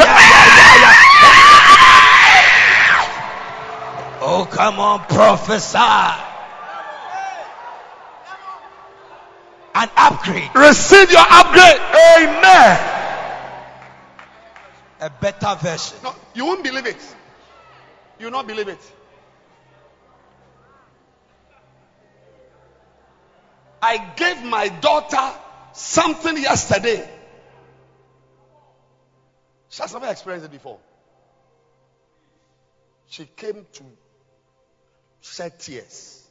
Oh, 4.22 4.48
come 4.50 4.80
on, 4.80 5.00
prophesy. 5.10 5.78
An 9.76 9.90
upgrade. 9.98 10.52
Receive 10.56 11.12
your 11.12 11.26
upgrade. 11.30 11.82
Amen. 12.18 12.95
A 15.00 15.10
better 15.10 15.56
version. 15.62 15.98
No, 16.04 16.16
you 16.34 16.46
won't 16.46 16.64
believe 16.64 16.86
it. 16.86 17.16
You 18.20 18.28
will 18.28 18.32
not 18.32 18.48
believe 18.48 18.68
it. 18.68 18.80
I 23.82 23.98
gave 24.16 24.44
my 24.44 24.70
daughter 24.70 25.32
something 25.74 26.38
yesterday. 26.38 27.08
She 29.70 29.82
has 29.82 29.94
never 29.94 30.08
experienced 30.08 30.46
it 30.46 30.52
before. 30.52 30.80
She 33.10 33.26
came 33.26 33.66
to 33.74 33.84
shed 35.22 35.60
tears. 35.60 36.26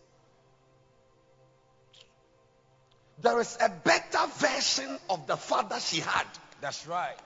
There 3.20 3.38
is 3.40 3.56
a 3.60 3.68
better 3.68 4.26
version 4.38 4.98
of 5.08 5.26
the 5.26 5.36
father 5.36 5.78
she 5.78 6.00
had. 6.00 6.26
That's 6.60 6.86
right. 6.86 7.16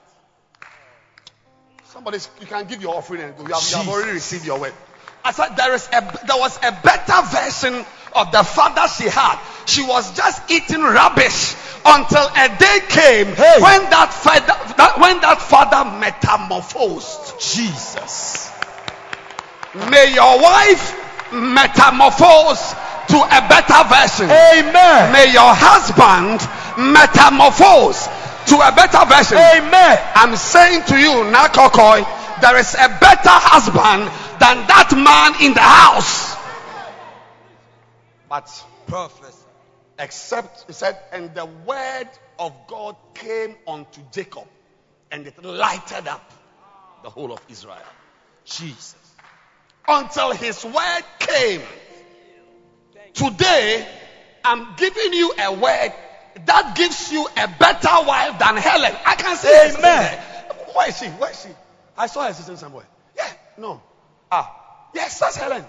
Somebody, 1.92 2.18
you 2.40 2.46
can 2.46 2.66
give 2.66 2.82
your 2.82 2.96
offering 2.96 3.22
and 3.22 3.34
go. 3.34 3.44
You 3.44 3.54
have, 3.54 3.66
you 3.70 3.76
have 3.78 3.88
already 3.88 4.12
received 4.12 4.44
your 4.44 4.60
word. 4.60 4.74
I 5.24 5.32
said 5.32 5.56
there 5.56 5.74
is 5.74 5.86
a 5.88 6.00
there 6.26 6.36
was 6.36 6.58
a 6.58 6.70
better 6.84 7.22
version 7.32 7.82
of 8.14 8.30
the 8.30 8.42
father 8.44 8.86
she 8.88 9.08
had. 9.08 9.40
She 9.64 9.80
was 9.82 10.14
just 10.14 10.50
eating 10.50 10.82
rubbish 10.82 11.56
until 11.86 12.28
a 12.28 12.48
day 12.58 12.78
came 12.88 13.26
Hey. 13.32 13.56
when 13.60 13.88
that 13.88 14.12
father 14.12 14.52
that, 14.76 14.98
when 15.00 15.18
that 15.22 15.40
father 15.40 15.88
metamorphosed. 15.98 17.40
Jesus. 17.40 18.52
May 19.90 20.12
your 20.12 20.42
wife 20.42 20.92
metamorphose 21.32 22.74
to 23.08 23.16
a 23.16 23.40
better 23.48 23.80
version. 23.88 24.28
Amen. 24.28 25.12
May 25.12 25.32
your 25.32 25.54
husband 25.56 26.36
metamorphose 26.92 28.08
to 28.48 28.56
a 28.56 28.72
better 28.72 29.04
version. 29.04 29.36
Amen. 29.36 29.98
I'm 30.14 30.36
saying 30.36 30.82
to 30.84 30.98
you, 30.98 31.10
Nakokoi, 31.32 32.40
there 32.40 32.56
is 32.58 32.74
a 32.74 32.88
better 33.00 33.30
husband 33.30 34.08
than 34.40 34.66
that 34.66 34.92
man 34.94 35.42
in 35.44 35.54
the 35.54 35.60
house. 35.60 36.36
But 38.28 38.48
Prophesy. 38.86 39.44
except 39.98 40.64
he 40.66 40.72
said, 40.72 40.98
and 41.12 41.34
the 41.34 41.46
word 41.46 42.08
of 42.38 42.54
God 42.66 42.96
came 43.14 43.56
unto 43.66 44.00
Jacob, 44.12 44.46
and 45.10 45.26
it 45.26 45.42
lighted 45.44 46.08
up 46.08 46.32
the 47.02 47.10
whole 47.10 47.32
of 47.32 47.40
Israel. 47.48 47.76
Jesus. 48.44 48.96
Until 49.86 50.32
his 50.32 50.64
word 50.64 51.02
came. 51.18 51.62
Today, 53.14 53.86
I'm 54.44 54.74
giving 54.76 55.12
you 55.12 55.34
a 55.38 55.52
word 55.52 55.92
that 56.46 56.74
gives 56.76 57.12
you 57.12 57.26
a 57.36 57.48
better 57.58 58.06
wife 58.06 58.38
than 58.38 58.56
Helen. 58.56 58.92
I 59.06 59.14
can 59.16 59.36
see 59.36 59.48
her 59.48 59.78
Amen. 59.78 60.18
Where 60.74 60.88
is 60.88 60.98
she? 60.98 61.06
Where 61.06 61.30
is 61.30 61.42
she? 61.42 61.48
I 61.96 62.06
saw 62.06 62.26
her 62.26 62.32
sitting 62.32 62.56
somewhere. 62.56 62.86
Yeah, 63.16 63.32
no. 63.56 63.82
Ah, 64.30 64.88
yes, 64.94 65.18
that's 65.18 65.36
Helen. 65.36 65.64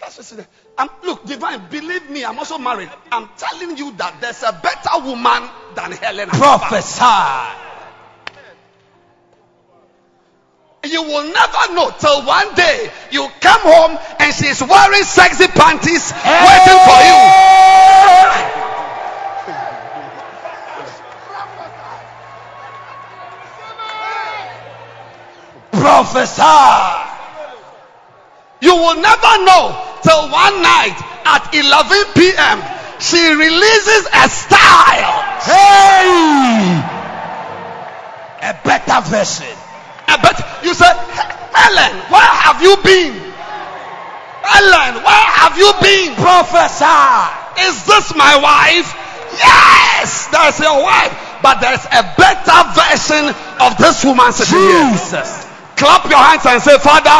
That's 0.00 0.16
just 0.16 0.32
it. 0.38 0.46
Um, 0.76 0.90
look, 1.04 1.24
divine, 1.24 1.68
believe 1.70 2.10
me, 2.10 2.24
I'm 2.24 2.38
also 2.38 2.58
married. 2.58 2.90
I'm 3.12 3.28
telling 3.36 3.76
you 3.76 3.92
that 3.92 4.20
there's 4.20 4.42
a 4.42 4.52
better 4.52 5.04
woman 5.04 5.48
than 5.74 5.92
Helen. 5.92 6.28
Prophesy. 6.28 7.60
You 10.84 11.02
will 11.02 11.32
never 11.32 11.74
know 11.74 11.90
till 11.98 12.26
one 12.26 12.54
day 12.54 12.90
you 13.10 13.26
come 13.40 13.60
home 13.62 13.98
and 14.18 14.34
she's 14.34 14.60
wearing 14.60 15.02
sexy 15.02 15.46
panties 15.46 16.12
waiting 16.12 16.80
for 16.84 17.00
you. 17.08 18.63
Prophesy. 26.14 27.10
You 28.62 28.70
will 28.70 29.02
never 29.02 29.34
know 29.42 29.74
till 29.98 30.30
one 30.30 30.62
night 30.62 30.94
at 31.26 31.50
11 31.50 32.14
p.m. 32.14 32.62
she 33.02 33.18
releases 33.18 34.06
a 34.14 34.30
style. 34.30 35.10
Hey. 35.42 36.78
A 38.46 38.54
better 38.62 39.02
version. 39.10 39.58
A 40.06 40.14
better. 40.22 40.46
you 40.62 40.70
say, 40.78 40.86
Helen, 40.86 41.94
where 42.06 42.32
have 42.46 42.62
you 42.62 42.78
been? 42.86 43.18
Helen, 44.46 45.02
where 45.02 45.26
have 45.42 45.58
you 45.58 45.72
been? 45.82 46.14
Professor, 46.14 47.66
Is 47.66 47.84
this 47.90 48.14
my 48.14 48.38
wife? 48.38 48.86
Yes, 49.34 50.28
that's 50.30 50.60
your 50.60 50.80
wife. 50.80 51.10
But 51.42 51.58
there's 51.58 51.84
a 51.90 52.06
better 52.14 52.60
version 52.70 53.34
of 53.60 53.76
this 53.78 54.04
woman 54.04 54.32
sitting 54.32 54.62
here. 54.62 54.92
Jesus. 54.92 55.43
Clap 55.76 56.06
your 56.08 56.18
hands 56.22 56.46
and 56.46 56.62
say, 56.62 56.78
Father, 56.78 57.10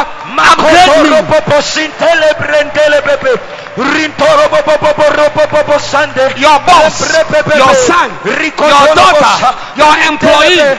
upgrade 0.54 0.86
me. 1.02 1.10
Your 6.38 6.58
boss, 6.62 6.94
your 7.58 7.74
son, 7.74 8.10
your 8.70 8.94
daughter, 8.94 9.34
your 9.76 9.94
employee. 10.06 10.78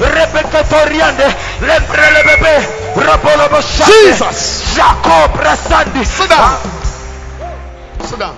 rebekatoriande, 0.00 1.34
lembrelebebe, 1.60 2.54
robolobo 2.96 3.60
Jesus. 3.60 4.74
Jacob 4.76 5.34
rasandi. 5.36 6.04
Sit 6.04 6.28
down. 6.28 6.58
Sit 8.04 8.18
down. 8.18 8.36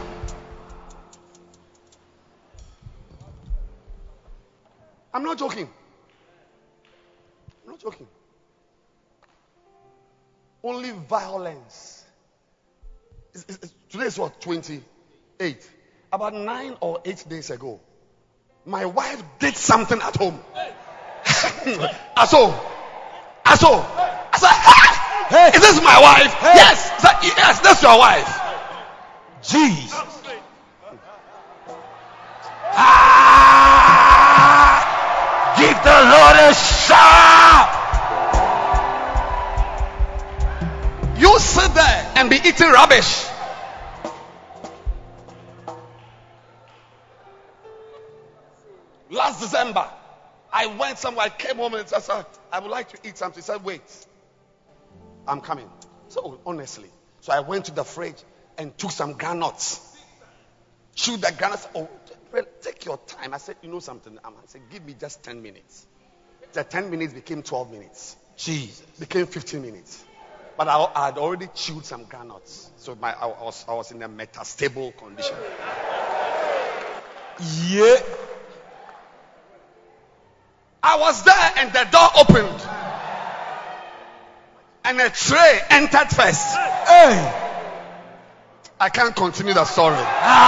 I'm 5.12 5.24
not 5.24 5.38
joking. 5.38 5.68
I'm 7.64 7.70
not 7.72 7.80
joking. 7.80 8.06
Only 10.62 10.90
violence. 11.08 12.04
It's- 13.34 13.44
it's- 13.48 13.56
it's- 13.56 13.72
today 13.90 14.06
is 14.06 14.18
what? 14.18 14.40
28. 14.40 15.68
About 16.12 16.34
nine 16.34 16.76
or 16.80 17.00
eight 17.04 17.28
days 17.28 17.50
ago, 17.50 17.80
my 18.64 18.84
wife 18.84 19.22
did 19.38 19.56
something 19.56 20.00
at 20.00 20.16
home. 20.16 20.42
I 20.54 20.72
I 22.16 22.26
saw. 22.26 22.52
I 23.44 23.56
said, 23.56 24.48
hey, 24.48 24.90
Hey. 25.30 25.50
is 25.54 25.60
this 25.62 25.80
my 25.82 26.00
wife? 26.00 26.34
Yes. 26.42 26.90
I 26.90 26.98
said, 26.98 27.16
yes, 27.36 27.60
that's 27.60 27.82
your 27.82 27.98
wife. 27.98 28.40
Jesus. 29.42 29.94
Ah, 32.72 34.78
give 35.58 35.76
the 35.82 35.98
Lord 36.14 36.36
a 36.48 36.54
shout. 36.54 37.68
You 41.18 41.38
sit 41.38 41.74
there 41.74 42.12
and 42.16 42.30
be 42.30 42.36
eating 42.36 42.70
rubbish. 42.70 43.26
Last 49.10 49.40
December, 49.40 49.88
I 50.52 50.66
went 50.66 50.98
somewhere, 50.98 51.26
I 51.26 51.28
came 51.28 51.56
home 51.56 51.74
and 51.74 51.92
I 51.94 52.00
said, 52.00 52.26
I 52.52 52.58
would 52.58 52.70
like 52.70 52.88
to 52.90 53.08
eat 53.08 53.16
something. 53.18 53.40
He 53.40 53.44
said, 53.44 53.64
Wait, 53.64 53.82
I'm 55.26 55.40
coming. 55.40 55.68
So, 56.08 56.40
honestly, 56.44 56.90
so 57.20 57.32
I 57.32 57.40
went 57.40 57.66
to 57.66 57.72
the 57.72 57.84
fridge 57.84 58.22
and 58.58 58.76
took 58.76 58.90
some 58.90 59.12
granuts. 59.12 59.86
Chewed 60.94 61.20
the 61.20 61.32
granuts. 61.38 61.68
Oh, 61.74 61.88
well, 62.32 62.44
take 62.60 62.84
your 62.84 62.98
time. 62.98 63.32
I 63.32 63.38
said, 63.38 63.56
You 63.62 63.70
know 63.70 63.80
something? 63.80 64.18
I 64.24 64.30
said, 64.46 64.62
Give 64.70 64.84
me 64.84 64.96
just 64.98 65.22
10 65.22 65.40
minutes. 65.42 65.86
The 66.52 66.64
10 66.64 66.90
minutes 66.90 67.14
became 67.14 67.42
12 67.42 67.70
minutes 67.70 68.16
Jesus. 68.36 68.80
became 68.98 69.26
15 69.26 69.62
minutes. 69.62 70.04
But 70.56 70.68
I, 70.68 70.90
I 70.94 71.06
had 71.06 71.18
already 71.18 71.48
chewed 71.54 71.84
some 71.84 72.04
granuts. 72.04 72.70
So 72.76 72.94
my, 72.94 73.12
I, 73.12 73.26
was, 73.26 73.64
I 73.68 73.74
was 73.74 73.92
in 73.92 74.02
a 74.02 74.08
metastable 74.08 74.96
condition. 74.96 75.36
Yeah. 77.68 77.96
I 80.82 80.96
was 80.98 81.22
there 81.24 81.52
and 81.58 81.72
the 81.72 81.84
door 81.92 82.08
opened. 82.16 82.60
And 84.84 84.98
a 85.00 85.10
tray 85.10 85.60
entered 85.68 86.08
first. 86.08 86.56
Hey. 86.56 87.20
I 88.80 88.88
can't 88.88 89.14
continue 89.14 89.52
the 89.52 89.66
story. 89.66 90.00
Ah. 90.00 90.40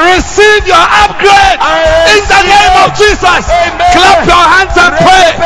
Receive 0.00 0.64
your 0.64 0.80
upgrade 0.80 1.60
in 2.08 2.24
the 2.24 2.42
name 2.48 2.74
of 2.80 2.96
Jesus. 2.96 3.44
Clap 3.92 4.24
your 4.24 4.44
hands 4.48 4.72
and 4.80 4.96
pray. 4.96 5.36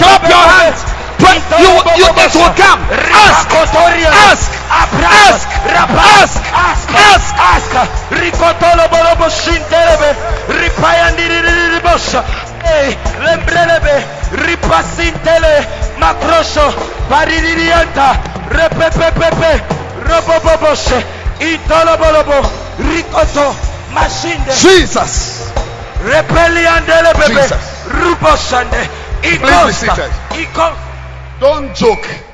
Clap 0.00 0.24
your 0.24 0.46
hands. 0.48 0.80
Pray. 1.20 1.44
You, 1.60 1.76
you, 2.00 2.08
it 2.08 2.32
will 2.32 2.54
come. 2.56 2.80
Ask. 3.12 3.52
Ask. 3.52 4.53
Ask, 4.74 5.48
ask, 5.94 6.40
ask, 6.52 6.90
ask, 6.90 7.34
ask. 7.38 7.72
Ricotolo 8.10 8.88
bolobo 8.90 9.28
shintelebe, 9.30 10.10
ripayandiri 10.48 11.80
bosha. 11.82 12.22
Hey, 12.64 12.96
lembrelebe, 13.24 14.04
ripasintele, 14.32 15.66
makrosho, 15.98 16.66
paririanta, 17.08 18.16
repepepepe, 18.50 19.52
roboboboshe, 20.08 20.98
itolobolobo, 21.40 22.38
ricoto, 22.78 23.54
mashinde. 23.94 24.52
Jesus. 24.52 25.52
Repeliandele 26.04 27.12
bebe, 27.14 27.42
Jesus. 27.42 27.62
ruboshande, 27.88 28.88
Please 29.22 29.38
be 29.38 29.46
ikosta, 29.46 29.94
seated. 29.94 30.10
Don't 31.40 31.74
joke. 31.74 32.33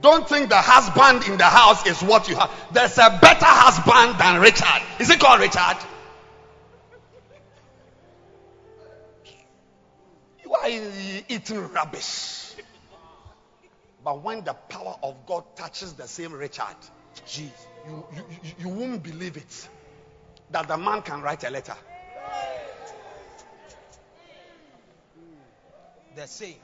Don't 0.00 0.26
think 0.26 0.48
the 0.48 0.56
husband 0.56 1.30
in 1.30 1.36
the 1.36 1.44
house 1.44 1.86
is 1.86 2.02
what 2.02 2.28
you 2.28 2.36
have. 2.36 2.50
There's 2.72 2.96
a 2.96 3.18
better 3.20 3.44
husband 3.44 4.18
than 4.18 4.40
Richard. 4.40 4.82
Is 4.98 5.10
it 5.10 5.20
called 5.20 5.40
Richard? 5.40 5.76
You 10.42 10.54
are 10.54 10.68
eating 11.28 11.68
rubbish. 11.68 12.54
But 14.02 14.22
when 14.22 14.42
the 14.44 14.54
power 14.54 14.96
of 15.02 15.26
God 15.26 15.44
touches 15.54 15.92
the 15.92 16.08
same 16.08 16.32
Richard, 16.32 16.76
you, 17.32 17.50
you, 17.86 18.04
you, 18.14 18.52
you 18.60 18.68
won't 18.68 19.02
believe 19.02 19.36
it. 19.36 19.68
That 20.50 20.66
the 20.66 20.78
man 20.78 21.02
can 21.02 21.20
write 21.20 21.44
a 21.44 21.50
letter. 21.50 21.76
The 26.16 26.26
same. 26.26 26.56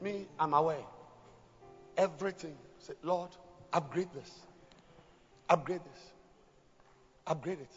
Me, 0.00 0.26
I'm 0.38 0.54
aware. 0.54 0.84
Everything. 1.96 2.56
Say, 2.80 2.94
Lord, 3.02 3.30
upgrade 3.72 4.08
this. 4.14 4.30
Upgrade 5.48 5.80
this. 5.80 6.02
Upgrade 7.26 7.60
it. 7.60 7.72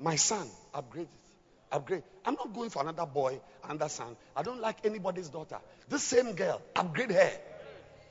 My 0.00 0.16
son, 0.16 0.46
upgrade 0.74 1.06
it. 1.06 1.74
Upgrade. 1.74 2.02
I'm 2.24 2.34
not 2.34 2.54
going 2.54 2.70
for 2.70 2.82
another 2.82 3.04
boy, 3.04 3.40
another 3.64 3.88
son. 3.88 4.16
I 4.34 4.42
don't 4.42 4.60
like 4.60 4.78
anybody's 4.84 5.28
daughter. 5.28 5.58
This 5.88 6.02
same 6.02 6.32
girl, 6.32 6.62
upgrade 6.74 7.10
her. 7.10 7.30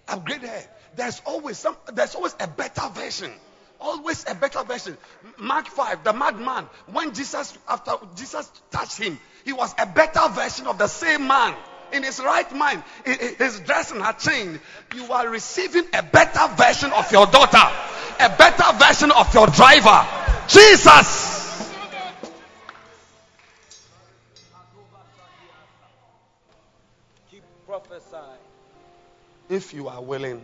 Upgrade 0.08 0.42
her. 0.42 0.64
There's 0.96 1.22
always 1.26 1.58
some 1.58 1.76
there's 1.94 2.16
always 2.16 2.36
a 2.40 2.48
better 2.48 2.88
version. 2.90 3.32
Always 3.80 4.26
a 4.28 4.36
better 4.36 4.64
version. 4.64 4.98
Mark 5.38 5.68
5, 5.68 6.04
the 6.04 6.14
madman, 6.14 6.68
when 6.92 7.14
Jesus 7.14 7.58
after 7.68 7.94
Jesus 8.16 8.52
touched 8.72 8.98
him, 8.98 9.20
he 9.44 9.54
was 9.54 9.74
a 9.78 9.86
better 9.86 10.28
version 10.30 10.68
of 10.68 10.78
the 10.78 10.88
same 10.88 11.28
man. 11.28 11.56
In 11.94 12.04
his 12.04 12.20
right 12.20 12.52
mind, 12.54 12.84
his 13.06 13.60
dressing 13.62 14.00
had 14.00 14.20
changed. 14.20 14.60
You 14.96 15.12
are 15.12 15.28
receiving 15.30 15.86
a 15.94 16.04
better 16.04 16.48
version 16.56 16.92
of 16.92 17.12
your 17.12 17.26
daughter, 17.28 17.58
a 18.20 18.30
better 18.38 18.78
version 18.78 19.12
of 19.12 19.34
your 19.34 19.48
driver. 19.48 20.06
Jesus. 20.48 21.74
Keep 27.32 27.44
prophesying. 27.66 28.24
If 29.50 29.74
you 29.74 29.88
are 29.88 30.02
willing 30.02 30.42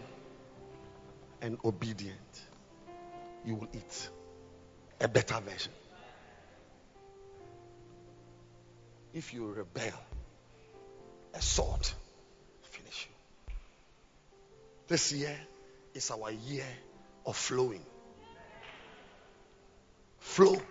and 1.41 1.57
obedient, 1.65 2.18
you 3.45 3.56
will 3.56 3.68
eat 3.74 4.10
a 5.02 5.07
better 5.07 5.40
version. 5.41 5.74
If 9.14 9.34
you 9.34 9.45
rebel, 9.52 9.94
a 11.34 11.41
sword 11.41 11.89
finish 12.64 13.07
you. 13.10 13.55
This 14.88 15.11
year 15.11 15.35
is 15.93 16.11
our 16.11 16.31
year 16.31 16.65
of 17.26 17.35
flowing. 17.35 17.81
Flow. 20.19 20.61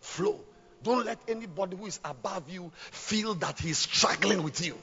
Flow. 0.00 0.40
Don't 0.82 1.06
let 1.06 1.18
anybody 1.28 1.76
who 1.76 1.86
is 1.86 1.98
above 2.04 2.50
you 2.50 2.70
feel 2.74 3.34
that 3.36 3.58
he's 3.58 3.78
struggling 3.78 4.42
with 4.42 4.64
you. 4.64 4.76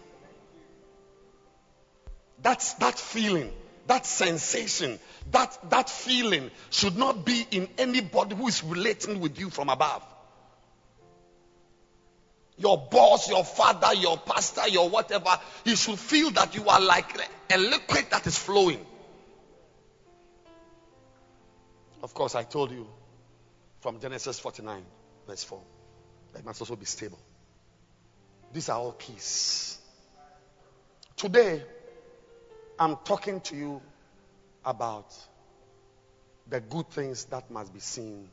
That's 2.41 2.73
that 2.75 2.97
feeling, 2.97 3.51
that 3.85 4.05
sensation, 4.05 4.99
that 5.31 5.57
that 5.69 5.89
feeling 5.89 6.49
should 6.71 6.97
not 6.97 7.23
be 7.23 7.45
in 7.51 7.69
anybody 7.77 8.35
who 8.35 8.47
is 8.47 8.63
relating 8.63 9.19
with 9.19 9.39
you 9.39 9.51
from 9.51 9.69
above. 9.69 10.03
Your 12.61 12.77
boss, 12.77 13.27
your 13.27 13.43
father, 13.43 13.93
your 13.95 14.17
pastor, 14.17 14.67
your 14.67 14.87
whatever, 14.89 15.39
you 15.65 15.75
should 15.75 15.97
feel 15.97 16.29
that 16.31 16.55
you 16.55 16.67
are 16.67 16.79
like 16.79 17.17
a 17.49 17.57
liquid 17.57 18.05
that 18.11 18.27
is 18.27 18.37
flowing. 18.37 18.85
Of 22.03 22.13
course, 22.13 22.35
I 22.35 22.43
told 22.43 22.71
you 22.71 22.87
from 23.79 23.99
Genesis 23.99 24.39
49, 24.39 24.83
verse 25.27 25.43
4, 25.43 25.59
that 26.33 26.45
must 26.45 26.61
also 26.61 26.75
be 26.75 26.85
stable. 26.85 27.19
These 28.53 28.69
are 28.69 28.77
all 28.77 28.91
keys. 28.91 29.79
Today, 31.15 31.63
I'm 32.77 32.97
talking 32.97 33.41
to 33.41 33.55
you 33.55 33.81
about 34.65 35.13
the 36.47 36.59
good 36.59 36.89
things 36.89 37.25
that 37.25 37.49
must 37.49 37.73
be 37.73 37.79
seen 37.79 38.27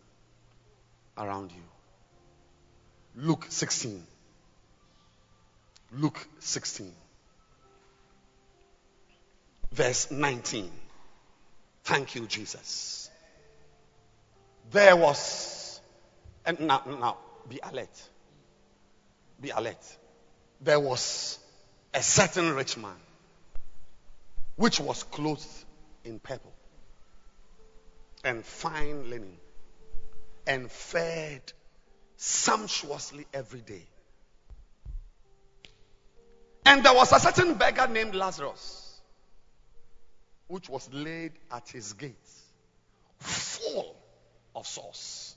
around 1.17 1.53
you. 1.53 1.63
Luke 3.15 3.47
16. 3.49 4.03
Luke 5.93 6.27
16. 6.41 6.93
Verse 9.73 10.11
19. 10.11 10.71
Thank 11.85 12.15
you, 12.15 12.27
Jesus. 12.27 13.11
There 14.71 14.97
was, 14.97 15.81
and 16.45 16.61
now, 16.61 16.83
now, 16.87 17.17
be 17.49 17.61
alert. 17.63 18.03
Be 19.41 19.51
alert. 19.51 19.97
There 20.61 20.81
was 20.81 21.39
a 21.95 22.03
certain 22.03 22.55
rich 22.55 22.77
man 22.77 22.97
which 24.57 24.81
was 24.81 25.05
clothed 25.05 25.47
in 26.05 26.19
purple 26.19 26.53
and 28.25 28.45
fine 28.45 29.09
linen 29.09 29.37
and 30.47 30.71
fed 30.71 31.41
sumptuously 32.17 33.27
every 33.33 33.61
day. 33.61 33.87
And 36.69 36.85
there 36.85 36.93
was 36.93 37.13
a 37.13 37.19
certain 37.19 37.55
beggar 37.55 37.87
named 37.89 38.15
Lazarus 38.15 39.01
which 40.49 40.69
was 40.69 40.93
laid 40.93 41.33
at 41.51 41.67
his 41.71 41.95
gates 41.95 42.43
full 43.19 43.97
of 44.55 44.67
sauce 44.67 45.35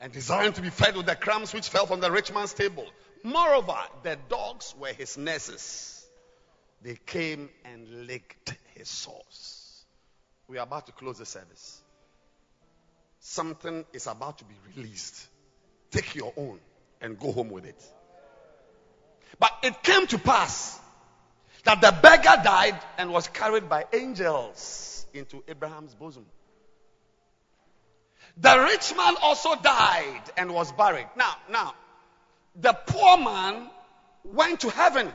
and 0.00 0.12
desiring 0.12 0.52
to 0.52 0.62
be 0.62 0.70
fed 0.70 0.96
with 0.96 1.06
the 1.06 1.14
crumbs 1.14 1.54
which 1.54 1.68
fell 1.68 1.86
from 1.86 2.00
the 2.00 2.10
rich 2.10 2.32
man's 2.32 2.52
table. 2.52 2.86
Moreover, 3.22 3.78
the 4.02 4.18
dogs 4.28 4.74
were 4.76 4.92
his 4.92 5.16
nurses. 5.16 6.04
They 6.82 6.96
came 7.06 7.50
and 7.64 8.08
licked 8.08 8.56
his 8.74 8.88
sores. 8.88 9.84
We 10.48 10.58
are 10.58 10.64
about 10.64 10.86
to 10.86 10.92
close 10.92 11.18
the 11.18 11.26
service. 11.26 11.82
Something 13.20 13.84
is 13.92 14.08
about 14.08 14.38
to 14.38 14.44
be 14.44 14.54
released. 14.74 15.28
Take 15.92 16.16
your 16.16 16.32
own 16.36 16.58
and 17.00 17.16
go 17.16 17.30
home 17.30 17.50
with 17.50 17.64
it. 17.64 17.80
But 19.38 19.52
it 19.62 19.82
came 19.82 20.06
to 20.08 20.18
pass 20.18 20.78
that 21.64 21.80
the 21.80 21.92
beggar 22.02 22.42
died 22.42 22.78
and 22.96 23.12
was 23.12 23.28
carried 23.28 23.68
by 23.68 23.86
angels 23.92 25.06
into 25.12 25.42
Abraham's 25.48 25.94
bosom. 25.94 26.26
The 28.36 28.58
rich 28.70 28.94
man 28.96 29.16
also 29.20 29.54
died 29.56 30.22
and 30.36 30.54
was 30.54 30.70
buried. 30.72 31.08
Now, 31.16 31.34
now, 31.50 31.74
the 32.54 32.72
poor 32.72 33.16
man 33.16 33.68
went 34.24 34.60
to 34.60 34.70
heaven. 34.70 35.10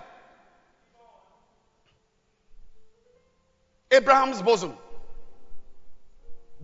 Abraham's 3.92 4.42
bosom. 4.42 4.74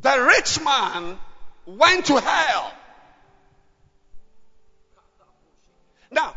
The 0.01 0.25
rich 0.27 0.61
man 0.61 1.17
went 1.65 2.05
to 2.05 2.19
hell. 2.19 2.73
Now, 6.11 6.35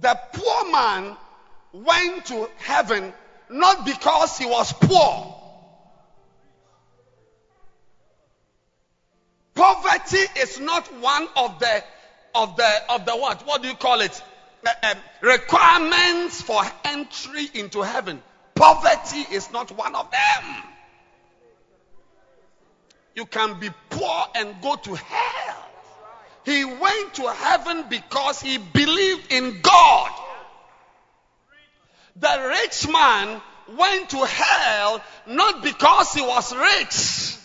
the 0.00 0.18
poor 0.32 0.72
man 0.72 1.16
went 1.72 2.26
to 2.26 2.48
heaven 2.58 3.12
not 3.48 3.84
because 3.84 4.38
he 4.38 4.46
was 4.46 4.72
poor. 4.72 5.40
Poverty 9.54 10.24
is 10.40 10.58
not 10.58 10.86
one 11.00 11.28
of 11.36 11.58
the 11.60 11.84
of 12.34 12.56
the 12.56 12.70
of 12.88 13.06
the 13.06 13.12
what? 13.12 13.46
What 13.46 13.62
do 13.62 13.68
you 13.68 13.74
call 13.74 14.00
it? 14.00 14.22
Uh, 14.66 14.70
um, 14.82 14.96
requirements 15.20 16.42
for 16.42 16.62
entry 16.84 17.48
into 17.54 17.82
heaven. 17.82 18.22
Poverty 18.54 19.24
is 19.30 19.52
not 19.52 19.70
one 19.70 19.94
of 19.94 20.10
them. 20.10 20.62
You 23.14 23.26
can 23.26 23.60
be 23.60 23.70
poor 23.90 24.24
and 24.34 24.60
go 24.60 24.74
to 24.74 24.94
hell. 24.94 25.43
He 26.44 26.64
went 26.64 27.14
to 27.14 27.28
heaven 27.28 27.86
because 27.88 28.40
he 28.40 28.58
believed 28.58 29.32
in 29.32 29.60
God. 29.62 30.10
The 32.16 32.46
rich 32.48 32.88
man 32.88 33.40
went 33.76 34.10
to 34.10 34.24
hell 34.24 35.02
not 35.26 35.62
because 35.62 36.12
he 36.12 36.20
was 36.20 36.54
rich. 36.54 37.38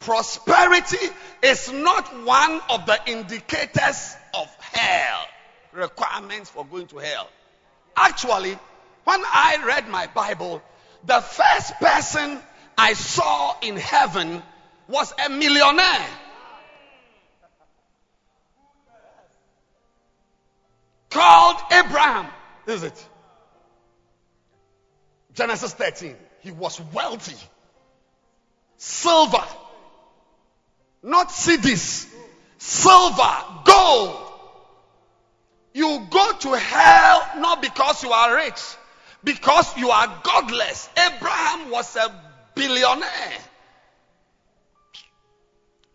Prosperity 0.00 1.06
is 1.42 1.70
not 1.70 2.24
one 2.24 2.60
of 2.70 2.86
the 2.86 2.98
indicators 3.06 4.16
of 4.32 4.48
hell, 4.72 5.26
requirements 5.72 6.48
for 6.48 6.64
going 6.64 6.86
to 6.86 6.98
hell. 6.98 7.28
Actually, 7.94 8.58
when 9.04 9.20
I 9.26 9.58
read 9.66 9.88
my 9.88 10.06
Bible, 10.06 10.62
the 11.04 11.20
first 11.20 11.74
person 11.74 12.40
I 12.78 12.94
saw 12.94 13.54
in 13.60 13.76
heaven 13.76 14.42
was 14.90 15.14
a 15.24 15.30
millionaire. 15.30 16.06
Called 21.10 21.56
Abraham. 21.72 22.26
Is 22.66 22.82
it? 22.82 23.08
Genesis 25.34 25.72
13. 25.74 26.14
He 26.40 26.50
was 26.50 26.80
wealthy. 26.92 27.36
Silver. 28.76 29.44
Not 31.02 31.30
cities. 31.30 32.06
Silver. 32.58 33.44
Gold. 33.64 34.26
You 35.72 36.06
go 36.10 36.32
to 36.32 36.58
hell 36.58 37.30
not 37.38 37.62
because 37.62 38.02
you 38.02 38.10
are 38.10 38.34
rich, 38.36 38.60
because 39.22 39.76
you 39.76 39.90
are 39.90 40.20
godless. 40.24 40.88
Abraham 40.96 41.70
was 41.70 41.94
a 41.96 42.12
billionaire. 42.54 43.38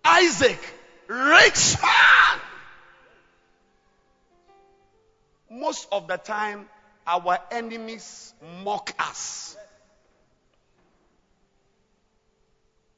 Isaac, 0.05 0.59
rich 1.07 1.75
man. 1.81 2.39
Most 5.49 5.87
of 5.91 6.07
the 6.07 6.17
time, 6.17 6.67
our 7.07 7.39
enemies 7.49 8.33
mock 8.63 8.93
us. 8.99 9.57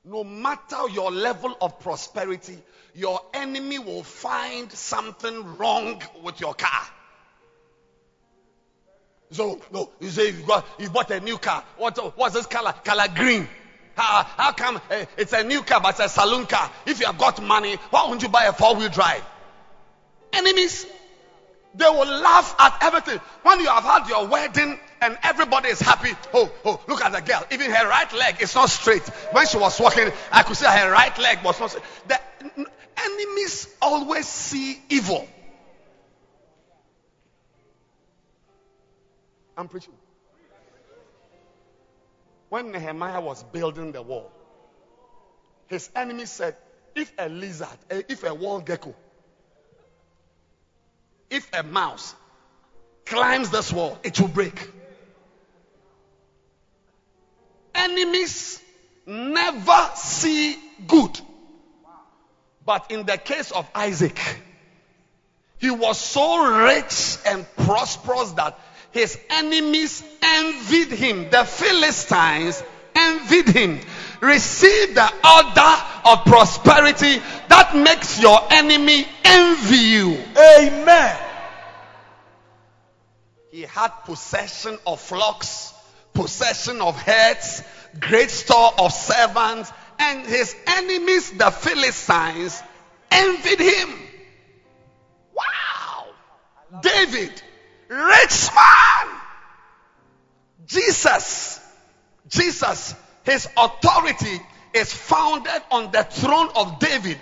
No 0.03 0.23
matter 0.23 0.89
your 0.89 1.11
level 1.11 1.55
of 1.61 1.79
prosperity, 1.79 2.57
your 2.93 3.21
enemy 3.33 3.79
will 3.79 4.03
find 4.03 4.71
something 4.71 5.57
wrong 5.57 6.01
with 6.23 6.39
your 6.41 6.53
car. 6.53 6.87
So, 9.31 9.59
no, 9.71 9.89
you 9.99 10.09
say 10.09 10.31
you 10.31 10.43
got 10.43 10.65
you 10.79 10.89
bought 10.89 11.11
a 11.11 11.19
new 11.19 11.37
car. 11.37 11.63
What 11.77 11.97
what's 12.17 12.33
this 12.33 12.45
color? 12.45 12.73
Color 12.83 13.07
green. 13.13 13.47
How, 13.97 14.23
how 14.37 14.51
come 14.51 14.79
uh, 14.91 15.05
it's 15.17 15.33
a 15.33 15.43
new 15.43 15.63
car 15.63 15.81
but 15.81 15.89
it's 15.89 15.99
a 15.99 16.07
saloon 16.07 16.45
car? 16.45 16.71
If 16.85 16.99
you 16.99 17.07
have 17.07 17.17
got 17.17 17.41
money, 17.41 17.75
why 17.89 18.05
won't 18.05 18.21
you 18.21 18.29
buy 18.29 18.45
a 18.45 18.53
four-wheel 18.53 18.89
drive? 18.89 19.23
Enemies, 20.31 20.85
they 21.73 21.89
will 21.89 22.05
laugh 22.05 22.55
at 22.59 22.77
everything. 22.81 23.19
When 23.41 23.59
you 23.59 23.67
have 23.67 23.83
had 23.83 24.07
your 24.07 24.27
wedding 24.27 24.79
and 25.01 25.17
everybody 25.23 25.69
is 25.69 25.81
happy, 25.81 26.11
oh, 26.31 26.51
oh, 26.63 26.79
look 26.87 27.01
at 27.01 27.11
the 27.11 27.21
girl. 27.21 27.43
Even 27.51 27.71
her 27.71 27.89
right 27.89 28.13
leg 28.13 28.39
is 28.39 28.53
not 28.53 28.69
straight. 28.69 29.01
When 29.31 29.47
she 29.47 29.57
was 29.57 29.79
walking, 29.79 30.11
I 30.31 30.43
could 30.43 30.57
see 30.57 30.67
her 30.67 30.91
right 30.91 31.17
leg 31.17 31.43
was 31.43 31.59
not 31.59 31.71
straight. 31.71 31.85
The 32.07 32.19
enemies 33.03 33.67
always 33.81 34.27
see 34.27 34.79
evil. 34.89 35.27
I'm 39.57 39.67
preaching. 39.67 39.93
When 42.49 42.71
Nehemiah 42.71 43.21
was 43.21 43.43
building 43.43 43.91
the 43.91 44.01
wall, 44.01 44.31
his 45.67 45.89
enemy 45.95 46.25
said, 46.25 46.55
if 46.95 47.11
a 47.17 47.27
lizard, 47.29 47.77
eh, 47.89 48.01
if 48.07 48.23
a 48.23 48.33
wall 48.33 48.59
gecko, 48.59 48.95
if 51.29 51.49
a 51.53 51.63
mouse 51.63 52.15
climbs 53.05 53.49
this 53.49 53.71
wall, 53.71 53.99
it 54.03 54.19
will 54.19 54.29
break. 54.29 54.71
Enemies 57.75 58.61
never 59.05 59.89
see 59.95 60.57
good. 60.87 61.19
But 62.65 62.91
in 62.91 63.05
the 63.05 63.17
case 63.17 63.51
of 63.51 63.69
Isaac, 63.75 64.19
he 65.59 65.69
was 65.69 65.99
so 65.99 66.63
rich 66.65 67.17
and 67.25 67.45
prosperous 67.55 68.31
that 68.33 68.59
his 68.91 69.19
enemies 69.29 70.03
envied 70.21 70.91
him. 70.91 71.29
The 71.29 71.43
Philistines 71.43 72.63
envied 72.95 73.49
him. 73.49 73.79
Receive 74.21 74.95
the 74.95 75.05
order 75.05 75.83
of 76.05 76.25
prosperity 76.25 77.21
that 77.49 77.75
makes 77.75 78.19
your 78.19 78.39
enemy 78.49 79.07
envy 79.23 79.77
you. 79.77 80.17
Amen. 80.59 81.17
He 83.51 83.61
had 83.61 83.89
possession 84.05 84.77
of 84.85 84.99
flocks, 84.99 85.73
possession 86.13 86.81
of 86.81 86.99
herds, 86.99 87.63
great 87.99 88.29
store 88.29 88.73
of 88.77 88.91
servants, 88.91 89.71
and 89.99 90.25
his 90.25 90.55
enemies, 90.67 91.31
the 91.31 91.51
Philistines, 91.51 92.61
envied 93.11 93.59
him. 93.59 93.89
Wow! 95.33 96.05
David, 96.81 97.41
rich 97.89 98.49
man. 98.53 99.15
Jesus, 100.65 101.59
Jesus, 102.27 102.95
his 103.23 103.47
authority 103.57 104.41
is 104.73 104.93
founded 104.93 105.61
on 105.71 105.91
the 105.91 106.03
throne 106.03 106.49
of 106.55 106.79
David. 106.79 107.17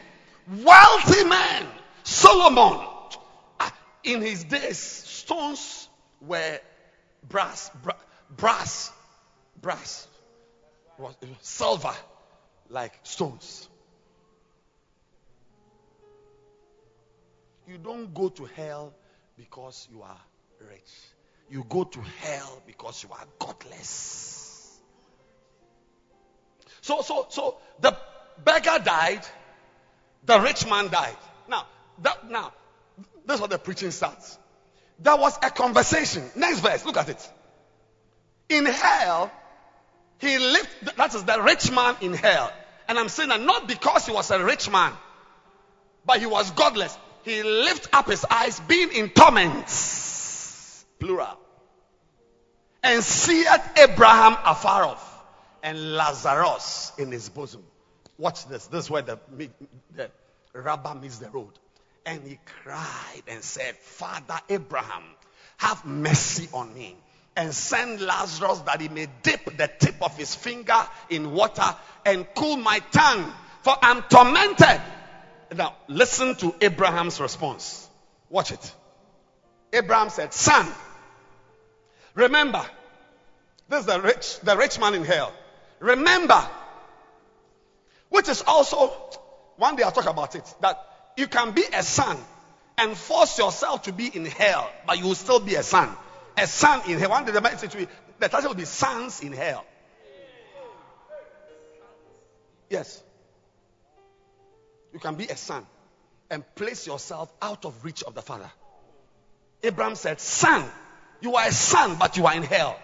Wealthy 0.64 1.24
man, 1.24 1.66
Solomon. 2.04 2.86
Ah, 3.60 3.74
In 4.04 4.22
his 4.22 4.44
days, 4.44 4.78
stones 4.78 5.90
were 6.22 6.60
brass, 7.28 7.70
bra- 7.84 7.94
brass, 8.36 8.92
brass, 9.62 10.08
silver, 11.42 11.94
like 12.70 12.94
stones. 13.04 13.68
You 17.68 17.78
don't 17.80 18.14
go 18.14 18.30
to 18.30 18.46
hell 18.46 18.94
because 19.38 19.88
you 19.92 20.04
are 20.04 20.20
rich. 20.70 20.92
You 21.50 21.66
go 21.68 21.84
to 21.84 22.00
hell 22.02 22.62
because 22.66 23.04
you 23.04 23.10
are 23.12 23.26
godless. 23.40 24.80
So, 26.82 27.02
so, 27.02 27.28
so 27.30 27.58
the 27.80 27.98
beggar 28.44 28.80
died, 28.84 29.22
the 30.26 30.40
rich 30.40 30.68
man 30.68 30.90
died. 30.90 31.18
Now, 31.48 31.66
that, 32.04 32.30
now, 32.30 32.54
this 33.26 33.36
is 33.36 33.42
what 33.42 33.50
the 33.50 33.58
preaching 33.60 33.92
starts. 33.92 34.38
There 35.00 35.16
was 35.16 35.38
a 35.42 35.50
conversation. 35.50 36.24
Next 36.36 36.60
verse, 36.60 36.86
look 36.86 36.98
at 36.98 37.10
it. 37.10 37.32
In 38.50 38.66
hell, 38.66 39.32
he 40.20 40.38
lived, 40.38 40.70
that 40.98 41.14
is 41.14 41.24
the 41.24 41.42
rich 41.42 41.72
man 41.72 41.96
in 42.02 42.14
hell. 42.14 42.52
And 42.88 42.98
I'm 43.00 43.10
saying 43.10 43.30
that 43.30 43.42
not 43.42 43.68
because 43.68 44.06
he 44.06 44.12
was 44.14 44.30
a 44.32 44.44
rich 44.44 44.70
man, 44.70 44.94
but 46.06 46.20
he 46.20 46.26
was 46.26 46.52
godless. 46.52 46.96
He 47.24 47.42
lifted 47.42 47.90
up 47.94 48.08
his 48.08 48.24
eyes, 48.30 48.60
being 48.60 48.92
in 48.92 49.10
torments, 49.10 49.74
plural, 50.99 51.38
and 52.84 53.03
seeth 53.03 53.47
Abraham 53.77 54.38
afar 54.45 54.84
off, 54.84 55.23
and 55.63 55.95
Lazarus 55.95 56.91
in 56.97 57.11
his 57.11 57.30
bosom. 57.30 57.63
Watch 58.17 58.47
this. 58.47 58.67
This 58.67 58.85
is 58.85 58.89
where 58.89 59.01
the, 59.01 59.19
the 59.95 60.09
rubber 60.53 60.95
meets 60.95 61.17
the 61.17 61.30
road. 61.30 61.51
And 62.05 62.22
he 62.26 62.39
cried 62.63 63.23
and 63.27 63.43
said, 63.43 63.76
Father 63.76 64.39
Abraham, 64.47 65.03
have 65.57 65.85
mercy 65.85 66.47
on 66.53 66.73
me 66.73 66.95
and 67.35 67.53
send 67.53 67.99
Lazarus 68.01 68.59
that 68.61 68.80
he 68.80 68.88
may 68.88 69.07
dip 69.23 69.57
the 69.57 69.69
tip 69.80 69.95
of 70.01 70.15
his 70.17 70.34
finger 70.35 70.88
in 71.09 71.31
water 71.31 71.76
and 72.05 72.26
cool 72.35 72.57
my 72.57 72.80
tongue, 72.91 73.34
for 73.61 73.76
I'm 73.81 74.03
tormented. 74.03 74.81
Now, 75.55 75.76
listen 75.88 76.35
to 76.35 76.55
Abraham's 76.61 77.19
response. 77.19 77.89
Watch 78.30 78.51
it. 78.51 78.73
Abraham 79.73 80.09
said, 80.09 80.34
Son, 80.34 80.65
remember, 82.16 82.66
this 83.70 83.82
is 83.82 83.86
the 83.86 84.02
rich, 84.02 84.40
the 84.42 84.58
rich 84.58 84.80
man 84.80 84.96
in 84.96 85.06
hell. 85.06 85.32
Remember, 85.80 86.42
which 88.10 88.30
is 88.30 88.44
also, 88.48 88.88
one 89.58 89.76
day 89.76 89.84
I'll 89.84 89.92
talk 89.92 90.08
about 90.08 90.36
it, 90.36 90.54
that 90.62 90.80
you 91.18 91.28
can 91.28 91.52
be 91.52 91.64
a 91.74 91.84
son 91.84 92.18
and 92.78 92.98
force 92.98 93.38
yourself 93.38 93.84
to 93.84 93.94
be 93.94 94.08
in 94.08 94.26
hell, 94.26 94.70
but 94.86 94.98
you 94.98 95.06
will 95.06 95.16
still 95.16 95.40
be 95.40 95.56
a 95.56 95.64
son. 95.64 95.90
A 96.38 96.48
son 96.48 96.90
in 96.90 97.00
hell. 97.00 97.10
One 97.10 97.26
day 97.26 97.32
the 97.32 97.42
will 97.42 97.86
be, 97.86 97.88
the 98.20 98.30
title 98.30 98.50
will 98.50 98.56
be 98.56 98.66
Sons 98.66 99.22
in 99.22 99.32
Hell. 99.32 99.66
Yes. 102.70 103.02
You 104.94 105.00
can 105.00 105.16
be 105.16 105.26
a 105.26 105.38
son 105.38 105.66
and 106.30 106.44
place 106.56 106.88
yourself 106.88 107.32
out 107.42 107.66
of 107.66 107.86
reach 107.86 108.04
of 108.04 108.16
the 108.16 108.22
father. 108.22 108.50
Abraham 109.64 109.96
said, 109.96 110.20
Son, 110.20 110.66
you 111.22 111.36
are 111.36 111.48
a 111.48 111.52
son, 111.52 111.98
but 112.00 112.18
you 112.18 112.26
are 112.26 112.36
in 112.36 112.44
hell. 112.44 112.80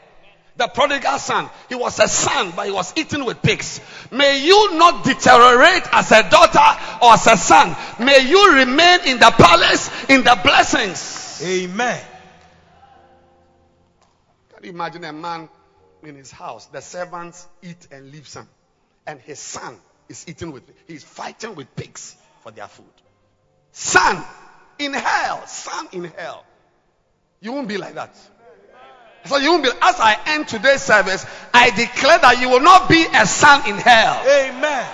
The 0.57 0.67
prodigal 0.67 1.17
son, 1.17 1.49
he 1.69 1.75
was 1.75 1.97
a 1.99 2.07
son, 2.07 2.51
but 2.55 2.65
he 2.65 2.71
was 2.71 2.93
eaten 2.97 3.25
with 3.25 3.41
pigs. 3.41 3.79
May 4.11 4.43
you 4.45 4.77
not 4.77 5.03
deteriorate 5.03 5.83
as 5.93 6.11
a 6.11 6.29
daughter 6.29 6.79
or 7.01 7.13
as 7.13 7.25
a 7.27 7.37
son. 7.37 7.75
May 7.99 8.27
you 8.27 8.53
remain 8.53 8.99
in 9.07 9.17
the 9.17 9.33
palace, 9.37 9.89
in 10.09 10.23
the 10.23 10.37
blessings. 10.43 11.41
Amen. 11.43 12.01
Can 14.53 14.63
you 14.65 14.69
imagine 14.71 15.05
a 15.05 15.13
man 15.13 15.49
in 16.03 16.15
his 16.15 16.31
house? 16.31 16.65
The 16.67 16.81
servants 16.81 17.47
eat 17.63 17.87
and 17.89 18.11
leave 18.11 18.27
some, 18.27 18.47
and 19.07 19.19
his 19.21 19.39
son 19.39 19.77
is 20.09 20.25
eating 20.27 20.51
with. 20.51 20.63
He's 20.85 21.03
fighting 21.03 21.55
with 21.55 21.73
pigs 21.75 22.15
for 22.41 22.51
their 22.51 22.67
food. 22.67 22.85
Son 23.71 24.23
in 24.77 24.93
hell, 24.93 25.47
son 25.47 25.87
in 25.93 26.03
hell. 26.03 26.45
You 27.41 27.51
won't 27.53 27.67
be 27.67 27.77
like 27.77 27.95
that. 27.95 28.15
So 29.25 29.37
you 29.37 29.51
won't 29.51 29.63
be. 29.63 29.69
As 29.81 29.99
I 29.99 30.17
end 30.27 30.47
today's 30.47 30.81
service, 30.81 31.25
I 31.53 31.71
declare 31.71 32.19
that 32.19 32.39
you 32.39 32.49
will 32.49 32.61
not 32.61 32.87
be 32.87 33.05
a 33.13 33.25
son 33.25 33.67
in 33.69 33.77
hell. 33.77 34.23
Amen. 34.27 34.87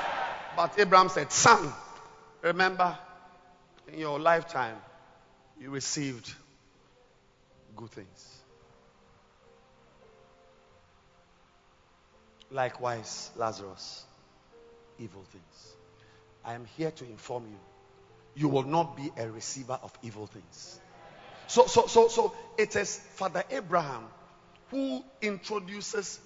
But 0.56 0.80
Abraham 0.80 1.10
said, 1.10 1.32
Son, 1.32 1.72
remember, 2.42 2.98
in 3.92 4.00
your 4.00 4.20
lifetime, 4.20 4.76
you 5.60 5.70
received 5.70 6.34
good 7.76 7.92
things. 7.92 8.38
Likewise, 12.50 13.30
Lazarus, 13.36 14.06
evil 15.00 15.24
things. 15.32 15.76
I 16.44 16.54
am 16.54 16.66
here 16.78 16.92
to 16.92 17.06
inform 17.06 17.46
you, 17.46 17.60
you 18.36 18.48
will 18.48 18.64
not 18.64 18.96
be 18.96 19.12
a 19.18 19.30
receiver 19.30 19.78
of 19.84 19.92
evil 20.02 20.28
things. 20.28 20.80
So, 21.48 21.66
so, 21.66 21.88
so, 21.88 22.08
so 22.08 22.36
it 22.58 22.76
is 22.76 22.98
Father 23.16 23.44
Abraham 23.50 24.06
who 24.70 25.04
introduces 25.22 26.20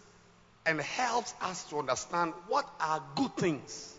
and 0.66 0.80
helps 0.82 1.34
us 1.42 1.64
to 1.66 1.80
understand 1.80 2.34
what 2.48 2.68
are 2.80 3.04
good 3.16 3.36
things. 3.38 3.98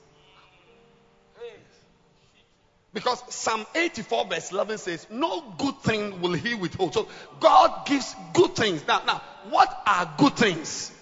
Because 2.94 3.22
Psalm 3.34 3.64
84, 3.74 4.26
verse 4.26 4.52
11 4.52 4.78
says, 4.78 5.06
No 5.10 5.54
good 5.56 5.78
thing 5.80 6.20
will 6.20 6.34
he 6.34 6.54
withhold. 6.54 6.92
So 6.92 7.08
God 7.40 7.86
gives 7.86 8.14
good 8.34 8.54
things. 8.54 8.86
Now, 8.86 9.02
now, 9.06 9.22
what 9.48 9.82
are 9.86 10.12
good 10.18 10.36
things? 10.36 10.92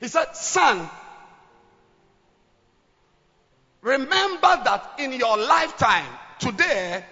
He 0.00 0.06
said, 0.06 0.36
Son, 0.36 0.88
remember 3.80 4.60
that 4.64 4.92
in 5.00 5.12
your 5.12 5.36
lifetime, 5.36 6.06
today, 6.38 7.04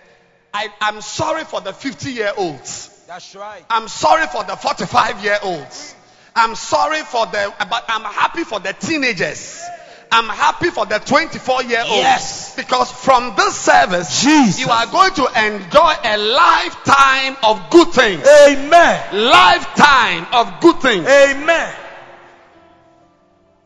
I 0.53 0.69
am 0.81 1.01
sorry 1.01 1.45
for 1.45 1.61
the 1.61 1.73
50 1.73 2.11
year 2.13 2.33
olds. 2.37 2.89
That's 3.07 3.35
right. 3.35 3.65
I'm 3.71 3.89
sorry 3.89 4.27
for 4.27 4.45
the 4.45 4.57
45 4.57 5.23
year 5.23 5.39
olds. 5.43 5.95
I'm 6.35 6.55
sorry 6.55 7.01
for 7.01 7.27
the, 7.27 7.53
but 7.71 7.85
I'm 7.89 8.03
happy 8.03 8.45
for 8.45 8.61
the 8.61 8.73
teenagers. 8.73 9.63
I'm 10.11 10.29
happy 10.29 10.71
for 10.71 10.87
the 10.87 10.99
24 10.99 11.63
year 11.65 11.81
olds. 11.81 11.97
Yes. 11.97 12.57
Because 12.57 12.91
from 12.91 13.35
this 13.37 13.57
service, 13.57 14.23
Jesus. 14.23 14.61
you 14.61 14.69
are 14.69 14.87
going 14.87 15.13
to 15.15 15.27
enjoy 15.47 15.93
a 16.05 16.17
lifetime 16.17 17.37
of 17.43 17.71
good 17.71 17.89
things. 17.89 18.27
Amen. 18.49 19.31
Lifetime 19.31 20.27
of 20.33 20.61
good 20.61 20.81
things. 20.81 21.07
Amen. 21.07 21.75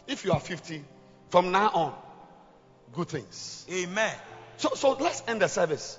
If 0.06 0.24
you 0.24 0.32
are 0.32 0.40
50, 0.40 0.82
from 1.28 1.52
now 1.52 1.70
on, 1.72 1.94
good 2.92 3.08
things. 3.08 3.66
Amen. 3.70 4.14
So, 4.60 4.74
so 4.74 4.92
let's 4.92 5.22
end 5.26 5.40
the 5.40 5.48
service. 5.48 5.98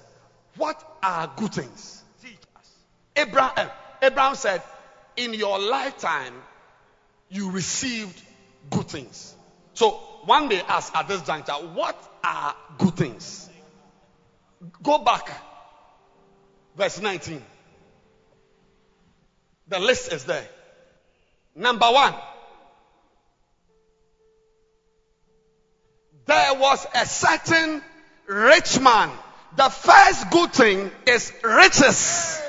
What 0.55 0.79
are 1.01 1.31
good 1.35 1.51
things? 1.51 2.03
Teach 2.21 2.37
us. 2.55 2.71
Abraham, 3.15 3.71
Abraham 4.03 4.35
said, 4.35 4.61
In 5.17 5.33
your 5.33 5.57
lifetime, 5.57 6.33
you 7.27 7.49
received 7.49 8.21
good 8.69 8.87
things. 8.87 9.35
So 9.73 9.89
one 10.25 10.47
day, 10.47 10.61
ask 10.67 10.95
at 10.95 11.07
this 11.07 11.23
juncture, 11.23 11.53
what 11.53 11.97
are 12.23 12.55
good 12.77 12.95
things? 12.95 13.49
Go 14.83 14.99
back, 14.99 15.31
verse 16.77 17.01
19. 17.01 17.41
The 19.69 19.79
list 19.79 20.13
is 20.13 20.25
there. 20.25 20.47
Number 21.55 21.87
one, 21.87 22.13
there 26.27 26.53
was 26.53 26.85
a 26.93 27.07
certain 27.07 27.81
rich 28.31 28.79
man. 28.79 29.11
The 29.57 29.69
first 29.69 30.31
good 30.31 30.53
thing 30.53 30.91
is 31.05 31.33
riches. 31.43 32.41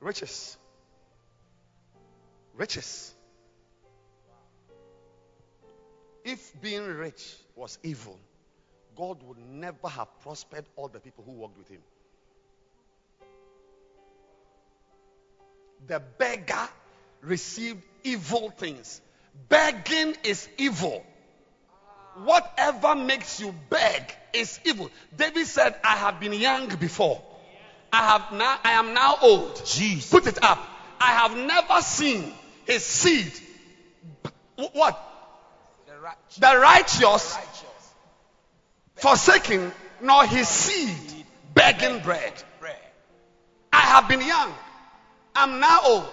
Riches. 0.00 0.56
Riches. 2.54 3.14
If 6.24 6.60
being 6.60 6.86
rich 6.86 7.36
was 7.54 7.78
evil, 7.82 8.18
God 8.96 9.22
would 9.24 9.38
never 9.38 9.88
have 9.88 10.08
prospered 10.22 10.64
all 10.74 10.88
the 10.88 10.98
people 10.98 11.22
who 11.24 11.32
worked 11.32 11.58
with 11.58 11.68
him. 11.68 11.80
The 15.86 16.00
beggar 16.00 16.68
received 17.20 17.82
evil 18.02 18.50
things. 18.50 19.00
Begging 19.48 20.16
is 20.24 20.48
evil. 20.58 21.04
Whatever 22.24 22.94
makes 22.94 23.40
you 23.40 23.54
beg 23.68 24.14
is 24.32 24.58
evil. 24.64 24.90
David 25.16 25.46
said, 25.46 25.74
I 25.84 25.96
have 25.96 26.18
been 26.18 26.32
young 26.32 26.68
before. 26.76 27.22
I 27.92 28.02
have 28.02 28.32
now 28.32 28.58
I 28.64 28.72
am 28.72 28.94
now 28.94 29.16
old. 29.22 29.62
Jesus. 29.64 30.10
Put 30.10 30.26
it 30.26 30.42
up. 30.42 30.58
I 31.00 31.12
have 31.12 31.36
never 31.36 31.80
seen 31.82 32.32
his 32.64 32.84
seed. 32.84 33.32
What? 34.56 34.98
The 35.86 35.98
righteous. 35.98 36.36
The 36.36 36.58
righteous 36.58 37.38
forsaken, 38.96 39.72
nor 40.00 40.24
his 40.26 40.48
seed 40.48 41.24
begging 41.54 42.00
bread. 42.00 42.32
Bread. 42.60 42.76
I 43.72 43.80
have 43.80 44.08
been 44.08 44.20
young. 44.20 44.52
I'm 45.34 45.60
now 45.60 45.80
old. 45.84 46.08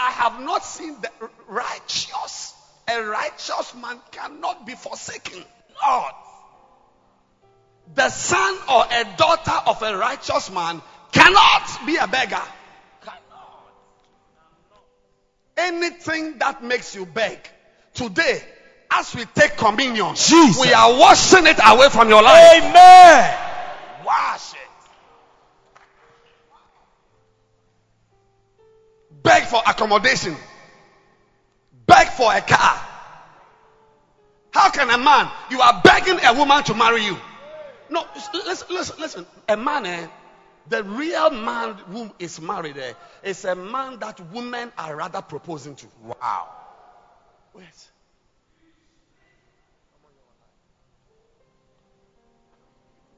I 0.00 0.12
have 0.12 0.40
not 0.40 0.64
seen 0.64 0.96
the 1.02 1.10
righteous. 1.46 2.54
A 2.88 3.02
righteous 3.02 3.74
man 3.74 3.98
cannot 4.10 4.66
be 4.66 4.72
forsaken. 4.72 5.44
Lord. 5.86 6.12
The 7.94 8.08
son 8.08 8.56
or 8.72 8.84
a 8.90 9.04
daughter 9.18 9.58
of 9.66 9.82
a 9.82 9.98
righteous 9.98 10.50
man 10.50 10.80
cannot 11.12 11.86
be 11.86 11.96
a 11.96 12.06
beggar. 12.06 12.40
Cannot. 13.02 13.72
Anything 15.58 16.38
that 16.38 16.64
makes 16.64 16.94
you 16.94 17.04
beg. 17.04 17.38
Today, 17.92 18.42
as 18.90 19.14
we 19.14 19.26
take 19.26 19.58
communion, 19.58 20.14
Jesus. 20.14 20.58
we 20.62 20.72
are 20.72 20.98
washing 20.98 21.46
it 21.46 21.58
away 21.62 21.90
from 21.90 22.08
your 22.08 22.22
life. 22.22 22.62
Amen. 22.62 23.38
Wash 24.06 24.54
it. 24.54 24.69
Beg 29.22 29.44
for 29.44 29.60
accommodation, 29.66 30.36
beg 31.86 32.08
for 32.08 32.32
a 32.32 32.40
car. 32.40 32.86
How 34.52 34.70
can 34.70 34.90
a 34.90 34.98
man, 34.98 35.30
you 35.50 35.60
are 35.60 35.80
begging 35.84 36.18
a 36.24 36.34
woman 36.34 36.62
to 36.64 36.74
marry 36.74 37.04
you? 37.04 37.16
No, 37.88 38.04
listen, 38.34 38.66
listen, 38.70 38.96
listen. 38.98 39.26
A 39.48 39.56
man, 39.56 39.86
eh, 39.86 40.06
the 40.68 40.84
real 40.84 41.30
man 41.30 41.74
who 41.74 42.10
is 42.18 42.40
married 42.40 42.76
eh, 42.76 42.92
is 43.22 43.44
a 43.44 43.54
man 43.54 43.98
that 44.00 44.20
women 44.32 44.72
are 44.78 44.96
rather 44.96 45.22
proposing 45.22 45.76
to. 45.76 45.86
Wow. 46.04 46.48
Wait. 47.54 47.64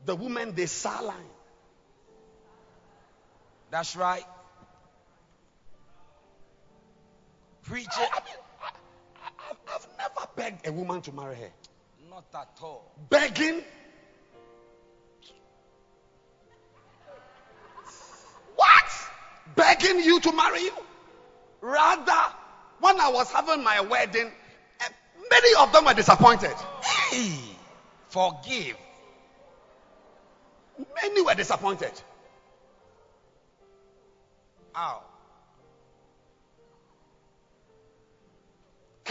The 0.05 0.17
women, 0.17 0.55
they 0.55 0.67
saline. 0.67 1.15
That's 3.71 3.95
right. 3.97 4.25
Preach 7.65 7.87
I, 7.97 8.01
mean, 8.01 8.09
I, 8.61 8.67
I, 8.67 9.51
I've- 9.51 9.59
I've 9.75 9.89
never 9.99 10.29
begged 10.37 10.67
a 10.67 10.73
woman 10.73 11.01
to 11.03 11.13
marry 11.13 11.37
her. 11.37 11.51
Not 12.11 12.25
at 12.35 12.59
all. 12.63 12.93
begging. 13.09 13.63
What? 18.57 18.93
Begging 19.57 20.01
you 20.01 20.21
to 20.21 20.33
marry 20.33 20.63
you? 20.63 20.73
Rather, 21.61 22.35
when 22.81 23.01
I 23.01 23.09
was 23.11 23.31
having 23.33 23.63
my 23.63 23.81
wedding, 23.81 24.31
eh, 24.81 24.89
many 25.31 25.55
of 25.61 25.73
them 25.73 25.85
were 25.85 25.95
disappointed. 25.95 26.55
Hey, 26.83 27.33
forgive. 28.09 28.77
Many 31.03 31.23
were 31.23 31.35
disappointed. 31.35 31.93
Ow. 34.77 35.03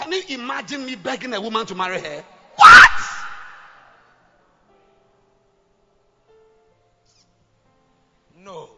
Can 0.02 0.12
you 0.14 0.22
imagine 0.30 0.86
me 0.86 0.96
begging 0.96 1.34
a 1.34 1.40
woman 1.40 1.66
to 1.68 1.76
marry 1.76 2.00
her? 2.02 2.24
What? 2.56 2.90
No. 8.40 8.70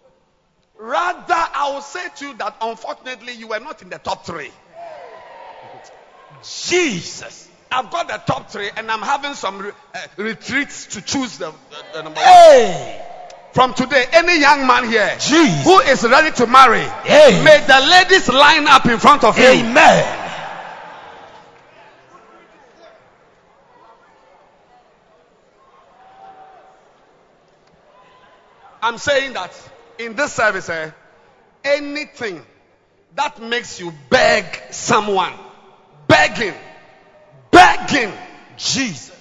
Rather, 0.77 1.23
I 1.33 1.71
will 1.73 1.81
say 1.81 2.05
to 2.17 2.27
you 2.27 2.33
that 2.35 2.57
unfortunately 2.61 3.33
you 3.33 3.47
were 3.47 3.59
not 3.59 3.81
in 3.81 3.89
the 3.89 3.99
top 3.99 4.25
three. 4.25 4.51
Jesus. 6.43 7.49
I've 7.71 7.89
got 7.89 8.07
the 8.09 8.17
top 8.31 8.51
three, 8.51 8.69
and 8.75 8.91
I'm 8.91 9.01
having 9.01 9.33
some 9.33 9.59
re- 9.59 9.71
uh, 9.95 9.99
retreats 10.17 10.87
to 10.87 11.01
choose 11.01 11.37
the, 11.37 11.51
the, 11.51 11.83
the 11.93 12.03
number 12.03 12.19
one. 12.19 12.27
Hey. 12.27 13.01
From 13.53 13.73
today, 13.73 14.05
any 14.11 14.39
young 14.39 14.67
man 14.67 14.89
here 14.89 15.15
Jesus. 15.19 15.63
who 15.63 15.79
is 15.79 16.03
ready 16.03 16.31
to 16.37 16.47
marry, 16.47 16.81
Hey. 17.05 17.41
may 17.43 17.63
the 17.65 17.87
ladies 17.89 18.27
line 18.27 18.67
up 18.67 18.85
in 18.87 18.97
front 18.99 19.23
of 19.23 19.37
him. 19.37 19.67
Amen. 19.67 20.22
I'm 28.83 28.97
saying 28.97 29.33
that 29.33 29.51
in 29.97 30.15
this 30.15 30.33
service, 30.33 30.67
eh, 30.69 30.91
anything 31.63 32.45
that 33.15 33.41
makes 33.41 33.79
you 33.79 33.93
beg 34.09 34.45
someone, 34.71 35.31
begging, 36.07 36.53
begging, 37.49 38.11
Jesus. 38.57 39.11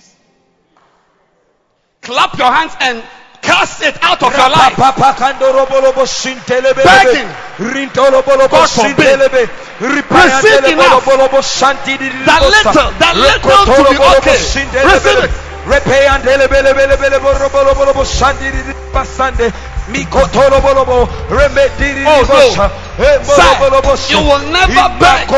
clap 2.00 2.36
your 2.36 2.50
hands 2.50 2.74
and 2.80 3.04
cast 3.40 3.82
it 3.82 3.96
out 4.02 4.20
of 4.22 4.32
your 4.32 4.50
life. 4.50 4.76
Begging. 6.84 7.28
God 8.48 8.68
forbid. 8.96 9.20
Receive 10.42 10.62
enough. 10.90 11.04
The 12.24 12.32
little, 12.50 12.90
the 12.98 13.12
little 13.14 13.50
to 13.76 13.82
be 13.90 13.96
okay. 14.18 14.36
Receive 14.84 15.24
it. 15.24 15.51
Oh 22.06 22.24
Sir, 22.24 23.50
you 24.10 24.20
will 24.20 24.42
never 24.50 24.88
beg. 24.98 25.28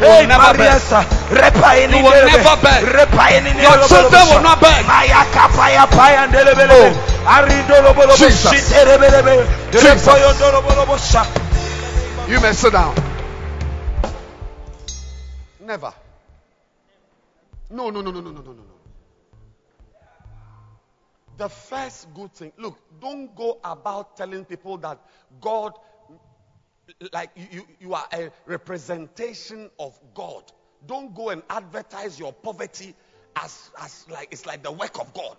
Hey, 0.00 0.26
never 0.26 0.52
beg. 0.56 0.72
Mariasa, 0.72 1.04
repa 1.30 1.76
You 1.90 2.02
will 2.04 2.24
never 2.24 2.56
beg. 2.62 2.84
Repa 2.84 3.62
Your 3.62 3.78
children 3.88 4.28
will 4.28 4.42
not 4.42 4.60
beg. 4.60 4.86
Maya 4.86 5.24
kapaya 5.32 5.86
paya 5.86 6.26
ndelebelebe. 6.26 6.96
Arindolobolobo 7.26 8.16
Jesus. 8.16 8.50
shitelebelebe. 8.50 9.46
Jesus. 9.72 9.84
Repoyondolobolobo 9.84 10.98
sha. 10.98 11.26
You 12.28 12.40
may 12.40 12.52
sit 12.52 12.72
down. 12.72 12.94
Never. 15.60 15.92
No, 17.70 17.90
no, 17.90 18.00
no, 18.00 18.10
no, 18.10 18.20
no, 18.20 18.30
no, 18.30 18.40
no, 18.40 18.52
no. 18.52 18.62
The 21.36 21.48
first 21.48 22.12
good 22.14 22.32
thing, 22.32 22.52
look, 22.56 22.78
don't 23.00 23.34
go 23.36 23.60
about 23.62 24.16
telling 24.16 24.44
people 24.44 24.76
that 24.78 24.98
God, 25.40 25.72
like 27.12 27.30
you, 27.36 27.64
you, 27.78 27.94
are 27.94 28.08
a 28.12 28.30
representation 28.46 29.70
of 29.78 29.98
God. 30.14 30.42
Don't 30.86 31.14
go 31.14 31.28
and 31.28 31.42
advertise 31.48 32.18
your 32.18 32.32
poverty 32.32 32.94
as, 33.36 33.70
as 33.80 34.06
like 34.10 34.28
it's 34.32 34.46
like 34.46 34.62
the 34.64 34.72
work 34.72 34.98
of 34.98 35.14
God. 35.14 35.36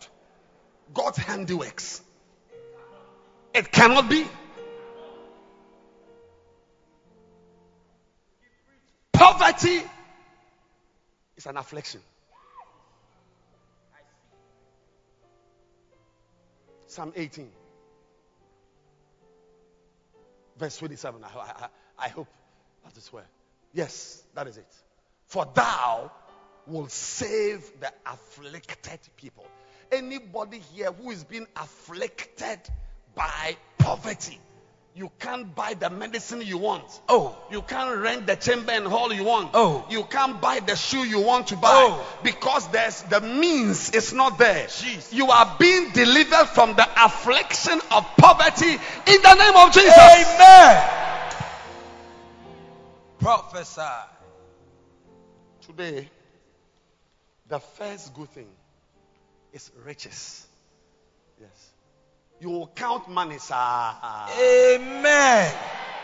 God's 0.94 1.18
handiworks. 1.18 2.02
It 3.54 3.72
cannot 3.72 4.10
be. 4.10 4.26
Poverty 9.12 9.82
is 11.36 11.46
an 11.46 11.58
affliction. 11.58 12.00
Psalm 17.00 17.14
18, 17.16 17.48
verse 20.58 20.78
27. 20.80 21.24
I, 21.24 21.28
I, 21.40 21.68
I 21.98 22.10
hope 22.10 22.28
that 22.84 22.98
is 22.98 23.08
where. 23.14 23.24
Yes, 23.74 24.22
that 24.36 24.48
is 24.48 24.58
it. 24.58 24.68
For 25.28 25.50
thou 25.56 26.12
will 26.68 26.90
save 26.90 27.72
the 27.80 27.90
afflicted 28.06 29.00
people. 29.16 29.48
Anybody 29.90 30.60
here 30.74 30.92
who 30.92 31.12
is 31.12 31.24
being 31.24 31.48
afflicted 31.56 32.60
by 33.16 33.56
poverty, 33.78 34.38
you 34.96 35.12
can't 35.20 35.56
buy 35.56 35.76
the 35.76 35.90
medicine 35.90 36.42
you 36.42 36.58
want. 36.58 36.84
Oh. 37.08 37.38
You 37.52 37.62
can't 37.62 38.00
rent 38.00 38.28
the 38.28 38.36
chamber 38.36 38.72
and 38.72 38.86
hall 38.86 39.14
you 39.14 39.24
want. 39.24 39.52
Oh. 39.54 39.86
You 39.90 40.04
can't 40.04 40.42
buy 40.42 40.60
the 40.60 40.76
shoe 40.76 41.06
you 41.06 41.22
want 41.22 41.48
to 41.48 41.56
buy 41.56 41.70
Oh. 41.72 42.06
because 42.24 42.68
there's 42.70 43.02
the 43.04 43.22
means 43.22 43.92
is 43.92 44.14
not 44.14 44.38
there. 44.38 44.68
Jesus. 44.68 45.14
You 45.14 45.30
are 45.30 45.56
being 45.60 45.92
delivered 45.92 46.48
from 46.48 46.76
the 46.76 46.88
affliction 47.06 47.80
of 47.92 48.06
poverty 48.18 48.72
in 48.72 49.22
the 49.22 49.34
name 49.36 49.56
of 49.56 49.74
Jesus. 49.74 49.98
Amen. 49.98 50.90
Prophesy. 53.20 53.82
Today, 55.62 56.10
the 57.48 57.60
first 57.60 58.14
good 58.16 58.30
thing 58.30 58.48
is 59.54 59.72
riches. 59.86 60.48
Yes. 61.40 61.70
You 62.42 62.50
will 62.52 62.68
count 62.68 63.10
money, 63.10 63.38
sir. 63.38 63.56
Amen. 63.56 65.52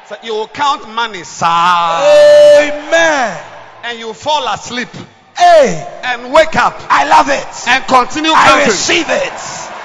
So 0.07 0.15
you 0.23 0.33
will 0.33 0.47
count 0.49 0.87
money, 0.89 1.23
sir. 1.23 1.45
Amen. 1.45 3.43
And 3.83 3.99
you 3.99 4.13
fall 4.13 4.45
asleep 4.53 4.89
Hey, 5.37 5.83
and 6.03 6.31
wake 6.33 6.55
up 6.55 6.75
I 6.89 7.07
love 7.07 7.27
it. 7.29 7.67
and 7.67 7.83
continue 7.87 8.31
I 8.31 8.47
counting. 8.47 8.67
receive 8.67 9.05
it. 9.09 9.33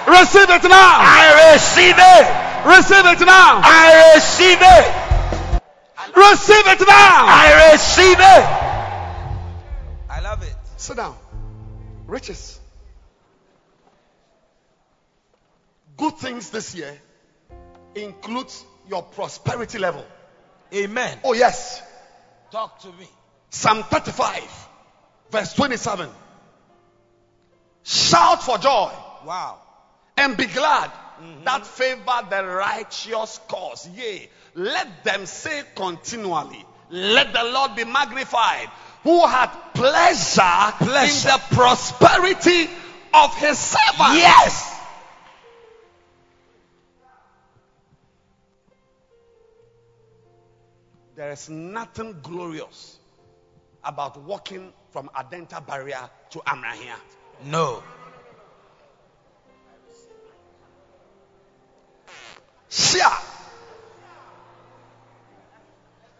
Receive 0.06 0.48
it 0.50 0.62
now. 0.68 0.98
I 1.02 1.52
receive 1.54 1.96
it. 1.98 2.26
Receive 2.66 3.06
it 3.06 3.20
now. 3.26 3.60
I 3.62 4.14
receive 4.14 4.58
it. 4.60 4.86
Receive 6.16 6.66
it 6.66 6.80
now. 6.86 7.26
I 7.26 7.72
receive 7.72 8.18
it. 8.18 8.44
I 10.10 10.20
love 10.22 10.42
it. 10.42 10.54
Sit 10.76 10.96
down. 10.96 11.16
Riches. 12.06 12.59
Good 16.00 16.16
things 16.16 16.48
this 16.48 16.74
year 16.74 16.98
includes 17.94 18.64
your 18.88 19.02
prosperity 19.02 19.78
level. 19.78 20.02
Amen. 20.72 21.18
Oh, 21.22 21.34
yes. 21.34 21.82
Talk 22.50 22.80
to 22.80 22.88
me. 22.88 23.06
Psalm 23.50 23.82
35, 23.82 24.42
verse 25.30 25.52
27. 25.52 26.08
Shout 27.82 28.42
for 28.42 28.56
joy 28.56 28.90
Wow. 29.26 29.58
and 30.16 30.38
be 30.38 30.46
glad 30.46 30.90
mm-hmm. 30.90 31.44
that 31.44 31.66
favor 31.66 32.26
the 32.30 32.46
righteous 32.46 33.38
cause. 33.48 33.86
Yea, 33.94 34.30
let 34.54 35.04
them 35.04 35.26
say 35.26 35.62
continually, 35.74 36.64
Let 36.88 37.34
the 37.34 37.44
Lord 37.44 37.76
be 37.76 37.84
magnified, 37.84 38.70
who 39.02 39.26
had 39.26 39.48
pleasure, 39.74 40.74
Pleasure. 40.78 41.28
in 41.28 41.34
the 41.34 41.40
prosperity 41.56 42.70
of 43.12 43.36
his 43.36 43.58
servant. 43.58 44.14
Yes. 44.14 44.69
There 51.20 51.32
is 51.32 51.50
nothing 51.50 52.16
glorious 52.22 52.98
about 53.84 54.22
walking 54.22 54.72
from 54.90 55.10
Adenta 55.14 55.60
barrier 55.66 56.08
to 56.30 56.38
Amrahia. 56.38 56.94
No. 57.44 57.82
Share. 62.70 63.02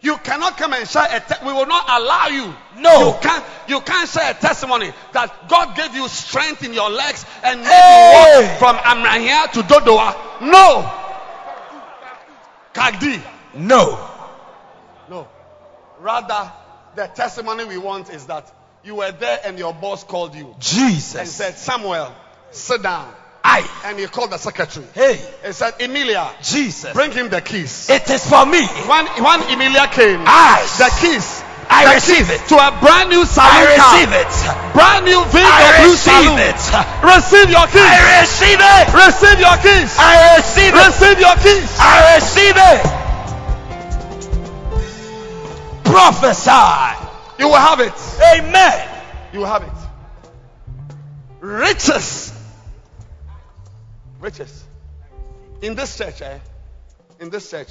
You 0.02 0.18
cannot 0.18 0.58
come 0.58 0.74
and 0.74 0.86
share 0.86 1.06
a 1.08 1.20
te- 1.20 1.46
we 1.46 1.52
will 1.54 1.64
not 1.64 1.86
allow 1.88 2.26
you. 2.26 2.54
No. 2.76 3.06
You 3.06 3.14
can't 3.22 3.44
you 3.68 3.80
can't 3.80 4.06
share 4.06 4.30
a 4.30 4.34
testimony 4.34 4.92
that 5.14 5.48
God 5.48 5.74
gave 5.76 5.94
you 5.94 6.08
strength 6.08 6.62
in 6.62 6.74
your 6.74 6.90
legs 6.90 7.24
and 7.42 7.60
made 7.60 7.68
Hey. 7.70 8.36
you 8.36 8.48
walk 8.48 8.58
from 8.58 8.76
Amrahia 8.76 9.50
to 9.52 9.62
Dodowa. 9.62 10.42
No. 10.42 10.92
Kagdi. 12.74 13.22
No. 13.54 13.92
No. 13.96 14.09
Rather, 16.00 16.50
the 16.96 17.06
testimony 17.08 17.64
we 17.64 17.78
want 17.78 18.10
is 18.10 18.26
that 18.26 18.50
you 18.82 18.96
were 18.96 19.12
there 19.12 19.38
and 19.44 19.58
your 19.58 19.74
boss 19.74 20.02
called 20.04 20.34
you 20.34 20.54
Jesus. 20.58 21.14
and 21.14 21.28
said, 21.28 21.54
Samuel, 21.56 22.12
sit 22.50 22.82
down. 22.82 23.12
I. 23.44 23.64
And 23.84 23.98
he 23.98 24.06
called 24.06 24.30
the 24.32 24.38
secretary. 24.38 24.86
Hey. 24.94 25.16
He 25.44 25.52
said, 25.52 25.74
Emilia, 25.80 26.30
Jesus. 26.42 26.92
bring 26.92 27.12
him 27.12 27.28
the 27.28 27.40
keys. 27.40 27.88
It 27.90 28.08
is 28.10 28.24
for 28.28 28.44
me. 28.46 28.64
When, 28.66 29.06
when 29.22 29.40
Emilia 29.52 29.88
came, 29.92 30.20
I. 30.24 30.60
the 30.78 30.88
keys 31.00 31.44
I 31.70 31.86
the 31.86 31.94
receive 32.02 32.26
keys 32.26 32.40
it. 32.42 32.48
to 32.50 32.56
a 32.58 32.70
brand 32.82 33.08
new 33.14 33.22
I 33.22 33.30
salon 33.30 33.70
car, 33.78 33.94
receive 33.94 34.12
it. 34.12 34.32
brand 34.74 35.04
new 35.06 35.22
I 35.22 35.86
receive 35.86 36.26
saloon. 36.26 36.42
it. 36.42 36.60
Receive 37.06 37.48
your 37.52 37.66
keys. 37.70 37.86
I 37.86 38.20
receive 38.20 38.58
it. 38.60 38.86
Receive 38.90 39.38
your 39.38 39.56
keys. 39.62 39.90
I 39.96 40.12
receive 40.36 40.72
it. 40.74 40.82
Receive 40.90 41.18
your 41.22 41.36
keys. 41.38 41.68
I 41.78 42.16
receive 42.18 42.56
it. 42.58 42.99
Prophesy. 45.90 47.06
You 47.38 47.48
will 47.48 47.54
have 47.56 47.80
it. 47.80 47.92
Amen. 48.36 48.88
You 49.32 49.40
will 49.40 49.46
have 49.46 49.62
it. 49.62 49.72
Riches. 51.40 52.32
Riches. 54.20 54.64
In 55.62 55.74
this 55.74 55.96
church, 55.96 56.22
eh? 56.22 56.38
In 57.18 57.30
this 57.30 57.50
church, 57.50 57.68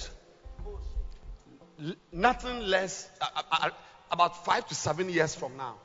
nothing 2.11 2.59
less, 2.61 3.07
uh, 3.21 3.25
uh, 3.51 3.69
about 4.11 4.43
five 4.45 4.67
to 4.67 4.75
seven 4.75 5.09
years 5.09 5.33
from 5.35 5.55
now, 5.57 5.75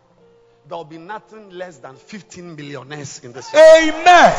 there 0.68 0.76
will 0.76 0.84
be 0.84 0.98
nothing 0.98 1.50
less 1.50 1.78
than 1.78 1.96
15 1.96 2.56
millionaires 2.56 3.20
in 3.22 3.32
this 3.32 3.50
church. 3.50 3.60
Amen. 3.60 4.34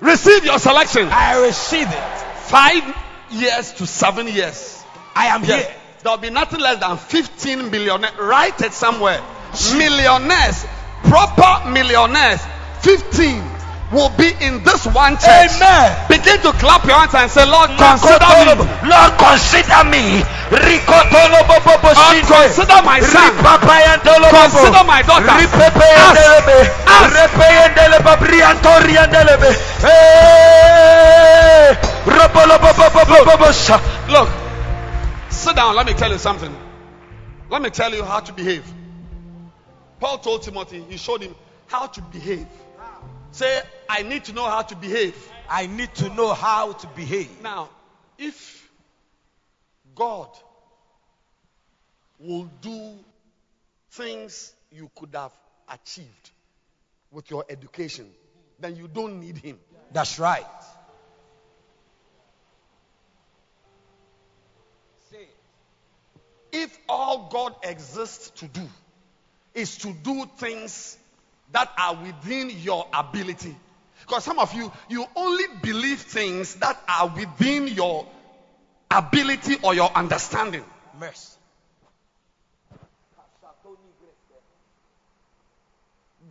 Receive 0.00 0.44
your 0.44 0.58
selection. 0.58 1.08
I 1.10 1.44
receive 1.46 1.86
it. 1.88 2.18
Five 2.48 2.82
years 3.30 3.72
to 3.74 3.86
seven 3.86 4.26
years. 4.28 4.82
I 5.14 5.26
am 5.26 5.44
Yes. 5.44 5.66
here. 5.66 5.76
There 6.02 6.12
will 6.12 6.18
be 6.18 6.30
nothing 6.30 6.60
less 6.60 6.80
than 6.80 6.96
15 6.96 7.70
millionaires. 7.70 8.16
Write 8.16 8.62
it 8.62 8.72
somewhere. 8.72 9.20
Millionaires, 9.76 10.64
proper 11.04 11.68
millionaires, 11.68 12.40
15 12.80 13.44
will 13.92 14.08
be 14.16 14.32
in 14.40 14.64
this 14.64 14.86
one 14.88 15.20
church. 15.20 15.60
Amen. 15.60 15.92
Begin 16.08 16.40
to 16.40 16.56
clap 16.56 16.88
your 16.88 16.96
hands 16.96 17.12
and 17.12 17.28
say, 17.28 17.44
Lord, 17.44 17.68
consider 17.76 18.32
me. 18.32 18.64
Lord, 18.88 19.12
consider 19.20 19.84
me. 19.92 20.24
Rikotolo 20.48 21.44
bobo 21.44 21.76
bo 21.84 21.92
Lord, 21.92 22.24
consider 22.24 22.80
my 22.80 23.04
son. 23.04 23.36
Consider 23.36 24.84
my 24.88 25.04
daughter. 25.04 25.28
Ask. 25.28 26.16
Sha. 33.52 33.76
Look, 34.08 34.28
sit 35.30 35.56
down. 35.56 35.76
Let 35.76 35.86
me 35.86 35.94
tell 35.94 36.10
you 36.10 36.18
something. 36.18 36.54
Let 37.48 37.62
me 37.62 37.70
tell 37.70 37.92
you 37.94 38.04
how 38.04 38.20
to 38.20 38.32
behave. 38.32 38.64
Paul 39.98 40.18
told 40.18 40.42
Timothy, 40.42 40.82
he 40.88 40.96
showed 40.96 41.22
him 41.22 41.34
how 41.66 41.86
to 41.86 42.02
behave. 42.02 42.46
Say, 43.32 43.60
I 43.88 44.02
need 44.02 44.24
to 44.24 44.32
know 44.32 44.44
how 44.48 44.62
to 44.62 44.76
behave. 44.76 45.14
I 45.48 45.66
need 45.66 45.94
to 45.96 46.08
know 46.10 46.32
how 46.32 46.72
to 46.72 46.86
behave. 46.88 47.30
Now, 47.42 47.68
if 48.18 48.68
God 49.94 50.28
will 52.18 52.50
do 52.60 52.94
things 53.92 54.52
you 54.70 54.90
could 54.96 55.10
have 55.14 55.32
achieved 55.68 56.30
with 57.10 57.30
your 57.30 57.44
education, 57.48 58.06
then 58.58 58.76
you 58.76 58.88
don't 58.88 59.20
need 59.20 59.38
Him. 59.38 59.58
That's 59.92 60.18
right. 60.18 60.44
If 66.52 66.78
all 66.88 67.28
God 67.30 67.54
exists 67.62 68.30
to 68.40 68.46
do 68.46 68.68
is 69.54 69.78
to 69.78 69.92
do 69.92 70.26
things 70.38 70.98
that 71.52 71.70
are 71.78 71.94
within 71.94 72.50
your 72.50 72.86
ability, 72.92 73.56
because 74.00 74.24
some 74.24 74.38
of 74.38 74.52
you, 74.54 74.70
you 74.88 75.06
only 75.16 75.44
believe 75.62 76.00
things 76.00 76.56
that 76.56 76.80
are 76.88 77.08
within 77.08 77.68
your 77.68 78.06
ability 78.90 79.56
or 79.62 79.74
your 79.74 79.90
understanding. 79.94 80.64
Mercy. 80.98 81.36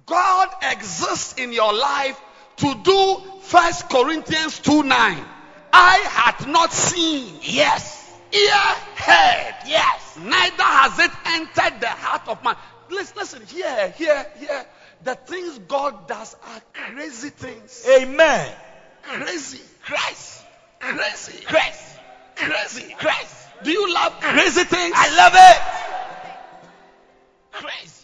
God 0.05 0.49
exists 0.71 1.35
in 1.37 1.53
your 1.53 1.71
life 1.71 2.19
to 2.57 2.73
do 2.83 3.17
First 3.41 3.89
Corinthians 3.89 4.57
2 4.59 4.83
9. 4.83 5.25
I 5.71 5.95
had 6.09 6.47
not 6.47 6.73
seen, 6.73 7.37
Yes. 7.41 8.11
ear 8.31 8.49
heard, 8.95 9.55
Yes. 9.67 10.08
Neither 10.23 10.63
has 10.63 10.99
it 10.99 11.11
entered 11.25 11.81
the 11.81 11.87
heart 11.87 12.27
of 12.27 12.43
man. 12.43 12.55
Listen, 12.89 13.17
listen, 13.17 13.45
here, 13.45 13.93
here, 13.97 14.25
here. 14.37 14.65
The 15.03 15.15
things 15.15 15.59
God 15.59 16.07
does 16.07 16.35
are 16.43 16.61
crazy 16.73 17.29
things. 17.29 17.85
Amen. 17.89 18.51
Crazy, 19.03 19.61
crazy, 19.83 20.45
crazy, 20.79 21.45
Christ. 21.45 21.99
crazy. 22.35 22.95
Christ. 22.97 23.35
Do 23.63 23.71
you 23.71 23.93
love 23.93 24.19
crazy 24.19 24.63
things? 24.63 24.93
I 24.95 25.15
love 25.15 25.33
it. 25.35 25.61
Christ. 27.51 27.99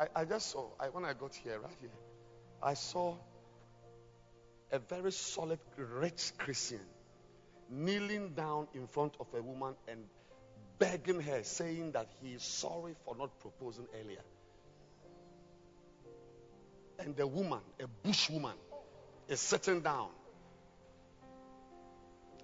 I, 0.00 0.06
I 0.16 0.24
just 0.24 0.50
saw, 0.50 0.64
I, 0.80 0.88
when 0.88 1.04
I 1.04 1.12
got 1.12 1.34
here, 1.34 1.58
right 1.58 1.76
here, 1.78 1.90
I 2.62 2.74
saw 2.74 3.16
a 4.70 4.78
very 4.78 5.12
solid, 5.12 5.58
rich 5.76 6.32
Christian 6.38 6.80
kneeling 7.70 8.30
down 8.30 8.66
in 8.74 8.86
front 8.88 9.14
of 9.20 9.26
a 9.34 9.42
woman 9.42 9.74
and 9.88 10.04
begging 10.78 11.20
her, 11.20 11.42
saying 11.42 11.92
that 11.92 12.08
he 12.22 12.34
is 12.34 12.42
sorry 12.42 12.94
for 13.04 13.16
not 13.16 13.38
proposing 13.40 13.86
earlier. 14.00 14.22
And 16.98 17.16
the 17.16 17.26
woman, 17.26 17.60
a 17.80 17.86
bush 17.86 18.28
woman, 18.28 18.56
is 19.28 19.40
sitting 19.40 19.80
down 19.80 20.08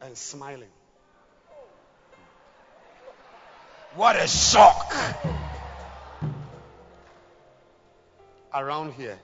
and 0.00 0.16
smiling. 0.16 0.70
What 3.94 4.16
a 4.16 4.28
shock. 4.28 4.92
around 8.56 8.94
here. 8.94 9.18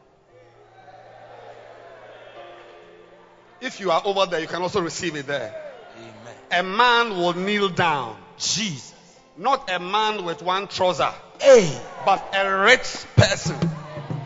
If 3.63 3.79
you 3.81 3.91
are 3.93 4.03
over 4.05 4.27
there, 4.27 4.41
you 4.41 4.49
can 4.49 4.61
also 4.61 4.81
receive 4.81 5.15
it 5.17 5.27
there. 5.27 5.55
Amen. 5.97 6.35
A 6.51 6.63
man 6.63 7.11
will 7.11 7.35
kneel 7.35 7.69
down, 7.69 8.17
Jesus. 8.39 8.93
not 9.37 9.71
a 9.71 9.79
man 9.79 10.25
with 10.25 10.43
one 10.43 10.67
trouser, 10.69 11.11
Hey. 11.41 11.71
but 12.05 12.23
a 12.35 12.59
rich 12.59 13.05
person, 13.17 13.57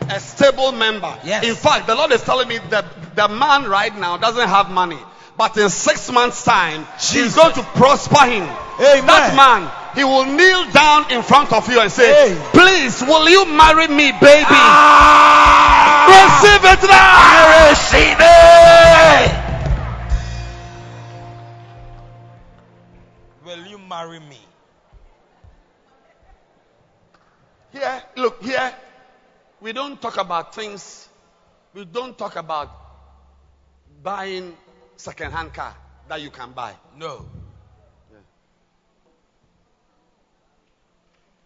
a 0.09 0.19
stable 0.19 0.71
member. 0.71 1.15
Yes. 1.23 1.45
In 1.45 1.55
fact, 1.55 1.87
the 1.87 1.95
Lord 1.95 2.11
is 2.11 2.21
telling 2.23 2.47
me 2.47 2.57
that 2.71 3.15
the 3.15 3.27
man 3.27 3.65
right 3.69 3.95
now 3.97 4.17
doesn't 4.17 4.49
have 4.49 4.69
money, 4.71 4.99
but 5.37 5.55
in 5.57 5.69
six 5.69 6.11
months' 6.11 6.43
time, 6.43 6.87
He's 6.99 7.35
going 7.35 7.53
to 7.53 7.63
prosper 7.63 8.25
him. 8.25 8.43
Amen. 8.43 9.05
That 9.05 9.35
man, 9.35 9.71
he 9.95 10.03
will 10.03 10.25
kneel 10.25 10.69
down 10.71 11.11
in 11.11 11.21
front 11.23 11.53
of 11.53 11.69
you 11.71 11.79
and 11.79 11.91
say, 11.91 12.11
Hey. 12.29 12.49
Please, 12.51 13.01
will 13.01 13.29
you 13.29 13.45
marry 13.45 13.87
me, 13.87 14.11
baby? 14.11 14.45
Ah. 14.49 15.87
Receive 16.07 16.63
it 16.63 16.81
now. 16.87 17.17
I 17.21 17.69
receive 17.69 18.17
it. 18.19 19.47
Will 23.45 23.65
you 23.67 23.77
marry 23.77 24.19
me? 24.19 24.39
Here, 27.71 28.03
look, 28.15 28.43
here, 28.43 28.73
we 29.61 29.73
don't 29.73 30.01
talk 30.01 30.17
about 30.17 30.55
things, 30.55 31.07
we 31.73 31.85
don't 31.85 32.17
talk 32.17 32.35
about 32.35 32.71
buying 34.01 34.55
second-hand 34.97 35.53
car 35.53 35.75
that 36.07 36.21
you 36.21 36.29
can 36.29 36.51
buy. 36.51 36.73
No. 36.97 37.25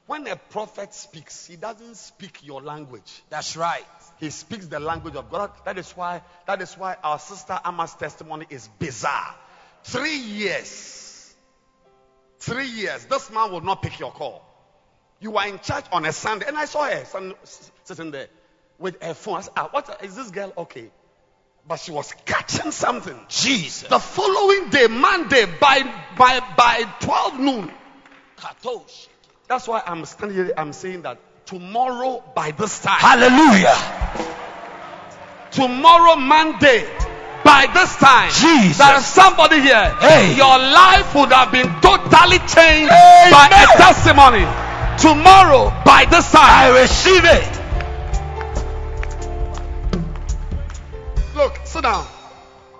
When 0.08 0.28
a 0.28 0.36
prophet 0.36 0.94
speaks, 0.94 1.48
he 1.48 1.56
doesn't 1.56 1.96
speak 1.96 2.46
your 2.46 2.62
language. 2.62 3.24
That's 3.30 3.56
right. 3.56 3.86
He 4.20 4.30
speaks 4.30 4.66
the 4.68 4.80
language 4.80 5.16
of 5.16 5.32
God. 5.32 5.52
That 5.64 5.78
is 5.78 5.90
why, 5.92 6.22
that 6.48 6.62
is 6.62 6.74
why 6.78 6.98
our 7.02 7.18
sister 7.18 7.58
Emma's 7.64 7.94
testimony 7.94 8.46
is 8.50 8.68
bizarre. 8.78 9.36
Three 9.84 10.18
years. 10.18 11.34
Three 12.40 12.68
years. 12.68 13.06
This 13.06 13.32
man 13.32 13.54
will 13.54 13.62
not 13.62 13.82
pick 13.82 14.00
your 14.00 14.12
call. 14.12 14.44
You 15.22 15.32
were 15.32 15.46
in 15.46 15.60
church 15.60 15.86
on 15.94 16.04
a 16.04 16.12
Sunday, 16.12 16.46
and 16.46 16.58
I 16.58 16.66
saw 16.66 16.84
her 16.90 17.06
son- 17.06 17.36
sitting 17.86 18.12
there 18.12 18.28
with 18.80 19.02
her 19.02 19.14
phone. 19.14 19.38
I 19.38 19.42
said, 19.42 19.54
ah, 19.56 19.70
what 19.72 20.04
is 20.04 20.16
this 20.16 20.32
girl 20.32 20.52
okay? 20.58 20.92
But 21.68 21.80
she 21.80 21.92
was 21.92 22.14
catching 22.26 22.72
something. 22.72 23.18
Jesus. 23.30 23.88
The 23.88 24.00
following 24.00 24.70
day, 24.70 24.88
Monday, 24.88 25.46
by 25.60 25.84
by 26.18 26.40
by 26.58 26.84
12 27.02 27.40
noon. 27.40 27.72
Katosh. 28.38 29.08
That's 29.48 29.68
why 29.68 29.82
I'm 29.86 30.04
standing 30.06 30.38
here. 30.38 30.54
I'm 30.58 30.74
saying 30.74 31.04
that 31.04 31.20
tomorrow 31.46 32.24
by 32.36 32.52
this 32.52 32.80
time. 32.82 33.00
Hallelujah. 33.00 33.78
tomorrow 35.52 36.16
Monday 36.16 36.88
by 37.44 37.68
this 37.74 37.96
time 37.98 38.32
Jesus. 38.32 38.78
there 38.78 38.96
is 38.98 39.06
somebody 39.06 39.60
here 39.60 39.90
Hey. 40.00 40.34
your 40.38 40.58
life 40.58 41.14
would 41.16 41.32
have 41.34 41.52
been 41.52 41.68
totally 41.82 42.40
changed 42.48 42.88
Amen. 42.88 43.32
by 43.32 43.48
a 43.52 43.68
testimony 43.76 44.46
tomorrow 45.02 45.74
by 45.84 46.06
this 46.06 46.32
time, 46.32 46.46
I 46.48 46.80
receive 46.82 47.26
it. 47.26 47.51
Look 51.42 51.60
sit 51.64 51.82
down 51.82 52.06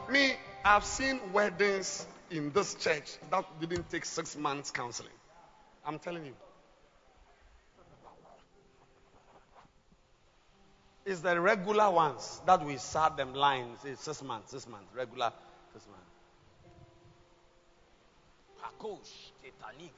me 0.08 0.34
I've 0.64 0.86
seen 0.86 1.20
weddings 1.34 2.06
in 2.30 2.52
this 2.52 2.76
church 2.76 3.18
that 3.32 3.44
didn't 3.60 3.90
take 3.90 4.06
six 4.06 4.38
months 4.38 4.70
counseling 4.70 5.18
I'm 5.84 5.98
telling 5.98 6.26
you 6.26 6.34
It's 11.04 11.22
the 11.22 11.42
regular 11.42 11.90
ones 11.90 12.42
that 12.46 12.64
we 12.64 12.78
serve 12.78 13.18
them 13.18 13.34
lines. 13.34 13.80
It's 13.84 14.04
six 14.04 14.22
months, 14.22 14.52
six 14.52 14.68
months, 14.68 14.86
regular 14.96 15.32
six 15.74 15.88
months. 15.88 16.12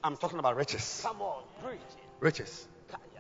I'm 0.02 0.16
talking 0.16 0.40
about 0.40 0.56
riches. 0.56 1.02
Come 1.04 1.22
on, 1.22 1.44
preach 1.62 1.82
riches. 2.22 2.68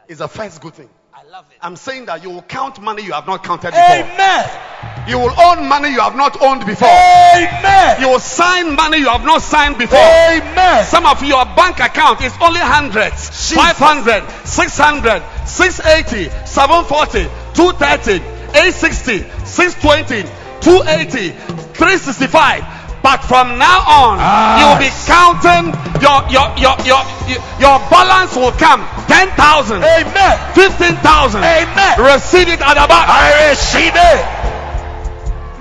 It's 0.07 0.19
the 0.19 0.29
first 0.29 0.61
good 0.61 0.73
thing. 0.75 0.89
I 1.15 1.29
love 1.29 1.45
it. 1.51 1.57
I'm 1.61 1.75
saying 1.75 2.07
that 2.07 2.23
you 2.23 2.31
will 2.31 2.41
count 2.41 2.81
money 2.81 3.03
you 3.03 3.13
have 3.13 3.27
not 3.27 3.43
counted 3.43 3.69
before. 3.69 4.01
Amen. 4.01 5.07
You 5.07 5.19
will 5.19 5.33
own 5.39 5.69
money 5.69 5.89
you 5.89 5.99
have 5.99 6.15
not 6.15 6.41
owned 6.41 6.65
before. 6.65 6.87
Amen. 6.89 8.01
You 8.01 8.09
will 8.09 8.19
sign 8.19 8.75
money 8.75 8.97
you 8.97 9.09
have 9.09 9.23
not 9.23 9.43
signed 9.43 9.77
before. 9.77 9.99
Amen. 9.99 10.83
Some 10.85 11.05
of 11.05 11.23
your 11.23 11.45
bank 11.45 11.79
account 11.79 12.21
is 12.21 12.33
only 12.41 12.61
hundreds, 12.61 13.53
500, 13.53 14.27
600, 14.47 15.21
680, 15.45 16.29
740, 16.47 17.29
230, 17.53 18.17
860, 18.57 19.45
620, 19.45 20.23
280, 20.61 21.29
365. 21.77 22.82
But 23.03 23.19
from 23.27 23.59
now 23.59 23.79
on, 23.83 24.15
Ah. 24.19 24.57
you 24.57 24.65
will 24.71 24.79
be 24.79 24.91
counting 25.05 25.75
your 25.99 26.23
your 26.31 26.47
your 26.57 26.75
your 26.87 27.03
your, 27.27 27.41
your 27.59 27.77
balance 27.91 28.33
will 28.35 28.55
come 28.55 28.79
ten 29.11 29.27
thousand, 29.35 29.83
Amen. 29.83 30.33
fifteen 30.55 30.95
thousand. 31.03 31.43
Amen. 31.43 31.99
Receive 31.99 32.47
it 32.47 32.61
at 32.63 32.73
the 32.79 32.87
back. 32.87 33.05
I 33.11 33.49
receive 33.51 33.91
it. 33.93 34.23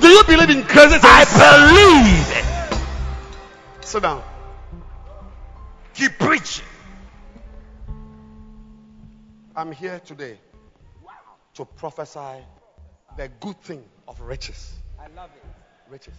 Do 0.00 0.08
you 0.08 0.22
believe 0.24 0.50
in 0.50 0.62
crazy 0.62 0.98
things? 0.98 1.04
I 1.04 1.26
believe 1.26 2.26
it. 2.38 3.84
Sit 3.84 4.02
down. 4.02 4.22
Keep 5.94 6.18
preaching. 6.18 6.64
I'm 9.54 9.72
here 9.72 10.00
today 10.06 10.38
to 11.54 11.64
prophesy 11.64 12.38
the 13.16 13.28
good 13.40 13.60
thing 13.60 13.84
of 14.08 14.20
riches. 14.20 14.72
I 14.98 15.08
love 15.14 15.30
it. 15.36 15.44
Riches. 15.90 16.14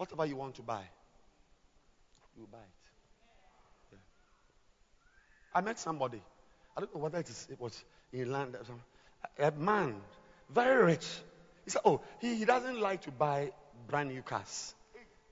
Whatever 0.00 0.24
you 0.24 0.36
want 0.36 0.54
to 0.54 0.62
buy, 0.62 0.82
you 2.34 2.48
buy 2.50 2.56
it. 2.56 3.92
Yeah. 3.92 3.98
I 5.54 5.60
met 5.60 5.78
somebody. 5.78 6.22
I 6.74 6.80
don't 6.80 6.94
know 6.94 7.02
whether 7.02 7.18
it, 7.18 7.28
is, 7.28 7.46
it 7.50 7.60
was 7.60 7.84
in 8.10 8.32
land. 8.32 8.56
A 9.38 9.50
man, 9.50 9.96
very 10.48 10.86
rich. 10.86 11.06
He 11.66 11.70
said, 11.70 11.82
"Oh, 11.84 12.00
he, 12.18 12.34
he 12.34 12.46
doesn't 12.46 12.80
like 12.80 13.02
to 13.02 13.10
buy 13.10 13.52
brand 13.88 14.08
new 14.08 14.22
cars. 14.22 14.74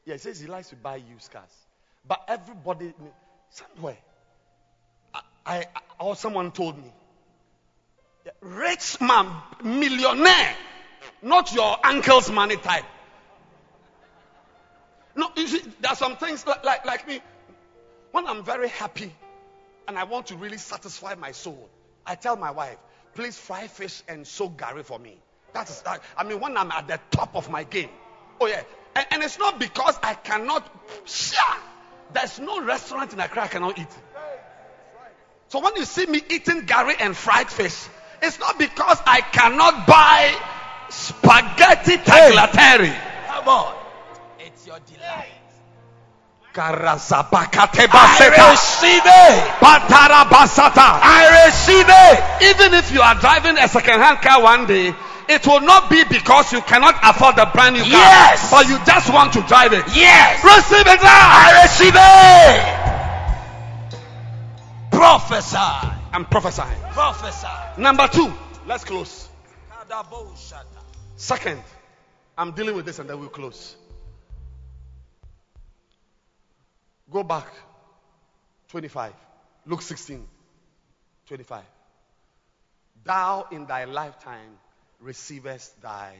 Yeah, 0.05 0.17
he 0.17 0.19
says 0.19 0.39
he 0.39 0.49
likes 0.49 0.69
to 0.69 0.77
buy 0.77 0.97
used 0.97 1.31
cars. 1.31 1.49
But 2.07 2.25
everybody, 2.29 2.93
somewhere, 3.49 3.97
I, 5.15 5.23
I, 5.47 5.65
or 5.99 6.15
someone 6.15 6.53
told 6.53 6.77
me, 6.77 6.93
rich 8.43 9.01
man, 9.01 9.35
millionaire, 9.65 10.55
not 11.23 11.55
your 11.55 11.75
uncle's 11.83 12.31
money 12.31 12.57
type. 12.57 12.85
No, 15.19 15.33
you 15.35 15.49
see, 15.49 15.63
there 15.81 15.91
are 15.91 15.97
some 15.97 16.17
things 16.17 16.47
like, 16.47 16.63
like, 16.63 16.87
like 16.87 17.09
me. 17.09 17.21
When 18.13 18.29
I'm 18.29 18.45
very 18.45 18.69
happy 18.69 19.13
and 19.89 19.99
I 19.99 20.05
want 20.05 20.29
to 20.29 20.37
really 20.37 20.59
satisfy 20.59 21.17
my 21.17 21.33
soul, 21.33 21.69
I 22.07 22.15
tell 22.15 22.37
my 22.37 22.53
wife, 22.53 22.77
please 23.17 23.37
fry 23.37 23.67
fish 23.67 24.01
and 24.07 24.25
soak 24.25 24.57
gari 24.57 24.85
for 24.85 24.97
me. 24.97 25.17
That 25.55 25.69
is, 25.71 25.83
I, 25.85 25.99
I 26.17 26.23
mean, 26.23 26.39
when 26.39 26.57
I'm 26.57 26.71
at 26.71 26.87
the 26.87 27.01
top 27.11 27.35
of 27.35 27.51
my 27.51 27.65
game. 27.65 27.89
Oh, 28.41 28.47
yeah. 28.47 28.63
And, 28.95 29.07
and 29.11 29.23
it's 29.25 29.41
not 29.41 29.59
because 29.59 29.99
I 30.05 30.15
cannot 30.15 30.65
share. 31.05 31.43
There's 32.13 32.39
no 32.39 32.63
restaurant 32.63 33.13
in 33.13 33.19
Accra 33.19 33.43
I 33.43 33.49
cannot 33.49 33.77
eat. 33.77 33.89
So 35.49 35.59
when 35.59 35.75
you 35.75 35.85
see 35.85 36.07
me 36.07 36.23
eating 36.31 36.63
gari 36.63 36.95
and 37.01 37.17
fried 37.17 37.51
fish, 37.51 37.89
it's 38.23 38.39
not 38.39 38.57
because 38.57 38.99
I 39.05 39.21
cannot 39.23 39.85
buy 39.85 40.33
spaghetti 40.91 41.97
tagliatelle. 41.97 43.27
Come 43.27 43.49
on. 43.49 43.88
Your 44.79 44.97
delight. 44.99 45.27
I 46.55 46.73
receive 48.53 49.03
it. 49.07 49.63
I 51.03 51.45
receive 51.47 51.87
it. 51.89 52.51
Even 52.51 52.75
if 52.75 52.93
you 52.93 53.01
are 53.01 53.15
driving 53.17 53.59
a 53.59 53.69
second-hand 53.69 54.19
car 54.19 54.43
one 54.43 54.67
day, 54.67 54.95
it 55.29 55.47
will 55.47 55.61
not 55.61 55.91
be 55.91 56.03
because 56.05 56.53
you 56.53 56.61
cannot 56.63 56.97
afford 57.03 57.39
a 57.39 57.47
brand 57.53 57.75
new 57.77 57.83
car, 57.83 57.91
Yes. 57.91 58.51
but 58.51 58.67
you 58.69 58.79
just 58.85 59.13
want 59.13 59.33
to 59.35 59.43
drive 59.43 59.73
it. 59.73 59.85
Yes. 59.95 60.43
Receive 60.43 60.87
it 60.87 61.01
now. 61.03 61.29
I 61.31 61.63
receive 61.63 61.95
it. 61.95 62.89
Prophesy. 64.91 65.57
I'm 66.13 66.25
prophesying. 66.25 66.81
Prophesy. 66.93 67.47
Number 67.81 68.09
two, 68.09 68.33
let's 68.67 68.85
close. 68.85 69.29
Second, 71.17 71.63
I'm 72.37 72.53
dealing 72.53 72.75
with 72.75 72.87
this 72.87 72.99
and 72.99 73.09
then 73.09 73.21
we'll 73.21 73.29
close. 73.29 73.77
Go 77.11 77.23
back 77.23 77.47
25. 78.69 79.13
Luke 79.67 79.83
16. 79.83 80.27
25. 81.27 81.63
Thou 83.05 83.47
in 83.51 83.67
thy 83.67 83.85
lifetime 83.85 84.59
receivest 85.01 85.81
thy 85.81 86.15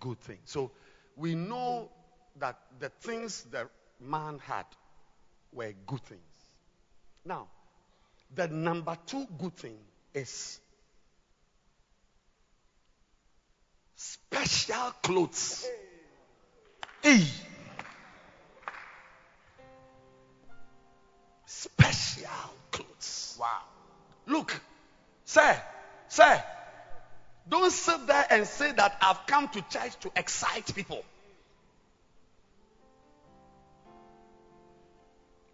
good 0.00 0.20
thing. 0.20 0.38
So 0.44 0.70
we 1.16 1.34
know 1.34 1.90
that 2.38 2.58
the 2.80 2.88
things 2.88 3.42
that 3.52 3.68
man 4.00 4.40
had 4.40 4.64
were 5.52 5.72
good 5.86 6.02
things. 6.02 6.20
Now, 7.24 7.46
the 8.34 8.48
number 8.48 8.96
two 9.06 9.26
good 9.38 9.54
thing 9.54 9.78
is 10.14 10.60
special 13.96 14.92
clothes. 15.02 15.66
Hey. 17.02 17.24
Special 21.54 22.30
clothes. 22.70 23.36
Wow. 23.38 23.60
Look, 24.26 24.58
sir, 25.26 25.62
sir, 26.08 26.42
don't 27.46 27.70
sit 27.70 28.06
there 28.06 28.26
and 28.30 28.46
say 28.46 28.72
that 28.72 28.96
I've 29.02 29.26
come 29.26 29.48
to 29.48 29.60
church 29.68 29.98
to 30.00 30.10
excite 30.16 30.74
people. 30.74 31.04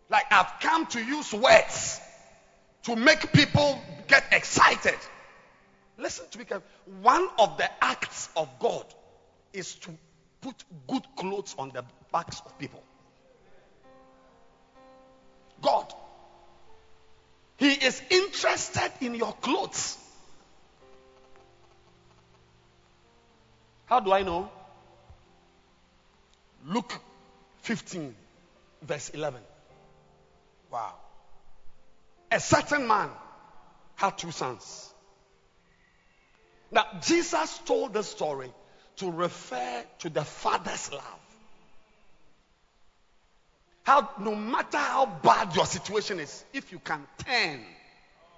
Like 0.09 0.27
I've 0.31 0.60
come 0.60 0.86
to 0.86 1.05
use 1.05 1.35
words 1.35 2.01
to 2.85 2.94
make 2.94 3.33
people 3.33 3.83
get 4.07 4.25
excited. 4.31 4.99
Listen 5.99 6.27
to 6.31 6.39
me. 6.39 6.44
One 7.02 7.28
of 7.41 7.59
the 7.59 7.68
acts 7.85 8.28
of 8.36 8.49
God 8.60 8.85
is 9.52 9.75
to 9.75 9.91
put 10.43 10.55
good 10.86 11.02
clothes 11.17 11.57
on 11.59 11.70
the 11.70 11.85
backs 12.12 12.41
of 12.47 12.57
people. 12.57 12.83
God. 15.62 15.93
He 17.57 17.73
is 17.73 18.01
interested 18.11 18.93
in 19.01 19.15
your 19.15 19.33
clothes. 19.33 19.99
How 23.87 24.01
do 24.01 24.12
I 24.12 24.23
know? 24.23 24.51
Luke 26.67 26.93
15, 27.62 28.15
verse 28.83 29.09
11. 29.11 29.41
Wow. 30.70 30.95
A 32.31 32.39
certain 32.39 32.87
man 32.87 33.11
had 33.97 34.19
two 34.19 34.31
sons. 34.31 34.93
Now, 36.70 36.85
Jesus 37.01 37.59
told 37.65 37.95
the 37.95 38.03
story 38.03 38.53
to 38.97 39.11
refer 39.11 39.85
to 40.01 40.11
the 40.11 40.25
father's 40.25 40.93
love. 40.93 41.27
How, 43.89 44.10
no 44.20 44.34
matter 44.34 44.76
how 44.76 45.07
bad 45.07 45.57
your 45.57 45.65
situation 45.65 46.20
is, 46.20 46.44
if 46.52 46.73
you 46.73 46.78
can 46.78 47.07
turn, 47.25 47.60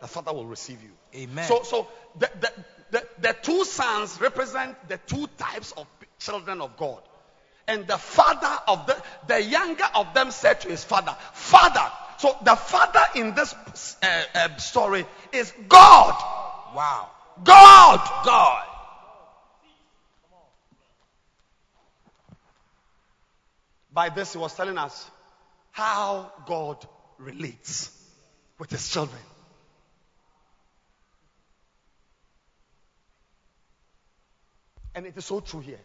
the 0.01 0.07
father 0.07 0.33
will 0.33 0.47
receive 0.47 0.79
you. 0.81 0.91
Amen. 1.23 1.45
So, 1.45 1.65
so 1.65 1.89
the, 2.20 2.31
the, 2.41 2.53
the, 2.93 3.07
the 3.20 3.37
two 3.43 3.65
sons 3.65 4.20
represent 4.20 4.77
the 4.89 4.99
two 5.09 5.27
types 5.39 5.73
of 5.73 5.89
children 6.20 6.61
of 6.61 6.77
God. 6.77 7.03
And 7.67 7.85
the 7.85 7.99
father 7.99 8.62
of 8.69 8.87
the, 8.87 9.03
the 9.27 9.43
younger 9.43 9.89
of 9.93 10.15
them 10.15 10.31
said 10.31 10.61
to 10.61 10.69
his 10.69 10.85
father, 10.85 11.17
Father. 11.33 11.91
So 12.19 12.37
the 12.45 12.55
father 12.55 13.03
in 13.17 13.35
this 13.35 13.53
uh, 14.05 14.23
uh, 14.33 14.57
story 14.59 15.05
is 15.33 15.53
God. 15.69 16.15
Wow. 16.77 17.11
God. 17.43 18.25
God. 18.25 18.65
By 23.93 24.11
this, 24.11 24.33
he 24.33 24.39
was 24.39 24.55
telling 24.55 24.79
us 24.79 25.11
how 25.71 26.33
God 26.47 26.87
relates 27.19 27.91
with 28.59 28.71
his 28.71 28.89
children. 28.89 29.21
And 34.95 35.07
it 35.07 35.17
is 35.17 35.25
so 35.25 35.41
true 35.41 35.61
here. 35.61 35.81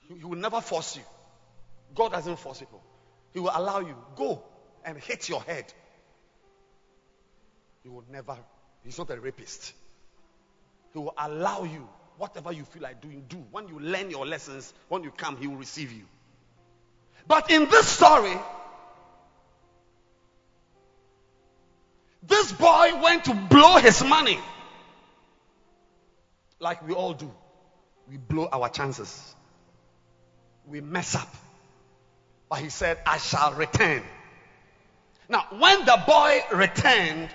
He 0.00 0.24
will 0.24 0.38
never 0.38 0.60
force 0.60 0.96
you. 0.96 1.02
God 1.94 2.12
doesn't 2.12 2.38
force 2.38 2.60
people. 2.60 2.82
He 3.32 3.40
will 3.40 3.52
allow 3.54 3.80
you 3.80 3.96
go 4.16 4.42
and 4.84 4.98
hit 4.98 5.28
your 5.28 5.42
head. 5.42 5.72
He 7.82 7.88
will 7.88 8.04
never. 8.10 8.36
He's 8.84 8.98
not 8.98 9.10
a 9.10 9.20
rapist. 9.20 9.72
He 10.92 10.98
will 10.98 11.14
allow 11.18 11.64
you 11.64 11.88
whatever 12.16 12.52
you 12.52 12.64
feel 12.64 12.82
like 12.82 13.00
doing. 13.00 13.24
Do 13.28 13.36
when 13.50 13.68
you 13.68 13.78
learn 13.78 14.10
your 14.10 14.26
lessons. 14.26 14.72
When 14.88 15.02
you 15.02 15.10
come, 15.10 15.36
He 15.36 15.46
will 15.46 15.56
receive 15.56 15.92
you. 15.92 16.04
But 17.28 17.50
in 17.50 17.68
this 17.68 17.86
story, 17.86 18.36
this 22.22 22.50
boy 22.52 23.00
went 23.02 23.26
to 23.26 23.34
blow 23.34 23.76
his 23.76 24.02
money. 24.02 24.38
Like 26.58 26.86
we 26.88 26.94
all 26.94 27.12
do. 27.12 27.30
We 28.10 28.16
blow 28.16 28.48
our 28.50 28.70
chances. 28.70 29.34
We 30.66 30.80
mess 30.80 31.14
up. 31.14 31.32
But 32.48 32.60
he 32.60 32.70
said, 32.70 32.98
I 33.06 33.18
shall 33.18 33.52
return. 33.52 34.02
Now, 35.28 35.44
when 35.50 35.84
the 35.84 36.02
boy 36.06 36.40
returned 36.54 37.28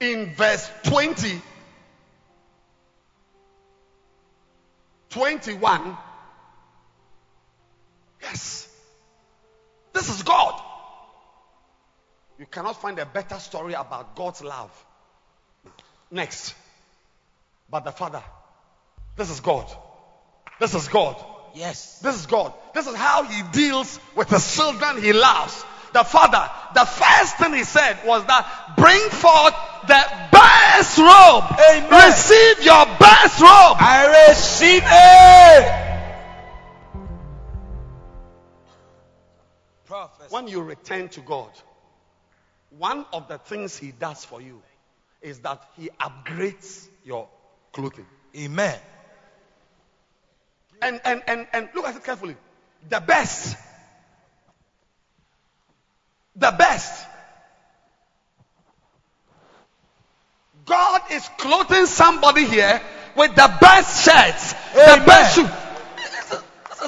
in 0.00 0.34
verse 0.34 0.68
20, 0.82 1.40
21, 5.10 5.96
yes, 8.28 8.68
this 9.92 10.08
is 10.08 10.22
God. 10.22 10.62
You 12.38 12.46
cannot 12.46 12.80
find 12.80 12.98
a 12.98 13.06
better 13.06 13.36
story 13.36 13.74
about 13.74 14.14
God's 14.14 14.42
love. 14.42 14.70
Next. 16.10 16.54
But 17.68 17.84
the 17.84 17.90
Father. 17.90 18.22
This 19.16 19.30
is 19.30 19.40
God. 19.40 19.66
This 20.60 20.74
is 20.74 20.88
God. 20.88 21.22
Yes. 21.54 21.98
This 21.98 22.14
is 22.14 22.26
God. 22.26 22.52
This 22.74 22.86
is 22.86 22.94
how 22.94 23.24
He 23.24 23.42
deals 23.52 23.98
with 24.14 24.28
the 24.28 24.38
children 24.38 25.02
He 25.02 25.12
loves. 25.12 25.64
The 25.92 26.04
Father, 26.04 26.48
the 26.74 26.84
first 26.84 27.38
thing 27.38 27.54
He 27.54 27.64
said 27.64 27.98
was 28.06 28.24
that 28.26 28.74
bring 28.76 29.00
forth 29.10 29.54
the 29.88 30.28
best 30.30 30.98
robe. 30.98 31.44
Amen. 31.70 32.10
Receive 32.10 32.64
your 32.64 32.86
best 33.00 33.40
robe. 33.40 33.76
I 33.80 34.28
receive 34.28 34.82
it. 34.84 35.87
When 40.30 40.48
you 40.48 40.62
return 40.62 41.08
to 41.10 41.20
God, 41.20 41.50
one 42.70 43.06
of 43.12 43.28
the 43.28 43.38
things 43.38 43.76
He 43.76 43.92
does 43.92 44.24
for 44.24 44.40
you 44.40 44.62
is 45.22 45.40
that 45.40 45.62
He 45.76 45.90
upgrades 46.00 46.86
your 47.04 47.28
clothing. 47.72 48.06
Amen. 48.36 48.78
And 50.82 51.00
and 51.04 51.22
and 51.26 51.46
and 51.52 51.68
look 51.74 51.86
at 51.86 51.96
it 51.96 52.04
carefully. 52.04 52.36
The 52.88 53.00
best. 53.00 53.56
The 56.36 56.54
best. 56.56 57.06
God 60.66 61.00
is 61.10 61.28
clothing 61.38 61.86
somebody 61.86 62.44
here 62.44 62.80
with 63.16 63.34
the 63.34 63.56
best 63.60 64.04
shirts, 64.04 64.52
the 64.74 65.02
best 65.04 65.34
shoes. 65.34 65.67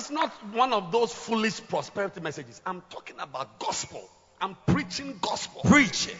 This 0.01 0.07
is- 0.07 0.15
not 0.17 0.31
one 0.55 0.73
of 0.73 0.93
those 0.93 1.13
foolish 1.13 1.61
prosperity 1.69 2.21
messages. 2.21 2.63
I'm 2.65 2.81
talking 2.89 3.21
about 3.21 3.59
gospel. 3.59 4.03
I'm 4.41 4.57
preaching 4.67 5.19
gospel. 5.21 5.61
Preaching. 5.63 6.17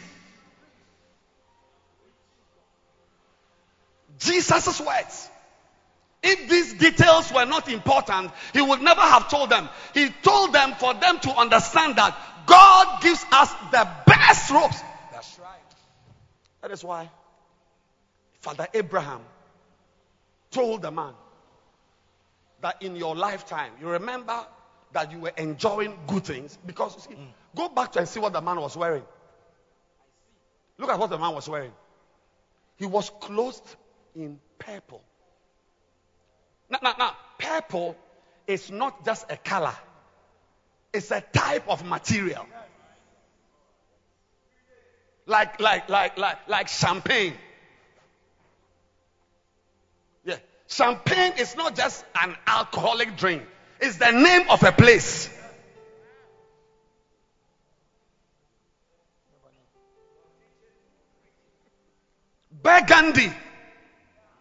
Jesus' 4.19 4.79
words. 4.79 5.29
If 6.21 6.47
these 6.47 6.73
details 6.73 7.31
were 7.31 7.45
not 7.45 7.67
important, 7.69 8.31
he 8.53 8.61
would 8.61 8.83
never 8.83 9.01
have 9.01 9.27
told 9.29 9.49
them. 9.49 9.67
He 9.95 10.09
told 10.21 10.53
them 10.53 10.75
for 10.75 10.93
them 10.93 11.19
to 11.21 11.31
understand 11.31 11.95
that 11.95 12.15
God 12.45 13.01
gives 13.01 13.25
us 13.31 13.51
the 13.71 13.89
best 14.05 14.51
robes. 14.51 14.79
That's 15.11 15.39
right. 15.39 15.75
That 16.61 16.69
is 16.69 16.83
why 16.83 17.09
Father 18.41 18.67
Abraham 18.75 19.21
told 20.51 20.83
the 20.83 20.91
man 20.91 21.15
that 22.61 22.81
in 22.81 22.95
your 22.95 23.15
lifetime, 23.15 23.71
you 23.79 23.87
remember 23.87 24.45
that 24.93 25.11
you 25.11 25.19
were 25.19 25.33
enjoying 25.37 25.97
good 26.07 26.23
things 26.23 26.57
because 26.65 26.95
you 26.95 27.01
see, 27.01 27.21
mm. 27.21 27.27
go 27.55 27.69
back 27.69 27.91
to 27.93 27.99
and 27.99 28.07
see 28.07 28.19
what 28.19 28.33
the 28.33 28.41
man 28.41 28.59
was 28.59 28.75
wearing. 28.75 29.03
Look 30.77 30.89
at 30.89 30.99
what 30.99 31.09
the 31.09 31.17
man 31.17 31.33
was 31.33 31.47
wearing. 31.47 31.71
He 32.77 32.85
was 32.85 33.09
clothed 33.21 33.75
in 34.15 34.39
purple. 34.57 35.01
Now, 36.69 36.79
now, 36.81 36.95
now, 36.97 37.15
purple 37.37 37.95
is 38.47 38.71
not 38.71 39.05
just 39.05 39.31
a 39.31 39.37
color, 39.37 39.75
it's 40.93 41.11
a 41.11 41.21
type 41.21 41.67
of 41.67 41.85
material. 41.85 42.45
Like, 45.25 45.61
like, 45.61 45.87
like, 45.89 46.17
like, 46.17 46.47
like 46.47 46.67
champagne. 46.67 47.35
Champagne 50.71 51.33
is 51.37 51.57
not 51.57 51.75
just 51.75 52.05
an 52.23 52.33
alcoholic 52.47 53.17
drink, 53.17 53.43
it's 53.81 53.97
the 53.97 54.11
name 54.11 54.49
of 54.49 54.63
a 54.63 54.71
place. 54.71 55.29
Burgundy 62.63 63.33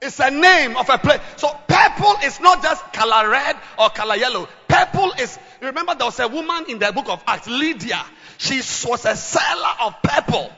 is 0.01 0.21
a 0.21 0.31
name 0.31 0.77
of 0.77 0.89
a 0.89 0.99
place. 0.99 1.21
So 1.37 1.49
purple 1.67 2.15
is 2.23 2.39
not 2.39 2.63
just 2.63 2.93
color 2.93 3.29
red 3.29 3.57
or 3.77 3.89
color 3.91 4.15
yellow. 4.15 4.49
Purple 4.69 5.13
is, 5.19 5.37
remember 5.61 5.97
there 5.97 6.07
was 6.07 6.21
a 6.21 6.29
woman 6.29 6.67
in 6.69 6.79
the 6.79 6.93
book 6.93 7.09
of 7.09 7.25
Acts, 7.27 7.49
Lydia. 7.49 8.05
She 8.39 8.59
was 8.87 9.05
a 9.05 9.17
seller 9.17 9.75
of 9.81 10.01
purple. 10.01 10.53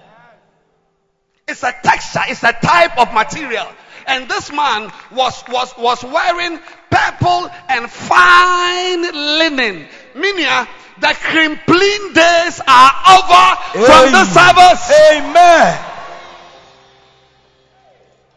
It's 1.49 1.63
a 1.63 1.73
texture, 1.83 2.21
it's 2.29 2.43
a 2.43 2.53
type 2.53 2.99
of 2.99 3.15
material. 3.15 3.67
And 4.07 4.29
this 4.29 4.53
man 4.53 4.91
was, 5.13 5.43
was, 5.49 5.75
was 5.79 6.03
wearing 6.05 6.59
purple 6.91 7.51
and 7.69 7.91
fine 7.91 9.03
linen. 9.03 9.87
Meaning, 10.15 10.45
uh, 10.47 10.67
the 11.01 11.07
crimplene 11.09 12.15
days 12.15 12.61
are 12.67 12.93
over 13.09 13.87
from 13.87 14.13
the 14.13 14.25
service. 14.27 14.93
Amen. 15.13 15.85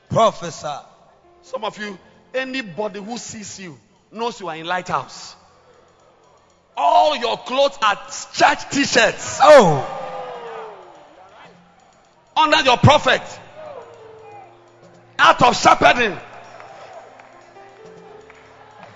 Professor. 0.10 0.80
Some 1.42 1.64
of 1.64 1.78
you, 1.78 1.98
anybody 2.34 3.02
who 3.02 3.18
sees 3.18 3.60
you 3.60 3.78
knows 4.12 4.40
you 4.40 4.48
are 4.48 4.56
in 4.56 4.66
lighthouse. 4.66 5.36
All 6.78 7.16
your 7.18 7.38
clothes 7.38 7.78
are 7.82 7.96
church 8.34 8.70
t-shirts 8.70 9.40
Oh. 9.42 10.02
under 12.38 12.62
your 12.64 12.78
prophet. 12.78 13.22
Out 15.18 15.42
of 15.42 15.56
shepherding. 15.56 16.18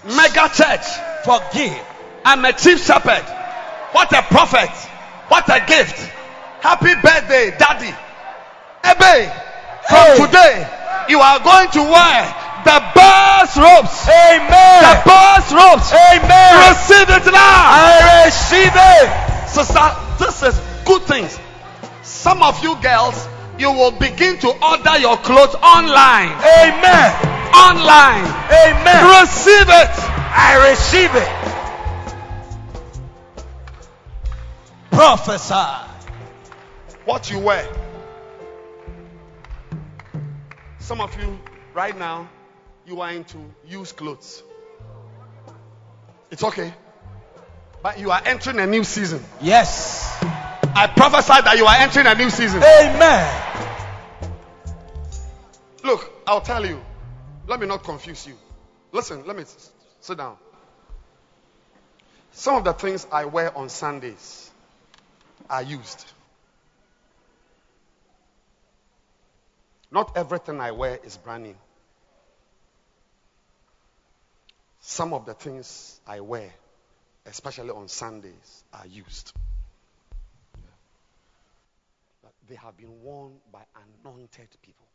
Mega 0.05 0.49
church. 0.53 0.85
Forgive. 1.25 1.85
I'm 2.25 2.43
a 2.45 2.53
chief 2.53 2.83
shepherd. 2.83 3.23
What 3.91 4.11
a 4.13 4.21
prophet. 4.23 4.69
What 5.29 5.47
a 5.49 5.65
gift. 5.65 5.97
Happy 6.61 6.93
birthday, 7.01 7.55
daddy. 7.57 7.93
Ebe, 8.83 9.31
from 9.87 9.97
Hey. 9.97 10.17
today, 10.25 10.67
you 11.09 11.19
are 11.19 11.39
going 11.39 11.69
to 11.71 11.83
wear 11.83 12.35
the 12.65 12.79
best 12.95 13.55
robes. 13.57 14.07
Amen. 14.07 14.81
The 14.83 15.01
best 15.05 15.51
robes. 15.51 15.91
Amen. 15.93 16.69
Receive 16.69 17.09
it 17.09 17.25
now. 17.31 17.63
I 17.71 18.23
receive 18.25 18.71
it. 18.75 19.49
Sister, 19.49 19.95
this 20.19 20.43
is 20.43 20.61
good 20.85 21.01
things. 21.03 21.39
Some 22.03 22.43
of 22.43 22.61
you 22.63 22.75
girls, 22.81 23.27
you 23.59 23.71
will 23.73 23.91
begin 23.91 24.37
to 24.39 24.47
order 24.47 24.97
your 24.97 25.17
clothes 25.17 25.53
online. 25.55 26.31
Amen. 26.31 27.11
Online. 27.53 28.25
Amen. 28.49 29.21
Receive 29.21 29.67
it. 29.67 29.91
I 30.31 30.69
receive 30.69 31.13
it. 31.13 31.29
Prophesy. 34.91 35.87
What 37.05 37.29
you 37.29 37.39
wear. 37.39 37.67
Some 40.79 41.01
of 41.01 41.19
you, 41.19 41.39
right 41.73 41.97
now, 41.97 42.29
you 42.85 43.01
are 43.01 43.11
into 43.11 43.37
used 43.67 43.97
clothes. 43.97 44.41
It's 46.31 46.43
okay. 46.43 46.73
But 47.81 47.99
you 47.99 48.11
are 48.11 48.21
entering 48.25 48.59
a 48.59 48.67
new 48.67 48.83
season. 48.83 49.23
Yes. 49.41 49.98
I 50.79 50.87
prophesy 50.87 51.41
that 51.43 51.57
you 51.57 51.65
are 51.65 51.75
entering 51.75 52.07
a 52.07 52.15
new 52.15 52.29
season. 52.29 52.63
Amen. 52.63 53.43
Look, 55.83 56.09
I'll 56.25 56.39
tell 56.39 56.65
you. 56.65 56.81
Let 57.47 57.59
me 57.59 57.67
not 57.67 57.83
confuse 57.83 58.25
you. 58.25 58.37
Listen, 58.93 59.27
let 59.27 59.35
me 59.35 59.41
s- 59.41 59.71
sit 59.99 60.17
down. 60.17 60.37
Some 62.31 62.55
of 62.55 62.63
the 62.63 62.71
things 62.71 63.05
I 63.11 63.25
wear 63.25 63.57
on 63.57 63.67
Sundays 63.67 64.49
are 65.49 65.63
used. 65.63 66.05
Not 69.91 70.15
everything 70.15 70.61
I 70.61 70.71
wear 70.71 70.97
is 71.03 71.17
brand 71.17 71.43
new. 71.43 71.55
Some 74.79 75.11
of 75.11 75.25
the 75.25 75.33
things 75.33 75.99
I 76.07 76.21
wear, 76.21 76.53
especially 77.25 77.71
on 77.71 77.89
Sundays, 77.89 78.63
are 78.73 78.87
used. 78.87 79.33
But 82.23 82.31
they 82.49 82.55
have 82.55 82.75
been 82.75 83.01
worn 83.01 83.33
by 83.53 83.61
anointed 84.03 84.49
people. 84.61 84.85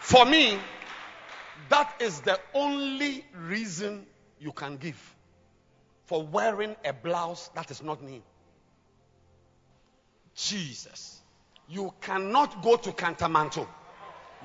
For 0.00 0.24
me, 0.24 0.58
That 1.68 1.92
is 2.00 2.20
the 2.20 2.38
only 2.54 3.24
reason 3.34 4.06
you 4.40 4.52
can 4.52 4.76
give 4.76 4.98
for 6.06 6.22
wearing 6.22 6.76
a 6.84 6.92
blouse 6.92 7.50
that 7.54 7.70
is 7.70 7.82
not 7.82 8.02
new. 8.02 8.22
Jesus. 10.34 11.20
You 11.68 11.92
cannot 12.00 12.62
go 12.62 12.76
to 12.76 12.92
Kantamanto 12.92 13.66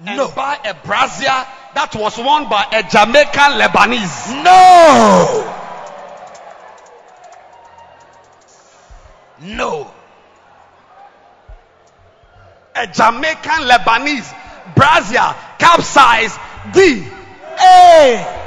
and 0.05 0.17
No. 0.17 0.27
buy 0.31 0.57
a 0.65 0.73
brassiere 0.73 1.45
that 1.75 1.95
was 1.95 2.17
worn 2.17 2.49
by 2.49 2.65
a 2.73 2.83
Jamaican 2.83 3.59
Lebanese. 3.59 4.43
No. 4.43 5.62
No. 9.43 9.91
A 12.75 12.87
Jamaican 12.87 13.67
Lebanese 13.67 14.33
brassiere 14.75 15.35
capsize 15.59 16.37
D. 16.73 17.05
A. 17.59 18.39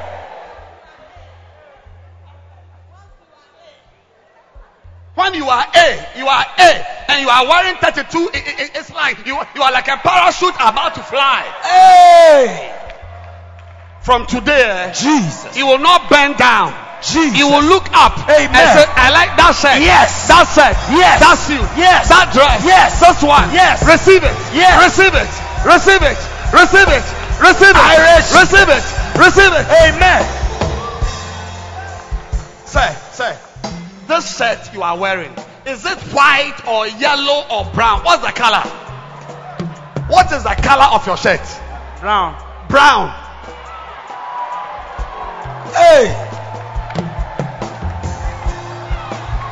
When 5.15 5.33
you 5.35 5.49
are 5.49 5.67
A, 5.75 6.19
you 6.19 6.27
are 6.27 6.47
A, 6.59 6.87
and 7.11 7.23
you 7.23 7.29
are 7.29 7.47
wearing 7.49 7.77
32, 7.77 8.31
i- 8.35 8.37
i- 8.37 8.71
it's 8.75 8.91
like 8.93 9.27
you, 9.27 9.39
you 9.55 9.63
are 9.63 9.73
like 9.73 9.89
a 9.89 9.97
parachute 9.97 10.55
about 10.61 10.95
to 10.97 11.03
fly. 11.03 11.43
Hey. 11.63 12.73
From 14.03 14.27
today, 14.27 14.93
Jesus. 14.95 15.57
you 15.57 15.67
will 15.67 15.79
not 15.79 16.09
bend 16.11 16.37
down. 16.37 16.86
Jesus. 17.07 17.39
You 17.39 17.47
will 17.47 17.63
look 17.63 17.87
up 17.95 18.19
Amen. 18.27 18.51
and 18.51 18.69
say, 18.75 18.87
I 18.99 19.15
like 19.15 19.33
that 19.39 19.55
shirt. 19.55 19.79
Yes. 19.79 20.27
That 20.27 20.47
shirt. 20.51 20.77
Yes. 20.91 21.23
That 21.23 21.37
suit. 21.39 21.67
Yes. 21.79 22.09
That 22.11 22.35
dress. 22.35 22.61
Yes. 22.67 22.99
This 22.99 23.23
one. 23.23 23.47
Yes. 23.55 23.83
Receive 23.87 24.23
it. 24.27 24.37
Yes. 24.51 24.75
Receive 24.83 25.15
it. 25.15 25.31
Receive 25.63 26.03
it. 26.03 26.19
Receive 26.51 26.89
it. 26.91 27.07
Receive 27.39 27.75
it. 27.75 27.77
I 27.77 28.19
receive 28.19 28.43
Receive 28.43 28.69
it. 28.71 28.85
Receive 29.19 29.53
it. 29.55 29.67
Amen. 29.87 30.23
Say, 32.67 32.91
say. 33.13 33.39
This 34.07 34.37
shirt 34.37 34.73
you 34.73 34.83
are 34.83 34.97
wearing, 34.97 35.33
is 35.67 35.85
it 35.85 35.99
white 36.15 36.57
or 36.69 36.87
yellow 36.87 37.45
or 37.51 37.65
brown? 37.73 38.05
What's 38.05 38.25
the 38.25 38.33
color? 38.33 38.63
What 40.09 40.31
is 40.33 40.45
the 40.45 40.55
color 40.63 40.85
of 40.95 41.07
your 41.07 41.17
shirt? 41.17 41.41
Brown. 42.01 42.41
Brown. 42.69 43.09
Hey. 45.75 46.37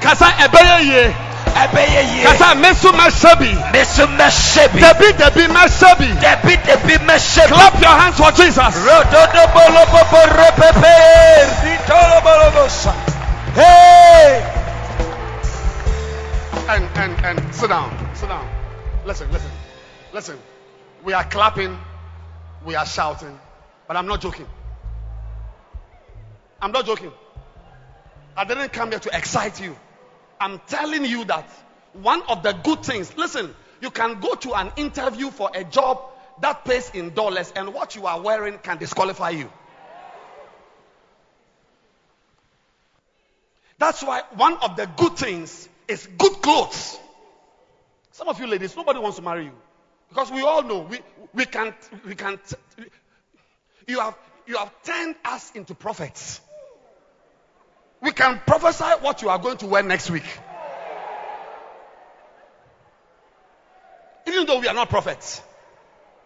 Kasa 0.05 0.28
ebeye 0.44 0.78
ye. 0.92 1.15
Ẹbẹyẹ 1.62 2.02
yẹ. 2.16 2.24
Kasa 2.24 2.55
mesu 2.55 2.92
meshabi. 2.92 3.50
Mẹsùn 3.73 4.10
mẹsẹ̀bi. 4.18 4.81
Debi 4.81 5.12
debi 5.18 5.49
meshabi. 5.49 6.08
Dẹbi 6.23 6.57
dẹbi 6.66 6.94
mẹsẹ̀bi. 7.08 7.49
Clap 7.49 7.74
your 7.81 7.97
hands 8.00 8.16
for 8.18 8.31
Jesus. 8.33 8.74
Rododo 8.86 9.42
bolobobo 9.55 10.20
repepe. 10.39 10.97
Ritolo 11.65 12.20
bolobosa. 12.26 12.92
Hey. 13.55 14.42
And 16.68 16.84
and 16.97 17.24
and 17.24 17.55
sit 17.55 17.68
down. 17.70 17.91
Sit 18.15 18.28
down. 18.28 18.47
Listen, 19.07 19.31
listen. 19.33 19.50
Listen. 20.12 20.39
We 21.05 21.12
are 21.15 21.24
clapping. 21.24 21.78
We 22.66 22.74
are 22.74 22.86
shouting. 22.86 23.39
But 23.86 23.97
I'm 23.97 24.07
not 24.07 24.20
joking. 24.20 24.47
I'm 26.60 26.73
not 26.73 26.84
joking. 26.84 27.12
I 28.36 28.44
didn't 28.44 28.73
come 28.73 28.91
here 28.91 29.00
to 29.00 29.10
excite 29.16 29.60
you. 29.60 29.76
I'm 30.40 30.60
telling 30.66 31.04
you 31.04 31.24
that 31.26 31.48
one 31.92 32.22
of 32.28 32.42
the 32.42 32.52
good 32.52 32.82
things, 32.82 33.16
listen, 33.16 33.54
you 33.80 33.90
can 33.90 34.20
go 34.20 34.34
to 34.34 34.54
an 34.54 34.72
interview 34.76 35.30
for 35.30 35.50
a 35.54 35.64
job 35.64 36.00
that 36.40 36.64
pays 36.64 36.90
in 36.90 37.14
dollars, 37.14 37.52
and 37.54 37.72
what 37.72 37.94
you 37.94 38.06
are 38.06 38.20
wearing 38.20 38.58
can 38.58 38.78
disqualify 38.78 39.30
you. 39.30 39.50
That's 43.78 44.02
why 44.02 44.22
one 44.34 44.56
of 44.58 44.76
the 44.76 44.86
good 44.96 45.16
things 45.16 45.68
is 45.88 46.06
good 46.18 46.32
clothes. 46.42 46.98
Some 48.12 48.28
of 48.28 48.40
you 48.40 48.46
ladies, 48.46 48.76
nobody 48.76 48.98
wants 49.00 49.16
to 49.16 49.22
marry 49.22 49.46
you 49.46 49.52
because 50.08 50.30
we 50.30 50.42
all 50.42 50.62
know 50.62 50.80
we 50.80 51.00
we 51.32 51.44
can't 51.44 51.74
we 52.06 52.14
can't. 52.14 52.40
You 53.86 54.00
have 54.00 54.16
you 54.46 54.56
have 54.56 54.72
turned 54.84 55.16
us 55.24 55.50
into 55.54 55.74
prophets. 55.74 56.40
We 58.02 58.12
can 58.12 58.40
prophesy 58.47 58.84
what 59.00 59.23
you 59.23 59.28
are 59.31 59.39
going 59.39 59.56
to 59.58 59.66
wear 59.66 59.82
next 59.82 60.10
week. 60.10 60.24
Even 64.26 64.47
though 64.47 64.60
we 64.60 64.68
are 64.68 64.74
not 64.74 64.89
prophets. 64.89 65.40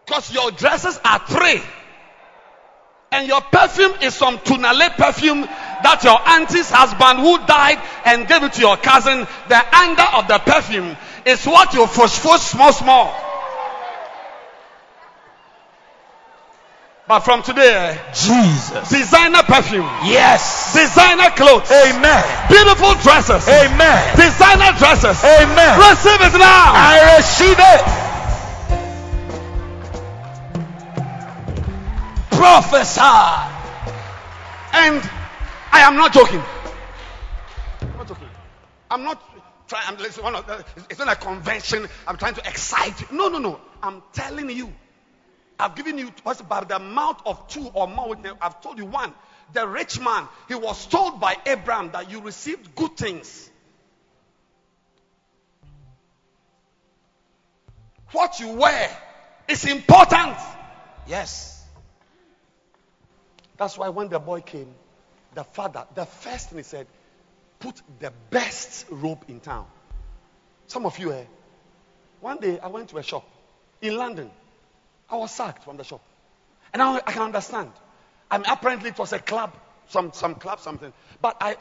Because 0.05 0.33
your 0.33 0.51
dresses 0.51 0.99
are 1.05 1.19
three. 1.27 1.63
And 3.11 3.27
your 3.27 3.41
perfume 3.41 3.93
is 4.03 4.15
some 4.15 4.39
Tunale 4.39 4.91
perfume 4.97 5.43
that 5.43 6.05
your 6.05 6.19
auntie's 6.29 6.71
husband 6.71 7.21
who 7.21 7.39
died 7.47 7.81
and 8.05 8.29
gave 8.29 8.43
it 8.43 8.53
to 8.55 8.61
your 8.61 8.77
cousin. 8.77 9.27
The 9.49 9.77
anger 9.77 10.07
of 10.15 10.29
the 10.29 10.39
perfume 10.39 10.97
is 11.25 11.45
what 11.47 11.73
you 11.75 11.87
fush 11.87 12.13
small 12.13 12.73
small. 12.73 13.28
But 17.09 17.21
from 17.21 17.43
today, 17.43 17.99
Jesus. 18.13 18.91
designer 18.91 19.43
perfume, 19.45 19.89
Yes. 20.05 20.75
designer 20.75 21.31
clothes, 21.31 21.71
Amen. 21.73 22.23
beautiful 22.49 22.93
dresses, 22.97 23.49
Amen. 23.49 24.15
designer 24.15 24.73
dresses. 24.77 25.25
Amen. 25.25 25.79
Receive 25.89 26.21
it 26.21 26.33
now. 26.39 26.73
I 26.77 27.17
receive 27.17 27.59
it. 27.59 27.85
Prophesy. 32.37 33.01
And 34.75 35.03
I 35.73 35.81
am 35.81 35.97
not 35.97 36.13
joking. 36.13 36.43
I'm 37.81 37.97
not 37.97 38.07
joking. 38.09 38.29
I'm 38.91 39.05
not 39.05 39.23
trying. 39.67 39.85
I'm 39.89 39.97
listen, 39.97 40.23
one 40.25 40.35
of 40.35 40.47
the, 40.47 40.63
it's 40.91 40.99
not 40.99 41.09
a 41.09 41.17
convention. 41.17 41.89
I'm 42.07 42.19
trying 42.19 42.35
to 42.35 42.47
excite 42.47 43.01
you. 43.01 43.07
No, 43.17 43.29
no, 43.29 43.39
no. 43.39 43.61
I'm 43.83 44.03
telling 44.13 44.51
you. 44.51 44.71
I've 45.59 45.75
given 45.75 45.99
you 45.99 46.13
what's 46.23 46.41
about 46.41 46.69
the 46.69 46.79
mouth 46.79 47.21
of 47.27 47.49
two 47.49 47.69
or 47.75 47.89
more. 47.89 48.11
witness. 48.11 48.35
I've 48.41 48.61
told 48.61 48.79
you 48.79 48.87
one. 48.87 49.13
The 49.53 49.67
rich 49.67 49.99
man, 49.99 50.29
he 50.47 50.55
was 50.55 50.87
told 50.87 51.21
by 51.21 51.37
Abraham 51.47 51.91
that 51.93 52.11
you 52.11 52.21
received 52.21 52.75
good 52.75 52.97
things. 52.97 53.51
What 58.13 58.41
you 58.41 58.53
wear 58.53 58.91
is 59.49 59.65
important. 59.65 60.37
Yes. 61.07 61.65
That's 63.57 63.77
why 63.77 63.89
when 63.89 64.09
the 64.09 64.19
boy 64.19 64.43
came, 64.43 64.73
the 65.35 65.45
father, 65.45 65.87
the 65.95 66.05
first 66.05 66.51
thing 66.51 66.59
he 66.59 66.63
said, 66.63 66.87
put 67.59 67.81
the 67.99 68.13
best 68.31 68.87
robe 68.91 69.25
in 69.29 69.41
town. 69.41 69.67
Some 70.67 70.87
of 70.87 70.99
you, 70.99 71.13
eh? 71.13 71.25
One 72.21 72.39
day 72.39 72.59
I 72.61 72.69
went 72.69 72.91
to 72.91 72.99
a 72.99 73.03
shop 73.03 73.27
in 73.81 73.97
London. 73.97 74.31
I 75.11 75.17
was 75.17 75.31
sacked 75.31 75.65
from 75.65 75.77
the 75.77 75.85
shop. 75.85 76.03
And 76.73 76.83
I, 76.83 76.97
I 76.97 77.13
can 77.13 77.23
understand. 77.23 77.73
I 78.31 78.39
mean, 78.39 78.47
apparently 78.49 78.91
it 78.91 78.99
was 78.99 79.13
a 79.13 79.19
club, 79.19 79.57
some, 79.89 80.13
some 80.13 80.35
club, 80.35 80.61
something. 80.61 80.93
But 81.21 81.37
I, 81.41 81.57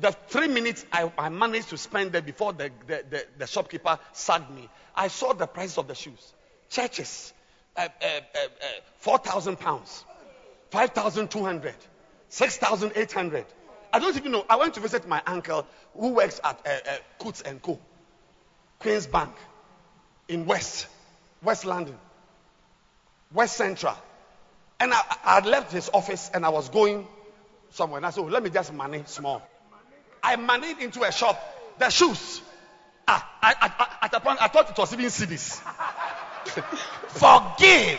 the 0.00 0.12
three 0.28 0.48
minutes 0.48 0.84
I, 0.92 1.10
I 1.16 1.28
managed 1.28 1.70
to 1.70 1.78
spend 1.78 2.12
there 2.12 2.22
before 2.22 2.52
the, 2.52 2.70
the, 2.86 3.04
the, 3.08 3.26
the 3.38 3.46
shopkeeper 3.46 3.98
sacked 4.12 4.50
me, 4.50 4.68
I 4.94 5.08
saw 5.08 5.32
the 5.32 5.46
price 5.46 5.78
of 5.78 5.86
the 5.86 5.94
shoes. 5.94 6.34
Churches, 6.70 7.32
uh, 7.76 7.88
uh, 8.02 8.06
uh, 8.06 8.38
uh, 8.44 8.66
4,000 8.98 9.58
pounds, 9.58 10.04
5,200, 10.70 11.74
6,800. 12.28 13.46
I 13.92 13.98
don't 14.00 14.16
even 14.16 14.32
know. 14.32 14.44
I 14.50 14.56
went 14.56 14.74
to 14.74 14.80
visit 14.80 15.06
my 15.08 15.22
uncle 15.26 15.66
who 15.96 16.08
works 16.08 16.40
at 16.44 16.60
uh, 16.66 16.70
uh, 16.70 16.96
Coutts 17.18 17.40
and 17.42 17.62
Co. 17.62 17.78
Queen's 18.80 19.06
Bank 19.06 19.34
in 20.28 20.44
West, 20.44 20.88
West 21.42 21.64
London, 21.64 21.98
West 23.32 23.56
Central. 23.56 23.94
And 24.80 24.92
I, 24.94 25.00
I 25.24 25.34
had 25.36 25.46
left 25.46 25.72
his 25.72 25.90
office 25.92 26.30
and 26.32 26.44
I 26.46 26.50
was 26.50 26.68
going 26.68 27.06
somewhere. 27.70 27.98
And 27.98 28.06
I 28.06 28.10
said, 28.10 28.20
oh, 28.20 28.28
let 28.28 28.42
me 28.42 28.50
just 28.50 28.72
manage 28.72 29.08
small. 29.08 29.42
I 30.22 30.36
managed 30.36 30.80
into 30.80 31.02
a 31.02 31.12
shop, 31.12 31.40
the 31.78 31.90
shoes. 31.90 32.40
Ah, 33.06 33.28
I, 33.42 33.54
I, 33.60 34.06
at 34.06 34.14
a 34.14 34.20
point, 34.20 34.40
I 34.40 34.48
thought 34.48 34.70
it 34.70 34.78
was 34.78 34.92
even 34.92 35.06
CDs. 35.06 35.60
Forgive. 37.08 37.98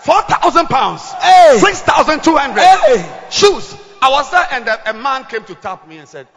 4,000 0.00 0.66
pounds. 0.66 1.02
Hey. 1.12 1.58
6,200. 1.60 2.60
Hey. 2.60 3.20
Shoes. 3.30 3.76
I 4.00 4.10
was 4.10 4.30
there 4.30 4.46
and 4.52 4.66
a, 4.68 4.90
a 4.90 4.94
man 4.94 5.24
came 5.24 5.44
to 5.44 5.54
tap 5.54 5.86
me 5.88 5.98
and 5.98 6.08
said, 6.08 6.28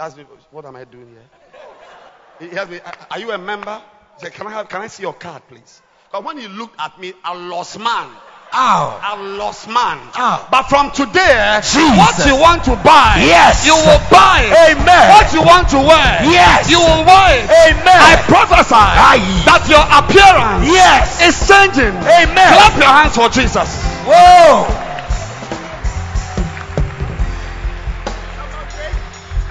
asked 0.00 0.16
me, 0.16 0.24
what 0.50 0.64
am 0.64 0.76
I 0.76 0.84
doing 0.84 1.08
here? 1.08 2.48
He 2.50 2.56
asked 2.56 2.70
me, 2.70 2.80
"Are- 2.80 2.94
are 3.10 3.18
you 3.18 3.30
a 3.32 3.38
member? 3.38 3.82
He 4.18 4.24
said, 4.24 4.32
can 4.34 4.46
I, 4.46 4.50
have, 4.52 4.68
can 4.68 4.80
I 4.80 4.86
see 4.86 5.02
your 5.02 5.12
card, 5.12 5.42
please? 5.48 5.82
But 6.10 6.24
when 6.24 6.38
he 6.38 6.48
looked 6.48 6.80
at 6.80 6.98
me, 7.00 7.12
I 7.22 7.34
lost 7.36 7.78
man. 7.78 8.08
Ow. 8.54 8.98
I 9.02 9.12
lost 9.36 9.68
man. 9.68 10.00
Ah. 10.16 10.48
But 10.50 10.62
from 10.72 10.90
today, 10.90 11.60
Jesus. 11.60 11.84
what 12.00 12.16
you 12.26 12.34
want 12.40 12.64
to 12.64 12.76
buy, 12.80 13.20
Yes. 13.20 13.66
you 13.66 13.74
will 13.76 14.00
buy. 14.08 14.48
Amen. 14.72 15.10
What 15.12 15.28
you 15.34 15.42
want 15.44 15.68
to 15.68 15.76
wear, 15.76 16.24
Yes. 16.24 16.70
you 16.70 16.80
will 16.80 17.04
wear. 17.04 17.44
Amen. 17.44 18.00
I 18.00 18.16
prophesy 18.24 18.72
Aye. 18.72 19.20
that 19.44 19.68
your 19.68 19.84
appearance 19.84 20.64
Yes. 20.72 21.20
is 21.28 21.36
changing. 21.46 21.92
Amen. 21.92 22.48
Clap 22.56 22.76
your 22.80 22.88
hands 22.88 23.14
for 23.14 23.28
Jesus. 23.28 23.68
Whoa! 24.08 24.64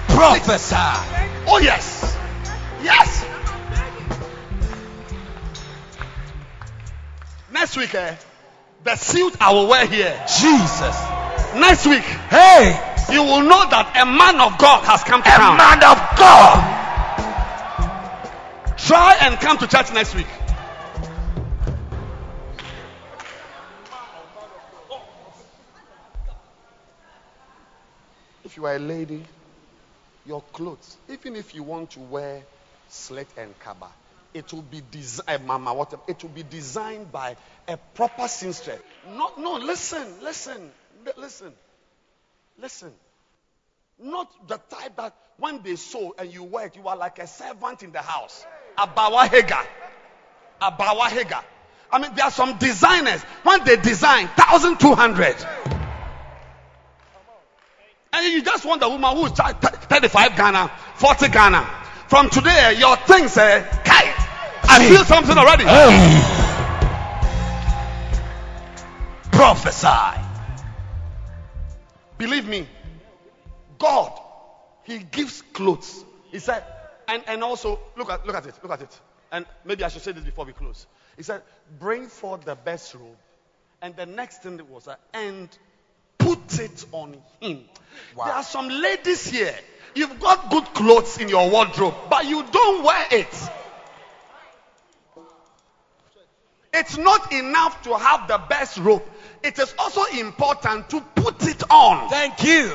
Prophesy. 0.08 0.74
Oh, 1.46 1.60
yes. 1.62 2.16
Yes. 2.82 3.24
Next 7.58 7.76
week, 7.76 7.92
eh, 7.92 8.14
the 8.84 8.94
suit 8.94 9.34
I 9.40 9.52
will 9.52 9.66
wear 9.66 9.84
here. 9.84 10.14
Jesus. 10.28 10.96
Next 11.56 11.86
week, 11.86 12.04
Hey, 12.30 12.70
you 13.12 13.20
will 13.24 13.42
know 13.42 13.68
that 13.68 13.98
a 14.00 14.06
man 14.06 14.38
of 14.40 14.56
God 14.58 14.84
has 14.84 15.02
come 15.02 15.20
to 15.24 15.28
a 15.28 15.32
town. 15.32 15.56
man 15.56 15.82
of 15.82 15.98
God. 16.14 16.54
Try 18.78 19.16
and 19.22 19.40
come 19.40 19.58
to 19.58 19.66
church 19.66 19.92
next 19.92 20.14
week. 20.14 20.28
If 28.44 28.56
you 28.56 28.66
are 28.66 28.76
a 28.76 28.78
lady, 28.78 29.24
your 30.26 30.42
clothes, 30.52 30.96
even 31.08 31.34
if 31.34 31.56
you 31.56 31.62
want 31.64 31.90
to 31.92 32.00
wear 32.00 32.42
slit 32.88 33.28
and 33.36 33.58
kaba, 33.58 33.88
it 34.34 34.52
will 34.52 34.62
be 34.62 34.82
designed, 34.90 35.46
mama, 35.46 35.72
whatever. 35.74 36.02
It 36.06 36.22
will 36.22 36.30
be 36.30 36.42
designed 36.42 37.10
by 37.10 37.36
a 37.66 37.76
proper 37.76 38.28
seamstress. 38.28 38.80
Not, 39.16 39.38
no, 39.38 39.54
listen, 39.54 40.06
listen, 40.22 40.70
listen, 41.16 41.52
listen. 42.60 42.92
Not 44.00 44.30
the 44.46 44.58
type 44.70 44.96
that 44.96 45.14
when 45.38 45.62
they 45.62 45.76
sew 45.76 46.14
and 46.18 46.32
you 46.32 46.58
it, 46.58 46.76
you 46.76 46.86
are 46.86 46.96
like 46.96 47.18
a 47.18 47.26
servant 47.26 47.82
in 47.82 47.92
the 47.92 48.02
house. 48.02 48.44
Abawa 48.76 49.28
Hagar. 49.28 49.64
Abawa 50.60 51.08
Hagar. 51.08 51.44
I 51.90 51.98
mean, 51.98 52.14
there 52.14 52.26
are 52.26 52.30
some 52.30 52.58
designers, 52.58 53.22
when 53.42 53.64
they 53.64 53.76
design, 53.76 54.26
1,200. 54.26 55.36
And 58.12 58.32
you 58.32 58.42
just 58.42 58.64
want 58.64 58.82
a 58.82 58.88
woman 58.88 59.16
who's 59.16 59.30
35 59.32 60.36
Ghana, 60.36 60.70
40 60.96 61.28
Ghana. 61.28 61.62
From 62.08 62.30
today, 62.30 62.76
your 62.78 62.96
things, 62.96 63.36
eh, 63.36 63.62
kai. 63.84 64.17
I 64.70 64.88
feel 64.88 65.04
something 65.04 65.36
already. 65.36 65.64
Prophesy. 69.32 70.20
Believe 72.18 72.46
me, 72.46 72.66
God, 73.78 74.12
He 74.84 74.98
gives 74.98 75.42
clothes. 75.52 76.04
He 76.30 76.38
said, 76.38 76.64
and, 77.06 77.22
and 77.26 77.42
also 77.42 77.78
look 77.96 78.10
at 78.10 78.26
look 78.26 78.36
at 78.36 78.46
it, 78.46 78.54
look 78.62 78.72
at 78.72 78.82
it. 78.82 79.00
And 79.30 79.46
maybe 79.64 79.84
I 79.84 79.88
should 79.88 80.02
say 80.02 80.12
this 80.12 80.24
before 80.24 80.44
we 80.44 80.52
close. 80.52 80.86
He 81.16 81.22
said, 81.22 81.42
bring 81.78 82.06
forth 82.06 82.44
the 82.44 82.54
best 82.54 82.94
robe. 82.94 83.16
And 83.80 83.94
the 83.96 84.06
next 84.06 84.42
thing 84.42 84.60
was, 84.68 84.88
and 85.14 85.48
put 86.18 86.58
it 86.58 86.84
on 86.92 87.16
him. 87.40 87.64
There 88.16 88.34
are 88.34 88.42
some 88.42 88.68
ladies 88.68 89.26
here. 89.28 89.54
You've 89.94 90.20
got 90.20 90.50
good 90.50 90.64
clothes 90.74 91.18
in 91.18 91.28
your 91.28 91.48
wardrobe, 91.50 91.94
but 92.10 92.26
you 92.26 92.44
don't 92.50 92.84
wear 92.84 93.06
it. 93.10 93.50
It's 96.72 96.96
not 96.98 97.32
enough 97.32 97.82
to 97.82 97.96
have 97.96 98.28
the 98.28 98.38
best 98.48 98.78
robe. 98.78 99.02
It 99.42 99.58
is 99.58 99.74
also 99.78 100.04
important 100.18 100.90
to 100.90 101.00
put 101.14 101.46
it 101.46 101.62
on. 101.70 102.10
Thank 102.10 102.44
you. 102.44 102.72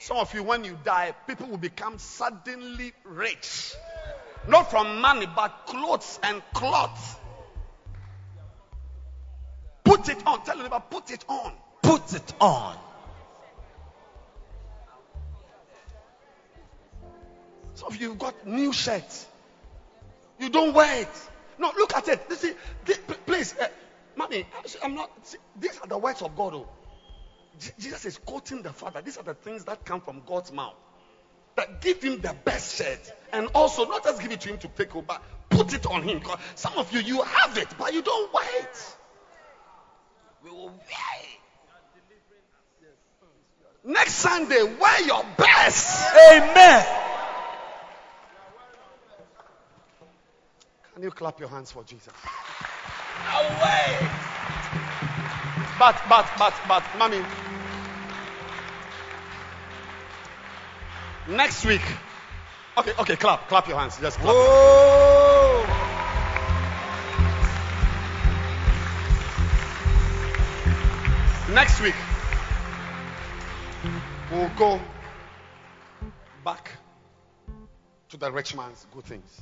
Some 0.00 0.18
of 0.18 0.34
you, 0.34 0.42
when 0.42 0.64
you 0.64 0.76
die, 0.84 1.14
people 1.26 1.46
will 1.46 1.56
become 1.56 1.98
suddenly 1.98 2.92
rich. 3.04 3.74
Not 4.46 4.70
from 4.70 5.00
money, 5.00 5.26
but 5.34 5.66
clothes 5.66 6.18
and 6.22 6.42
cloth. 6.52 7.20
Put 9.82 10.08
it 10.08 10.26
on. 10.26 10.44
Tell 10.44 10.56
your 10.56 10.64
neighbor, 10.64 10.82
put 10.90 11.10
it 11.10 11.24
on. 11.28 11.52
Put 11.82 12.12
it 12.12 12.34
on. 12.40 12.76
Some 17.74 17.88
of 17.88 18.00
you 18.00 18.10
have 18.10 18.18
got 18.18 18.46
new 18.46 18.72
shirts. 18.72 19.26
You 20.44 20.50
don't 20.50 20.74
wear 20.74 21.00
it. 21.00 21.28
No, 21.58 21.72
look 21.74 21.96
at 21.96 22.06
it. 22.08 22.22
You 22.28 22.36
see, 22.36 22.52
this, 22.84 23.00
please, 23.24 23.54
uh, 23.58 23.68
mommy, 24.14 24.46
I'm 24.82 24.94
not. 24.94 25.10
See, 25.26 25.38
these 25.58 25.78
are 25.78 25.86
the 25.86 25.96
words 25.96 26.20
of 26.20 26.36
God. 26.36 26.52
Oh. 26.52 26.68
Je- 27.58 27.72
Jesus 27.78 28.04
is 28.04 28.18
quoting 28.18 28.60
the 28.60 28.70
Father. 28.70 29.00
These 29.00 29.16
are 29.16 29.22
the 29.22 29.32
things 29.32 29.64
that 29.64 29.86
come 29.86 30.02
from 30.02 30.20
God's 30.26 30.52
mouth. 30.52 30.74
That 31.56 31.80
give 31.80 32.02
him 32.02 32.20
the 32.20 32.36
best 32.44 32.76
shirt, 32.76 33.10
and 33.32 33.48
also 33.54 33.86
not 33.86 34.04
just 34.04 34.20
give 34.20 34.32
it 34.32 34.42
to 34.42 34.50
him 34.50 34.58
to 34.58 34.68
take 34.68 34.94
over, 34.94 35.18
put 35.48 35.72
it 35.72 35.86
on 35.86 36.02
him. 36.02 36.20
Some 36.56 36.74
of 36.76 36.92
you, 36.92 37.00
you 37.00 37.22
have 37.22 37.56
it, 37.56 37.68
but 37.78 37.94
you 37.94 38.02
don't 38.02 38.34
wear 38.34 38.44
it. 38.60 38.96
We 40.42 40.50
will 40.50 40.66
wear 40.66 40.74
it. 41.22 41.40
Next 43.82 44.14
Sunday, 44.14 44.62
wear 44.62 45.06
your 45.06 45.24
best. 45.38 46.14
Amen. 46.32 47.03
Can 50.94 51.02
you 51.02 51.10
clap 51.10 51.40
your 51.40 51.48
hands 51.48 51.72
for 51.72 51.82
Jesus? 51.82 52.12
Away. 53.34 53.98
But, 55.76 56.00
but, 56.08 56.30
but, 56.38 56.54
but, 56.68 56.84
mommy. 56.96 57.20
Next 61.28 61.64
week. 61.64 61.82
Okay, 62.78 62.92
okay, 63.00 63.16
clap, 63.16 63.48
clap 63.48 63.66
your 63.66 63.76
hands. 63.76 63.98
Just 63.98 64.20
clap. 64.20 64.34
Oh. 64.36 65.66
Next 71.52 71.80
week, 71.80 71.96
we'll 74.30 74.50
go 74.56 74.80
back 76.44 76.70
to 78.10 78.16
the 78.16 78.30
rich 78.30 78.54
man's 78.54 78.86
good 78.92 79.04
things 79.04 79.40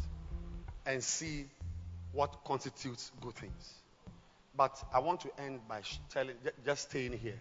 and 0.87 1.03
see 1.03 1.47
what 2.13 2.45
constitutes 2.45 3.11
good 3.21 3.35
things. 3.35 3.75
But 4.57 4.83
I 4.93 4.99
want 4.99 5.21
to 5.23 5.31
end 5.41 5.61
by 5.69 5.81
telling, 6.11 6.35
just 6.65 6.91
staying 6.91 7.19
here 7.19 7.41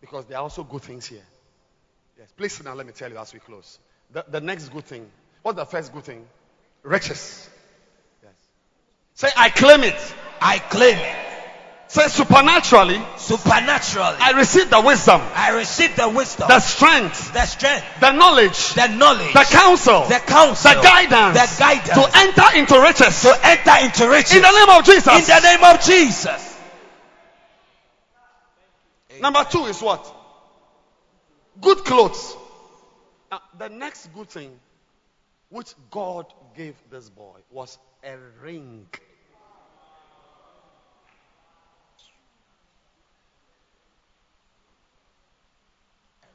because 0.00 0.24
there 0.26 0.38
are 0.38 0.42
also 0.42 0.64
good 0.64 0.82
things 0.82 1.06
here. 1.06 1.24
Yes, 2.18 2.32
please 2.36 2.58
down. 2.58 2.76
Let 2.76 2.86
me 2.86 2.92
tell 2.92 3.10
you 3.10 3.18
as 3.18 3.32
we 3.32 3.40
close. 3.40 3.78
The, 4.12 4.24
the 4.28 4.40
next 4.40 4.70
good 4.70 4.84
thing. 4.84 5.08
What's 5.42 5.56
the 5.56 5.66
first 5.66 5.92
good 5.92 6.04
thing? 6.04 6.26
Riches. 6.82 7.48
Yes. 8.22 8.32
Say, 9.14 9.28
I 9.36 9.50
claim 9.50 9.82
it. 9.82 10.14
I 10.40 10.58
claim 10.58 10.96
it. 10.96 11.27
Say, 11.88 12.06
supernaturally, 12.08 13.00
Supernaturally. 13.16 14.16
I 14.20 14.32
receive 14.32 14.68
the 14.68 14.80
wisdom, 14.80 15.22
I 15.34 15.56
receive 15.56 15.96
the 15.96 16.08
wisdom, 16.10 16.46
the 16.48 16.60
strength, 16.60 17.32
the 17.32 17.46
strength, 17.46 17.86
the 18.00 18.12
knowledge, 18.12 18.74
the 18.74 18.88
knowledge, 18.88 19.32
the 19.32 19.46
counsel, 19.48 20.04
the 20.06 20.20
counsel, 20.26 20.74
the 20.74 20.82
guidance, 20.82 21.56
the 21.56 21.58
guidance 21.58 21.88
to 21.88 22.18
enter 22.18 22.58
into 22.58 22.80
riches. 22.82 23.22
to 23.22 23.32
enter 23.42 23.86
into 23.86 24.08
riches. 24.10 24.36
In 24.36 24.42
the 24.42 24.52
name 24.52 24.78
of 24.78 24.84
Jesus. 24.84 25.06
In 25.08 25.24
the 25.24 25.40
name 25.40 25.64
of 25.64 25.80
Jesus. 25.80 26.58
Number 29.20 29.44
two 29.50 29.64
is 29.64 29.80
what? 29.80 30.14
Good 31.60 31.78
clothes. 31.78 32.36
Now, 33.30 33.40
the 33.58 33.68
next 33.68 34.12
good 34.14 34.28
thing 34.28 34.52
which 35.48 35.74
God 35.90 36.26
gave 36.54 36.74
this 36.90 37.08
boy 37.08 37.38
was 37.50 37.78
a 38.04 38.16
ring. 38.42 38.86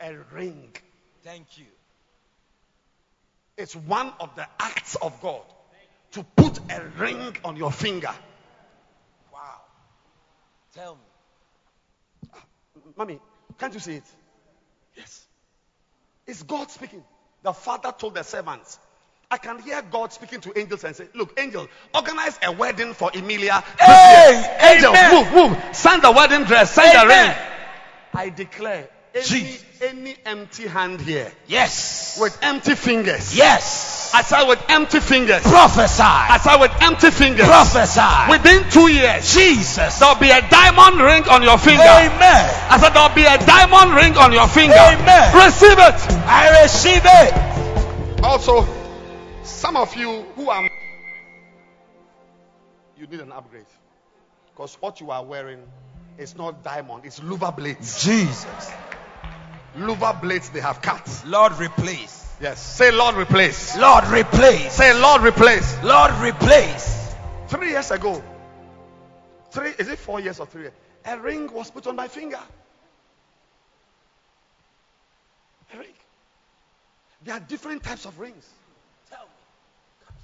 A 0.04 0.18
ring. 0.34 0.70
Thank 1.24 1.58
you. 1.58 1.66
It's 3.58 3.74
one 3.76 4.12
of 4.20 4.36
the 4.36 4.46
acts 4.60 4.96
of 4.96 5.20
God 5.22 5.44
to 6.12 6.24
put 6.36 6.60
a 6.70 6.82
ring 6.98 7.38
on 7.46 7.56
your 7.56 7.72
finger. 7.72 8.12
Wow. 9.34 9.62
Tell 10.76 10.96
me. 10.96 12.30
Ah, 12.34 12.44
mommy, 12.98 13.20
can't 13.58 13.74
you 13.74 13.80
see 13.80 13.96
it? 13.96 14.04
Yes. 14.98 15.26
It's 16.28 16.44
God 16.44 16.70
speaking. 16.70 17.04
The 17.42 17.54
father 17.54 17.94
told 17.98 18.16
the 18.16 18.24
servants, 18.24 18.78
I 19.32 19.38
can 19.38 19.60
hear 19.60 19.82
God 19.82 20.12
speaking 20.12 20.42
to 20.42 20.60
angels 20.60 20.84
and 20.84 20.96
say, 20.96 21.08
Look, 21.16 21.40
angel, 21.40 21.68
organize 21.96 22.38
a 22.44 22.52
wedding 22.52 22.94
for 22.94 23.10
Emilia. 23.14 23.64
Hey, 23.80 24.74
angel, 24.74 24.92
amen. 24.92 25.34
move, 25.34 25.52
move. 25.52 25.76
Send 25.76 26.02
the 26.02 26.12
wedding 26.12 26.44
dress, 26.44 26.74
send 26.74 26.92
the 26.92 27.08
ring. 27.08 27.36
I 28.14 28.30
declare, 28.30 28.90
any, 29.14 29.24
Jesus. 29.24 29.64
any 29.82 30.16
empty 30.26 30.68
hand 30.68 31.02
here 31.02 31.32
Yes. 31.48 32.18
with 32.20 32.38
empty 32.42 32.76
fingers. 32.76 33.36
Yes. 33.36 34.12
I 34.14 34.22
said 34.22 34.44
with 34.44 34.64
empty 34.70 35.00
fingers. 35.00 35.42
Prophesy. 35.44 36.04
I 36.04 36.38
said 36.42 36.58
with 36.58 36.72
empty 36.82 37.10
fingers. 37.12 37.46
Prophesy. 37.46 38.30
Within 38.30 38.70
two 38.70 38.88
years, 38.92 39.34
Jesus. 39.34 40.00
there'll 40.00 40.16
be 40.16 40.30
a 40.30 40.42
diamond 40.50 41.02
ring 41.02 41.28
on 41.30 41.42
your 41.44 41.58
finger. 41.58 41.82
Amen. 41.82 42.50
I 42.70 42.80
said 42.80 42.94
there'll 42.94 43.16
be 43.16 43.26
a 43.26 43.38
diamond 43.46 43.96
ring 43.96 44.18
on 44.18 44.32
your 44.32 44.48
finger. 44.48 44.76
Amen. 44.78 45.36
Receive 45.36 45.78
it. 45.78 45.98
I 46.28 46.62
receive 46.64 47.02
it. 47.06 48.24
Also, 48.24 48.68
some 49.44 49.76
of 49.76 49.96
you 49.96 50.24
who 50.36 50.50
are 50.50 50.70
you 52.98 53.08
need 53.08 53.20
an 53.20 53.32
upgrade. 53.32 53.66
Because 54.54 54.76
what 54.76 55.02
you 55.02 55.12
are 55.12 55.24
wearing 55.26 55.60
is 56.18 56.36
not 56.38 56.64
diamond, 56.64 57.06
it's 57.06 57.20
louver 57.20 57.56
blades. 57.56 58.04
Jesus. 58.04 58.72
Louver 59.76 60.22
blades 60.22 60.50
they 60.50 60.60
have 60.60 60.82
cut. 60.82 61.24
Lord, 61.26 61.54
replace. 61.60 62.28
Yes. 62.40 62.62
Say, 62.62 62.92
Lord, 62.92 63.16
replace. 63.16 63.78
Lord, 63.78 64.06
replace. 64.06 64.74
Say, 64.74 64.94
Lord, 65.00 65.22
replace. 65.22 65.82
Lord, 65.84 66.12
replace. 66.22 67.16
Three 67.48 67.70
years 67.70 67.92
ago, 67.92 68.24
three, 69.52 69.72
is 69.78 69.88
it 69.88 70.00
four 70.00 70.20
years 70.20 70.40
or 70.40 70.46
three 70.46 70.64
years? 70.64 70.74
A 71.06 71.18
ring 71.20 71.52
was 71.52 71.70
put 71.72 71.88
on 71.88 71.96
my 71.96 72.08
finger. 72.08 72.40
A 75.74 75.78
ring. 75.78 75.88
There 77.24 77.36
are 77.36 77.40
different 77.40 77.84
types 77.84 78.06
of 78.06 78.20
rings. 78.20 78.48
Tell 79.10 79.20
me. 79.20 80.16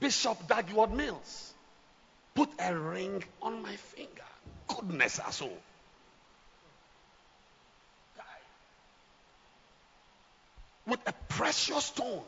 Bishop 0.00 0.48
Dag 0.48 0.68
Heward-Mills 0.68 1.54
put 2.34 2.50
a 2.58 2.76
ring 2.76 3.24
on 3.42 3.62
my 3.62 3.76
finger. 3.76 4.10
Goodness, 4.68 5.20
us 5.20 5.40
With 10.86 11.00
a 11.06 11.12
precious 11.28 11.86
stone. 11.86 12.22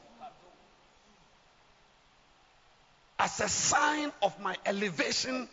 As 3.19 3.41
a 3.41 3.49
sign 3.49 4.13
of 4.23 4.41
my 4.41 4.57
elevation 4.65 5.49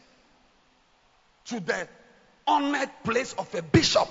to 1.46 1.60
the 1.60 1.88
honored 2.48 2.90
place 3.04 3.34
of 3.34 3.54
a 3.56 3.62
bishop. 3.62 4.08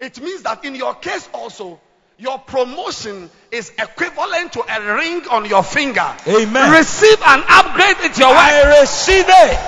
It 0.00 0.20
means 0.20 0.42
that 0.42 0.64
in 0.64 0.74
your 0.74 0.94
case 0.94 1.28
also, 1.32 1.80
your 2.18 2.38
promotion 2.38 3.30
is 3.50 3.70
equivalent 3.78 4.52
to 4.52 4.60
a 4.60 4.94
ring 4.94 5.26
on 5.30 5.46
your 5.46 5.62
finger. 5.62 6.14
Amen. 6.28 6.72
Receive 6.72 7.18
an 7.26 7.42
upgrade 7.48 7.96
at 8.10 8.18
your 8.18 8.28
work. 8.28 8.38
I 8.38 8.80
receive 8.80 9.24
it. 9.26 9.58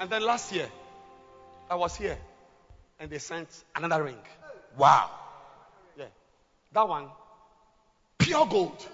And 0.00 0.10
then 0.10 0.22
last 0.22 0.52
year, 0.52 0.68
I 1.70 1.76
was 1.76 1.96
here 1.96 2.18
and 2.98 3.10
they 3.10 3.18
sent 3.18 3.48
another 3.74 4.02
ring. 4.02 4.18
Wow. 4.76 5.10
Yeah. 6.74 6.80
That 6.82 6.88
one, 6.88 7.06
pure 8.18 8.46
gold. 8.46 8.86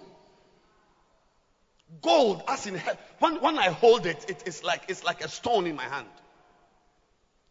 Gold, 2.02 2.42
as 2.46 2.66
in 2.66 2.74
he- 2.78 2.90
when, 3.18 3.40
when 3.40 3.58
I 3.58 3.70
hold 3.70 4.06
it, 4.06 4.24
it 4.28 4.42
is 4.46 4.62
like 4.62 4.82
it's 4.88 5.02
like 5.04 5.24
a 5.24 5.28
stone 5.28 5.66
in 5.66 5.74
my 5.76 5.82
hand. 5.84 6.06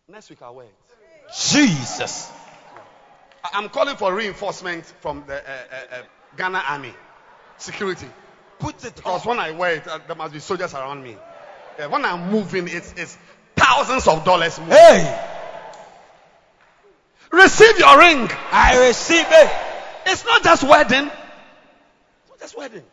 Next 0.07 0.29
week 0.29 0.41
I'll 0.41 0.55
wear 0.55 0.65
it. 0.65 0.73
Jesus. 1.37 2.31
I- 3.43 3.49
I'm 3.53 3.69
calling 3.69 3.95
for 3.97 4.13
reinforcement 4.13 4.85
from 5.01 5.23
the 5.27 5.35
uh, 5.35 5.39
uh, 5.71 5.95
uh, 5.95 6.01
Ghana 6.37 6.63
Army 6.69 6.93
security. 7.57 8.07
Put 8.59 8.83
it 8.85 8.95
Because 8.95 9.25
on. 9.25 9.37
when 9.37 9.39
I 9.39 9.51
wear 9.51 9.75
it, 9.75 9.87
uh, 9.87 9.99
there 10.07 10.15
must 10.15 10.33
be 10.33 10.39
soldiers 10.39 10.73
around 10.73 11.03
me. 11.03 11.17
Yeah, 11.77 11.87
when 11.87 12.03
I'm 12.05 12.29
moving, 12.31 12.67
it's, 12.67 12.93
it's 12.97 13.17
thousands 13.55 14.07
of 14.07 14.23
dollars. 14.25 14.59
Moving. 14.59 14.73
Hey, 14.75 15.25
Receive 17.31 17.77
your 17.79 17.97
ring. 17.99 18.29
I 18.51 18.87
receive 18.87 19.25
it. 19.29 19.51
It's 20.11 20.25
not 20.25 20.43
just 20.43 20.63
wedding. 20.63 21.05
It's 21.05 22.29
not 22.29 22.39
just 22.39 22.57
wedding. 22.57 22.83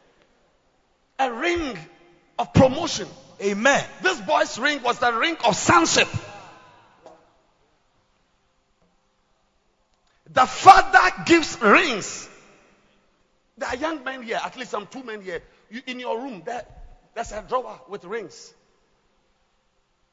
A 1.18 1.32
ring 1.32 1.78
of 2.38 2.52
promotion. 2.52 3.08
Amen. 3.42 3.84
This 4.02 4.20
boy's 4.20 4.58
ring 4.58 4.82
was 4.82 4.98
the 4.98 5.12
ring 5.12 5.36
of 5.44 5.56
sonship. 5.56 6.08
The 10.30 10.44
father 10.44 11.24
gives 11.24 11.58
rings. 11.60 12.28
There 13.56 13.68
are 13.70 13.76
young 13.76 14.04
men 14.04 14.22
here, 14.22 14.38
at 14.44 14.54
least 14.58 14.70
some 14.70 14.86
two 14.86 15.02
men 15.02 15.22
here. 15.22 15.42
You, 15.70 15.80
in 15.86 15.98
your 15.98 16.20
room, 16.20 16.42
there, 16.44 16.66
there's 17.14 17.32
a 17.32 17.42
drawer 17.48 17.80
with 17.88 18.04
rings. 18.04 18.52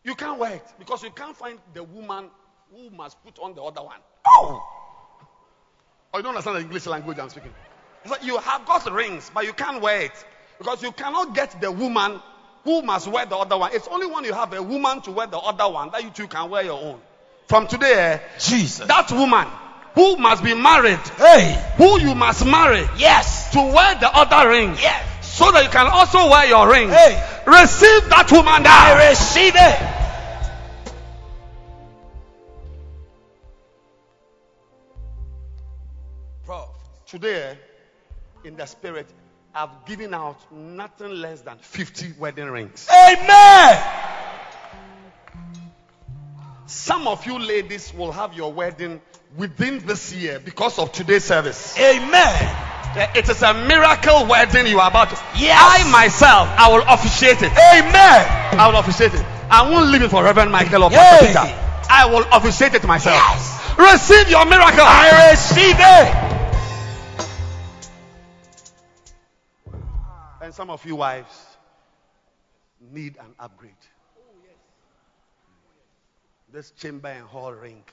You 0.06 0.15
can't 0.15 0.40
wear 0.40 0.53
it 0.53 0.73
because 0.80 1.03
you 1.03 1.11
can't 1.11 1.35
find 1.35 1.59
the 1.73 1.83
woman 1.83 2.30
who 2.73 2.90
must 2.90 3.22
put 3.23 3.40
on 3.40 3.56
the 3.56 3.61
other 3.61 3.83
one. 3.83 3.99
Oh! 4.25 4.83
Or 6.14 6.19
you 6.19 6.24
don't 6.24 6.32
understand 6.35 6.58
the 6.58 6.61
English 6.61 6.85
language 6.85 7.17
I'm 7.17 7.30
speaking. 7.30 7.53
So 8.06 8.16
you 8.22 8.38
have 8.38 8.66
got 8.66 8.92
rings, 8.92 9.32
but 9.33 9.45
you 9.45 9.53
can't 9.53 9.82
wear 9.82 10.01
it 10.01 10.25
because 10.59 10.83
you 10.83 10.92
cannot 10.92 11.33
get 11.33 11.59
the 11.59 11.72
woman 11.72 12.22
who 12.64 12.82
must 12.83 13.08
wear 13.08 13.25
the 13.25 13.35
other 13.35 13.58
one. 13.58 13.72
It's 13.74 13.88
only 13.88 14.06
when 14.06 14.24
you 14.24 14.33
have 14.33 14.53
a 14.53 14.61
woman 14.61 15.01
to 15.01 15.11
wear 15.11 15.25
the 15.25 15.40
other 15.40 15.67
one 15.74 15.90
that 15.92 16.03
you 16.03 16.11
two 16.11 16.27
can 16.27 16.50
wear 16.51 16.64
your 16.64 16.80
own. 16.80 17.00
From 17.48 17.67
today, 17.67 17.93
eh, 17.93 18.19
Jesus. 18.40 18.88
that 18.88 19.11
woman 19.11 19.48
who 19.95 20.17
must 20.17 20.43
be 20.43 20.53
married, 20.53 21.00
Hey. 21.17 21.59
who 21.77 22.00
you 22.00 22.14
must 22.14 22.45
marry 22.45 22.88
Yes. 22.98 23.51
to 23.51 23.61
wear 23.61 23.95
the 23.95 24.09
other 24.16 24.50
ring, 24.50 24.75
Yes. 24.80 25.03
so 25.22 25.51
that 25.51 25.64
you 25.64 25.69
can 25.69 25.88
also 25.88 26.30
wear 26.30 26.45
your 26.45 26.69
ring. 26.69 26.90
Hey. 26.90 27.22
Receive 27.48 28.09
that 28.09 28.32
woman 28.32 28.64
now. 28.64 28.95
I 28.95 29.09
receive 29.09 29.53
it. 29.56 29.80
Today, 37.14 37.56
in 38.43 38.56
the 38.56 38.66
spirit, 38.66 39.06
I've 39.53 39.85
given 39.85 40.16
out 40.16 40.51
nothing 40.51 41.11
less 41.11 41.42
than 41.42 41.59
50 41.59 42.14
wedding 42.17 42.48
rings. 42.50 42.90
Amen. 42.90 43.83
Some 46.66 47.08
of 47.08 47.24
you 47.27 47.38
ladies 47.38 47.93
will 47.93 48.11
have 48.11 48.33
your 48.33 48.51
wedding 48.51 49.00
within 49.38 49.85
this 49.85 50.11
year 50.11 50.40
because 50.40 50.80
of 50.80 50.92
today's 50.92 51.24
service. 51.24 51.77
Amen. 51.77 52.56
Eh, 52.95 53.11
It 53.19 53.30
is 53.30 53.43
a 53.43 53.53
miracle 53.53 54.25
wedding 54.25 54.66
you 54.66 54.80
are 54.80 54.90
about 54.90 55.09
to. 55.11 55.16
Yes. 55.38 55.61
I 55.61 55.92
myself, 55.92 56.48
I 56.58 56.72
will 56.74 56.83
officiate 56.90 57.43
it. 57.43 57.51
Amen. 57.51 58.59
I 58.59 58.67
will 58.72 58.80
officiate 58.80 59.14
it. 59.14 59.24
I 59.51 59.69
won't 59.69 59.92
leave 59.92 60.01
it 60.01 60.09
for 60.09 60.24
Reverend 60.24 60.51
Michael 60.51 60.85
or 60.85 60.90
Pastor. 60.90 61.27
Peter. 61.27 61.59
I 61.92 62.08
will 62.08 62.25
officiate 62.33 62.74
it 62.74 62.83
myself. 62.88 63.14
Yes. 63.16 63.59
Receive 63.77 64.30
your 64.32 64.45
miracle. 64.45 64.82
I 64.82 65.30
receive 65.32 65.75
it. 65.77 66.23
And 70.53 70.57
some 70.57 70.69
of 70.69 70.85
you 70.85 70.98
wives 70.98 71.33
need 72.80 73.17
an 73.17 73.33
upgrade. 73.40 73.72
This 76.51 76.69
chamber 76.77 77.07
and 77.07 77.25
hall 77.25 77.51
ring. 77.51 77.83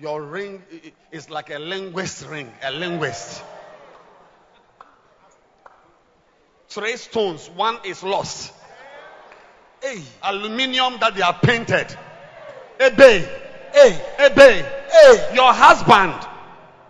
Your 0.00 0.22
ring 0.22 0.62
is 1.10 1.28
like 1.28 1.50
a 1.50 1.58
linguist 1.58 2.24
ring, 2.28 2.52
a 2.62 2.70
linguist. 2.70 3.42
Three 6.68 6.96
stones, 6.96 7.50
one 7.50 7.78
is 7.84 8.04
lost. 8.04 8.52
Hey. 9.82 10.02
Aluminium 10.22 10.98
that 11.00 11.16
they 11.16 11.22
are 11.22 11.36
painted. 11.42 11.88
Ebe, 12.80 13.26
Hey. 13.72 14.00
Ebe. 14.24 14.64
Hey. 14.88 15.34
Your 15.34 15.52
husband, 15.52 16.14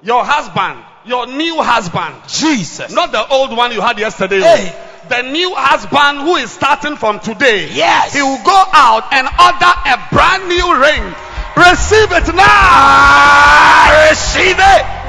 your 0.02 0.23
husband, 0.23 0.84
your 1.07 1.26
new 1.26 1.62
husband. 1.62 2.15
Jesus. 2.28 2.92
Not 2.92 3.12
the 3.12 3.26
old 3.28 3.57
one 3.57 3.73
you 3.73 3.81
had 3.81 3.99
yesterday. 3.99 4.41
Hey. 4.41 4.73
The 5.08 5.23
new 5.23 5.55
husband 5.55 6.20
who 6.20 6.36
is 6.36 6.50
starting 6.50 6.97
from 6.97 7.20
today. 7.20 7.68
Yes. 7.73 8.15
He 8.15 8.23
will 8.23 8.42
go 8.42 8.65
out 8.73 9.12
and 9.12 9.26
order 9.26 9.73
a 9.84 10.08
brand 10.10 10.49
new 10.49 10.81
ring. 10.81 11.15
Receive 11.57 12.10
it 12.10 12.34
now. 12.34 12.44
I 12.47 14.08
receive 14.10 14.57
it. 14.58 15.05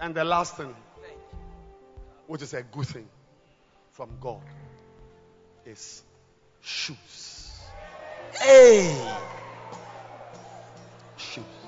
And 0.00 0.14
the 0.14 0.24
last 0.24 0.56
thing, 0.56 0.74
which 2.26 2.42
is 2.42 2.52
a 2.54 2.62
good 2.62 2.86
thing 2.86 3.08
from 3.92 4.10
God, 4.20 4.42
is 5.64 6.02
shoes. 6.60 7.60
Hey. 8.38 9.16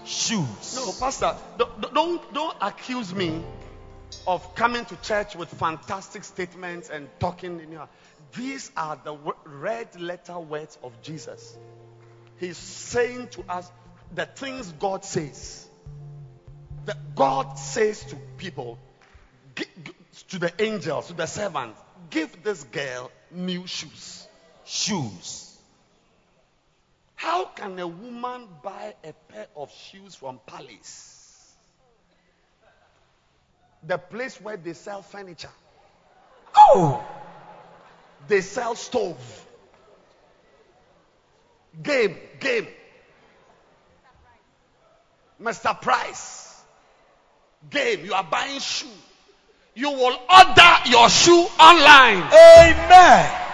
Shoes. 0.07 0.75
No, 0.77 0.93
Pastor, 0.99 1.35
don't, 1.59 1.95
don't, 1.95 2.35
don't 2.35 2.57
accuse 2.61 3.13
me 3.13 3.43
of 4.27 4.55
coming 4.55 4.85
to 4.85 4.97
church 5.03 5.35
with 5.35 5.49
fantastic 5.49 6.23
statements 6.25 6.91
and 6.91 7.09
talking. 7.19 7.61
In 7.61 7.73
your, 7.73 7.89
these 8.35 8.71
are 8.77 8.99
the 9.03 9.17
red 9.45 10.01
letter 10.01 10.39
words 10.39 10.79
of 10.83 11.01
Jesus. 11.03 11.59
He's 12.39 12.57
saying 12.57 13.29
to 13.29 13.45
us 13.49 13.71
the 14.15 14.27
things 14.27 14.73
God 14.79 15.05
says. 15.05 15.69
That 16.85 17.17
God 17.17 17.59
says 17.59 18.05
to 18.05 18.17
people, 18.37 18.79
to 20.29 20.39
the 20.39 20.53
angels, 20.61 21.09
to 21.09 21.15
the 21.15 21.27
servants, 21.27 21.81
give 22.11 22.45
this 22.45 22.63
girl 22.63 23.11
new 23.33 23.67
shoes. 23.67 24.29
Shoes. 24.65 25.46
How 27.17 27.47
can 27.47 27.79
a 27.79 27.87
woman 27.87 28.47
buy 28.63 28.95
a 29.03 29.13
pair 29.33 29.47
of 29.57 29.73
shoes 29.73 30.15
from 30.15 30.39
Palace? 30.47 31.55
The 33.83 33.99
place 33.99 34.41
where 34.41 34.57
they 34.57 34.73
sell 34.75 35.03
furniture, 35.03 35.51
Oh. 36.57 37.05
they 38.29 38.41
sell 38.41 38.75
stove. 38.75 39.47
Game, 41.83 42.17
game. 42.41 42.67
Mr. 45.41 45.81
Price. 45.81 46.55
game. 47.71 48.05
You 48.05 48.15
are 48.15 48.25
buying 48.25 48.61
shoe. 48.61 48.87
You 49.75 49.91
will 49.91 50.19
order 50.31 50.75
your 50.87 51.09
shoe 51.11 51.47
online. 51.61 52.23
Amen. 52.33 53.46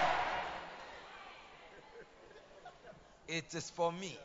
It 3.33 3.55
is 3.55 3.71
for 3.71 3.91
me. 3.91 4.15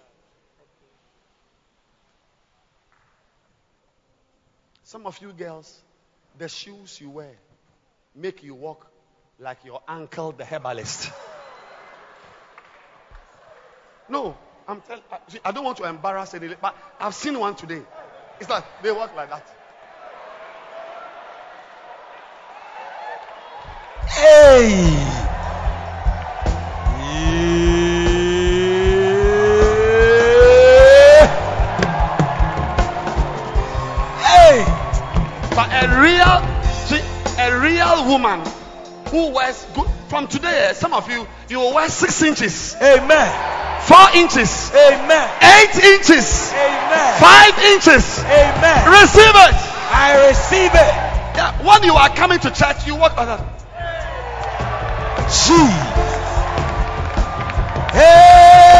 Some 4.84 5.06
of 5.06 5.18
you 5.22 5.32
girls, 5.32 5.80
the 6.36 6.46
shoes 6.46 7.00
you 7.00 7.08
wear 7.08 7.32
make 8.14 8.42
you 8.42 8.54
walk 8.54 8.86
like 9.38 9.64
your 9.64 9.80
uncle, 9.88 10.32
the 10.32 10.44
herbalist. 10.44 11.10
no, 14.10 14.36
I'm 14.66 14.82
telling. 14.82 15.02
I 15.42 15.52
don't 15.52 15.64
want 15.64 15.78
to 15.78 15.84
embarrass 15.84 16.34
any, 16.34 16.54
but 16.60 16.76
I've 17.00 17.14
seen 17.14 17.38
one 17.38 17.54
today. 17.54 17.80
It's 18.40 18.50
like 18.50 18.64
they 18.82 18.92
walk 18.92 19.16
like 19.16 19.30
that. 19.30 19.48
Hey. 24.06 24.68
Hey. 26.98 27.67
Real, 36.00 36.40
see, 36.86 37.02
a 37.38 37.58
real 37.60 38.06
woman 38.08 38.40
who 39.08 39.30
wears 39.32 39.64
good. 39.74 39.86
From 40.08 40.26
today, 40.26 40.72
some 40.74 40.94
of 40.94 41.10
you, 41.10 41.26
you 41.50 41.58
will 41.58 41.74
wear 41.74 41.86
six 41.90 42.22
inches, 42.22 42.74
Amen. 42.76 43.82
four 43.82 44.08
inches, 44.14 44.72
Amen. 44.72 45.28
eight 45.42 45.76
inches, 45.84 46.50
Amen. 46.50 47.20
five 47.20 47.58
inches. 47.74 48.18
Amen. 48.24 48.88
Receive 48.88 49.36
it. 49.36 49.54
I 49.92 50.28
receive 50.28 50.70
it. 50.72 50.94
Yeah, 51.36 51.52
when 51.62 51.82
you 51.82 51.92
are 51.92 52.08
coming 52.08 52.38
to 52.40 52.50
church, 52.50 52.86
you 52.86 52.96
walk 52.96 53.16
like 53.18 53.26
that. 53.26 53.58
Jesus. 55.28 56.08
Hey. 57.92 58.77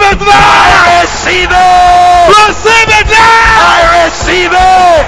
It 0.00 0.18
now. 0.20 0.32
I 0.32 1.02
receive 1.02 1.50
it. 1.50 2.28
Receive 2.34 2.88
it 2.88 3.06
now. 3.10 3.58
I 3.68 4.06
receive 4.06 4.52
it. 4.54 5.04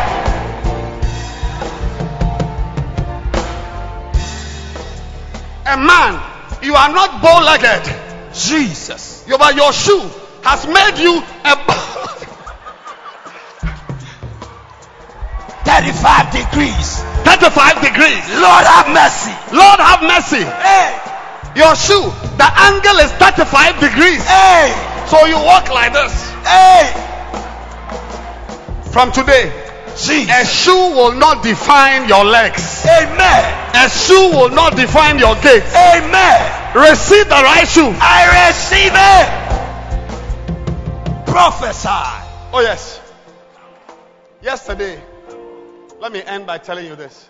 A 5.67 5.77
man, 5.77 6.19
you 6.63 6.75
are 6.75 6.93
not 6.93 7.23
bow-legged. 7.23 7.85
Jesus. 8.35 9.25
You, 9.29 9.39
but 9.39 9.55
your 9.55 9.73
shoe 9.73 10.11
has 10.43 10.67
made 10.67 10.99
you 10.99 11.23
a. 11.45 11.57
35 15.65 16.33
degrees. 16.33 17.01
35 17.25 17.81
degrees. 17.81 18.23
Lord 18.37 18.65
have 18.67 18.89
mercy. 18.93 19.33
Lord 19.55 19.79
have 19.81 20.03
mercy. 20.03 20.43
Hey, 20.45 21.00
Your 21.57 21.75
shoe, 21.75 22.13
the 22.39 22.49
angle 22.57 22.99
is 23.03 23.11
35 23.19 23.81
degrees. 23.81 24.23
hey, 24.25 24.73
So 25.09 25.27
you 25.27 25.35
walk 25.37 25.69
like 25.71 25.93
this. 25.93 26.31
hey. 26.47 26.93
From 28.93 29.11
today, 29.13 29.51
a 30.31 30.45
shoe 30.45 30.93
will 30.95 31.13
not 31.15 31.43
define 31.43 32.09
your 32.09 32.25
legs. 32.25 32.85
Amen. 32.87 33.57
A 33.75 33.89
shoe 33.89 34.31
will 34.31 34.51
not 34.51 34.77
define 34.77 35.19
your 35.19 35.35
gait. 35.37 35.63
Amen. 35.75 36.57
Receive 36.75 37.27
the 37.29 37.35
right 37.43 37.67
shoe. 37.69 37.93
I 38.01 38.49
receive 38.49 38.93
it. 38.95 39.29
Prophesy. 41.27 41.89
Oh, 42.53 42.61
yes. 42.61 43.01
Yesterday, 44.43 45.01
let 46.01 46.13
me 46.13 46.23
end 46.23 46.47
by 46.47 46.59
telling 46.59 46.87
you 46.87 46.95
this. 46.97 47.29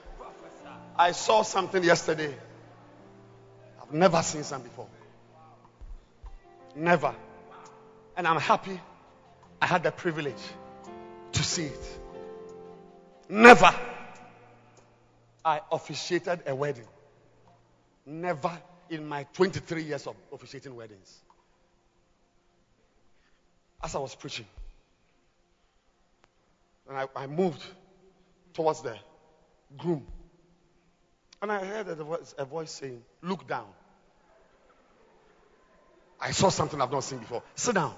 I 0.98 1.12
saw 1.12 1.42
something 1.42 1.82
yesterday. 1.82 2.34
I've 3.90 3.96
never 3.96 4.22
seen 4.22 4.44
something 4.44 4.70
before. 4.70 4.86
Never. 6.76 7.12
And 8.16 8.28
I'm 8.28 8.38
happy 8.38 8.80
I 9.60 9.66
had 9.66 9.82
the 9.82 9.90
privilege 9.90 10.40
to 11.32 11.42
see 11.42 11.64
it. 11.64 11.98
Never. 13.28 13.74
I 15.44 15.60
officiated 15.72 16.40
a 16.46 16.54
wedding. 16.54 16.86
Never 18.06 18.56
in 18.90 19.08
my 19.08 19.24
23 19.32 19.82
years 19.82 20.06
of 20.06 20.14
officiating 20.32 20.76
weddings. 20.76 21.18
As 23.82 23.96
I 23.96 23.98
was 23.98 24.14
preaching, 24.14 24.46
and 26.88 26.96
I, 26.96 27.06
I 27.16 27.26
moved 27.26 27.62
towards 28.54 28.82
the 28.82 28.96
groom. 29.76 30.06
And 31.42 31.50
I 31.50 31.64
heard 31.64 31.88
a 31.88 31.94
voice, 31.96 32.34
a 32.38 32.44
voice 32.44 32.70
saying, 32.70 33.02
Look 33.22 33.48
down. 33.48 33.66
I 36.20 36.32
saw 36.32 36.50
something 36.50 36.80
I've 36.80 36.92
not 36.92 37.04
seen 37.04 37.18
before. 37.18 37.42
Sit 37.54 37.74
down. 37.74 37.94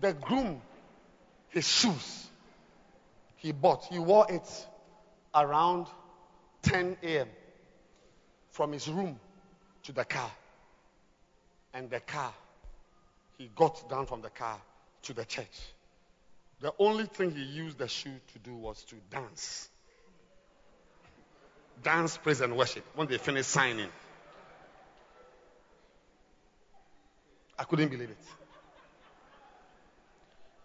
The 0.00 0.12
groom, 0.12 0.60
his 1.48 1.66
shoes, 1.66 2.28
he 3.36 3.52
bought, 3.52 3.86
he 3.86 3.98
wore 3.98 4.26
it 4.30 4.66
around 5.34 5.86
10 6.62 6.98
a.m. 7.02 7.28
from 8.50 8.72
his 8.72 8.88
room 8.88 9.18
to 9.84 9.92
the 9.92 10.04
car. 10.04 10.30
And 11.72 11.88
the 11.88 12.00
car, 12.00 12.32
he 13.38 13.50
got 13.54 13.88
down 13.88 14.06
from 14.06 14.20
the 14.20 14.30
car 14.30 14.58
to 15.02 15.14
the 15.14 15.24
church. 15.24 15.60
The 16.60 16.72
only 16.78 17.04
thing 17.04 17.30
he 17.30 17.42
used 17.42 17.78
the 17.78 17.88
shoe 17.88 18.18
to 18.32 18.38
do 18.38 18.54
was 18.54 18.82
to 18.84 18.96
dance. 19.10 19.68
Dance, 21.82 22.16
praise, 22.18 22.40
and 22.40 22.56
worship 22.56 22.84
when 22.94 23.06
they 23.08 23.18
finished 23.18 23.50
signing. 23.50 23.88
I 27.58 27.64
couldn't 27.64 27.88
believe 27.88 28.10
it. 28.10 28.18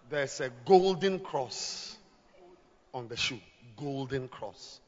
There's 0.10 0.42
a 0.42 0.50
golden 0.66 1.20
cross 1.20 1.98
on 2.94 3.08
the 3.08 3.16
shoe. 3.16 3.40
Golden 3.78 4.28
cross. 4.28 4.82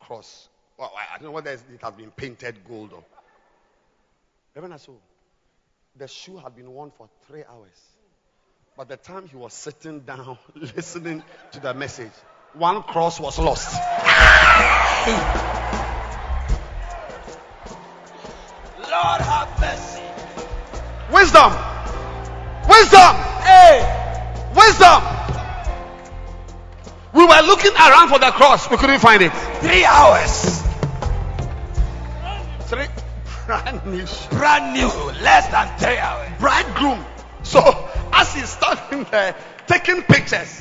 Cross. 0.00 0.48
Well, 0.76 0.92
I 0.96 1.16
don't 1.18 1.26
know 1.26 1.30
whether 1.30 1.52
it 1.52 1.60
has 1.80 1.94
been 1.94 2.10
painted 2.10 2.66
gold 2.68 2.92
or. 2.92 3.04
Reverend 4.54 4.74
Aso, 4.74 4.96
the 5.94 6.08
shoe 6.08 6.38
had 6.38 6.56
been 6.56 6.70
worn 6.70 6.90
for 6.90 7.08
three 7.26 7.44
hours. 7.44 7.96
By 8.76 8.84
the 8.84 8.96
time 8.96 9.28
he 9.28 9.36
was 9.36 9.52
sitting 9.54 10.00
down 10.00 10.38
listening 10.54 11.22
to 11.52 11.60
the 11.60 11.72
message, 11.72 12.12
one 12.54 12.82
cross 12.82 13.20
was 13.20 13.38
lost. 13.38 13.72
Lord 18.78 19.20
were 27.86 27.92
ran 27.92 28.08
for 28.08 28.18
the 28.18 28.30
cross, 28.32 28.70
we 28.70 28.76
couldn't 28.76 29.00
find 29.00 29.22
it. 29.22 29.30
three 29.60 29.84
hours. 29.84 30.62
Three 32.68 32.86
brand 33.46 33.86
new. 33.86 34.06
Brand 34.30 34.74
new. 34.74 34.88
Less 35.22 35.46
than 35.48 35.78
three 35.78 35.98
hours. 35.98 36.28
bridegroom. 36.40 37.04
So 37.42 37.60
as 38.12 38.34
he's 38.34 38.48
standing 38.48 39.04
there 39.10 39.34
taking 39.66 40.02
pictures, 40.02 40.60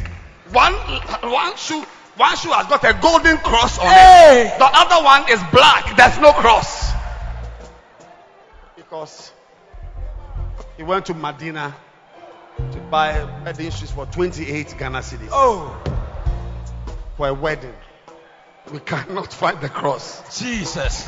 one 0.51 0.73
one 0.73 1.55
shoe 1.57 1.83
one 2.17 2.37
shoe 2.37 2.51
has 2.51 2.67
got 2.67 2.83
a 2.85 2.93
golden 3.01 3.37
cross 3.37 3.77
on 3.79 3.87
Hey. 3.87 4.51
it. 4.53 4.59
The 4.59 4.65
other 4.71 5.03
one 5.03 5.29
is 5.29 5.41
black. 5.51 5.97
There's 5.97 6.17
no 6.19 6.31
cross. 6.31 6.91
Because 8.75 9.31
he 10.77 10.83
went 10.83 11.07
to 11.07 11.13
Madina 11.13 11.73
to 12.71 12.77
buy 12.89 13.23
wedding 13.43 13.71
shoes 13.71 13.91
for 13.91 14.05
28 14.05 14.75
Ghana 14.77 14.99
cedis 14.99 15.29
Oh, 15.31 15.75
for 17.17 17.27
a 17.29 17.33
wedding. 17.33 17.73
We 18.71 18.79
cannot 18.79 19.31
find 19.31 19.59
the 19.61 19.69
cross. 19.69 20.39
Jesus. 20.39 21.05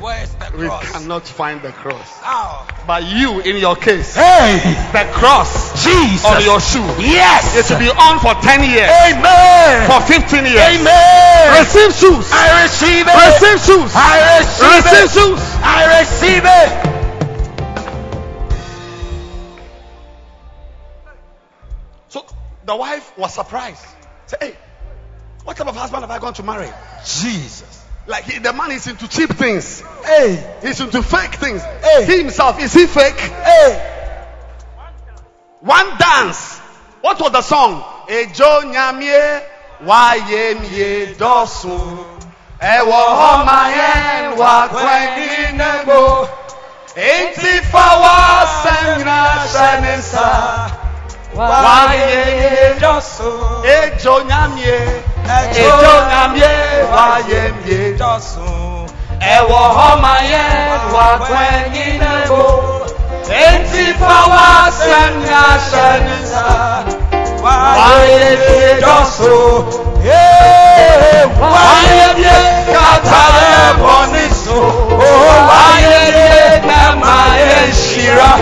Where's 0.00 0.30
the 0.34 0.46
cross? 0.46 0.84
We 0.86 0.92
cannot 0.92 1.26
find 1.26 1.60
the 1.62 1.70
cross. 1.72 2.08
How? 2.20 2.66
But 2.86 3.04
you, 3.06 3.40
in 3.40 3.56
your 3.58 3.76
case, 3.76 4.14
Hey, 4.14 4.58
the 4.92 5.04
cross 5.12 5.72
Jesus. 5.84 6.24
on 6.26 6.42
your 6.42 6.60
shoe, 6.60 6.82
yes. 6.98 7.54
it 7.58 7.70
will 7.72 7.78
be 7.78 7.90
on 7.90 8.18
for 8.18 8.34
10 8.42 8.62
years, 8.70 8.90
Amen. 8.90 9.86
for 9.90 10.00
15 10.06 10.44
years. 10.44 10.58
Amen. 10.80 11.58
Receive 11.58 11.92
shoes. 11.94 12.26
I 12.32 12.62
receive 12.62 13.06
it. 13.06 13.14
Receive 13.14 13.58
shoes. 13.62 13.92
I 13.94 14.38
receive 14.38 14.84
Receive 14.84 15.02
it. 15.04 15.10
shoes. 15.10 15.42
I 15.62 16.00
receive 16.00 16.42
it. 16.44 16.92
So 22.08 22.24
the 22.64 22.76
wife 22.76 23.16
was 23.16 23.34
surprised. 23.34 23.84
Say, 24.32 24.46
hey, 24.48 24.56
what 25.44 25.56
type 25.56 25.66
of 25.66 25.76
husband 25.76 26.02
have 26.02 26.10
I 26.10 26.18
gone 26.18 26.32
to 26.34 26.42
marry? 26.42 26.68
Jesus. 27.04 27.84
Like 28.06 28.24
he, 28.24 28.38
the 28.38 28.52
man 28.54 28.70
is 28.72 28.86
into 28.86 29.06
cheap 29.08 29.30
things. 29.30 29.82
Hey, 30.04 30.42
He's 30.62 30.80
into 30.80 31.02
fake 31.02 31.34
things. 31.34 31.60
Hey. 31.62 32.06
He 32.06 32.18
himself 32.18 32.58
is 32.60 32.72
he 32.72 32.86
fake? 32.86 33.18
hey. 33.18 33.88
One 35.60 35.86
dance. 35.98 36.58
What 37.02 37.20
was 37.20 37.30
the 37.32 37.42
song? 37.42 37.84
Ejo 38.08 38.62
nyamie 38.72 39.42
wayemye 39.84 41.14
dosu. 41.18 41.68
Ewo 42.60 42.92
homayen 42.92 44.38
wa 44.38 44.68
kweni 44.68 45.52
nebo. 45.56 46.28
Enti 46.96 47.60
fawa 47.70 48.46
semina 48.62 49.28
shenisa. 49.52 50.81
Wayemye 51.36 52.80
Josu. 52.80 53.32
Ejo 53.64 54.22
nyamie. 54.28 54.80
Ejo 55.56 55.94
nyamie 56.10 56.52
wayemye 56.94 57.92
Josu. 57.98 58.50
Ewo 59.36 59.56
homayen 59.56 60.80
wa 60.94 61.18
kweni 61.18 61.98
nebo. 61.98 62.62
Enti 63.46 63.94
fawa 63.94 64.72
semina 64.72 65.44
shenisa. 65.70 66.44
Wayemye 67.42 68.80
Josu. 68.80 69.64
Hey, 70.02 71.24
wayemye 71.40 72.36
kataye 72.72 73.74
boniso. 73.78 74.60
Oh, 74.60 75.48
wayemye 75.48 76.66
nama 76.66 77.14
eshira. 77.68 78.32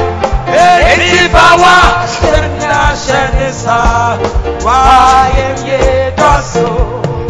Eti 0.93 1.29
bawa 1.29 2.07
shena 2.13 2.50
shenisa. 2.97 3.79
Wayemye 4.65 6.13
Josu. 6.17 6.69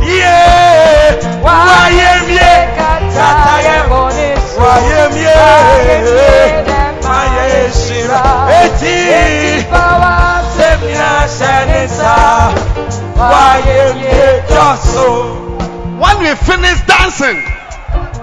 Yeah, 0.06 1.16
wayemye 1.44 2.50
kataye 2.76 3.82
boniso. 3.89 4.60
Wayemye 4.60 5.34
nama 6.66 7.26
eshira. 7.64 8.22
Eti 8.64 9.66
bawa 9.72 10.42
shena 10.56 11.28
shenisa. 11.39 12.14
Wayemye 13.16 14.42
Josu. 14.48 15.36
When 16.00 16.18
we 16.20 16.34
finished 16.34 16.86
dancing, 16.86 17.36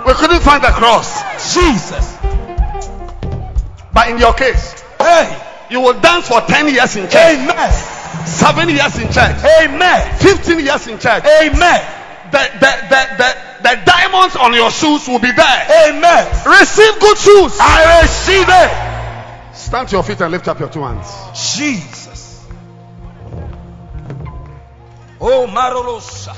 we 0.06 0.14
couldn't 0.14 0.42
find 0.42 0.64
the 0.64 0.72
cross. 0.72 1.22
Jesus. 1.54 2.18
But 3.94 4.10
in 4.10 4.18
your 4.18 4.34
case, 4.34 4.84
Hey, 5.00 5.30
you 5.70 5.82
will 5.82 6.00
dance 6.00 6.28
for 6.28 6.42
10 6.42 6.68
years 6.74 6.96
in 6.96 7.04
church, 7.10 7.38
amen. 7.38 7.98
7 8.28 8.70
years 8.70 8.98
in 9.00 9.12
church, 9.12 9.38
Amen. 9.62 10.18
15 10.20 10.60
years 10.60 10.88
in 10.88 11.00
church. 11.00 11.24
Amen. 11.24 11.82
The, 12.32 12.44
the, 12.60 12.72
the, 12.90 13.02
the, 13.18 13.48
the 13.64 13.82
diamonds 13.86 14.36
on 14.36 14.54
your 14.54 14.70
shoes 14.70 15.08
will 15.08 15.20
be 15.20 15.32
there. 15.32 15.90
Amen. 15.90 16.28
Receive 16.46 17.00
good 17.00 17.18
shoes. 17.18 17.58
I 17.60 18.02
receive 18.02 18.48
it. 18.50 19.56
Stand 19.56 19.90
to 19.90 19.96
your 19.96 20.04
feet 20.04 20.20
and 20.22 20.32
lift 20.32 20.48
up 20.48 20.60
your 20.60 20.70
two 20.70 20.82
hands. 20.82 21.08
Jesus. 21.58 22.46
Oh, 25.20 25.48
Marolosa. 25.48 26.36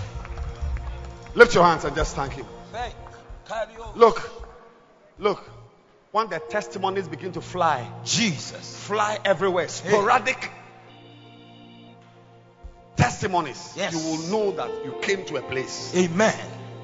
Lift 1.36 1.56
your 1.56 1.64
hands 1.64 1.86
and 1.86 1.96
just 1.96 2.16
thank 2.16 2.34
Him. 2.34 2.46
Look, 3.96 4.30
look. 5.18 5.59
When 6.12 6.28
the 6.30 6.40
testimonies 6.40 7.08
begin 7.08 7.32
to 7.34 7.42
fly, 7.42 7.88
Jesus. 8.04 8.76
fly 8.88 9.20
everywhere, 9.24 9.68
sporadic 9.68 10.52
testimonies, 12.96 13.74
Yes. 13.78 13.94
you 13.94 14.00
will 14.00 14.18
know 14.30 14.52
that 14.58 14.86
you 14.86 14.96
came 15.02 15.24
to 15.26 15.38
a 15.38 15.42
place. 15.42 15.94
Amen. 15.96 16.34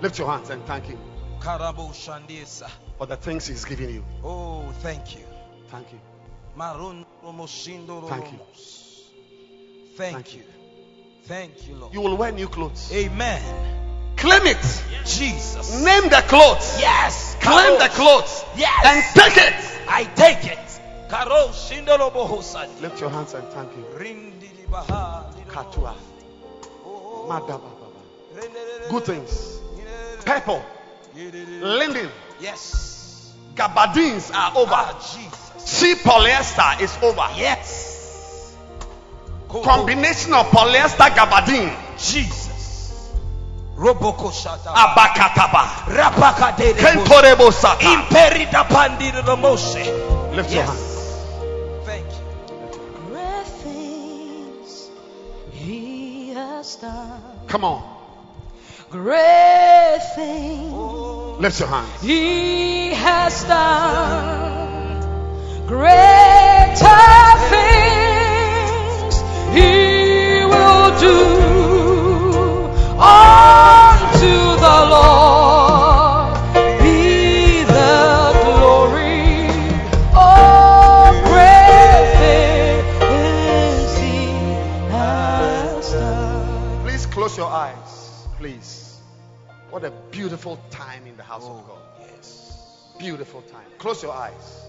Lift 0.02 0.20
your 0.20 0.28
hands 0.30 0.50
and 0.50 0.64
thank 0.66 0.86
Him 0.86 1.00
Karabo 1.40 1.90
Shandesa. 1.92 2.70
for 2.98 3.08
the 3.08 3.16
things 3.18 3.48
He's 3.48 3.66
given 3.66 3.94
you. 3.94 4.06
Oh, 4.24 4.64
thank 4.82 5.16
you. 5.16 5.24
Thank 5.70 5.92
you. 5.92 6.00
Thank 6.56 8.32
you. 8.32 8.40
Thank, 9.98 10.14
Thank 10.14 10.36
you. 10.36 10.44
Thank 11.26 11.68
you, 11.68 11.76
Lord. 11.76 11.94
You 11.94 12.02
will 12.02 12.16
wear 12.18 12.32
new 12.32 12.48
clothes. 12.48 12.92
Amen. 12.94 13.42
Claim 14.18 14.46
it. 14.48 14.84
Jesus. 15.06 15.82
Name 15.84 16.10
the 16.10 16.24
clothes. 16.28 16.78
Yes. 16.80 17.36
Claim 17.42 17.78
the 17.80 17.90
clothes. 17.90 18.44
Yes. 18.56 18.86
And 18.86 19.04
take 19.22 19.38
it. 19.38 19.80
I 19.88 20.04
take 20.16 20.46
it. 20.52 20.60
Karo 21.10 21.50
Shindolo 21.50 22.82
Lift 22.82 23.00
your 23.00 23.10
hands 23.10 23.34
and 23.34 23.48
thank 23.50 23.72
Him. 23.72 23.84
Rindili 23.96 24.70
Baha. 24.70 25.32
Katua. 25.48 25.96
Oh, 26.84 27.28
Madababa. 27.30 28.90
Good 28.90 29.04
things. 29.06 29.60
Purple. 30.26 30.64
Linden. 31.16 32.10
Yes. 32.42 33.34
Gabardines 33.56 34.32
are 34.32 34.52
over. 34.58 34.74
Ah, 34.74 35.00
Cheap 35.66 36.00
polyester 36.00 36.82
is 36.82 36.98
over. 37.02 37.28
Yes. 37.38 38.56
Combination 39.48 40.34
of 40.34 40.48
polyester 40.48 41.10
gabardine. 41.16 41.74
Jesus. 41.98 42.45
Roboko 43.78 44.32
Shata. 44.32 44.72
Abakataba. 44.74 45.86
Rapaka 45.88 46.56
de 46.58 46.74
Kentorebo 46.74 47.52
sata. 47.52 47.80
Imperida 47.84 48.64
Pandira 48.68 49.36
Moshe. 49.36 49.86
Lift 50.36 50.52
your 50.52 50.64
Yes. 50.64 50.70
hands. 50.70 51.86
Thank 51.86 52.06
you. 52.12 52.24
Great 53.12 53.48
things 53.64 54.90
he 55.52 56.34
has 56.34 56.76
done. 56.78 57.22
Come 57.48 57.64
on. 57.66 57.82
Great 58.92 60.00
things 60.16 60.72
oh. 60.74 61.36
Lift 61.40 61.60
your 61.60 61.68
hands. 61.70 62.02
he 62.02 62.94
has 62.94 63.44
done. 63.44 65.02
Greater 65.68 67.25
Beautiful 92.98 93.42
time. 93.42 93.66
Close 93.78 94.04
your 94.04 94.14
eyes. 94.14 94.66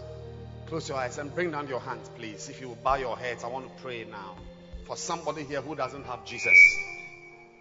Close 0.66 0.88
your 0.88 0.98
eyes 0.98 1.18
and 1.18 1.32
bring 1.34 1.52
down 1.52 1.68
your 1.68 1.80
hands, 1.80 2.10
please. 2.16 2.48
If 2.48 2.60
you 2.60 2.68
will 2.68 2.78
bow 2.82 2.96
your 2.96 3.16
heads, 3.16 3.44
I 3.44 3.48
want 3.48 3.68
to 3.68 3.82
pray 3.82 4.04
now 4.04 4.36
for 4.84 4.96
somebody 4.96 5.44
here 5.44 5.60
who 5.60 5.76
doesn't 5.76 6.04
have 6.06 6.24
Jesus. 6.24 6.58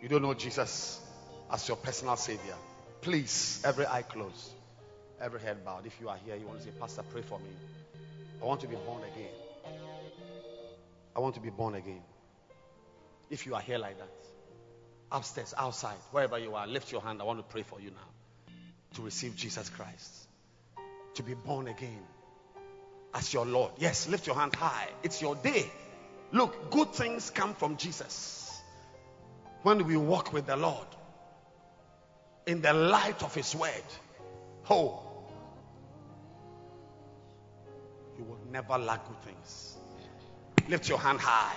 You 0.02 0.10
don't 0.10 0.24
know 0.24 0.34
Jesus 0.34 1.00
as 1.52 1.68
your 1.68 1.78
personal 1.78 2.16
Savior. 2.16 2.56
Please, 3.02 3.62
every 3.64 3.86
eye 3.86 4.02
closed, 4.02 4.52
every 5.22 5.40
head 5.40 5.64
bowed. 5.64 5.86
If 5.86 6.00
you 6.02 6.10
are 6.10 6.18
here, 6.26 6.36
you 6.36 6.48
want 6.48 6.60
to 6.60 6.66
say, 6.66 6.72
Pastor, 6.80 7.04
pray 7.12 7.22
for 7.22 7.38
me. 7.40 7.50
I 8.42 8.46
want 8.46 8.62
to 8.62 8.68
be 8.68 8.76
born 8.76 9.04
again. 9.04 9.32
I 11.16 11.20
want 11.20 11.36
to 11.36 11.42
be 11.42 11.52
born 11.52 11.76
again. 11.76 12.02
If 13.30 13.46
you 13.46 13.56
are 13.56 13.62
here 13.62 13.78
like 13.78 13.98
that, 14.00 14.10
upstairs, 15.12 15.54
outside, 15.58 15.96
wherever 16.12 16.38
you 16.38 16.56
are, 16.56 16.68
lift 16.68 16.92
your 16.92 17.02
hand. 17.02 17.22
I 17.22 17.26
want 17.26 17.40
to 17.40 17.44
pray 17.44 17.64
for 17.64 17.80
you 17.80 17.92
now 17.92 18.56
to 18.96 19.02
receive 19.02 19.36
Jesus 19.36 19.70
Christ, 19.70 20.25
to 21.16 21.24
be 21.24 21.34
born 21.34 21.68
again 21.68 22.04
as 23.14 23.34
your 23.34 23.46
Lord. 23.46 23.72
Yes, 23.78 24.08
lift 24.08 24.28
your 24.28 24.36
hand 24.36 24.54
high. 24.56 24.88
It's 25.04 25.22
your 25.22 25.36
day. 25.36 25.70
Look, 26.32 26.72
good 26.72 26.94
things 26.94 27.30
come 27.30 27.54
from 27.54 27.78
Jesus. 27.78 28.62
When 29.64 29.86
we 29.88 29.98
walk 29.98 30.34
with 30.34 30.46
the 30.46 30.58
Lord 30.58 30.88
in 32.46 32.62
the 32.62 32.74
light 32.74 33.24
of 33.24 33.34
His 33.34 33.56
word, 33.56 33.72
oh, 34.70 35.02
you 38.18 38.24
will 38.24 38.40
never 38.52 38.78
lack 38.78 39.08
good 39.08 39.22
things. 39.22 39.78
Lift 40.68 40.90
your 40.90 41.00
hand 41.00 41.20
high. 41.20 41.56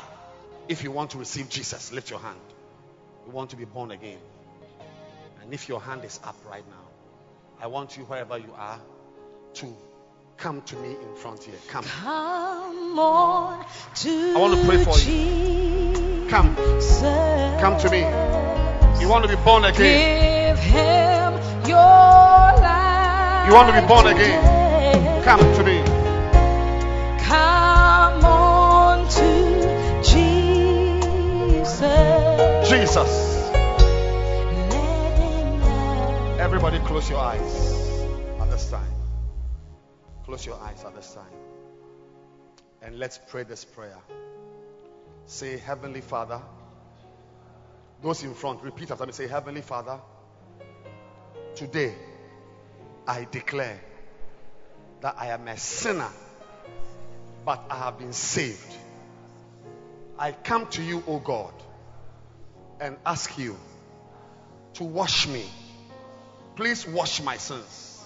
If 0.68 0.84
you 0.84 0.90
want 0.90 1.10
to 1.10 1.18
receive 1.18 1.48
Jesus, 1.48 1.92
lift 1.92 2.10
your 2.10 2.20
hand. 2.20 2.40
You 3.26 3.32
want 3.32 3.50
to 3.50 3.56
be 3.56 3.64
born 3.64 3.90
again. 3.90 4.18
And 5.42 5.52
if 5.52 5.68
your 5.68 5.80
hand 5.80 6.04
is 6.04 6.20
up 6.24 6.36
right 6.48 6.64
now, 6.68 6.84
I 7.60 7.66
want 7.66 7.96
you, 7.96 8.04
wherever 8.04 8.38
you 8.38 8.52
are, 8.56 8.80
to 9.58 9.66
come 10.36 10.62
to 10.62 10.76
me 10.76 10.90
in 10.90 11.14
front 11.16 11.42
here. 11.42 11.56
Come. 11.66 11.84
Come 11.84 12.96
on 12.96 13.66
to 13.96 14.32
I 14.36 14.38
want 14.38 14.54
to 14.56 14.64
pray 14.64 14.84
for 14.84 14.96
you. 14.98 16.28
Come. 16.28 16.54
Come 17.60 17.76
to 17.80 17.90
me. 17.90 18.00
You 19.00 19.08
want 19.08 19.24
to 19.24 19.36
be 19.36 19.42
born 19.42 19.64
again. 19.64 20.54
Give 20.54 20.58
him 20.62 21.32
your 21.66 21.76
life. 21.76 23.48
You 23.48 23.54
want 23.54 23.74
to 23.74 23.80
be 23.80 23.86
born 23.88 24.06
again. 24.06 25.24
Come 25.24 25.40
to 25.40 25.64
me. 25.64 25.82
Come 27.24 28.24
on 28.24 29.08
to 29.08 30.02
Jesus. 30.04 31.82
Jesus. 32.68 33.10
Let 34.70 35.18
him 35.18 35.58
know. 35.58 36.36
Everybody 36.38 36.78
close 36.78 37.10
your 37.10 37.18
eyes 37.18 37.40
at 37.40 37.46
this 37.46 37.70
time. 37.72 37.77
Close 40.28 40.44
your 40.44 40.60
eyes 40.60 40.84
at 40.84 40.94
this 40.94 41.14
time. 41.14 41.24
And 42.82 42.98
let's 42.98 43.18
pray 43.30 43.44
this 43.44 43.64
prayer. 43.64 43.96
Say, 45.24 45.56
Heavenly 45.56 46.02
Father. 46.02 46.42
Those 48.02 48.22
in 48.22 48.34
front, 48.34 48.62
repeat 48.62 48.90
after 48.90 49.06
me. 49.06 49.12
Say, 49.12 49.26
Heavenly 49.26 49.62
Father, 49.62 49.98
today 51.54 51.94
I 53.06 53.26
declare 53.30 53.80
that 55.00 55.14
I 55.18 55.28
am 55.28 55.48
a 55.48 55.56
sinner, 55.56 56.10
but 57.46 57.64
I 57.70 57.78
have 57.78 57.98
been 57.98 58.12
saved. 58.12 58.74
I 60.18 60.32
come 60.32 60.66
to 60.72 60.82
you, 60.82 61.02
O 61.06 61.20
God, 61.20 61.54
and 62.82 62.98
ask 63.06 63.38
you 63.38 63.56
to 64.74 64.84
wash 64.84 65.26
me. 65.26 65.46
Please 66.54 66.86
wash 66.86 67.22
my 67.22 67.38
sins. 67.38 68.04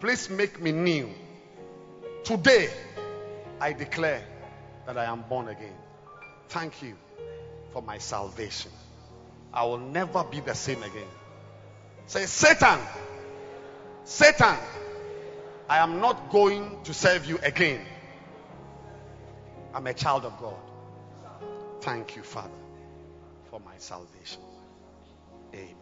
Please 0.00 0.28
make 0.28 0.60
me 0.60 0.72
new. 0.72 1.08
Today, 2.24 2.68
I 3.60 3.72
declare 3.72 4.22
that 4.86 4.96
I 4.96 5.06
am 5.06 5.22
born 5.22 5.48
again. 5.48 5.74
Thank 6.48 6.80
you 6.82 6.96
for 7.72 7.82
my 7.82 7.98
salvation. 7.98 8.70
I 9.52 9.64
will 9.64 9.78
never 9.78 10.22
be 10.22 10.40
the 10.40 10.54
same 10.54 10.82
again. 10.82 11.08
Say, 12.06 12.26
Satan, 12.26 12.78
Satan, 14.04 14.56
I 15.68 15.78
am 15.78 16.00
not 16.00 16.30
going 16.30 16.82
to 16.84 16.94
serve 16.94 17.26
you 17.26 17.38
again. 17.42 17.84
I'm 19.74 19.86
a 19.86 19.94
child 19.94 20.24
of 20.24 20.38
God. 20.38 20.56
Thank 21.80 22.14
you, 22.14 22.22
Father, 22.22 22.50
for 23.50 23.58
my 23.60 23.74
salvation. 23.78 24.42
Amen. 25.54 25.81